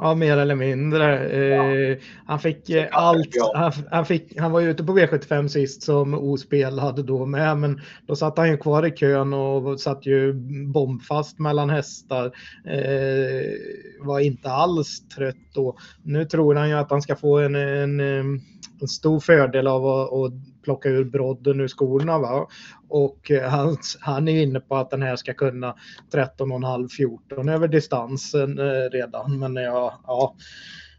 Ja, 0.03 0.15
mer 0.15 0.37
eller 0.37 0.55
mindre. 0.55 1.37
Ja. 1.37 1.77
Eh, 1.77 1.99
han 2.27 2.41
fick 2.41 2.71
eh, 2.71 2.89
allt. 2.93 3.29
Han, 3.55 3.73
han, 3.91 4.07
fick, 4.07 4.39
han 4.39 4.53
var 4.53 4.61
ute 4.61 4.85
på 4.85 4.99
V75 4.99 5.49
sist 5.49 5.83
som 5.83 6.15
ospelad 6.15 7.05
då 7.05 7.27
med, 7.27 7.59
men 7.59 7.81
då 8.07 8.17
satt 8.17 8.39
han 8.39 8.49
ju 8.51 8.57
kvar 8.57 8.87
i 8.87 8.91
kön 8.91 9.33
och 9.33 9.81
satt 9.81 10.07
ju 10.07 10.33
bombfast 10.67 11.39
mellan 11.39 11.71
hästar. 11.71 12.25
Eh, 12.67 14.07
var 14.07 14.21
inte 14.21 14.51
alls 14.51 15.09
trött 15.09 15.55
då. 15.55 15.77
Nu 16.03 16.25
tror 16.25 16.55
han 16.55 16.69
ju 16.69 16.75
att 16.75 16.91
han 16.91 17.03
ska 17.03 17.17
få 17.17 17.39
en, 17.39 17.55
en, 17.55 18.01
en 18.01 18.89
stor 18.89 19.21
fördel 19.21 19.67
av 19.67 19.87
att, 19.87 20.13
att 20.13 20.33
plocka 20.63 20.89
ur 20.89 21.05
brodden 21.05 21.61
ur 21.61 21.69
skorna. 21.69 22.19
Va? 22.19 22.47
Och 22.91 23.31
eh, 23.31 23.51
han, 23.51 23.77
han 24.01 24.29
är 24.29 24.43
inne 24.43 24.61
på 24.61 24.77
att 24.77 24.91
den 24.91 25.03
här 25.03 25.17
ska 25.17 25.35
kunna 25.35 25.77
13,5-14 26.13 27.55
över 27.55 27.69
distansen 27.69 28.59
eh, 28.59 28.91
redan. 28.93 29.39
Men 29.39 29.57
ja, 29.57 30.01
ja 30.07 30.37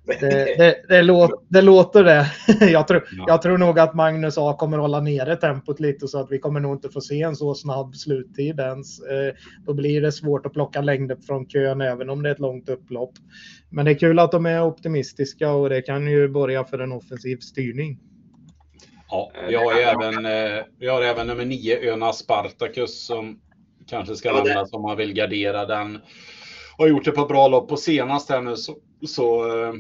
det, 0.06 0.30
det, 0.58 0.76
det, 0.90 1.02
låter, 1.02 1.38
det 1.48 1.62
låter 1.62 2.04
det. 2.04 2.32
Jag 2.72 2.88
tror, 2.88 3.08
ja. 3.18 3.26
jag 3.28 3.42
tror 3.42 3.58
nog 3.58 3.80
att 3.80 3.94
Magnus 3.94 4.38
A 4.38 4.56
kommer 4.60 4.78
hålla 4.78 5.02
nere 5.02 5.36
tempot 5.36 5.80
lite 5.80 6.08
så 6.08 6.20
att 6.20 6.32
vi 6.32 6.40
kommer 6.40 6.60
nog 6.60 6.76
inte 6.76 6.90
få 6.90 7.02
se 7.02 7.22
en 7.22 7.36
så 7.36 7.56
snabb 7.56 7.96
sluttid 7.96 8.60
ens. 8.60 9.02
Eh, 9.02 9.34
då 9.66 9.74
blir 9.74 10.02
det 10.02 10.12
svårt 10.12 10.46
att 10.46 10.54
plocka 10.54 10.82
längder 10.82 11.18
från 11.28 11.46
kön 11.46 11.82
även 11.82 12.10
om 12.10 12.24
det 12.24 12.30
är 12.30 12.34
ett 12.34 12.40
långt 12.40 12.70
upplopp. 12.70 13.14
Men 13.70 13.86
det 13.86 13.92
är 13.92 14.00
kul 14.00 14.20
att 14.20 14.32
de 14.32 14.46
är 14.46 14.64
optimistiska 14.64 15.52
och 15.52 15.70
det 15.70 15.82
kan 15.82 16.08
ju 16.08 16.28
börja 16.28 16.64
för 16.64 16.80
en 16.80 16.92
offensiv 16.92 17.38
styrning. 17.38 18.00
Ja, 19.12 19.32
vi 19.48 19.56
har 19.56 19.74
ju 19.74 19.80
även, 19.82 20.26
eh, 20.26 20.64
vi 20.80 20.88
har 20.88 21.02
även 21.02 21.28
nummer 21.28 21.46
nio, 21.46 21.92
Öna 21.94 22.14
Spartacus, 22.14 23.06
som 23.06 23.40
kanske 23.88 24.16
ska 24.16 24.30
ja, 24.30 24.44
lämnas 24.44 24.74
om 24.74 24.82
man 24.82 24.98
vill 24.98 25.14
gardera 25.14 25.66
den. 25.66 26.02
Har 26.78 26.88
gjort 26.88 27.08
ett 27.08 27.16
par 27.16 27.28
bra 27.28 27.48
lopp. 27.48 27.72
Och 27.72 27.80
senast 27.80 28.30
här 28.30 28.42
nu 28.42 28.56
så... 28.56 28.76
så 29.08 29.46
eh, 29.46 29.74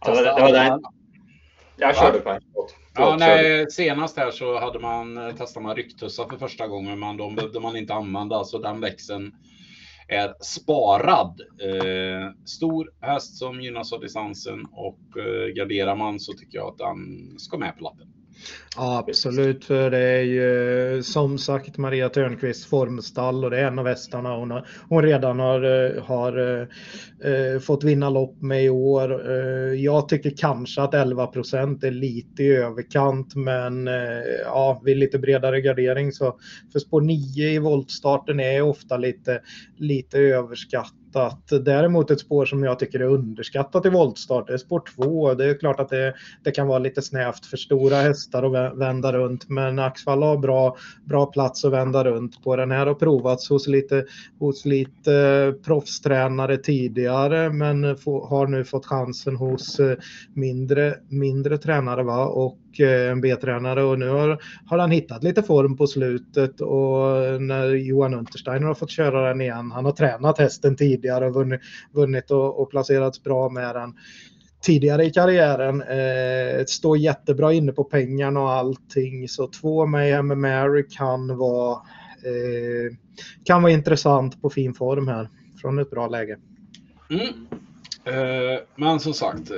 ja, 0.00 0.14
det, 0.14 0.22
det 0.22 0.42
var 0.42 0.52
den. 0.52 0.82
Jag 1.76 1.96
körde 1.96 2.18
på 2.18 2.38
Ja, 2.94 3.16
nej, 3.18 3.70
senast 3.70 4.16
här 4.16 4.30
så 4.30 4.58
hade 4.58 4.78
man, 4.78 5.16
eh, 5.16 5.34
testade 5.34 5.66
man 5.66 5.76
rycktussar 5.76 6.28
för 6.28 6.36
första 6.36 6.66
gången, 6.66 6.98
men 6.98 7.16
de 7.16 7.34
behövde 7.34 7.60
man 7.60 7.76
inte 7.76 7.94
använda, 7.94 8.44
så 8.44 8.58
den 8.58 8.80
växeln 8.80 9.32
är 10.08 10.34
sparad. 10.40 11.40
Eh, 11.60 12.30
stor 12.44 12.90
häst 13.00 13.38
som 13.38 13.60
gynnas 13.60 13.92
av 13.92 14.00
distansen 14.00 14.66
och 14.72 15.18
eh, 15.18 15.54
garderar 15.54 15.96
man 15.96 16.20
så 16.20 16.32
tycker 16.32 16.58
jag 16.58 16.68
att 16.68 16.78
den 16.78 17.38
ska 17.38 17.58
med 17.58 17.76
på 17.76 17.84
lappen. 17.84 18.15
Ja, 18.76 19.04
absolut. 19.08 19.64
För 19.64 19.90
det 19.90 19.98
är 19.98 20.22
ju 20.22 21.02
som 21.02 21.38
sagt 21.38 21.78
Maria 21.78 22.08
Törnqvists 22.08 22.66
formstall 22.66 23.44
och 23.44 23.50
det 23.50 23.58
är 23.58 23.66
en 23.66 23.78
av 23.78 23.86
hästarna 23.86 24.36
hon, 24.36 24.50
har, 24.50 24.68
hon 24.88 25.02
redan 25.02 25.40
har, 25.40 25.62
eh, 25.62 26.02
har 26.02 26.60
äh, 27.24 27.60
fått 27.60 27.84
vinna 27.84 28.10
lopp 28.10 28.42
med 28.42 28.64
i 28.64 28.68
år. 28.68 29.30
Äh, 29.30 29.74
jag 29.74 30.08
tycker 30.08 30.32
kanske 30.36 30.82
att 30.82 30.94
11 30.94 31.26
procent 31.26 31.84
är 31.84 31.90
lite 31.90 32.42
i 32.42 32.56
överkant, 32.56 33.34
men 33.34 33.88
äh, 33.88 33.94
ja, 34.44 34.82
vid 34.84 34.96
lite 34.96 35.18
bredare 35.18 35.60
gardering 35.60 36.12
så 36.12 36.38
för 36.72 36.78
spår 36.78 37.00
9 37.00 37.48
i 37.48 37.58
voltstarten 37.58 38.40
är 38.40 38.62
ofta 38.62 38.96
lite, 38.96 39.40
lite 39.76 40.18
överskatt 40.18 40.92
underskattat. 41.16 41.64
Däremot 41.64 42.10
ett 42.10 42.20
spår 42.20 42.44
som 42.46 42.62
jag 42.62 42.78
tycker 42.78 43.00
är 43.00 43.04
underskattat 43.04 43.86
i 43.86 43.88
voltstart 43.88 44.50
är 44.50 44.56
spår 44.56 44.82
2. 44.96 45.34
Det 45.34 45.44
är 45.50 45.58
klart 45.58 45.80
att 45.80 45.88
det, 45.88 46.14
det 46.44 46.50
kan 46.50 46.66
vara 46.66 46.78
lite 46.78 47.02
snävt 47.02 47.46
för 47.46 47.56
stora 47.56 47.96
hästar 47.96 48.42
att 48.42 48.78
vända 48.78 49.12
runt 49.12 49.48
men 49.48 49.78
Axvall 49.78 50.22
har 50.22 50.36
bra, 50.36 50.76
bra 51.04 51.26
plats 51.26 51.64
att 51.64 51.72
vända 51.72 52.04
runt 52.04 52.44
på. 52.44 52.56
Den 52.56 52.70
här 52.70 52.86
har 52.86 52.94
provats 52.94 53.48
hos 53.48 53.66
lite, 53.66 54.04
hos 54.38 54.64
lite 54.64 55.14
eh, 55.14 55.52
proffstränare 55.64 56.56
tidigare 56.56 57.50
men 57.50 57.96
få, 57.96 58.26
har 58.26 58.46
nu 58.46 58.64
fått 58.64 58.86
chansen 58.86 59.36
hos 59.36 59.80
eh, 59.80 59.96
mindre, 60.34 60.94
mindre 61.08 61.58
tränare. 61.58 62.02
Va? 62.02 62.26
Och 62.26 62.58
och 62.80 62.86
eh, 62.86 63.10
en 63.10 63.20
B-tränare 63.20 63.82
och 63.82 63.98
nu 63.98 64.08
har, 64.08 64.42
har 64.66 64.78
han 64.78 64.90
hittat 64.90 65.24
lite 65.24 65.42
form 65.42 65.76
på 65.76 65.86
slutet 65.86 66.60
och 66.60 67.42
när 67.42 67.74
Johan 67.74 68.14
Untersteiner 68.14 68.66
har 68.66 68.74
fått 68.74 68.90
köra 68.90 69.28
den 69.28 69.40
igen, 69.40 69.70
han 69.70 69.84
har 69.84 69.92
tränat 69.92 70.38
hästen 70.38 70.76
tidigare 70.76 71.26
och 71.26 71.34
vunnit, 71.34 71.60
vunnit 71.92 72.30
och, 72.30 72.60
och 72.60 72.70
placerats 72.70 73.22
bra 73.22 73.48
med 73.48 73.74
den 73.74 73.94
tidigare 74.62 75.04
i 75.04 75.10
karriären. 75.10 75.82
Eh, 75.82 76.64
står 76.64 76.98
jättebra 76.98 77.52
inne 77.52 77.72
på 77.72 77.84
pengarna 77.84 78.40
och 78.40 78.52
allting. 78.52 79.28
Så 79.28 79.46
två 79.46 79.86
Mayhem 79.86 80.40
Mary 80.40 80.86
kan 80.90 81.36
vara, 81.36 81.72
eh, 82.24 82.96
kan 83.44 83.62
vara 83.62 83.72
intressant 83.72 84.42
på 84.42 84.50
fin 84.50 84.74
form 84.74 85.08
här 85.08 85.28
från 85.60 85.78
ett 85.78 85.90
bra 85.90 86.08
läge. 86.08 86.38
Mm. 87.10 87.65
Eh, 88.06 88.60
men 88.76 89.00
som 89.00 89.14
sagt, 89.14 89.50
eh, 89.50 89.56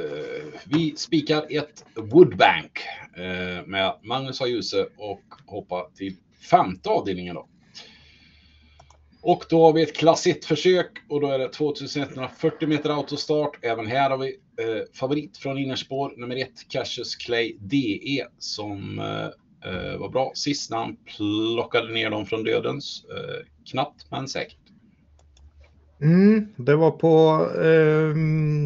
vi 0.65 0.97
spikar 0.97 1.47
ett 1.51 1.85
Woodbank 1.95 2.81
eh, 3.17 3.67
med 3.67 3.95
Magnus 4.03 4.41
Ajuse 4.41 4.87
och 4.97 5.23
hoppar 5.47 5.85
till 5.95 6.17
femte 6.51 6.89
avdelningen 6.89 7.35
då. 7.35 7.49
Och 9.23 9.45
då 9.51 9.63
har 9.63 9.73
vi 9.73 9.83
ett 9.83 9.97
klass 9.97 10.27
1-försök 10.27 10.91
och 11.09 11.21
då 11.21 11.31
är 11.31 11.39
det 11.39 11.49
2140 11.49 12.69
meter 12.69 12.91
autostart. 12.91 13.65
Även 13.65 13.87
här 13.87 14.11
har 14.11 14.19
vi 14.19 14.29
eh, 14.29 14.83
favorit 14.95 15.39
från 15.39 15.59
innerspår, 15.59 16.15
nummer 16.17 16.37
1, 16.37 16.51
Cassius 16.69 17.17
Clay 17.17 17.57
DE, 17.61 18.27
som 18.39 18.99
eh, 19.65 19.99
var 19.99 20.09
bra 20.09 20.33
sist 20.35 20.71
när 20.71 20.79
han 20.79 20.97
plockade 20.97 21.93
ner 21.93 22.11
dem 22.11 22.27
från 22.27 22.45
dödens. 22.45 23.05
Eh, 23.11 23.47
knappt 23.71 24.11
men 24.11 24.29
säkert. 24.29 24.68
Mm, 26.01 26.47
det 26.57 26.77
var 26.77 26.91
på 26.91 27.47
eh, 27.55 28.15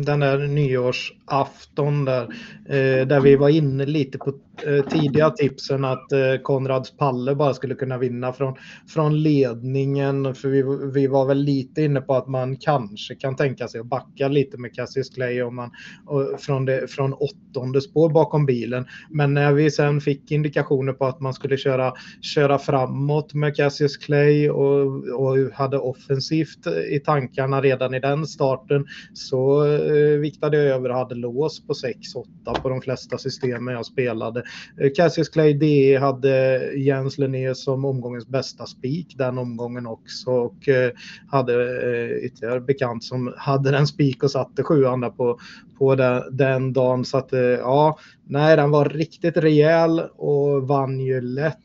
den 0.05 0.21
där 0.21 0.39
nyårsafton 0.49 2.05
där, 2.05 2.23
eh, 2.67 3.07
där 3.07 3.21
vi 3.21 3.37
var 3.37 3.49
inne 3.49 3.87
lite 3.87 4.19
på 4.19 4.33
Eh, 4.67 4.85
tidiga 4.85 5.31
tipsen 5.31 5.85
att 5.85 6.13
eh, 6.13 6.37
Konrads 6.43 6.97
Palle 6.97 7.35
bara 7.35 7.55
skulle 7.55 7.75
kunna 7.75 7.99
vinna 7.99 8.33
från, 8.33 8.55
från 8.89 9.23
ledningen. 9.23 10.35
För 10.35 10.49
vi, 10.49 10.63
vi 10.93 11.07
var 11.07 11.27
väl 11.27 11.39
lite 11.39 11.83
inne 11.83 12.01
på 12.01 12.15
att 12.15 12.29
man 12.29 12.57
kanske 12.57 13.15
kan 13.15 13.37
tänka 13.37 13.69
sig 13.69 13.81
att 13.81 13.87
backa 13.87 14.29
lite 14.29 14.59
med 14.59 14.75
Cassius 14.75 15.11
Clay 15.11 15.43
om 15.43 15.57
man, 15.57 15.71
och, 16.07 16.41
från, 16.41 16.65
det, 16.65 16.91
från 16.91 17.13
åttonde 17.13 17.81
spår 17.81 18.11
bakom 18.11 18.47
bilen. 18.47 18.87
Men 19.11 19.35
när 19.35 19.53
vi 19.53 19.71
sen 19.71 20.01
fick 20.01 20.31
indikationer 20.31 20.93
på 20.93 21.07
att 21.07 21.21
man 21.21 21.35
skulle 21.35 21.57
köra, 21.57 21.93
köra 22.21 22.59
framåt 22.59 23.35
med 23.35 23.57
Cassius 23.57 23.97
Clay 23.97 24.51
och, 24.51 24.87
och 25.21 25.53
hade 25.53 25.79
offensivt 25.79 26.67
i 26.91 27.01
tankarna 27.01 27.61
redan 27.61 27.95
i 27.95 28.01
den 28.01 28.27
starten 28.27 28.87
så 29.15 29.67
eh, 29.67 30.19
viktade 30.19 30.57
jag 30.57 30.67
över 30.67 30.89
och 30.89 30.97
hade 30.97 31.15
lås 31.15 31.67
på 31.67 31.73
6-8 31.73 32.63
på 32.63 32.69
de 32.69 32.81
flesta 32.83 33.19
systemen 33.19 33.75
jag 33.75 33.87
spelade. 33.87 34.42
Eh, 34.81 34.91
Cassius 34.97 35.29
Clay 35.29 35.55
D 35.55 35.97
hade 35.97 36.65
Jens 36.75 37.19
Linné 37.19 37.55
som 37.55 37.85
omgångens 37.85 38.29
bästa 38.29 38.67
spik 38.67 39.15
den 39.19 39.39
omgången 39.39 39.87
också 39.87 40.31
och 40.31 40.69
eh, 40.69 40.91
hade 41.29 41.55
eh, 41.55 42.25
ytterligare 42.25 42.61
bekant 42.61 43.05
som 43.05 43.35
hade 43.37 43.71
den 43.71 43.87
spik 43.87 44.23
och 44.23 44.31
satte 44.31 44.63
sjuan 44.63 45.01
där 45.01 45.11
på, 45.11 45.39
på 45.79 45.95
den, 45.95 46.37
den 46.37 46.73
dagen. 46.73 47.05
Så 47.05 47.19
att 47.19 47.29
ja, 47.59 47.99
nej, 48.25 48.57
den 48.57 48.71
var 48.71 48.85
riktigt 48.85 49.37
rejäl 49.37 50.01
och 50.17 50.69
vann 50.69 51.01
ju 51.01 51.21
lätt 51.21 51.59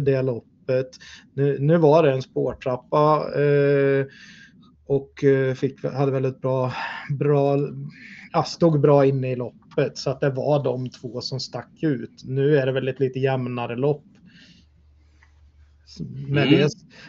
det 0.00 0.22
loppet. 0.22 0.90
Nu, 1.34 1.58
nu 1.60 1.76
var 1.76 2.02
det 2.02 2.12
en 2.12 2.22
spårtrappa. 2.22 3.24
Eh, 3.40 4.06
och 4.88 5.24
fick, 5.56 5.84
hade 5.84 6.12
väldigt 6.12 6.40
bra, 6.40 6.72
bra 7.18 7.58
ja, 8.32 8.42
stod 8.44 8.80
bra 8.80 9.06
inne 9.06 9.32
i 9.32 9.36
loppet 9.36 9.65
så 9.94 10.10
att 10.10 10.20
det 10.20 10.30
var 10.30 10.64
de 10.64 10.90
två 10.90 11.20
som 11.20 11.40
stack 11.40 11.82
ut. 11.82 12.22
Nu 12.24 12.56
är 12.58 12.66
det 12.66 12.72
väl 12.72 12.88
ett 12.88 13.00
lite 13.00 13.18
jämnare 13.18 13.76
lopp. 13.76 14.04
Med, 16.28 16.48
mm. 16.48 16.60
det, 16.60 16.68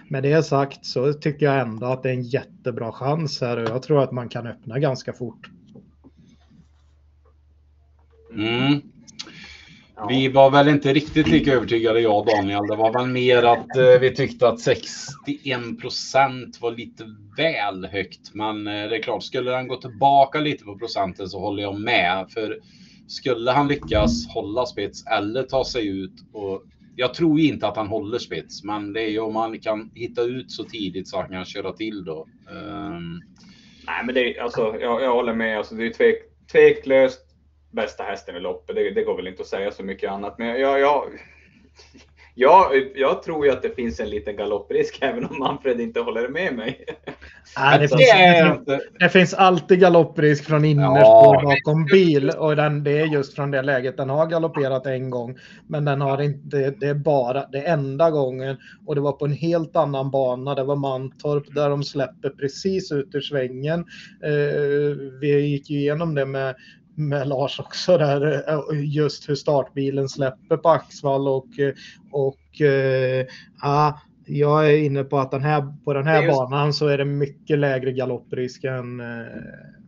med 0.10 0.24
det 0.24 0.44
sagt 0.44 0.86
så 0.86 1.14
tycker 1.14 1.46
jag 1.46 1.60
ändå 1.60 1.86
att 1.86 2.04
det 2.04 2.10
är 2.10 2.14
en 2.14 2.24
jättebra 2.24 2.92
chans 2.92 3.42
här 3.42 3.58
och 3.58 3.70
jag 3.70 3.84
tror 3.84 4.04
att 4.04 4.12
man 4.12 4.30
kan 4.30 4.48
öppna 4.48 4.80
ganska 4.80 5.14
fort. 5.14 5.50
Mm. 8.34 8.82
Vi 10.10 10.28
var 10.28 10.52
väl 10.52 10.68
inte 10.68 10.94
riktigt 10.94 11.28
lika 11.28 11.54
övertygade 11.54 12.00
jag 12.00 12.20
och 12.20 12.26
Daniel. 12.26 12.68
Det 12.68 12.76
var 12.76 12.94
väl 12.94 13.08
mer 13.08 13.44
att 13.44 13.78
eh, 13.78 14.00
vi 14.02 14.16
tyckte 14.16 14.48
att 14.48 14.60
61 14.60 15.82
procent 15.82 16.62
var 16.62 16.72
lite 16.72 17.04
väl 17.38 17.86
högt. 17.86 18.34
Men 18.34 18.68
eh, 18.68 18.90
det 18.90 18.98
är 18.98 19.02
klart, 19.02 19.24
skulle 19.24 19.52
han 19.52 19.68
gå 19.68 19.76
tillbaka 19.76 20.40
lite 20.40 20.64
på 20.64 20.78
procenten 20.78 21.30
så 21.30 21.40
håller 21.40 21.64
jag 21.64 21.80
med. 21.80 22.26
För 22.30 22.60
skulle 23.08 23.52
han 23.52 23.68
lyckas 23.68 24.28
hålla 24.28 24.66
spets 24.66 25.06
eller 25.08 25.44
ta 25.44 25.66
sig 25.66 25.88
ut 25.88 26.14
och 26.34 26.64
jag 26.96 27.14
tror 27.14 27.40
inte 27.40 27.68
att 27.68 27.78
han 27.78 27.88
håller 27.88 28.18
spets, 28.18 28.64
men 28.64 28.94
det 28.94 29.02
är 29.02 29.10
ju 29.10 29.20
om 29.20 29.36
han 29.36 29.60
kan 29.60 29.92
hitta 29.96 30.22
ut 30.22 30.52
så 30.52 30.64
tidigt 30.64 31.08
så 31.08 31.18
han 31.18 31.30
kan 31.30 31.46
köra 31.46 31.74
till 31.74 32.06
då. 32.06 32.28
Um... 32.50 33.22
Nej, 33.86 34.06
men 34.06 34.16
det 34.16 34.38
är 34.38 34.44
alltså, 34.44 34.76
jag, 34.80 35.02
jag 35.02 35.14
håller 35.14 35.34
med. 35.34 35.58
Alltså, 35.58 35.76
det 35.76 35.86
är 35.86 35.94
tvek, 35.94 36.16
tveklöst 36.52 37.27
bästa 37.72 38.04
hästen 38.04 38.36
i 38.36 38.40
loppet. 38.40 38.76
Det, 38.76 38.92
det, 38.92 39.04
går 39.04 39.16
väl 39.16 39.28
inte 39.28 39.42
att 39.42 39.48
säga 39.48 39.72
så 39.72 39.84
mycket 39.84 40.12
annat. 40.12 40.38
Men 40.38 40.48
jag, 40.48 40.80
jag, 40.80 41.04
jag, 42.40 42.72
jag 42.96 43.24
tror 43.24 43.46
ju 43.46 43.52
att 43.52 43.62
det 43.62 43.76
finns 43.76 44.00
en 44.00 44.10
liten 44.10 44.36
galopprisk 44.36 44.98
även 45.02 45.26
om 45.26 45.40
Manfred 45.40 45.82
inte 45.82 46.00
håller 46.00 46.30
med 46.30 46.56
mig. 46.56 46.86
Nej, 47.58 47.80
det, 47.80 47.88
finns, 47.88 48.66
det, 48.66 48.80
det 49.00 49.10
finns 49.10 49.34
alltid 49.34 49.80
galopprisk 49.80 50.46
från 50.46 50.66
innerspår 50.66 51.36
ja. 51.36 51.42
bakom 51.44 51.86
bil 51.86 52.30
och 52.30 52.56
den, 52.56 52.84
det 52.84 53.00
är 53.00 53.06
just 53.06 53.36
från 53.36 53.52
det 53.52 53.62
läget. 53.62 53.98
Den 53.98 54.10
har 54.10 54.28
galopperat 54.28 54.86
en 54.86 55.10
gång, 55.10 55.38
men 55.68 55.86
den 55.86 56.02
har 56.02 56.22
inte. 56.22 56.72
Det 56.72 56.88
är 56.88 56.94
bara 56.94 57.48
det 57.48 57.62
enda 57.62 58.12
gången 58.12 58.58
och 58.86 58.96
det 58.96 59.02
var 59.02 59.12
på 59.12 59.26
en 59.26 59.34
helt 59.34 59.76
annan 59.76 60.12
bana. 60.12 60.56
Det 60.56 60.64
var 60.64 60.76
Mantorp 60.76 61.56
där 61.56 61.70
de 61.70 61.84
släpper 61.84 62.30
precis 62.30 62.92
ut 62.92 63.16
ur 63.16 63.22
svängen. 63.22 63.80
Eh, 64.24 64.98
vi 65.22 65.40
gick 65.40 65.70
ju 65.70 65.80
igenom 65.80 66.16
det 66.16 66.26
med 66.26 66.56
med 66.98 67.28
Lars 67.28 67.60
också 67.60 67.98
där, 67.98 68.50
eh, 68.50 68.94
just 68.96 69.30
hur 69.30 69.36
startbilen 69.36 70.10
släpper 70.10 70.58
på 70.58 70.70
Axvall 70.70 71.28
och, 71.28 71.48
och 72.12 72.62
äh, 72.62 73.96
jag 74.26 74.72
är 74.72 74.78
inne 74.78 75.04
på 75.04 75.18
att 75.18 75.32
den 75.32 75.44
här, 75.44 75.74
på 75.86 75.94
den 75.94 76.08
här 76.08 76.24
just... 76.24 76.38
banan 76.38 76.74
så 76.74 76.88
är 76.88 76.98
det 76.98 77.06
mycket 77.06 77.60
lägre 77.60 77.92
galopprisk 77.92 78.64
än, 78.64 79.02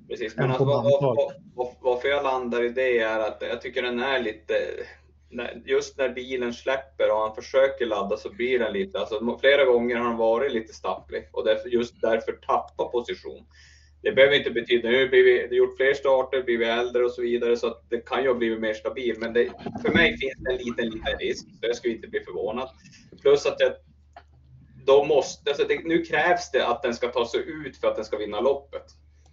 Precis, 0.10 0.38
men 0.38 0.50
alltså, 0.50 0.66
var, 0.66 0.84
var, 0.84 1.34
var, 1.56 1.72
varför 1.82 2.08
jag 2.08 2.24
landar 2.24 2.64
i 2.64 2.70
det 2.70 3.00
är 3.00 3.20
att 3.20 3.44
jag 3.50 3.62
tycker 3.62 3.82
den 3.82 4.00
är 4.00 4.20
lite 4.20 4.54
just 5.66 5.98
när 5.98 6.10
bilen 6.10 6.54
släpper 6.54 7.12
och 7.12 7.18
han 7.18 7.36
försöker 7.36 7.86
ladda 7.86 8.18
så 8.18 8.30
blir 8.30 8.60
den 8.60 8.74
lite, 8.74 9.00
alltså 9.00 9.38
flera 9.42 9.66
gånger 9.66 9.96
har 9.96 10.06
han 10.06 10.18
varit 10.18 10.54
lite 10.54 10.74
stapplig 10.74 11.30
och 11.32 11.46
därför, 11.46 11.70
just 11.70 12.02
därför 12.02 12.32
tappa 12.32 12.86
position 12.86 13.46
det 14.02 14.12
behöver 14.12 14.36
inte 14.36 14.52
betyda, 14.52 14.90
nu 14.90 15.00
har 15.00 15.12
vi 15.12 15.56
gjort 15.56 15.78
fler 15.78 15.94
starter, 15.94 16.44
blivit 16.44 16.68
äldre 16.68 17.06
och 17.06 17.12
så 17.12 17.22
vidare, 17.22 17.58
så 17.58 17.68
att 17.68 17.90
det 17.90 18.06
kan 18.06 18.24
ju 18.24 18.30
ha 18.30 18.36
blivit 18.36 18.60
mer 18.60 18.74
stabil. 18.74 19.16
Men 19.20 19.34
det, 19.34 19.52
för 19.82 19.94
mig 19.94 20.18
finns 20.18 20.34
det 20.38 20.52
en 20.52 20.58
liten, 20.58 20.86
liten 20.86 21.20
risk, 21.20 21.46
så 21.46 21.68
jag 21.68 21.76
skulle 21.76 21.94
inte 21.94 22.08
bli 22.08 22.20
förvånad. 22.20 22.70
Plus 23.22 23.46
att 23.46 23.56
jag, 23.60 23.72
då 24.86 25.04
måste, 25.04 25.50
alltså 25.50 25.68
det, 25.68 25.84
nu 25.84 26.04
krävs 26.04 26.52
det 26.52 26.68
att 26.68 26.84
den 26.84 26.94
ska 26.94 27.08
ta 27.08 27.28
sig 27.28 27.42
ut 27.42 27.78
för 27.78 27.88
att 27.88 27.96
den 27.96 28.06
ska 28.06 28.18
vinna 28.18 28.40
loppet. 28.40 28.86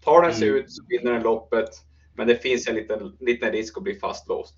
Tar 0.05 0.23
den 0.23 0.35
sig 0.35 0.49
mm. 0.49 0.61
ut 0.61 0.73
så 0.73 0.83
vinner 0.89 1.13
den 1.13 1.23
loppet, 1.23 1.69
men 2.17 2.27
det 2.27 2.37
finns 2.37 2.69
en 2.69 2.75
liten, 2.75 3.17
liten 3.21 3.53
risk 3.53 3.77
att 3.77 3.83
bli 3.83 3.95
fastlåst. 3.95 4.55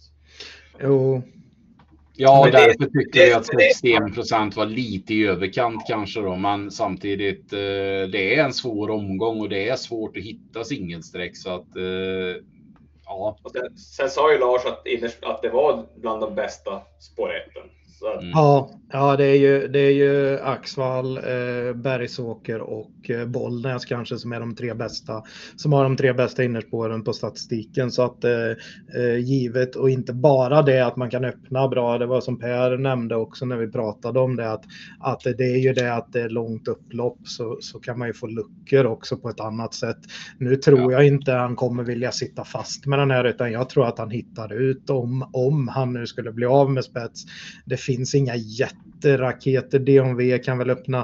Jo, 0.80 1.22
Ja, 2.20 2.42
men 2.44 2.52
därför 2.52 2.78
det, 2.78 3.04
tycker 3.04 3.20
jag 3.20 3.38
att 3.38 3.46
61 3.46 4.14
procent 4.14 4.56
var 4.56 4.66
lite 4.66 5.14
i 5.14 5.26
överkant 5.26 5.82
kanske 5.86 6.20
då, 6.20 6.36
men 6.36 6.70
samtidigt 6.70 7.52
eh, 7.52 7.58
det 8.12 8.34
är 8.34 8.44
en 8.44 8.52
svår 8.52 8.90
omgång 8.90 9.40
och 9.40 9.48
det 9.48 9.68
är 9.68 9.76
svårt 9.76 10.16
att 10.16 10.22
hitta 10.22 10.64
singelsträck 10.64 11.36
så 11.36 11.50
att 11.54 11.76
eh, 11.76 12.42
ja. 13.04 13.38
Sen, 13.52 13.76
sen, 13.76 14.10
sa 14.10 14.32
ju 14.32 14.38
Lars 14.38 14.64
att, 14.64 14.86
att 15.22 15.42
det 15.42 15.48
var 15.48 15.86
bland 15.96 16.20
de 16.20 16.34
bästa 16.34 16.82
spårätten. 17.00 17.62
Mm. 18.02 18.30
Ja, 18.30 18.70
ja 18.92 19.16
det, 19.16 19.24
är 19.24 19.36
ju, 19.36 19.68
det 19.68 19.80
är 19.80 19.90
ju 19.90 20.38
Axvall, 20.38 21.16
eh, 21.16 21.74
Bergsåker 21.74 22.60
och 22.60 23.10
eh, 23.10 23.26
Bollnäs 23.26 23.84
kanske 23.84 24.18
som 24.18 24.32
är 24.32 24.40
de 24.40 24.54
tre 24.54 24.74
bästa, 24.74 25.22
som 25.56 25.72
har 25.72 25.82
de 25.82 25.96
tre 25.96 26.12
bästa 26.12 26.44
innerspåren 26.44 27.04
på 27.04 27.12
statistiken. 27.12 27.90
Så 27.90 28.02
att 28.02 28.24
eh, 28.24 28.50
eh, 28.96 29.18
givet 29.18 29.76
och 29.76 29.90
inte 29.90 30.12
bara 30.12 30.62
det 30.62 30.86
att 30.86 30.96
man 30.96 31.10
kan 31.10 31.24
öppna 31.24 31.68
bra, 31.68 31.98
det 31.98 32.06
var 32.06 32.20
som 32.20 32.38
Per 32.38 32.76
nämnde 32.76 33.16
också 33.16 33.44
när 33.44 33.56
vi 33.56 33.72
pratade 33.72 34.20
om 34.20 34.36
det, 34.36 34.52
att, 34.52 34.64
att 35.00 35.22
det 35.22 35.44
är 35.44 35.58
ju 35.58 35.72
det 35.72 35.94
att 35.94 36.12
det 36.12 36.20
är 36.20 36.28
långt 36.28 36.68
upplopp 36.68 37.18
så, 37.24 37.58
så 37.60 37.80
kan 37.80 37.98
man 37.98 38.08
ju 38.08 38.14
få 38.14 38.26
luckor 38.26 38.86
också 38.86 39.16
på 39.16 39.28
ett 39.28 39.40
annat 39.40 39.74
sätt. 39.74 39.98
Nu 40.38 40.56
tror 40.56 40.92
ja. 40.92 40.98
jag 40.98 41.06
inte 41.06 41.32
han 41.32 41.56
kommer 41.56 41.82
vilja 41.82 42.12
sitta 42.12 42.44
fast 42.44 42.86
med 42.86 42.98
den 42.98 43.10
här 43.10 43.24
utan 43.24 43.52
jag 43.52 43.68
tror 43.68 43.86
att 43.86 43.98
han 43.98 44.10
hittar 44.10 44.52
ut 44.52 44.90
om, 44.90 45.30
om 45.32 45.68
han 45.68 45.92
nu 45.92 46.06
skulle 46.06 46.32
bli 46.32 46.46
av 46.46 46.70
med 46.70 46.84
spets. 46.84 47.24
Det 47.64 47.76
finns 47.92 48.14
inga 48.14 48.36
jätteraketer. 48.36 49.78
DNV 49.78 50.38
kan 50.38 50.58
väl 50.58 50.70
öppna 50.70 50.98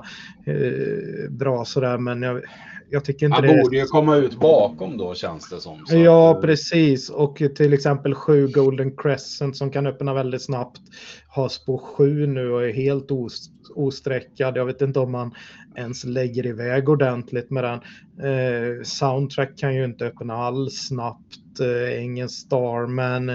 eh, 0.46 1.30
bra 1.30 1.64
sådär, 1.64 1.98
men 1.98 2.22
jag, 2.22 2.42
jag 2.90 3.04
tycker 3.04 3.26
inte 3.26 3.34
Han 3.36 3.48
det 3.48 3.62
borde 3.62 3.76
ju 3.76 3.84
komma 3.84 4.16
ut 4.16 4.40
bakom 4.40 4.96
då 4.96 5.14
känns 5.14 5.50
det 5.50 5.60
som. 5.60 5.86
Så 5.86 5.96
ja, 5.96 6.30
att, 6.30 6.42
precis. 6.42 7.10
Och 7.10 7.42
till 7.56 7.72
exempel 7.72 8.14
7 8.14 8.48
Golden 8.48 8.96
Crescent 8.96 9.56
som 9.56 9.70
kan 9.70 9.86
öppna 9.86 10.14
väldigt 10.14 10.42
snabbt 10.42 10.80
har 11.28 11.48
spår 11.48 11.78
7 11.78 12.26
nu 12.26 12.50
och 12.50 12.64
är 12.64 12.72
helt 12.72 13.10
os 13.10 13.50
osträckad. 13.74 14.56
Jag 14.56 14.64
vet 14.64 14.82
inte 14.82 15.00
om 15.00 15.12
man 15.12 15.34
ens 15.76 16.04
lägger 16.04 16.46
iväg 16.46 16.88
ordentligt 16.88 17.50
med 17.50 17.64
den. 17.64 17.80
Eh, 18.30 18.82
soundtrack 18.82 19.58
kan 19.58 19.74
ju 19.74 19.84
inte 19.84 20.06
öppna 20.06 20.34
alls 20.34 20.74
snabbt. 20.74 21.60
Eh, 21.60 22.04
ingen 22.04 22.28
Starman. 22.28 23.30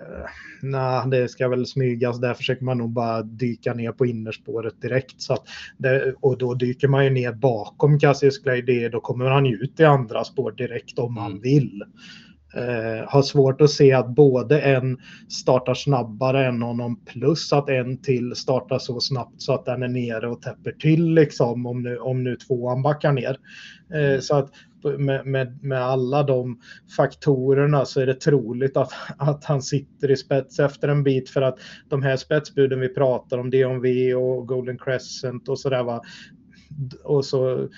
Eh, 0.00 0.26
Nej, 0.62 1.10
det 1.10 1.28
ska 1.28 1.48
väl 1.48 1.66
smygas. 1.66 2.20
Där 2.20 2.34
försöker 2.34 2.64
man 2.64 2.78
nog 2.78 2.90
bara 2.90 3.22
dyka 3.22 3.74
ner 3.74 3.92
på 3.92 4.06
innerspåret 4.06 4.82
direkt. 4.82 5.20
Så 5.20 5.36
det, 5.76 6.14
och 6.20 6.38
då 6.38 6.54
dyker 6.54 6.88
man 6.88 7.04
ju 7.04 7.10
ner 7.10 7.32
bakom 7.32 7.98
Cassius 7.98 8.38
Clay. 8.38 8.88
Då 8.88 9.00
kommer 9.00 9.24
han 9.24 9.46
ju 9.46 9.56
ut 9.56 9.80
i 9.80 9.84
andra 9.84 10.24
spår 10.24 10.52
direkt 10.52 10.98
om 10.98 11.14
man 11.14 11.30
mm. 11.30 11.42
vill. 11.42 11.82
Eh, 12.56 13.08
har 13.08 13.22
svårt 13.22 13.60
att 13.60 13.70
se 13.70 13.92
att 13.92 14.08
både 14.08 14.60
en 14.60 14.98
startar 15.28 15.74
snabbare 15.74 16.46
än 16.46 16.62
honom 16.62 17.00
plus 17.04 17.52
att 17.52 17.68
en 17.68 18.02
till 18.02 18.34
startar 18.34 18.78
så 18.78 19.00
snabbt 19.00 19.42
så 19.42 19.54
att 19.54 19.64
den 19.64 19.82
är 19.82 19.88
nere 19.88 20.28
och 20.28 20.42
täpper 20.42 20.72
till 20.72 21.14
liksom 21.14 21.66
om 21.66 21.82
nu, 21.82 21.98
om 21.98 22.24
nu 22.24 22.36
tvåan 22.36 22.82
backar 22.82 23.12
ner. 23.12 23.38
Eh, 23.94 24.08
mm. 24.08 24.20
så 24.20 24.36
att 24.36 24.50
med, 24.98 25.26
med, 25.26 25.64
med, 25.64 25.82
alla 25.82 26.22
de 26.22 26.60
faktorerna 26.96 27.84
så 27.84 28.00
är 28.00 28.06
det 28.06 28.20
troligt 28.20 28.76
att, 28.76 28.92
att 29.18 29.44
han 29.44 29.62
sitter 29.62 30.10
i 30.10 30.16
spets 30.16 30.58
efter 30.58 30.88
en 30.88 31.02
bit 31.02 31.30
för 31.30 31.42
att 31.42 31.58
de 31.88 32.02
här 32.02 32.16
spetsbuden 32.16 32.80
vi 32.80 32.88
pratar 32.88 33.38
om, 33.38 33.50
DNV 33.50 34.14
och 34.14 34.48
Golden 34.48 34.78
Crescent 34.78 35.48
och 35.48 35.58
sådär 35.58 35.82
va. 35.82 36.02
Och 37.04 37.24
så 37.24 37.68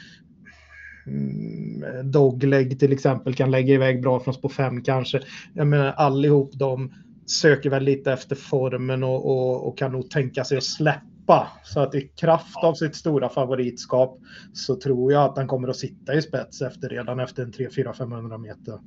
Mm, 1.08 2.10
dogleg 2.10 2.78
till 2.78 2.92
exempel 2.92 3.34
kan 3.34 3.50
lägga 3.50 3.74
iväg 3.74 4.02
bra 4.02 4.20
från 4.20 4.34
spår 4.34 4.48
5 4.48 4.82
kanske. 4.82 5.20
Jag 5.54 5.66
menar 5.66 5.92
allihop 5.92 6.52
de 6.54 6.92
söker 7.26 7.70
väl 7.70 7.82
lite 7.82 8.12
efter 8.12 8.36
formen 8.36 9.02
och, 9.02 9.26
och, 9.26 9.68
och 9.68 9.78
kan 9.78 9.92
nog 9.92 10.10
tänka 10.10 10.44
sig 10.44 10.58
att 10.58 10.64
släppa. 10.64 11.48
Så 11.64 11.80
att 11.80 11.94
i 11.94 12.00
kraft 12.00 12.56
av 12.56 12.74
sitt 12.74 12.96
stora 12.96 13.28
favoritskap 13.28 14.18
så 14.52 14.76
tror 14.76 15.12
jag 15.12 15.24
att 15.24 15.36
han 15.36 15.48
kommer 15.48 15.68
att 15.68 15.76
sitta 15.76 16.14
i 16.14 16.22
spets 16.22 16.62
efter 16.62 16.88
redan 16.88 17.20
efter 17.20 17.42
en 17.42 17.52
3-4-500 17.52 18.38
meter. 18.38 18.78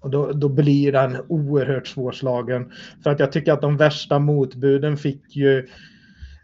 Och 0.00 0.10
då, 0.10 0.32
då 0.32 0.48
blir 0.48 0.92
den 0.92 1.16
oerhört 1.28 1.86
svårslagen. 1.86 2.72
För 3.02 3.10
att 3.10 3.20
jag 3.20 3.32
tycker 3.32 3.52
att 3.52 3.60
de 3.60 3.76
värsta 3.76 4.18
motbuden 4.18 4.96
fick 4.96 5.36
ju 5.36 5.68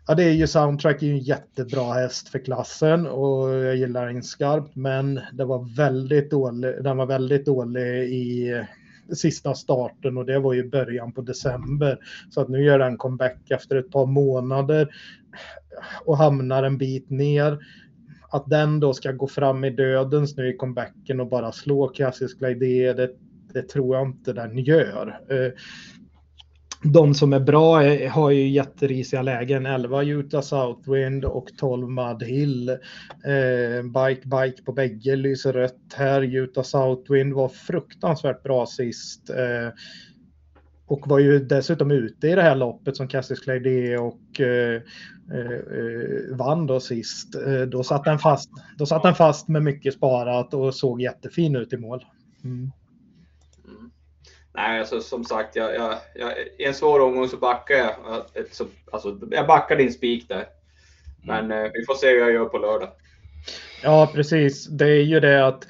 Ja, 0.06 0.14
det 0.14 0.24
är 0.24 0.32
ju 0.32 0.46
Soundtrack 0.46 1.02
är 1.02 1.06
ju 1.06 1.12
en 1.12 1.18
jättebra 1.18 1.92
häst 1.92 2.28
för 2.28 2.38
klassen 2.38 3.06
och 3.06 3.50
jag 3.50 3.76
gillar 3.76 4.06
den 4.06 4.22
skarpt, 4.22 4.76
men 4.76 5.20
det 5.32 5.44
var 5.44 5.76
väldigt 5.76 6.30
dålig, 6.30 6.84
den 6.84 6.96
var 6.96 7.06
väldigt 7.06 7.46
dålig 7.46 8.12
i 8.12 8.50
eh, 8.50 9.14
sista 9.14 9.54
starten 9.54 10.18
och 10.18 10.26
det 10.26 10.38
var 10.38 10.52
ju 10.52 10.70
början 10.70 11.12
på 11.12 11.20
december. 11.20 11.98
Så 12.30 12.40
att 12.40 12.48
nu 12.48 12.64
gör 12.64 12.78
den 12.78 12.96
comeback 12.96 13.50
efter 13.50 13.76
ett 13.76 13.90
par 13.90 14.06
månader 14.06 14.88
och 16.04 16.18
hamnar 16.18 16.62
en 16.62 16.78
bit 16.78 17.10
ner. 17.10 17.58
Att 18.30 18.50
den 18.50 18.80
då 18.80 18.94
ska 18.94 19.12
gå 19.12 19.26
fram 19.26 19.64
i 19.64 19.70
dödens 19.70 20.36
nu 20.36 20.48
i 20.48 20.56
comebacken 20.56 21.20
och 21.20 21.28
bara 21.28 21.52
slå 21.52 21.88
klassiska 21.88 22.50
idéer, 22.50 22.94
det, 22.94 23.10
det 23.52 23.62
tror 23.62 23.96
jag 23.96 24.06
inte 24.06 24.32
den 24.32 24.58
gör. 24.58 25.20
Eh, 25.28 25.52
de 26.84 27.14
som 27.14 27.32
är 27.32 27.40
bra 27.40 27.82
är, 27.82 28.08
har 28.08 28.30
ju 28.30 28.48
jätterisiga 28.48 29.22
lägen. 29.22 29.66
11 29.66 30.02
Utah 30.02 30.40
Southwind 30.40 31.24
och 31.24 31.48
12 31.58 31.88
Mud 31.90 32.22
Hill. 32.22 32.68
Eh, 32.68 33.82
bike 33.82 34.28
Bike 34.28 34.62
på 34.64 34.72
bägge 34.72 35.16
lyser 35.16 35.52
rött 35.52 35.94
här. 35.94 36.22
Utah 36.22 36.64
Southwind 36.64 37.32
var 37.32 37.48
fruktansvärt 37.48 38.42
bra 38.42 38.66
sist. 38.66 39.30
Eh, 39.30 39.72
och 40.86 41.08
var 41.08 41.18
ju 41.18 41.38
dessutom 41.38 41.90
ute 41.90 42.28
i 42.28 42.34
det 42.34 42.42
här 42.42 42.56
loppet 42.56 42.96
som 42.96 43.08
Cassius 43.08 43.40
Clay 43.40 43.58
D 43.58 43.98
och 43.98 44.40
eh, 44.40 44.82
eh, 45.32 46.36
vann 46.36 46.66
då 46.66 46.80
sist. 46.80 47.34
Eh, 47.34 47.62
då, 47.62 47.82
satt 47.82 48.04
den 48.04 48.18
fast, 48.18 48.50
då 48.78 48.86
satt 48.86 49.02
den 49.02 49.14
fast 49.14 49.48
med 49.48 49.62
mycket 49.62 49.94
sparat 49.94 50.54
och 50.54 50.74
såg 50.74 51.02
jättefin 51.02 51.56
ut 51.56 51.72
i 51.72 51.76
mål. 51.76 52.04
Mm. 52.44 52.70
Nej, 54.54 54.80
alltså, 54.80 55.00
som 55.00 55.24
sagt, 55.24 55.56
jag, 55.56 55.74
jag, 55.74 55.94
jag, 56.14 56.32
i 56.58 56.64
en 56.64 56.74
svår 56.74 57.00
omgång 57.00 57.28
så 57.28 57.36
backar 57.36 57.74
jag. 57.74 57.94
Alltså, 58.92 59.18
jag 59.30 59.46
backar 59.46 59.76
din 59.76 59.92
spik 59.92 60.28
där. 60.28 60.46
Men 61.22 61.44
mm. 61.44 61.70
vi 61.74 61.84
får 61.84 61.94
se 61.94 62.08
hur 62.08 62.18
jag 62.18 62.32
gör 62.32 62.44
på 62.44 62.58
lördag. 62.58 62.88
Ja, 63.82 64.10
precis. 64.14 64.66
Det 64.66 64.84
är 64.84 65.02
ju 65.02 65.20
det 65.20 65.46
att 65.46 65.66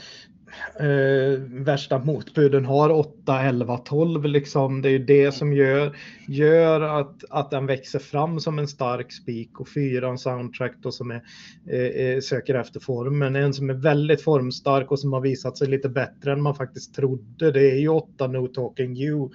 eh, 0.80 1.40
värsta 1.64 1.98
motbuden 1.98 2.64
har 2.64 2.90
8, 2.90 3.40
11, 3.40 3.78
12 3.78 4.24
liksom. 4.24 4.82
Det 4.82 4.88
är 4.88 4.90
ju 4.90 5.04
det 5.04 5.32
som 5.32 5.52
gör, 5.52 5.96
gör 6.28 6.80
att, 6.80 7.24
att 7.30 7.50
den 7.50 7.66
växer 7.66 7.98
fram 7.98 8.40
som 8.40 8.58
en 8.58 8.68
stark 8.68 9.12
spik 9.12 9.60
och 9.60 9.68
fyran 9.68 10.18
soundtrack 10.18 10.72
då 10.82 10.90
som 10.90 11.10
är, 11.10 11.22
eh, 11.70 11.80
eh 11.80 12.20
söker 12.20 12.54
efter 12.54 12.80
formen. 12.80 13.36
En 13.36 13.54
som 13.54 13.70
är 13.70 13.74
väldigt 13.74 14.22
formstark 14.22 14.90
och 14.90 14.98
som 14.98 15.12
har 15.12 15.20
visat 15.20 15.58
sig 15.58 15.68
lite 15.68 15.88
bättre 15.88 16.32
än 16.32 16.42
man 16.42 16.54
faktiskt 16.54 16.94
trodde. 16.94 17.50
Det 17.50 17.70
är 17.70 17.78
ju 17.78 17.88
8 17.88 18.26
No 18.26 18.46
Talking 18.46 18.96
You 18.96 19.30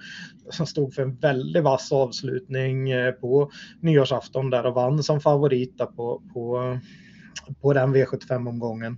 som 0.50 0.66
stod 0.66 0.94
för 0.94 1.02
en 1.02 1.16
väldigt 1.16 1.62
vass 1.62 1.92
avslutning 1.92 2.90
eh, 2.90 3.12
på 3.12 3.50
nyårsafton 3.80 4.50
där 4.50 4.66
och 4.66 4.74
vann 4.74 5.02
som 5.02 5.20
favorit 5.20 5.78
på, 5.78 6.22
på, 6.34 6.78
på 7.60 7.72
den 7.72 7.94
V75-omgången. 7.94 8.96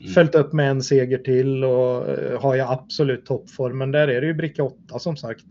Mm. 0.00 0.12
Följt 0.12 0.34
upp 0.34 0.52
med 0.52 0.70
en 0.70 0.82
seger 0.82 1.18
till 1.18 1.64
och 1.64 2.08
uh, 2.08 2.40
har 2.40 2.54
jag 2.54 2.72
absolut 2.72 3.26
toppformen. 3.26 3.92
Där 3.92 4.08
är 4.08 4.20
det 4.20 4.26
ju 4.26 4.34
bricka 4.34 4.62
8 4.64 4.98
som 4.98 5.16
sagt. 5.16 5.44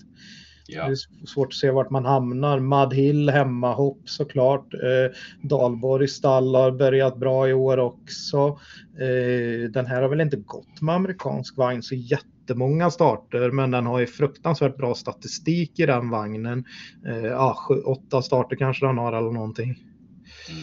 Ja. 0.72 0.86
Det 0.86 0.92
är 0.92 1.26
svårt 1.26 1.48
att 1.48 1.54
se 1.54 1.72
vart 1.72 1.90
man 1.90 2.06
hamnar. 2.06 2.60
Madhill 2.60 3.30
hemmahopp 3.30 4.10
såklart. 4.10 4.74
Eh, 4.74 5.18
Dalborg 5.42 6.08
stall 6.08 6.56
har 6.56 6.72
börjat 6.72 7.18
bra 7.18 7.50
i 7.50 7.54
år 7.54 7.78
också. 7.78 8.60
Eh, 9.00 9.70
den 9.70 9.86
här 9.86 10.02
har 10.02 10.10
väl 10.10 10.22
inte 10.22 10.38
gått 10.38 10.82
med 10.82 10.96
amerikansk 10.96 11.58
vagn 11.58 11.84
så 11.84 11.96
jättemånga 11.96 12.92
starter 12.92 13.52
men 13.52 13.72
den 13.72 13.86
har 13.86 14.00
ju 14.00 14.08
fruktansvärt 14.08 14.78
bra 14.78 14.96
statistik 14.96 15.80
i 15.80 15.86
den 15.86 16.10
vagnen. 16.10 16.66
Eh, 17.06 17.26
ja, 17.26 17.58
sju, 17.68 17.82
åtta 17.82 18.22
starter 18.22 18.56
kanske 18.56 18.86
den 18.86 18.98
har 18.98 19.14
eller 19.14 19.32
någonting. 19.32 19.70
Mm. 20.50 20.62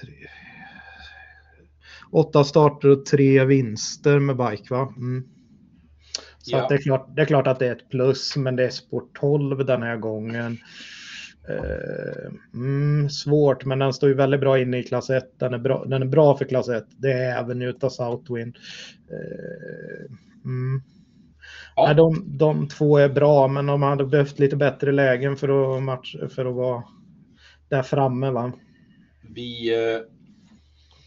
Tre, 0.00 0.17
åtta 2.10 2.44
starter 2.44 2.90
och 2.90 3.06
tre 3.06 3.44
vinster 3.44 4.18
med 4.18 4.36
bike 4.36 4.74
va? 4.74 4.94
Mm. 4.96 5.24
Så 6.38 6.56
ja. 6.56 6.66
det, 6.68 6.74
är 6.74 6.78
klart, 6.78 7.16
det 7.16 7.22
är 7.22 7.26
klart 7.26 7.46
att 7.46 7.58
det 7.58 7.66
är 7.66 7.72
ett 7.72 7.90
plus, 7.90 8.36
men 8.36 8.56
det 8.56 8.64
är 8.64 8.70
sport 8.70 9.18
12 9.20 9.66
den 9.66 9.82
här 9.82 9.96
gången. 9.96 10.58
Uh, 11.50 12.32
mm, 12.54 13.10
svårt, 13.10 13.64
men 13.64 13.78
den 13.78 13.92
står 13.92 14.08
ju 14.08 14.14
väldigt 14.14 14.40
bra 14.40 14.58
inne 14.58 14.78
i 14.78 14.82
klass 14.82 15.10
1. 15.10 15.38
Den 15.38 15.54
är 15.54 15.58
bra, 15.58 15.84
den 15.84 16.02
är 16.02 16.06
bra 16.06 16.36
för 16.36 16.44
klass 16.44 16.68
1. 16.68 16.84
Det 16.96 17.12
är 17.12 17.38
även 17.38 17.62
utav 17.62 17.88
Southwind. 17.88 18.56
Uh, 19.10 20.16
mm. 20.44 20.82
ja. 21.76 21.86
Nej, 21.86 21.94
de, 21.94 22.38
de 22.38 22.68
två 22.68 22.98
är 22.98 23.08
bra, 23.08 23.48
men 23.48 23.66
de 23.66 23.82
hade 23.82 24.04
behövt 24.04 24.38
lite 24.38 24.56
bättre 24.56 24.92
lägen 24.92 25.36
för 25.36 25.76
att, 25.76 25.82
match, 25.82 26.16
för 26.28 26.46
att 26.46 26.54
vara 26.54 26.82
där 27.68 27.82
framme. 27.82 28.30
Va? 28.30 28.52
Vi 29.34 29.76
uh 29.76 30.17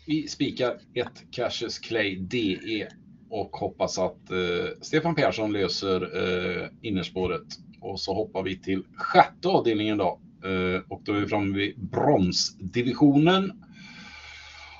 vi 0.05 0.27
spikar 0.27 0.77
ett 0.93 1.31
Cassius 1.31 1.79
Clay 1.79 2.15
DE 2.15 2.87
och 3.29 3.49
hoppas 3.51 3.99
att 3.99 4.31
eh, 4.31 4.37
Stefan 4.81 5.15
Persson 5.15 5.53
löser 5.53 6.01
eh, 6.01 6.67
innerspåret. 6.81 7.47
Och 7.81 7.99
så 7.99 8.13
hoppar 8.13 8.43
vi 8.43 8.59
till 8.59 8.83
sjätte 8.95 9.47
avdelningen 9.47 9.97
då. 9.97 10.19
Eh, 10.45 10.81
och 10.89 11.01
då 11.05 11.13
är 11.13 11.19
vi 11.19 11.27
framme 11.27 11.57
vid 11.57 11.79
bronsdivisionen. 11.79 13.51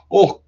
Och 0.08 0.46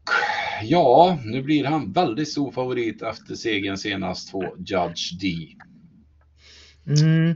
ja, 0.63 1.17
nu 1.25 1.41
blir 1.41 1.65
han 1.65 1.91
väldigt 1.91 2.31
stor 2.31 2.51
favorit 2.51 3.01
efter 3.01 3.35
segern 3.35 3.77
senast 3.77 4.31
på 4.31 4.55
Judge 4.57 5.19
D. 5.21 5.47
Mm. 6.87 7.35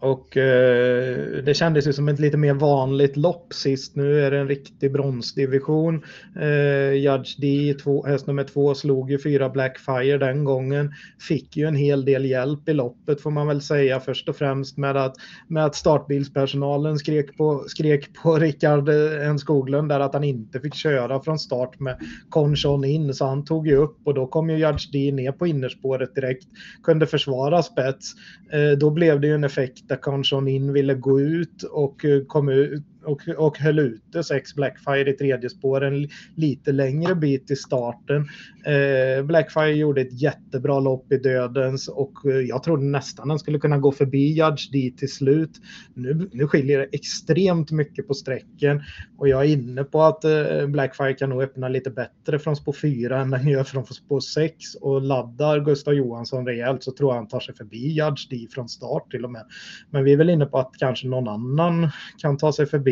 Och 0.00 0.36
eh, 0.36 1.42
det 1.44 1.54
kändes 1.54 1.86
ju 1.86 1.92
som 1.92 2.08
ett 2.08 2.20
lite 2.20 2.36
mer 2.36 2.54
vanligt 2.54 3.16
lopp 3.16 3.54
sist. 3.54 3.96
Nu 3.96 4.20
är 4.20 4.30
det 4.30 4.38
en 4.38 4.48
riktig 4.48 4.92
bronsdivision. 4.92 6.04
Eh, 6.40 6.92
Judge 6.92 7.40
D, 7.40 7.74
två, 7.82 8.06
häst 8.06 8.26
nummer 8.26 8.44
två, 8.44 8.74
slog 8.74 9.10
ju 9.10 9.18
fyra 9.18 9.48
Blackfire 9.48 10.18
den 10.18 10.44
gången. 10.44 10.92
Fick 11.28 11.56
ju 11.56 11.66
en 11.66 11.76
hel 11.76 12.04
del 12.04 12.24
hjälp 12.24 12.68
i 12.68 12.72
loppet 12.72 13.20
får 13.20 13.30
man 13.30 13.46
väl 13.46 13.60
säga. 13.60 14.00
Först 14.00 14.28
och 14.28 14.36
främst 14.36 14.76
med 14.76 14.96
att, 14.96 15.14
med 15.48 15.64
att 15.64 15.74
startbilspersonalen 15.74 16.98
skrek 16.98 17.36
på, 17.36 17.64
skrek 17.68 18.14
på 18.22 18.36
Rickard 18.36 18.88
eh, 18.88 19.28
N 19.28 19.38
Skoglund 19.38 19.88
där 19.88 20.00
att 20.00 20.14
han 20.14 20.24
inte 20.24 20.60
fick 20.60 20.74
köra 20.74 21.20
från 21.20 21.38
start 21.38 21.80
med 21.80 21.98
Conchon 22.28 22.84
in. 22.84 23.14
Så 23.14 23.24
han 23.24 23.44
tog 23.44 23.68
ju 23.68 23.76
upp 23.76 23.98
och 24.04 24.14
då 24.14 24.26
kom 24.26 24.50
ju 24.50 24.56
Judge 24.56 24.92
D 24.92 25.12
ner 25.12 25.32
på 25.32 25.46
innerspåret 25.46 26.14
direkt. 26.14 26.46
Kunde 26.82 27.06
försvara 27.06 27.62
spets. 27.62 28.12
Eh, 28.52 28.78
då 28.78 28.90
blev 28.90 29.20
det 29.20 29.26
ju 29.26 29.34
en 29.34 29.44
effekt 29.44 29.87
där 29.88 29.96
Conchon 29.96 30.48
in 30.48 30.72
ville 30.72 30.94
gå 30.94 31.20
ut 31.20 31.62
och 31.62 32.04
eh, 32.04 32.24
kom 32.24 32.48
ut 32.48 32.84
och, 33.04 33.28
och 33.36 33.58
höll 33.58 33.78
ute 33.78 34.24
sex 34.24 34.54
Blackfire 34.54 35.10
i 35.10 35.12
tredje 35.12 35.50
spår 35.50 35.84
en 35.84 36.08
lite 36.34 36.72
längre 36.72 37.14
bit 37.14 37.50
i 37.50 37.56
starten. 37.56 38.28
Eh, 38.66 39.24
Blackfire 39.24 39.72
gjorde 39.72 40.00
ett 40.00 40.22
jättebra 40.22 40.80
lopp 40.80 41.12
i 41.12 41.16
dödens 41.16 41.88
och 41.88 42.26
eh, 42.26 42.36
jag 42.36 42.62
trodde 42.62 42.84
nästan 42.84 43.28
den 43.28 43.38
skulle 43.38 43.58
kunna 43.58 43.78
gå 43.78 43.92
förbi 43.92 44.32
Judge 44.32 44.72
D 44.72 44.92
till 44.98 45.12
slut. 45.12 45.50
Nu, 45.94 46.28
nu 46.32 46.46
skiljer 46.46 46.78
det 46.78 46.88
extremt 46.92 47.70
mycket 47.70 48.08
på 48.08 48.14
sträcken 48.14 48.82
och 49.18 49.28
jag 49.28 49.44
är 49.44 49.48
inne 49.48 49.84
på 49.84 50.02
att 50.02 50.24
eh, 50.24 50.66
Blackfire 50.66 51.14
kan 51.14 51.30
nog 51.30 51.42
öppna 51.42 51.68
lite 51.68 51.90
bättre 51.90 52.38
från 52.38 52.56
spår 52.56 52.72
4 52.72 53.20
än 53.20 53.30
den 53.30 53.48
gör 53.48 53.64
från 53.64 53.86
spår 53.86 54.20
6 54.20 54.74
och 54.74 55.02
laddar 55.02 55.60
Gustav 55.60 55.94
Johansson 55.94 56.46
rejält 56.46 56.82
så 56.82 56.92
tror 56.92 57.10
jag 57.10 57.16
han 57.16 57.28
tar 57.28 57.40
sig 57.40 57.54
förbi 57.54 57.88
Judge 57.88 58.28
D 58.30 58.46
från 58.50 58.68
start 58.68 59.10
till 59.10 59.24
och 59.24 59.30
med. 59.30 59.44
Men 59.90 60.04
vi 60.04 60.12
är 60.12 60.16
väl 60.16 60.30
inne 60.30 60.46
på 60.46 60.58
att 60.58 60.72
kanske 60.78 61.08
någon 61.08 61.28
annan 61.28 61.90
kan 62.18 62.36
ta 62.36 62.52
sig 62.52 62.66
förbi, 62.66 62.87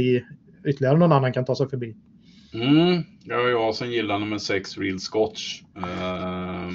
ytterligare 0.66 0.98
någon 0.98 1.12
annan 1.12 1.32
kan 1.32 1.44
ta 1.44 1.56
sig 1.56 1.68
förbi. 1.68 1.96
Mm, 2.54 3.02
ja, 3.24 3.48
jag 3.48 3.74
som 3.74 3.90
gillar 3.90 4.18
nummer 4.18 4.38
6 4.38 4.78
Real 4.78 4.98
Scotch. 4.98 5.62
Eh, 5.76 6.70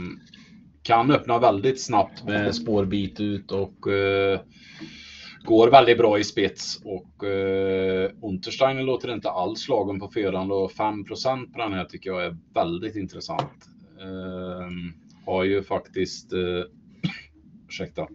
kan 0.84 1.12
öppna 1.12 1.40
väldigt 1.40 1.82
snabbt 1.82 2.24
med 2.24 2.56
spårbit 2.56 3.20
ut 3.20 3.52
och 3.52 3.88
eh, 3.88 4.40
går 5.44 5.72
väldigt 5.72 5.98
bra 5.98 6.20
i 6.20 6.24
spets 6.24 6.82
och 6.84 7.24
eh, 7.24 8.12
Untersteiner 8.22 8.84
låter 8.84 9.14
inte 9.14 9.30
alls 9.30 9.60
slagen 9.60 10.00
på 10.00 10.08
förhand 10.08 10.52
och 10.52 10.72
5 10.72 11.04
på 11.04 11.58
den 11.58 11.74
här 11.74 11.86
tycker 11.86 12.10
jag 12.10 12.26
är 12.26 12.38
väldigt 12.54 12.96
intressant. 12.96 13.70
Eh, 14.02 14.68
har 15.26 15.44
ju 15.44 15.64
faktiskt, 15.64 16.34
eh, 16.34 16.40
ursäkta, 17.68 18.08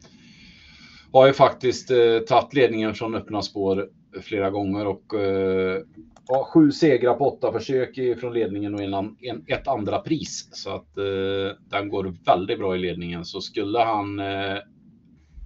har 1.12 1.26
ju 1.26 1.32
faktiskt 1.32 1.90
eh, 1.90 2.18
tagit 2.18 2.54
ledningen 2.54 2.94
från 2.94 3.14
öppna 3.14 3.42
spår 3.42 3.88
flera 4.22 4.50
gånger 4.50 4.86
och 4.86 5.14
eh, 5.14 5.82
ja, 6.28 6.48
sju 6.52 6.70
segrar 6.70 7.14
på 7.14 7.24
åtta 7.24 7.52
försök 7.52 8.20
från 8.20 8.34
ledningen 8.34 8.74
och 8.74 8.82
en, 8.82 8.94
en, 8.94 9.44
ett 9.46 9.68
andra 9.68 9.98
pris. 9.98 10.48
Så 10.52 10.70
att 10.70 10.98
eh, 10.98 11.56
den 11.70 11.88
går 11.88 12.16
väldigt 12.26 12.58
bra 12.58 12.76
i 12.76 12.78
ledningen. 12.78 13.24
Så 13.24 13.40
skulle 13.40 13.78
han 13.78 14.20
eh, 14.20 14.58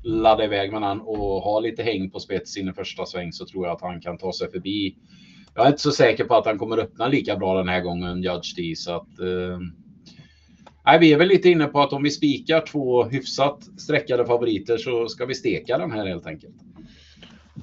ladda 0.03 0.45
iväg 0.45 0.73
med 0.73 0.83
den 0.83 1.01
och 1.01 1.43
ha 1.43 1.61
lite 1.61 1.83
häng 1.83 2.11
på 2.11 2.21
spets 2.21 2.57
in 2.57 2.69
i 2.69 2.73
första 2.73 3.07
sväng 3.07 3.33
så 3.33 3.47
tror 3.47 3.67
jag 3.67 3.75
att 3.77 3.83
han 3.83 4.01
kan 4.01 4.19
ta 4.19 4.33
sig 4.33 4.51
förbi. 4.51 4.97
Jag 5.55 5.65
är 5.65 5.69
inte 5.69 5.83
så 5.83 5.93
säker 5.93 6.25
på 6.25 6.35
att 6.35 6.47
han 6.47 6.59
kommer 6.59 6.79
öppna 6.79 7.09
lika 7.09 7.37
bra 7.37 7.59
den 7.59 7.69
här 7.69 7.81
gången, 7.81 8.23
Judge 8.23 8.57
D. 8.57 8.75
Så 8.77 8.93
att, 8.93 9.19
eh, 9.19 9.59
Nej, 10.87 10.99
vi 10.99 11.13
är 11.13 11.19
väl 11.19 11.29
lite 11.29 11.49
inne 11.49 11.67
på 11.67 11.81
att 11.81 11.93
om 11.93 12.03
vi 12.03 12.11
spikar 12.11 12.61
två 12.61 13.05
hyfsat 13.05 13.81
sträckade 13.81 14.27
favoriter 14.27 14.77
så 14.77 15.09
ska 15.09 15.27
vi 15.27 15.35
steka 15.35 15.79
den 15.79 15.91
här 15.91 16.07
helt 16.07 16.27
enkelt. 16.27 16.55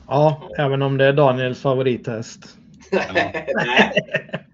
Ja, 0.07 0.49
även 0.57 0.82
om 0.82 0.98
det 0.98 1.06
är 1.06 1.14
Daniels 1.14 1.61
favorithäst. 1.61 2.57
Ja. 2.91 3.02
Nej. 3.14 3.48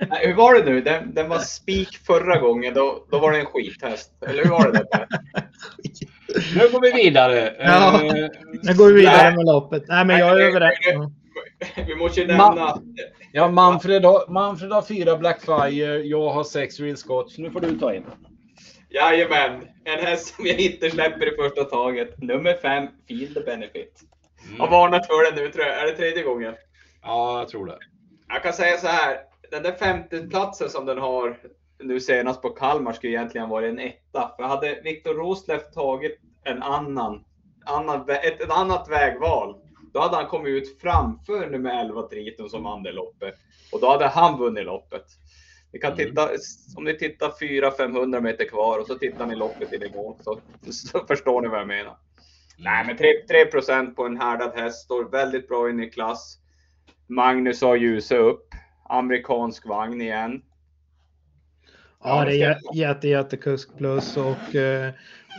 Nej, 0.09 0.27
hur 0.27 0.33
var 0.33 0.53
det 0.53 0.65
nu? 0.65 0.81
Den, 0.81 1.13
den 1.13 1.29
var 1.29 1.39
spik 1.39 1.97
förra 1.97 2.39
gången. 2.39 2.73
Då, 2.73 3.05
då 3.11 3.19
var 3.19 3.31
det 3.31 3.39
en 3.39 3.45
skithäst. 3.45 4.11
Eller 4.27 4.43
hur 4.43 4.49
var 4.49 4.71
det? 4.71 4.85
Där? 4.91 5.07
nu 6.55 6.71
går 6.71 6.81
vi 6.81 7.03
vidare. 7.03 7.53
Ja, 7.59 7.99
nu 8.63 8.73
går 8.73 8.87
vi 8.87 8.93
vidare 8.93 9.35
med 9.35 9.45
loppet. 9.45 9.83
Nej, 9.87 10.05
men 10.05 10.19
jag 10.19 10.41
är 10.41 10.45
överens. 10.45 11.11
Vi 11.87 11.95
måste 11.95 12.21
ju 12.21 12.27
nämna... 12.27 12.55
Man, 12.55 12.95
ja, 13.31 13.51
Manfred 13.51 14.05
har, 14.05 14.31
Manfred 14.31 14.71
har 14.71 14.81
fyra 14.81 15.17
Blackfire. 15.17 15.97
Jag 15.97 16.29
har 16.29 16.43
sex 16.43 16.79
Real 16.79 16.97
Scotch. 16.97 17.37
Nu 17.37 17.51
får 17.51 17.59
du 17.59 17.79
ta 17.79 17.93
in. 17.93 18.03
Jajamän, 18.89 19.67
en 19.83 20.05
häst 20.05 20.35
som 20.35 20.45
jag 20.45 20.59
inte 20.59 20.89
släpper 20.89 21.33
i 21.33 21.35
första 21.35 21.63
taget. 21.63 22.21
Nummer 22.21 22.53
fem, 22.61 22.87
Feel 23.07 23.33
the 23.33 23.39
Benefit. 23.39 24.03
Mm. 24.47 24.59
Har 24.59 24.69
varnat 24.69 25.07
för 25.07 25.31
den 25.31 25.43
nu 25.43 25.51
tror 25.51 25.65
jag. 25.65 25.79
Är 25.79 25.85
det 25.85 25.97
tredje 25.97 26.23
gången? 26.23 26.55
Ja, 27.01 27.39
jag 27.39 27.49
tror 27.49 27.65
det. 27.65 27.77
Jag 28.27 28.43
kan 28.43 28.53
säga 28.53 28.77
så 28.77 28.87
här. 28.87 29.17
Den 29.51 29.63
där 29.63 29.71
femteplatsen 29.71 30.69
som 30.69 30.85
den 30.85 30.97
har 30.97 31.37
nu 31.79 31.99
senast 31.99 32.41
på 32.41 32.49
Kalmar 32.49 32.93
skulle 32.93 33.13
egentligen 33.13 33.49
vara 33.49 33.67
en 33.67 33.79
etta. 33.79 34.31
För 34.37 34.43
hade 34.43 34.81
Viktor 34.83 35.13
Rosleff 35.13 35.71
tagit 35.73 36.19
en 36.43 36.63
annan, 36.63 37.23
annan, 37.65 38.09
ett, 38.09 38.41
ett 38.41 38.51
annat 38.51 38.89
vägval, 38.89 39.55
då 39.93 39.99
hade 39.99 40.15
han 40.15 40.27
kommit 40.27 40.49
ut 40.49 40.81
framför 40.81 41.49
nummer 41.49 41.81
11 41.81 42.01
Triton 42.01 42.49
som 42.49 42.63
vann 42.63 42.83
det 42.83 42.91
loppet. 42.91 43.35
Och 43.71 43.79
då 43.79 43.89
hade 43.89 44.07
han 44.07 44.39
vunnit 44.39 44.65
loppet. 44.65 45.05
Ni 45.73 45.79
kan 45.79 45.95
titta, 45.95 46.27
mm. 46.27 46.37
om 46.77 46.83
ni 46.83 46.97
tittar 46.97 47.29
400-500 47.29 48.21
meter 48.21 48.45
kvar 48.45 48.79
och 48.79 48.87
så 48.87 48.95
tittar 48.95 49.25
ni 49.25 49.35
loppet 49.35 49.73
i 49.73 49.77
nivå 49.77 50.17
så, 50.21 50.39
så 50.71 50.99
förstår 50.99 51.41
ni 51.41 51.47
vad 51.47 51.59
jag 51.59 51.67
menar. 51.67 51.97
Nej, 52.57 52.85
men 52.85 52.97
3, 52.97 53.07
3 53.27 53.91
på 53.95 54.05
en 54.05 54.17
härdad 54.17 54.51
häst 54.55 54.83
står 54.83 55.09
väldigt 55.09 55.47
bra 55.47 55.69
in 55.69 55.79
i 55.79 55.89
klass. 55.89 56.37
Magnus 57.07 57.61
har 57.61 57.75
ljuset 57.75 58.17
upp. 58.17 58.47
Amerikansk 58.89 59.67
vagn 59.67 60.01
igen. 60.01 60.41
Ja, 62.03 62.25
det 62.25 62.41
är 62.41 62.57
jätte, 62.73 63.07
jättekusk 63.07 63.77
plus 63.77 64.17
och, 64.17 64.55
eh, 64.55 64.91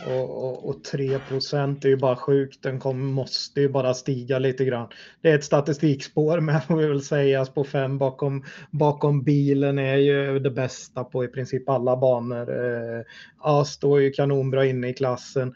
och, 0.07 0.45
och, 0.45 0.69
och 0.69 0.83
3 0.83 1.13
är 1.13 1.87
ju 1.87 1.97
bara 1.97 2.15
sjukt. 2.15 2.63
Den 2.63 2.79
kom, 2.79 3.05
måste 3.05 3.61
ju 3.61 3.69
bara 3.69 3.93
stiga 3.93 4.39
lite 4.39 4.65
grann. 4.65 4.89
Det 5.21 5.31
är 5.31 5.35
ett 5.35 5.43
statistikspår 5.43 6.39
men 6.41 6.61
jag 6.69 6.89
vill 6.89 7.05
säga 7.05 7.45
på 7.45 7.63
fem 7.63 7.97
bakom, 7.97 8.43
bakom 8.71 9.23
bilen 9.23 9.79
är 9.79 9.95
ju 9.95 10.39
det 10.39 10.51
bästa 10.51 11.03
på 11.03 11.23
i 11.23 11.27
princip 11.27 11.69
alla 11.69 11.97
banor. 11.97 12.49
Eh, 12.49 13.01
ja, 13.43 13.65
står 13.65 14.01
ju 14.01 14.11
kanonbra 14.11 14.65
inne 14.65 14.89
i 14.89 14.93
klassen. 14.93 15.53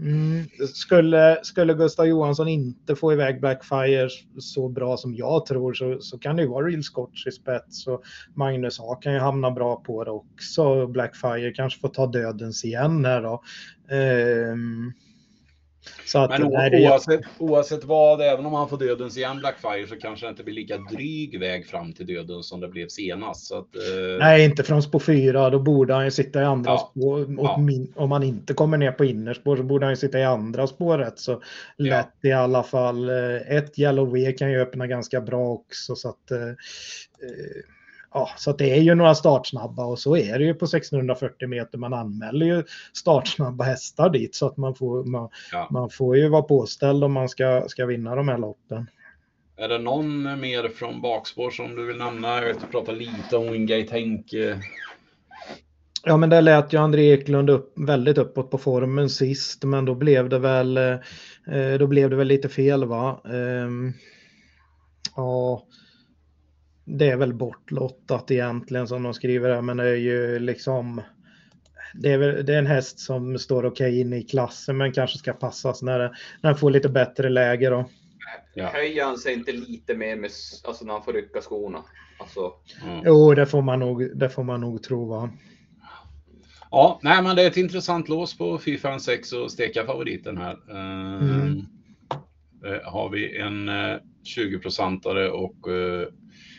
Mm. 0.00 0.44
Skulle, 0.74 1.38
skulle 1.42 1.74
Gustav 1.74 2.06
Johansson 2.06 2.48
inte 2.48 2.96
få 2.96 3.12
iväg 3.12 3.40
Blackfire 3.40 4.08
så 4.38 4.68
bra 4.68 4.96
som 4.96 5.14
jag 5.14 5.46
tror 5.46 5.74
så, 5.74 6.00
så 6.00 6.18
kan 6.18 6.36
det 6.36 6.42
ju 6.42 6.48
vara 6.48 6.66
Real 6.66 6.82
Scotch 6.82 7.26
i 7.26 7.30
spets 7.30 7.86
och 7.86 8.02
Magnus 8.34 8.80
A 8.80 8.94
kan 9.02 9.12
ju 9.12 9.18
hamna 9.18 9.50
bra 9.50 9.76
på 9.76 10.04
det 10.04 10.10
också. 10.10 10.86
Blackfire 10.86 11.52
kanske 11.52 11.80
får 11.80 11.88
ta 11.88 12.06
dödens 12.06 12.64
igen 12.64 13.04
här 13.04 13.22
då. 13.22 13.42
Um, 14.52 14.92
så 16.06 16.18
att, 16.18 16.30
Men 16.30 16.42
oavsett, 16.44 17.20
oavsett 17.38 17.84
vad, 17.84 18.20
även 18.20 18.46
om 18.46 18.52
han 18.52 18.68
får 18.68 18.78
dödens 18.78 19.16
igen 19.16 19.38
Blackfire 19.38 19.86
så 19.86 19.96
kanske 19.96 20.26
det 20.26 20.30
inte 20.30 20.44
blir 20.44 20.54
lika 20.54 20.76
dryg 20.76 21.40
väg 21.40 21.66
fram 21.66 21.92
till 21.92 22.06
döden 22.06 22.42
som 22.42 22.60
det 22.60 22.68
blev 22.68 22.88
senast. 22.88 23.46
Så 23.46 23.58
att, 23.58 23.76
eh... 23.76 24.18
Nej, 24.18 24.44
inte 24.44 24.62
från 24.62 24.82
spår 24.82 24.98
4. 24.98 25.50
Då 25.50 25.58
borde 25.58 25.94
han 25.94 26.04
ju 26.04 26.10
sitta 26.10 26.42
i 26.42 26.44
andra 26.44 26.70
ja. 26.70 26.90
spår. 26.90 27.26
Ja. 27.38 27.58
Min, 27.58 27.92
om 27.96 28.12
han 28.12 28.22
inte 28.22 28.54
kommer 28.54 28.78
ner 28.78 28.92
på 28.92 29.04
innerspår 29.04 29.56
så 29.56 29.62
borde 29.62 29.86
han 29.86 29.92
ju 29.92 29.96
sitta 29.96 30.18
i 30.18 30.24
andra 30.24 30.66
spåret. 30.66 31.18
Så 31.18 31.42
lätt 31.76 32.14
ja. 32.20 32.28
i 32.28 32.32
alla 32.32 32.62
fall. 32.62 33.08
Eh, 33.08 33.56
ett 33.56 33.78
Yellow 33.78 34.12
V 34.12 34.32
kan 34.32 34.50
ju 34.50 34.60
öppna 34.60 34.86
ganska 34.86 35.20
bra 35.20 35.48
också. 35.48 35.96
Så 35.96 36.08
att, 36.08 36.30
eh, 36.30 36.48
eh 36.48 36.54
ja, 38.14 38.30
så 38.36 38.52
det 38.52 38.70
är 38.70 38.82
ju 38.82 38.94
några 38.94 39.14
startsnabba 39.14 39.84
och 39.84 39.98
så 39.98 40.16
är 40.16 40.38
det 40.38 40.44
ju 40.44 40.54
på 40.54 40.64
1640 40.64 41.48
meter. 41.48 41.78
Man 41.78 41.94
anmäler 41.94 42.46
ju 42.46 42.64
startsnabba 42.92 43.64
hästar 43.64 44.10
dit 44.10 44.34
så 44.34 44.46
att 44.46 44.56
man 44.56 44.74
får, 44.74 45.04
man, 45.04 45.28
ja. 45.52 45.68
man 45.70 45.90
får 45.90 46.16
ju 46.16 46.28
vara 46.28 46.42
påställd 46.42 47.04
om 47.04 47.12
man 47.12 47.28
ska, 47.28 47.64
ska 47.68 47.86
vinna 47.86 48.14
de 48.14 48.28
här 48.28 48.38
loppen. 48.38 48.86
Är 49.56 49.68
det 49.68 49.78
någon 49.78 50.40
mer 50.40 50.68
från 50.68 51.00
bakspår 51.00 51.50
som 51.50 51.76
du 51.76 51.86
vill 51.86 51.96
nämna? 51.96 52.36
Jag 52.36 52.46
vet 52.46 52.56
att 52.56 52.62
du 52.62 52.68
pratar 52.68 52.92
lite 52.92 53.36
om 53.36 53.52
Wingate 53.52 53.92
Henke. 53.92 54.62
Ja, 56.04 56.16
men 56.16 56.30
det 56.30 56.40
lät 56.40 56.72
ju 56.72 56.78
André 56.78 57.12
Eklund 57.12 57.50
upp, 57.50 57.72
väldigt 57.76 58.18
uppåt 58.18 58.50
på 58.50 58.58
formen 58.58 59.10
sist, 59.10 59.64
men 59.64 59.84
då 59.84 59.94
blev 59.94 60.28
det 60.28 60.38
väl, 60.38 60.76
eh, 60.76 61.78
då 61.78 61.86
blev 61.86 62.10
det 62.10 62.16
väl 62.16 62.26
lite 62.26 62.48
fel 62.48 62.84
va? 62.84 63.20
Um, 63.24 63.92
ja, 65.16 65.62
det 66.88 67.10
är 67.10 67.16
väl 67.16 67.34
bortlottat 67.34 68.30
egentligen 68.30 68.88
som 68.88 69.02
de 69.02 69.14
skriver 69.14 69.54
här, 69.54 69.62
men 69.62 69.76
det 69.76 69.88
är 69.88 69.96
ju 69.96 70.38
liksom 70.38 71.02
det 71.94 72.12
är, 72.12 72.18
väl, 72.18 72.46
det 72.46 72.54
är 72.54 72.58
en 72.58 72.66
häst 72.66 72.98
som 72.98 73.38
står 73.38 73.64
okej 73.64 73.88
okay 73.88 74.00
inne 74.00 74.16
i 74.16 74.22
klassen 74.22 74.76
men 74.76 74.92
kanske 74.92 75.18
ska 75.18 75.32
passas 75.32 75.82
när, 75.82 75.98
när 75.98 76.50
den 76.50 76.56
får 76.56 76.70
lite 76.70 76.88
bättre 76.88 77.28
läge 77.28 77.70
då. 77.70 77.84
Ja. 78.54 78.66
Höjer 78.66 79.04
han 79.04 79.18
sig 79.18 79.34
inte 79.34 79.52
lite 79.52 79.94
mer 79.94 80.16
med, 80.16 80.30
alltså 80.64 80.84
när 80.84 80.92
han 80.92 81.02
får 81.02 81.12
rycka 81.12 81.40
skorna? 81.40 81.84
Alltså... 82.18 82.52
Mm. 82.84 83.02
Jo, 83.04 83.34
det 83.34 83.46
får 83.46 83.62
man 83.62 83.80
nog, 83.80 84.18
det 84.18 84.28
får 84.28 84.44
man 84.44 84.60
nog 84.60 84.82
tro 84.82 85.08
va. 85.08 85.30
Ja, 86.70 87.00
nej 87.02 87.22
men 87.22 87.36
det 87.36 87.42
är 87.42 87.46
ett 87.46 87.56
intressant 87.56 88.08
lås 88.08 88.38
på 88.38 88.58
4, 88.58 88.98
6 88.98 89.32
och 89.32 89.52
steka 89.52 89.84
favoriten 89.86 90.36
här. 90.38 90.56
Mm. 90.70 91.66
Uh, 92.66 92.82
har 92.84 93.10
vi 93.10 93.38
en 93.38 93.68
uh, 93.68 93.90
eh, 93.90 93.98
20-procentare 94.36 95.28
och 95.28 95.68
uh, 95.68 96.06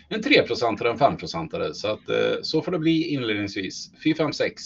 en 0.09 0.21
3-procentare 0.21 0.89
och 0.89 1.01
en 1.01 1.17
5-procentare. 1.17 1.73
Så 1.73 1.87
att 1.87 2.09
eh, 2.09 2.41
så 2.41 2.61
får 2.61 2.71
det 2.71 2.79
bli 2.79 3.07
inledningsvis. 3.07 3.91
4, 4.03 4.15
5, 4.15 4.33
6. 4.33 4.61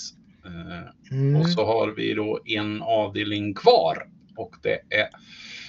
Mm. 1.12 1.36
Och 1.36 1.50
så 1.50 1.66
har 1.66 1.88
vi 1.88 2.14
då 2.14 2.40
en 2.46 2.82
avdelning 2.82 3.54
kvar 3.54 4.08
och 4.38 4.56
det 4.62 4.74
är 4.74 5.10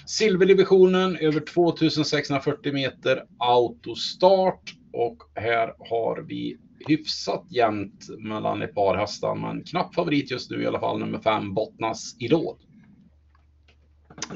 silverdivisionen 0.06 1.16
över 1.16 1.40
2640 1.40 2.72
meter 2.72 3.24
autostart 3.38 4.74
och 4.92 5.22
här 5.34 5.74
har 5.78 6.24
vi 6.28 6.58
hyfsat 6.86 7.44
jämnt 7.50 8.08
mellan 8.18 8.62
ett 8.62 8.74
par 8.74 8.96
hästar, 8.96 9.34
men 9.34 9.64
knapp 9.64 9.94
favorit 9.94 10.30
just 10.30 10.50
nu 10.50 10.62
i 10.62 10.66
alla 10.66 10.80
fall, 10.80 10.98
nummer 10.98 11.18
5 11.18 11.54
Bottnas 11.54 12.16
Idol. 12.18 12.56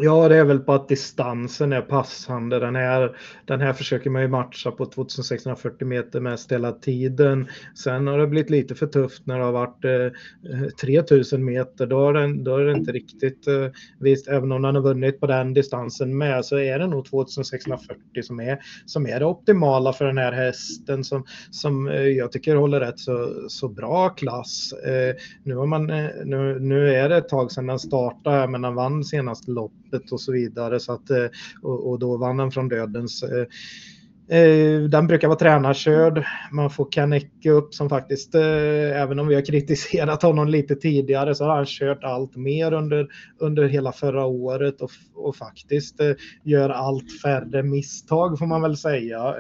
Ja, 0.01 0.29
det 0.29 0.37
är 0.37 0.45
väl 0.45 0.59
på 0.59 0.73
att 0.73 0.89
distansen 0.89 1.73
är 1.73 1.81
passande. 1.81 2.59
Den 2.59 2.77
här, 2.77 3.17
den 3.45 3.61
här 3.61 3.73
försöker 3.73 4.11
man 4.11 4.23
ju 4.23 4.29
matcha 4.29 4.71
på 4.71 4.87
2640 4.87 5.87
meter 5.87 6.21
mest 6.21 6.53
hela 6.53 6.73
tiden. 6.73 7.49
Sen 7.75 8.07
har 8.07 8.19
det 8.19 8.27
blivit 8.27 8.51
lite 8.51 8.75
för 8.75 8.87
tufft 8.87 9.27
när 9.27 9.39
det 9.39 9.45
har 9.45 9.53
varit 9.53 9.85
eh, 9.85 10.69
3000 10.83 11.45
meter. 11.45 11.87
Då 11.87 12.09
är, 12.09 12.13
den, 12.13 12.45
då 12.45 12.57
är 12.57 12.65
det 12.65 12.73
inte 12.73 12.93
riktigt 12.93 13.47
eh, 13.47 13.67
visst. 14.01 14.29
Även 14.29 14.53
om 14.53 14.63
den 14.63 14.75
har 14.75 14.83
vunnit 14.83 15.21
på 15.21 15.27
den 15.27 15.55
distansen 15.55 16.19
med 16.19 16.45
så 16.45 16.59
är 16.59 16.79
det 16.79 16.87
nog 16.87 17.07
2640 17.07 18.23
som 18.23 18.41
är, 18.41 18.59
som 18.87 19.07
är 19.07 19.21
det 19.21 19.27
optimala 19.27 19.93
för 19.93 20.05
den 20.05 20.19
här 20.19 20.33
hästen 20.33 21.05
som, 21.05 21.25
som 21.51 21.89
eh, 21.89 22.03
jag 22.03 22.33
tycker 22.33 22.57
håller 22.57 22.81
rätt 22.81 22.99
så, 22.99 23.35
så 23.49 23.69
bra 23.69 24.09
klass. 24.09 24.73
Eh, 24.73 25.15
nu, 25.43 25.55
har 25.55 25.67
man, 25.67 25.91
eh, 25.91 26.11
nu, 26.25 26.59
nu 26.61 26.95
är 26.95 27.09
det 27.09 27.17
ett 27.17 27.29
tag 27.29 27.53
sedan 27.53 27.67
den 27.67 27.79
startade, 27.79 28.49
men 28.49 28.63
den 28.63 28.75
vann 28.75 29.05
senaste 29.05 29.51
lopp 29.51 29.68
loppet 29.93 30.13
och 30.13 30.21
så 30.21 30.33
vidare. 30.33 30.81
Så 30.81 30.93
att, 30.93 31.11
eh, 31.11 31.27
och, 31.63 31.91
och 31.91 31.99
då 31.99 32.17
vann 32.17 32.39
han 32.39 32.51
från 32.51 32.69
dödens. 32.69 33.23
Eh, 33.23 34.39
eh, 34.39 34.81
den 34.83 35.07
brukar 35.07 35.29
vara 35.29 35.39
tränarkörd. 35.39 36.25
Man 36.53 36.71
får 36.71 36.89
Kanecke 36.93 37.51
upp 37.51 37.75
som 37.75 37.89
faktiskt, 37.89 38.35
även 38.35 39.19
om 39.19 39.29
vi 39.29 39.35
har 39.35 39.45
kritiserat 39.45 40.23
honom 40.23 40.49
lite 40.49 40.75
tidigare, 40.75 41.35
så 41.35 41.45
har 41.45 41.57
han 41.57 41.67
kört 41.67 42.05
allt 42.05 42.37
mer 42.37 42.73
under, 42.73 43.09
under 43.39 43.69
hela 43.69 43.93
förra 43.93 44.25
året 44.25 44.81
och, 44.81 44.91
och 45.15 45.37
faktiskt 45.37 46.01
gör 46.45 46.71
allt 46.71 47.21
färre 47.23 47.63
misstag 47.63 48.39
får 48.39 48.47
man 48.47 48.63
väl 48.63 48.77
säga. 48.77 49.35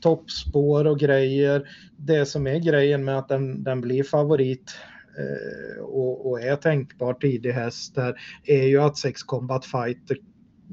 Toppspår 0.00 0.86
och 0.86 0.98
grejer. 0.98 1.62
Det 1.96 2.26
som 2.26 2.46
är 2.46 2.58
grejen 2.58 3.04
med 3.04 3.18
att 3.18 3.28
den, 3.28 3.62
den 3.62 3.80
blir 3.80 4.04
favorit 4.04 4.74
och, 5.80 6.30
och 6.30 6.40
är 6.40 6.56
tänkbar 6.56 7.14
tidig 7.14 7.52
häst 7.52 7.94
där 7.94 8.20
är 8.44 8.62
ju 8.62 8.78
att 8.78 8.98
Sex 8.98 9.22
Combat 9.22 9.64
Fighter 9.64 10.16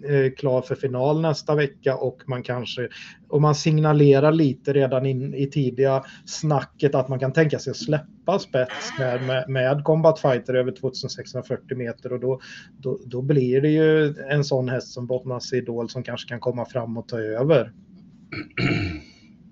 är 0.03 0.35
klar 0.35 0.61
för 0.61 0.75
final 0.75 1.21
nästa 1.21 1.55
vecka 1.55 1.95
och 1.95 2.21
man 2.27 2.43
kanske, 2.43 2.89
och 3.29 3.41
man 3.41 3.55
signalerar 3.55 4.31
lite 4.31 4.73
redan 4.73 5.05
in 5.05 5.33
i 5.33 5.47
tidiga 5.47 6.03
snacket 6.25 6.95
att 6.95 7.09
man 7.09 7.19
kan 7.19 7.33
tänka 7.33 7.59
sig 7.59 7.71
att 7.71 7.77
släppa 7.77 8.39
spets 8.39 8.99
med, 8.99 9.23
med, 9.27 9.49
med 9.49 9.83
Combat 9.83 10.19
Fighter 10.19 10.53
över 10.53 10.71
2640 10.71 11.77
meter 11.77 12.13
och 12.13 12.19
då, 12.19 12.39
då, 12.77 12.99
då 13.05 13.21
blir 13.21 13.61
det 13.61 13.69
ju 13.69 14.15
en 14.29 14.43
sån 14.43 14.69
häst 14.69 14.93
som 14.93 15.07
Bottnas 15.07 15.53
Idol 15.53 15.89
som 15.89 16.03
kanske 16.03 16.29
kan 16.29 16.39
komma 16.39 16.65
fram 16.65 16.97
och 16.97 17.07
ta 17.07 17.19
över. 17.19 17.71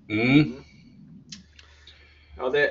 Mm. 0.08 0.52
Ja, 2.36 2.50
det, 2.50 2.70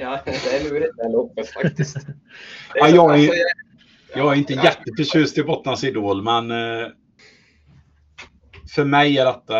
Ja, 0.00 0.20
det 0.24 0.56
är 0.56 0.70
lurigt 0.70 0.92
det 0.96 1.02
här 1.02 1.12
loppet 1.12 1.48
faktiskt. 1.48 1.96
Ja, 2.74 2.88
jag, 2.88 3.10
är, 3.10 3.14
alltså, 3.14 3.32
jag, 4.14 4.32
är 4.32 4.36
inte 4.36 4.54
ja. 4.54 4.64
jätteförtjust 4.64 5.38
i 5.38 5.42
Bottnas 5.42 5.84
Idol, 5.84 6.22
men 6.22 6.50
eh, 6.50 6.88
för 8.74 8.84
mig 8.84 9.18
är 9.18 9.24
detta... 9.24 9.56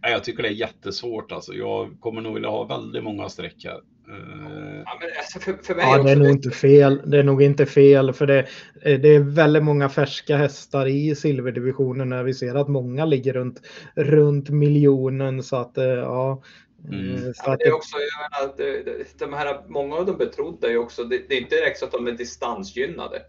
Jag 0.00 0.24
tycker 0.24 0.42
det 0.42 0.48
är 0.48 0.52
jättesvårt. 0.52 1.32
Alltså. 1.32 1.52
Jag 1.52 1.96
kommer 2.00 2.20
nog 2.20 2.34
vilja 2.34 2.48
ha 2.48 2.64
väldigt 2.64 3.04
många 3.04 3.28
streck 3.28 3.64
här. 3.64 3.80
Eh, 4.08 4.82
ja, 4.84 4.98
men 5.00 5.08
alltså 5.18 5.38
för, 5.38 5.52
för 5.62 5.80
ja, 5.80 6.02
det 6.02 6.10
är 6.10 6.16
nog 6.16 6.30
inte 6.30 6.50
fel. 6.50 7.02
Det 7.04 7.18
är 7.18 7.22
nog 7.22 7.42
inte 7.42 7.66
fel 7.66 8.12
för 8.12 8.26
det, 8.26 8.46
det 8.82 9.08
är 9.08 9.20
väldigt 9.20 9.64
många 9.64 9.88
färska 9.88 10.36
hästar 10.36 10.86
i 10.86 11.14
silverdivisionen 11.14 12.08
när 12.08 12.22
vi 12.22 12.34
ser 12.34 12.54
att 12.54 12.68
många 12.68 13.04
ligger 13.04 13.32
runt, 13.32 13.60
runt 13.94 14.50
miljonen 14.50 15.42
så 15.42 15.56
att 15.56 15.78
eh, 15.78 15.84
ja, 15.84 16.42
Mm. 16.84 17.14
Eh, 17.14 17.32
ja, 17.44 17.56
det 17.56 17.64
är 17.64 17.72
också, 17.72 17.96
jag 17.96 18.46
menar, 18.48 19.04
de 19.18 19.32
här, 19.32 19.60
många 19.68 19.96
av 19.96 20.06
de 20.06 20.16
betrodda 20.16 20.66
är 20.66 20.70
ju 20.70 20.78
också, 20.78 21.04
det, 21.04 21.28
det, 21.28 21.34
är 21.34 21.40
inte 21.40 21.56
direkt 21.56 21.78
så 21.78 21.84
att 21.84 21.92
de 21.92 22.06
är 22.06 22.12
distansgynnade. 22.12 23.22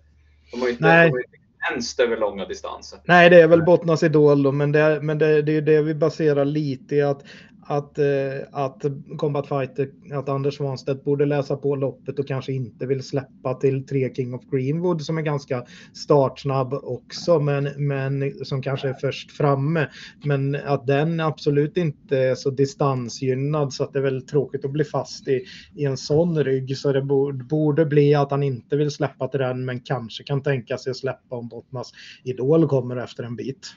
De 0.52 0.62
har 0.62 0.70
inte, 0.70 0.84
Nej. 0.84 1.12
De 1.12 2.04
över 2.04 2.18
långa 2.18 2.46
distanser. 2.46 3.00
Nej, 3.04 3.30
det 3.30 3.42
är 3.42 3.48
väl 3.48 3.64
Bottnas 3.64 4.04
Idol 4.04 4.44
då, 4.44 4.52
men 4.52 4.72
det, 4.72 5.00
men 5.02 5.18
det, 5.18 5.42
det 5.42 5.52
är 5.52 5.62
det 5.62 5.82
vi 5.82 5.96
baserar 5.96 6.46
lite 6.46 6.96
i 6.96 7.02
att 7.02 7.24
att, 7.70 7.98
eh, 7.98 8.06
att 8.52 8.86
Combat 9.18 9.48
Fighter, 9.48 9.90
att 10.14 10.30
Anders 10.30 10.58
Svanstedt 10.58 11.04
borde 11.04 11.26
läsa 11.26 11.58
på 11.58 11.76
loppet 11.76 12.20
och 12.20 12.28
kanske 12.28 12.54
inte 12.54 12.86
vill 12.86 13.04
släppa 13.04 13.54
till 13.54 13.86
tre 13.86 14.14
King 14.16 14.34
of 14.34 14.41
Greenwood 14.52 15.02
som 15.02 15.18
är 15.18 15.22
ganska 15.22 15.66
startsnabb 15.94 16.74
också, 16.74 17.40
men, 17.40 17.88
men 17.88 18.46
som 18.46 18.62
kanske 18.62 18.90
är 18.90 18.94
först 18.94 19.32
framme. 19.32 19.90
Men 20.24 20.56
att 20.56 20.88
den 20.88 21.20
absolut 21.20 21.78
inte 21.78 22.18
är 22.18 22.36
så 22.36 22.50
distansgynnad 22.50 23.74
så 23.74 23.84
att 23.84 23.94
det 23.94 24.00
är 24.00 24.04
väl 24.04 24.22
tråkigt 24.22 24.66
att 24.66 24.72
bli 24.72 24.84
fast 24.84 25.28
i, 25.28 25.44
i 25.76 25.86
en 25.86 25.98
sån 25.98 26.44
rygg. 26.44 26.78
Så 26.78 26.91
det 26.91 27.02
borde, 27.02 27.44
borde 27.44 27.86
bli 27.86 28.16
att 28.16 28.32
han 28.32 28.44
inte 28.44 28.76
vill 28.76 28.91
släppa 28.91 29.28
till 29.28 29.40
den, 29.40 29.66
men 29.66 29.80
kanske 29.80 30.24
kan 30.24 30.44
tänka 30.44 30.78
sig 30.78 30.91
att 30.91 30.98
släppa 30.98 31.36
om 31.36 31.48
Bottnas 31.48 31.91
Idol 32.24 32.68
kommer 32.68 32.96
efter 32.96 33.24
en 33.24 33.36
bit 33.36 33.68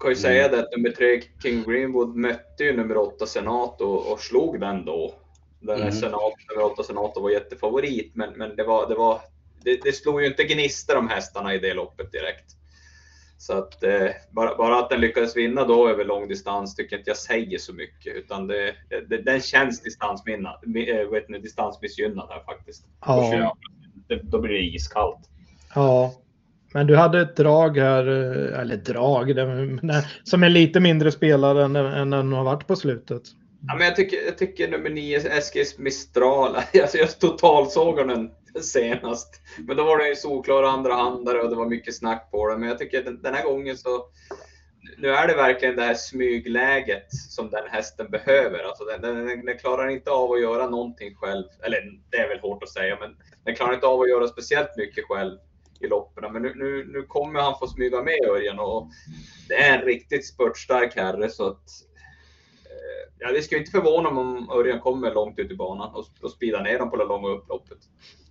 kan 0.00 0.10
ju 0.10 0.12
mm. 0.12 0.22
säga 0.22 0.48
det 0.48 0.58
att 0.58 0.76
nummer 0.76 0.90
tre, 0.90 1.22
King 1.42 1.62
Greenwood, 1.62 2.16
mötte 2.16 2.64
ju 2.64 2.76
nummer 2.76 2.96
åtta 2.96 3.26
Senato 3.26 3.84
och, 3.84 4.12
och 4.12 4.20
slog 4.20 4.60
den 4.60 4.84
då. 4.84 5.14
Den 5.60 5.80
mm. 5.80 5.92
Senat, 5.92 6.32
nummer 6.50 6.72
åtta 6.72 6.82
Senato 6.82 7.20
var 7.20 7.30
jättefavorit, 7.30 8.12
men, 8.14 8.32
men 8.32 8.56
det, 8.56 8.64
var, 8.64 8.88
det, 8.88 8.94
var, 8.94 9.20
det, 9.64 9.80
det 9.82 9.92
slog 9.92 10.22
ju 10.22 10.26
inte 10.26 10.44
gnistor 10.44 10.96
om 10.96 11.08
hästarna 11.08 11.54
i 11.54 11.58
det 11.58 11.74
loppet 11.74 12.12
direkt. 12.12 12.54
Så 13.38 13.52
att 13.52 13.82
eh, 13.82 14.08
bara, 14.30 14.56
bara, 14.56 14.78
att 14.78 14.90
den 14.90 15.00
lyckades 15.00 15.36
vinna 15.36 15.64
då 15.64 15.88
över 15.88 16.04
lång 16.04 16.28
distans 16.28 16.74
tycker 16.74 16.98
inte 16.98 17.10
jag 17.10 17.16
säger 17.16 17.58
så 17.58 17.74
mycket, 17.74 18.16
utan 18.16 18.46
det, 18.46 18.74
det, 19.08 19.22
den 19.22 19.40
känns 19.40 19.82
distansminnad, 19.82 20.58
äh, 20.76 21.10
vet 21.10 21.28
ni, 21.28 21.38
distansmissgynnad 21.38 22.28
här 22.30 22.42
faktiskt. 22.44 22.84
Ja. 23.00 23.56
Då 24.22 24.40
blir 24.40 24.52
det 24.52 24.60
iskallt. 24.60 25.30
Ja, 25.74 26.14
men 26.72 26.86
du 26.86 26.96
hade 26.96 27.20
ett 27.20 27.36
drag 27.36 27.78
här, 27.78 28.08
eh, 28.08 28.60
eller 28.60 28.76
drag, 28.76 29.30
eh, 29.30 30.04
som 30.24 30.42
är 30.42 30.48
lite 30.48 30.80
mindre 30.80 31.12
spelare 31.12 31.64
än, 31.64 31.76
än 31.76 32.10
den 32.10 32.32
har 32.32 32.44
varit 32.44 32.66
på 32.66 32.76
slutet. 32.76 33.22
Ja, 33.66 33.74
men 33.74 33.86
jag, 33.86 33.96
tycker, 33.96 34.16
jag 34.26 34.38
tycker 34.38 34.68
nummer 34.68 34.90
9, 34.90 35.18
Eskils 35.18 35.78
Mistral, 35.78 36.56
alltså 36.82 36.98
jag 36.98 37.18
totalsåg 37.18 37.96
den 37.96 38.30
senast. 38.60 39.40
Men 39.58 39.76
då 39.76 39.84
var 39.84 39.98
det 39.98 40.08
ju 40.08 40.14
solklar 40.14 40.62
andrahandare 40.62 41.42
och 41.42 41.50
det 41.50 41.56
var 41.56 41.66
mycket 41.66 41.96
snack 41.96 42.30
på 42.30 42.48
den. 42.48 42.60
Men 42.60 42.68
jag 42.68 42.78
tycker 42.78 43.02
den, 43.02 43.22
den 43.22 43.34
här 43.34 43.44
gången 43.44 43.76
så, 43.76 44.06
nu 44.98 45.08
är 45.08 45.28
det 45.28 45.34
verkligen 45.34 45.76
det 45.76 45.82
här 45.82 45.94
smygläget 45.94 47.12
som 47.12 47.50
den 47.50 47.68
hästen 47.70 48.10
behöver. 48.10 48.58
Alltså 48.58 48.84
den, 48.84 49.00
den, 49.00 49.46
den, 49.46 49.58
klarar 49.58 49.88
inte 49.88 50.10
av 50.10 50.32
att 50.32 50.40
göra 50.40 50.68
någonting 50.68 51.14
själv. 51.14 51.44
Eller 51.62 51.78
det 52.10 52.16
är 52.16 52.28
väl 52.28 52.40
hårt 52.40 52.62
att 52.62 52.68
säga, 52.68 52.96
men 53.00 53.16
den 53.44 53.54
klarar 53.54 53.74
inte 53.74 53.86
av 53.86 54.00
att 54.00 54.08
göra 54.08 54.28
speciellt 54.28 54.76
mycket 54.76 55.04
själv 55.04 55.38
i 55.80 55.86
loppen. 55.86 56.32
Men 56.32 56.42
nu, 56.42 56.54
nu, 56.56 56.84
nu 56.92 57.02
kommer 57.02 57.40
han 57.40 57.58
få 57.58 57.66
smyga 57.66 58.02
med 58.02 58.28
Örjan 58.28 58.58
och 58.58 58.90
det 59.48 59.54
är 59.54 59.78
en 59.78 59.84
riktigt 59.84 60.26
spurtstark 60.26 60.96
herre 60.96 61.28
så 61.28 61.46
att 61.46 61.68
eh, 62.64 63.14
Ja, 63.18 63.32
det 63.32 63.42
skulle 63.42 63.60
inte 63.60 63.70
förvåna 63.70 64.10
mig 64.10 64.20
om 64.20 64.50
Örjan 64.50 64.80
kommer 64.80 65.14
långt 65.14 65.38
ut 65.38 65.50
i 65.50 65.56
banan 65.56 65.94
och, 65.94 66.06
och 66.22 66.30
speedar 66.30 66.62
ner 66.62 66.78
dem 66.78 66.90
på 66.90 66.96
det 66.96 67.04
långa 67.04 67.28
upploppet. 67.28 67.78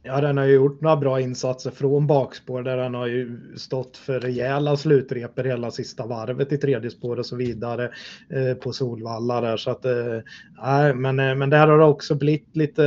Ja, 0.04 0.22
den 0.22 0.38
har 0.38 0.46
ju 0.46 0.54
gjort 0.54 0.82
några 0.82 0.98
bra 0.98 1.22
insatser 1.22 1.72
från 1.72 2.08
bakspår 2.08 2.64
där 2.64 2.78
den 2.78 2.94
har 2.94 3.08
ju 3.08 3.38
stått 3.58 3.98
för 3.98 4.20
rejäla 4.20 4.78
slutreper 4.78 5.44
hela 5.44 5.72
sista 5.72 6.06
varvet 6.06 6.52
i 6.52 6.58
tredje 6.58 6.92
spår 6.92 7.20
och 7.20 7.26
så 7.26 7.36
vidare 7.36 7.92
eh, 8.30 8.58
på 8.58 8.74
Solvalla 8.74 9.42
där 9.42 9.58
så 9.58 9.72
att 9.72 9.86
eh, 9.86 10.96
men, 10.96 11.20
eh, 11.20 11.36
men 11.36 11.50
där 11.50 11.68
har 11.68 11.78
det 11.78 11.86
också 11.86 12.16
blivit 12.16 12.56
lite. 12.56 12.84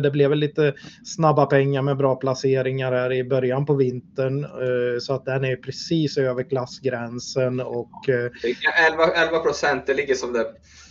Det 0.00 0.10
blev 0.10 0.30
väl 0.30 0.38
lite 0.38 0.74
snabba 1.04 1.46
pengar 1.46 1.82
med 1.82 1.96
bra 1.96 2.16
placeringar 2.16 2.92
här 2.92 3.12
i 3.12 3.24
början 3.24 3.66
på 3.66 3.74
vintern 3.74 4.44
eh, 4.44 4.98
så 5.00 5.14
att 5.14 5.24
den 5.24 5.44
är 5.44 5.56
precis 5.56 6.18
över 6.18 6.42
klassgränsen 6.42 7.60
och. 7.60 8.08
Eh, 8.08 8.30
11 9.28 9.38
procent. 9.38 9.86
Det 9.86 9.94
ligger 9.94 10.14
som 10.14 10.32
det 10.32 10.46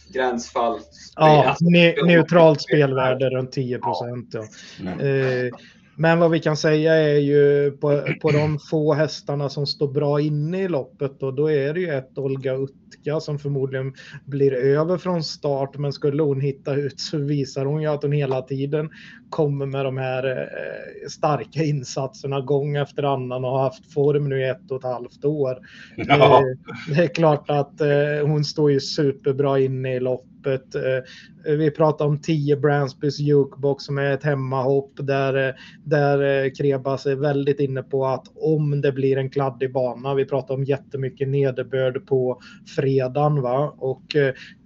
gränsfall. 0.09 0.79
Ja, 1.15 1.55
ne 1.59 1.95
neutralt 2.05 2.61
spelvärde 2.61 3.29
runt 3.29 3.51
10 3.51 3.79
procent. 3.79 4.29
Ja. 4.33 4.91
Mm. 4.91 5.51
Men 5.95 6.19
vad 6.19 6.31
vi 6.31 6.39
kan 6.39 6.57
säga 6.57 6.93
är 6.93 7.17
ju 7.17 7.71
på, 7.71 8.01
på 8.21 8.31
de 8.31 8.59
få 8.59 8.93
hästarna 8.93 9.49
som 9.49 9.67
står 9.67 9.87
bra 9.87 10.21
inne 10.21 10.63
i 10.63 10.67
loppet 10.67 11.23
och 11.23 11.33
då 11.33 11.51
är 11.51 11.73
det 11.73 11.79
ju 11.79 11.89
ett 11.89 12.17
Olga 12.17 12.53
Utka 12.53 13.19
som 13.19 13.39
förmodligen 13.39 13.93
blir 14.25 14.53
över 14.53 14.97
från 14.97 15.23
start. 15.23 15.77
Men 15.77 15.93
skulle 15.93 16.23
hon 16.23 16.41
hitta 16.41 16.75
ut 16.75 16.99
så 16.99 17.17
visar 17.17 17.65
hon 17.65 17.81
ju 17.81 17.87
att 17.87 18.03
hon 18.03 18.11
hela 18.11 18.41
tiden 18.41 18.89
kommer 19.33 19.65
med 19.65 19.85
de 19.85 19.97
här 19.97 20.27
eh, 20.27 21.09
starka 21.09 21.63
insatserna 21.63 22.41
gång 22.41 22.75
efter 22.75 23.03
annan 23.03 23.45
och 23.45 23.51
har 23.51 23.63
haft 23.63 23.93
form 23.93 24.29
nu 24.29 24.41
i 24.41 24.49
ett 24.49 24.71
och 24.71 24.77
ett 24.77 24.83
halvt 24.83 25.25
år. 25.25 25.57
Ja. 25.95 26.43
Det 26.87 27.03
är 27.03 27.07
klart 27.07 27.49
att 27.49 27.81
eh, 27.81 28.27
hon 28.27 28.43
står 28.43 28.71
ju 28.71 28.79
superbra 28.79 29.59
inne 29.59 29.95
i 29.95 29.99
loppet. 29.99 30.75
Eh, 30.75 31.53
vi 31.57 31.71
pratar 31.71 32.05
om 32.05 32.21
10 32.21 32.55
Bransbys 32.55 33.19
jukebox 33.19 33.83
som 33.83 33.97
är 33.97 34.11
ett 34.11 34.23
hemmahopp 34.23 34.91
där, 34.95 35.55
där 35.83 36.49
Krebas 36.55 37.05
är 37.05 37.15
väldigt 37.15 37.59
inne 37.59 37.83
på 37.83 38.05
att 38.05 38.27
om 38.35 38.81
det 38.81 38.91
blir 38.91 39.17
en 39.17 39.29
kladdig 39.29 39.73
bana, 39.73 40.13
vi 40.13 40.25
pratar 40.25 40.53
om 40.53 40.63
jättemycket 40.63 41.27
nederbörd 41.27 42.07
på 42.07 42.41
fredagen 42.75 43.41
va? 43.41 43.73
och 43.77 44.15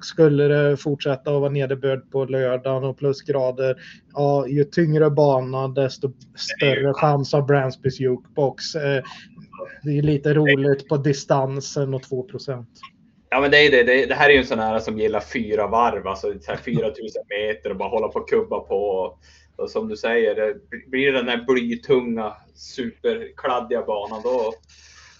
skulle 0.02 0.48
det 0.48 0.78
fortsätta 0.78 1.36
att 1.36 1.42
vara 1.42 1.52
nederbörd 1.52 2.12
på 2.12 2.26
lördagen 2.26 2.84
och 2.84 2.98
plusgrader, 2.98 3.76
ja, 4.18 4.48
ju 4.48 4.64
tyngre 4.64 5.10
bana 5.10 5.68
desto 5.68 6.12
större 6.36 6.94
chans 6.94 7.34
av 7.34 7.46
Bransbys 7.46 8.00
jukebox. 8.00 8.74
Det 9.84 9.98
är 9.98 10.02
lite 10.02 10.34
roligt 10.34 10.88
på 10.88 10.98
distansen 10.98 11.94
och 11.94 12.02
2% 12.02 12.66
Ja, 13.30 13.42
men 13.42 13.52
det 13.52 13.58
är 13.58 13.72
det. 13.72 13.84
det. 13.84 14.06
Det 14.06 14.16
här 14.16 14.30
är 14.30 14.34
ju 14.34 14.40
en 14.40 14.46
sån 14.46 14.60
här 14.60 14.80
som 14.80 15.00
gillar 15.00 15.20
fyra 15.20 15.68
varv, 15.68 16.08
alltså 16.08 16.34
4000 16.66 17.24
meter 17.30 17.70
och 17.70 17.78
bara 17.78 17.90
hålla 17.90 18.08
på 18.08 18.20
och 18.20 18.30
kubba 18.30 18.60
på. 18.60 19.14
Och 19.56 19.70
som 19.70 19.88
du 19.88 19.98
säger, 19.98 20.36
det 20.36 20.56
blir 20.88 21.12
den 21.12 21.26
där 21.26 21.46
blytunga, 21.48 22.34
superkladdiga 22.56 23.82
banan, 23.82 24.22
då, 24.24 24.54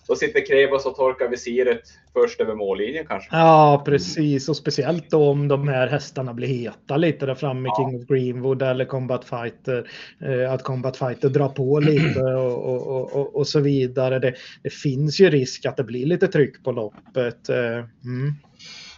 då 0.08 0.16
sitter 0.16 0.46
Krevos 0.46 0.86
och 0.86 0.96
torkar 0.96 1.30
visiret 1.30 1.82
först 2.22 2.42
över 2.42 2.56
mållinjen 2.56 3.06
kanske. 3.08 3.30
Ja, 3.32 3.82
precis. 3.86 4.50
Och 4.50 4.56
speciellt 4.56 5.10
då 5.10 5.30
om 5.30 5.48
de 5.48 5.68
här 5.68 5.88
hästarna 5.88 6.34
blir 6.34 6.48
heta 6.48 6.98
lite 6.98 7.26
där 7.26 7.36
framme, 7.36 7.70
ja. 7.70 7.76
King 7.78 8.02
of 8.02 8.08
Greenwood 8.08 8.62
eller 8.62 8.86
Combat 8.86 9.26
Fighter. 9.26 9.90
Eh, 10.22 10.54
att 10.54 10.64
Combat 10.64 10.98
Fighter 10.98 11.30
drar 11.30 11.50
på 11.50 11.80
lite 11.80 12.20
och, 12.24 12.88
och, 12.88 13.16
och, 13.16 13.36
och 13.36 13.48
så 13.48 13.60
vidare. 13.60 14.20
Det, 14.20 14.34
det, 14.64 14.70
finns 14.70 15.20
ju 15.20 15.30
risk 15.30 15.66
att 15.66 15.78
det 15.78 15.84
blir 15.84 16.06
lite 16.06 16.28
tryck 16.28 16.64
på 16.64 16.72
loppet. 16.72 17.50
Eh, 17.50 17.86
mm. 18.06 18.34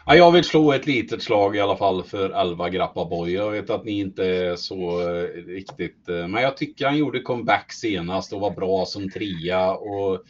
Ja, 0.05 0.15
jag 0.15 0.31
vill 0.31 0.43
slå 0.43 0.73
ett 0.73 0.87
litet 0.87 1.23
slag 1.23 1.55
i 1.55 1.59
alla 1.59 1.77
fall 1.77 2.03
för 2.03 2.29
11 2.29 2.69
Grappa 2.69 3.05
Boy. 3.05 3.33
Jag 3.33 3.51
vet 3.51 3.69
att 3.69 3.85
ni 3.85 3.99
inte 3.99 4.25
är 4.25 4.55
så 4.55 5.01
eh, 5.01 5.23
riktigt, 5.47 6.03
men 6.07 6.33
jag 6.33 6.57
tycker 6.57 6.85
han 6.85 6.97
gjorde 6.97 7.19
comeback 7.19 7.73
senast 7.73 8.33
och 8.33 8.41
var 8.41 8.51
bra 8.51 8.85
som 8.85 9.09
trea. 9.11 9.71
Och 9.71 10.23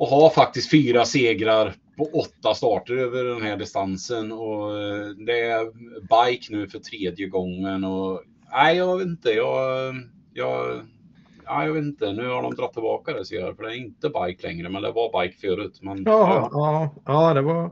och 0.00 0.08
har 0.08 0.30
faktiskt 0.30 0.70
fyra 0.70 1.04
segrar 1.04 1.74
på 1.96 2.04
åtta 2.04 2.54
starter 2.54 2.96
över 2.96 3.24
den 3.24 3.42
här 3.42 3.56
distansen. 3.56 4.32
Och 4.32 4.78
eh, 4.78 5.08
det 5.08 5.40
är 5.40 5.66
bike 6.00 6.52
nu 6.52 6.68
för 6.68 6.78
tredje 6.78 7.28
gången. 7.28 7.84
Och, 7.84 8.22
nej, 8.52 8.76
jag 8.76 8.98
vet 8.98 9.06
inte. 9.06 9.30
Jag, 9.30 9.94
jag, 10.34 10.80
nej, 11.46 11.66
jag 11.66 11.72
vet 11.72 11.84
inte. 11.84 12.12
Nu 12.12 12.28
har 12.28 12.42
de 12.42 12.54
dragit 12.54 12.72
tillbaka 12.72 13.12
det 13.12 13.24
ser 13.24 13.40
jag. 13.40 13.56
För 13.56 13.62
det 13.62 13.72
är 13.72 13.76
inte 13.76 14.08
bike 14.08 14.46
längre, 14.46 14.68
men 14.68 14.82
det 14.82 14.92
var 14.92 15.22
bike 15.22 15.40
förut. 15.40 15.78
Men, 15.82 16.02
ja, 16.04 16.48
ja. 16.52 16.94
ja, 17.04 17.34
det 17.34 17.42
var... 17.42 17.70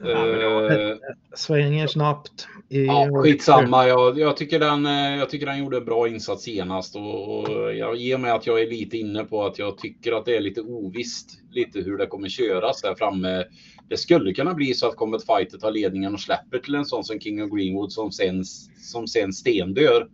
Uh, 0.00 0.96
svänger 1.34 1.86
snabbt. 1.86 2.48
I, 2.68 2.86
ja, 2.86 3.08
skitsamma. 3.22 3.88
Jag, 3.88 4.18
jag, 4.18 4.36
tycker 4.36 4.58
den, 4.58 4.86
eh, 4.86 5.16
jag 5.18 5.30
tycker 5.30 5.46
den 5.46 5.58
gjorde 5.58 5.76
en 5.76 5.84
bra 5.84 6.08
insats 6.08 6.44
senast 6.44 6.96
och, 6.96 7.38
och 7.38 7.74
jag 7.74 7.96
ger 7.96 8.18
mig 8.18 8.30
att 8.30 8.46
jag 8.46 8.60
är 8.62 8.66
lite 8.66 8.96
inne 8.96 9.24
på 9.24 9.44
att 9.44 9.58
jag 9.58 9.78
tycker 9.78 10.12
att 10.12 10.24
det 10.24 10.36
är 10.36 10.40
lite 10.40 10.60
ovisst 10.60 11.30
lite 11.50 11.80
hur 11.80 11.98
det 11.98 12.06
kommer 12.06 12.28
köras 12.28 12.82
där 12.82 12.94
framme. 12.94 13.44
Det 13.88 13.96
skulle 13.96 14.34
kunna 14.34 14.54
bli 14.54 14.74
så 14.74 14.88
att 14.88 14.96
Comet 14.96 15.26
Fighter 15.26 15.58
tar 15.58 15.70
ledningen 15.70 16.14
och 16.14 16.20
släpper 16.20 16.58
till 16.58 16.74
en 16.74 16.84
sån 16.84 17.04
som 17.04 17.20
King 17.20 17.42
of 17.42 17.50
Greenwood 17.50 17.92
som 17.92 18.12
sen, 18.12 18.44
som 18.76 19.06
sen 19.06 19.32
stendör 19.32 20.08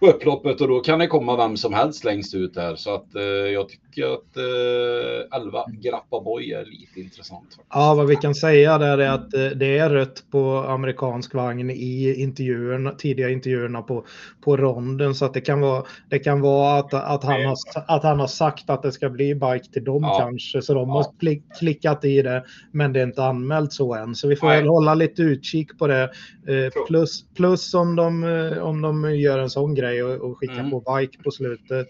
på 0.00 0.06
upploppet 0.06 0.60
och 0.60 0.68
då 0.68 0.80
kan 0.80 0.98
det 0.98 1.06
komma 1.06 1.36
vem 1.36 1.56
som 1.56 1.74
helst 1.74 2.04
längst 2.04 2.34
ut 2.34 2.54
där. 2.54 2.76
Så 2.76 2.94
att 2.94 3.14
eh, 3.14 3.22
jag 3.22 3.66
tycker 3.94 4.14
att 4.14 4.36
eh, 4.36 5.40
11 5.40 5.64
Grappa 5.82 6.20
Boy 6.20 6.52
är 6.52 6.64
lite 6.64 7.00
intressant. 7.00 7.44
Faktiskt. 7.44 7.66
Ja, 7.70 7.94
vad 7.94 8.06
vi 8.06 8.16
kan 8.16 8.34
säga 8.34 8.78
där 8.78 8.98
är 8.98 9.10
att 9.10 9.34
eh, 9.34 9.46
det 9.46 9.78
är 9.78 9.90
rött 9.90 10.24
på 10.30 10.56
amerikansk 10.68 11.34
vagn 11.34 11.70
i 11.70 12.14
intervjuerna, 12.22 12.90
tidiga 12.90 13.30
intervjuerna 13.30 13.82
på, 13.82 14.04
på 14.44 14.56
ronden. 14.56 15.14
Så 15.14 15.24
att 15.24 15.34
det 15.34 15.40
kan 15.40 15.60
vara, 15.60 15.84
det 16.08 16.18
kan 16.18 16.40
vara 16.40 16.78
att, 16.78 16.94
att, 16.94 17.24
han 17.24 17.44
har, 17.44 17.56
att 17.86 18.02
han 18.02 18.20
har 18.20 18.26
sagt 18.26 18.70
att 18.70 18.82
det 18.82 18.92
ska 18.92 19.10
bli 19.10 19.34
bike 19.34 19.72
till 19.72 19.84
dem 19.84 20.02
ja. 20.02 20.18
kanske. 20.18 20.62
Så 20.62 20.74
de 20.74 20.88
ja. 20.88 20.94
har 20.94 21.56
klickat 21.58 22.04
i 22.04 22.22
det, 22.22 22.44
men 22.72 22.92
det 22.92 23.00
är 23.00 23.04
inte 23.04 23.24
anmält 23.24 23.72
så 23.72 23.94
än. 23.94 24.14
Så 24.14 24.28
vi 24.28 24.36
får 24.36 24.48
väl 24.48 24.66
hålla 24.66 24.94
lite 24.94 25.22
utkik 25.22 25.78
på 25.78 25.86
det. 25.86 26.02
Eh, 26.48 26.84
plus, 26.86 27.24
plus 27.36 27.74
om, 27.74 27.96
de, 27.96 28.24
eh, 28.24 28.58
om 28.58 28.82
de 28.82 29.16
gör 29.16 29.38
en 29.38 29.50
sån 29.50 29.74
grej 29.74 30.02
och, 30.02 30.30
och 30.30 30.38
skickar 30.38 30.58
mm. 30.58 30.70
på 30.70 30.98
bike 30.98 31.22
på 31.22 31.30
slutet. 31.30 31.88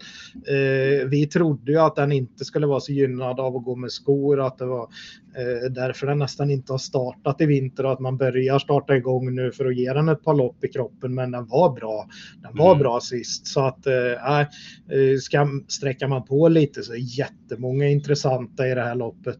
Eh, 0.48 1.08
vi 1.08 1.26
trodde 1.26 1.72
ju 1.72 1.78
att 1.78 1.93
den 1.96 2.12
inte 2.12 2.44
skulle 2.44 2.66
vara 2.66 2.80
så 2.80 2.92
gynnad 2.92 3.40
av 3.40 3.56
att 3.56 3.64
gå 3.64 3.76
med 3.76 3.92
skor, 3.92 4.40
att 4.40 4.58
det 4.58 4.66
var 4.66 4.82
eh, 4.82 5.70
därför 5.70 6.06
den 6.06 6.18
nästan 6.18 6.50
inte 6.50 6.72
har 6.72 6.78
startat 6.78 7.40
i 7.40 7.46
vinter 7.46 7.86
och 7.86 7.92
att 7.92 8.00
man 8.00 8.16
börjar 8.16 8.58
starta 8.58 8.96
igång 8.96 9.34
nu 9.34 9.52
för 9.52 9.66
att 9.66 9.76
ge 9.76 9.92
den 9.92 10.08
ett 10.08 10.24
par 10.24 10.34
lopp 10.34 10.64
i 10.64 10.68
kroppen. 10.68 11.14
Men 11.14 11.30
den 11.30 11.46
var 11.46 11.72
bra. 11.72 12.08
Den 12.42 12.56
var 12.56 12.70
mm. 12.70 12.78
bra 12.78 13.00
sist 13.00 13.46
så 13.46 13.60
att 13.60 13.86
eh, 13.86 14.40
äh, 14.40 14.46
ska, 15.20 15.48
sträcker 15.68 16.06
man 16.06 16.24
på 16.24 16.48
lite 16.48 16.82
så 16.82 16.92
är 16.92 17.18
jättemånga 17.18 17.88
intressanta 17.88 18.68
i 18.68 18.74
det 18.74 18.82
här 18.82 18.94
loppet. 18.94 19.38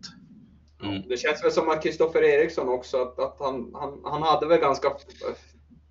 Mm. 0.83 1.03
Det 1.09 1.17
känns 1.17 1.45
väl 1.45 1.53
som 1.53 1.69
att 1.69 1.83
Kristoffer 1.83 2.23
Eriksson 2.23 2.69
också, 2.69 2.97
att, 2.97 3.19
att 3.19 3.37
han, 3.39 3.71
han, 3.75 4.01
han 4.05 4.23
hade 4.23 4.47
väl 4.47 4.61
ganska 4.61 4.89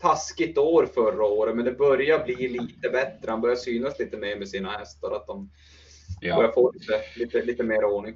taskigt 0.03 0.57
år 0.57 0.87
förra 0.93 1.25
året, 1.25 1.55
men 1.55 1.65
det 1.65 1.71
börjar 1.71 2.25
bli 2.25 2.47
lite 2.47 2.89
bättre. 2.89 3.31
Han 3.31 3.41
börjar 3.41 3.55
synas 3.55 3.99
lite 3.99 4.17
mer 4.17 4.39
med 4.39 4.49
sina 4.49 4.69
hästar, 4.69 5.11
att 5.11 5.27
de 5.27 5.49
ja. 6.21 6.35
börjar 6.35 6.51
få 6.51 6.71
lite, 6.71 7.01
lite, 7.15 7.45
lite 7.45 7.63
mer 7.63 7.83
ordning. 7.83 8.15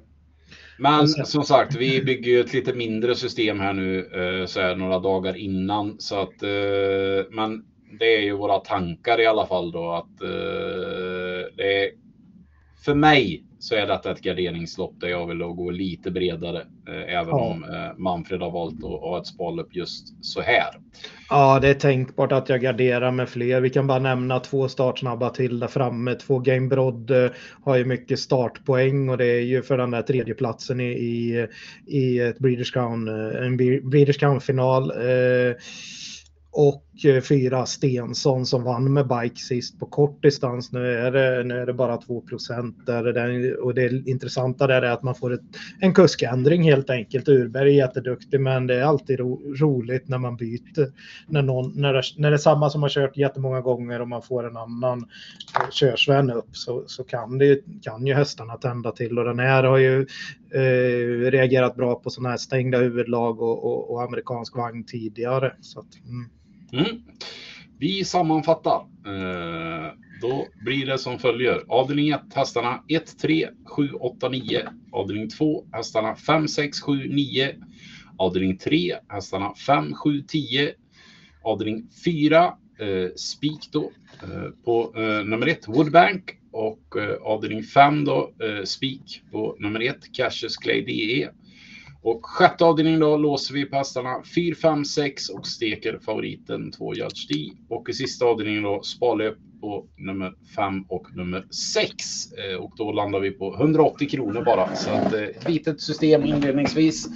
Men 0.78 1.08
som 1.08 1.44
sagt, 1.44 1.76
vi 1.76 2.02
bygger 2.04 2.32
ju 2.32 2.40
ett 2.40 2.52
lite 2.52 2.72
mindre 2.72 3.14
system 3.14 3.60
här 3.60 3.72
nu 3.72 3.98
eh, 3.98 4.46
så 4.46 4.60
här 4.60 4.76
några 4.76 4.98
dagar 4.98 5.36
innan. 5.36 5.96
Så 5.98 6.20
att, 6.20 6.42
eh, 6.42 7.26
men 7.30 7.64
det 7.98 8.16
är 8.16 8.20
ju 8.20 8.32
våra 8.32 8.58
tankar 8.58 9.20
i 9.20 9.26
alla 9.26 9.46
fall 9.46 9.72
då 9.72 9.90
att 9.92 10.22
eh, 10.22 11.54
det 11.56 11.92
för 12.88 12.94
mig 12.94 13.44
så 13.58 13.74
är 13.74 13.86
detta 13.86 14.10
ett 14.10 14.20
garderingslopp 14.20 15.00
där 15.00 15.08
jag 15.08 15.26
vill 15.26 15.38
gå 15.38 15.70
lite 15.70 16.10
bredare. 16.10 16.58
Eh, 16.88 17.14
även 17.14 17.28
ja. 17.28 17.40
om 17.40 17.64
eh, 17.64 17.98
Manfred 17.98 18.40
har 18.40 18.50
valt 18.50 18.84
att 18.84 19.00
ha 19.00 19.18
ett 19.20 19.26
spallopp 19.26 19.76
just 19.76 20.24
så 20.24 20.40
här. 20.40 20.66
Ja, 21.30 21.58
det 21.60 21.68
är 21.68 21.74
tänkbart 21.74 22.32
att 22.32 22.48
jag 22.48 22.60
garderar 22.60 23.10
med 23.10 23.28
fler. 23.28 23.60
Vi 23.60 23.70
kan 23.70 23.86
bara 23.86 23.98
nämna 23.98 24.40
två 24.40 24.68
startsnabba 24.68 25.30
till 25.30 25.58
där 25.58 25.66
framme. 25.66 26.14
Två 26.14 26.38
Game 26.38 26.68
Broad 26.68 27.10
eh, 27.10 27.30
har 27.64 27.76
ju 27.76 27.84
mycket 27.84 28.18
startpoäng 28.18 29.08
och 29.08 29.18
det 29.18 29.26
är 29.26 29.40
ju 29.40 29.62
för 29.62 29.78
den 29.78 29.90
där 29.90 30.02
tredjeplatsen 30.02 30.80
i, 30.80 30.84
i, 30.84 31.46
i 31.86 32.18
ett 32.18 32.38
Breeders 32.38 32.72
Crown, 32.72 33.08
en 33.08 33.56
Breeders 33.90 34.18
Crown-final. 34.18 34.90
Eh, 34.90 35.56
och 36.50 36.74
eh, 36.74 36.87
Eh, 37.04 37.20
fyra 37.20 37.66
Stensson 37.66 38.46
som 38.46 38.64
vann 38.64 38.92
med 38.92 39.08
bike 39.08 39.36
sist 39.36 39.78
på 39.78 39.86
kort 39.86 40.22
distans. 40.22 40.72
Nu 40.72 40.92
är 40.92 41.12
det, 41.12 41.44
nu 41.44 41.58
är 41.58 41.66
det 41.66 41.72
bara 41.72 41.96
2 41.96 42.22
där. 42.86 43.60
Och 43.60 43.74
det 43.74 44.08
intressanta 44.08 44.66
där 44.66 44.82
är 44.82 44.90
att 44.90 45.02
man 45.02 45.14
får 45.14 45.34
ett, 45.34 45.40
en 45.80 45.94
kuskändring 45.94 46.62
helt 46.62 46.90
enkelt. 46.90 47.28
Urberg 47.28 47.70
är 47.70 47.74
jätteduktig 47.74 48.40
men 48.40 48.66
det 48.66 48.74
är 48.74 48.82
alltid 48.82 49.18
ro, 49.18 49.54
roligt 49.54 50.08
när 50.08 50.18
man 50.18 50.36
byter. 50.36 50.92
När, 51.26 51.42
någon, 51.42 51.72
när, 51.80 51.92
det, 51.92 52.02
när 52.16 52.30
det 52.30 52.36
är 52.36 52.38
samma 52.38 52.70
som 52.70 52.82
har 52.82 52.88
kört 52.88 53.16
jättemånga 53.16 53.60
gånger 53.60 54.00
och 54.00 54.08
man 54.08 54.22
får 54.22 54.48
en 54.48 54.56
annan 54.56 54.98
eh, 55.60 55.70
körsvän 55.70 56.30
upp 56.30 56.56
så, 56.56 56.84
så 56.86 57.04
kan, 57.04 57.38
det, 57.38 57.60
kan 57.82 58.06
ju 58.06 58.14
hästarna 58.14 58.56
tända 58.56 58.92
till. 58.92 59.18
Och 59.18 59.24
den 59.24 59.38
här 59.38 59.64
har 59.64 59.78
ju 59.78 60.06
eh, 60.54 61.30
reagerat 61.30 61.76
bra 61.76 61.94
på 61.94 62.10
sådana 62.10 62.28
här 62.28 62.36
stängda 62.36 62.78
huvudlag 62.78 63.42
och, 63.42 63.64
och, 63.64 63.90
och 63.90 64.02
amerikansk 64.02 64.56
vagn 64.56 64.84
tidigare. 64.84 65.54
Så 65.60 65.80
att, 65.80 66.08
mm. 66.08 66.30
Mm. 66.72 67.02
Vi 67.78 68.04
sammanfattar. 68.04 68.80
Eh, 69.06 69.92
då 70.20 70.46
blir 70.64 70.86
det 70.86 70.98
som 70.98 71.18
följer. 71.18 71.64
Avdelning 71.68 72.08
1 72.08 72.20
hästarna 72.34 72.82
1, 72.88 73.18
3, 73.18 73.48
7, 73.64 73.90
8, 73.92 74.28
9. 74.28 74.68
Avdelning 74.92 75.28
2 75.28 75.64
hästarna 75.72 76.16
5, 76.16 76.48
6, 76.48 76.80
7, 76.80 77.08
9. 77.08 77.54
Avdelning 78.18 78.56
3 78.58 78.96
hästarna 79.08 79.54
5, 79.54 79.94
7, 79.94 80.22
10. 80.22 80.72
Avdelning 81.42 81.88
4 82.04 82.44
eh, 82.78 83.10
spik 83.16 83.68
då 83.72 83.92
eh, 84.22 84.50
på 84.64 84.92
eh, 84.96 85.24
nummer 85.24 85.46
1 85.46 85.68
Woodbank 85.68 86.38
och 86.52 86.96
eh, 86.96 87.16
avdelning 87.22 87.62
5 87.62 88.04
då 88.04 88.32
eh, 88.42 88.64
spik 88.64 89.22
på 89.32 89.56
nummer 89.58 89.80
1 89.80 89.96
Cashes 90.12 90.56
Clay 90.56 90.84
DE. 90.84 91.30
Och 92.02 92.26
sjätte 92.26 92.64
avdelningen 92.64 93.00
då 93.00 93.16
låser 93.16 93.54
vi 93.54 93.64
på 93.64 93.76
hästarna 93.76 94.22
4, 94.34 94.54
5, 94.54 94.84
6 94.84 95.28
och 95.28 95.46
steker 95.46 95.98
favoriten 95.98 96.72
2 96.72 96.94
Judge 96.94 97.28
D. 97.28 97.34
Och 97.68 97.88
i 97.88 97.92
sista 97.92 98.24
avdelningen 98.24 98.62
då 98.62 98.82
sparlöp 98.82 99.36
på 99.60 99.86
nummer 99.96 100.34
5 100.56 100.82
och 100.88 101.16
nummer 101.16 101.46
6. 101.50 102.32
Eh, 102.32 102.56
och 102.56 102.72
då 102.76 102.92
landar 102.92 103.20
vi 103.20 103.30
på 103.30 103.56
180 103.56 104.08
kronor 104.08 104.44
bara. 104.44 104.74
Så 104.74 104.90
att, 104.90 105.14
eh, 105.14 105.22
ett 105.22 105.48
litet 105.48 105.80
system 105.80 106.24
inledningsvis. 106.24 107.08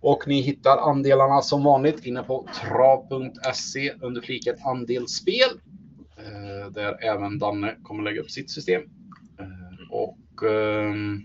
Och 0.00 0.28
ni 0.28 0.40
hittar 0.40 0.90
andelarna 0.90 1.42
som 1.42 1.64
vanligt 1.64 2.06
inne 2.06 2.22
på 2.22 2.48
trav.se 2.62 3.92
under 4.00 4.20
fliken 4.20 4.56
andelsspel. 4.64 5.50
Eh, 6.18 6.72
där 6.72 7.04
även 7.04 7.38
Danne 7.38 7.76
kommer 7.82 8.02
lägga 8.02 8.20
upp 8.20 8.30
sitt 8.30 8.50
system. 8.50 8.82
Eh, 9.38 9.90
och 9.90 10.50
ehm, 10.50 11.22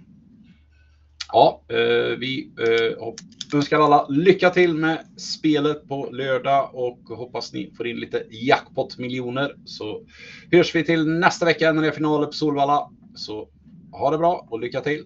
Ja, 1.32 1.64
eh, 1.70 2.18
vi 2.18 2.52
eh, 2.60 3.58
önskar 3.58 3.80
alla 3.80 4.08
lycka 4.08 4.50
till 4.50 4.74
med 4.74 5.06
spelet 5.18 5.88
på 5.88 6.10
lördag 6.12 6.70
och 6.74 7.18
hoppas 7.18 7.54
ni 7.54 7.74
får 7.78 7.88
in 7.88 8.00
lite 8.00 8.24
jackpot-miljoner. 8.30 9.56
Så 9.66 10.06
hörs 10.52 10.76
vi 10.76 10.84
till 10.84 11.08
nästa 11.08 11.46
vecka 11.46 11.72
när 11.72 11.82
det 11.82 11.88
är 11.88 11.92
finaler 11.92 12.26
på 12.26 12.32
Solvalla. 12.32 12.90
Så 13.16 13.50
ha 13.92 14.12
det 14.12 14.18
bra 14.18 14.48
och 14.50 14.60
lycka 14.60 14.82
till. 14.82 15.04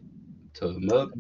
Tumme 0.60 0.94
upp! 0.94 1.12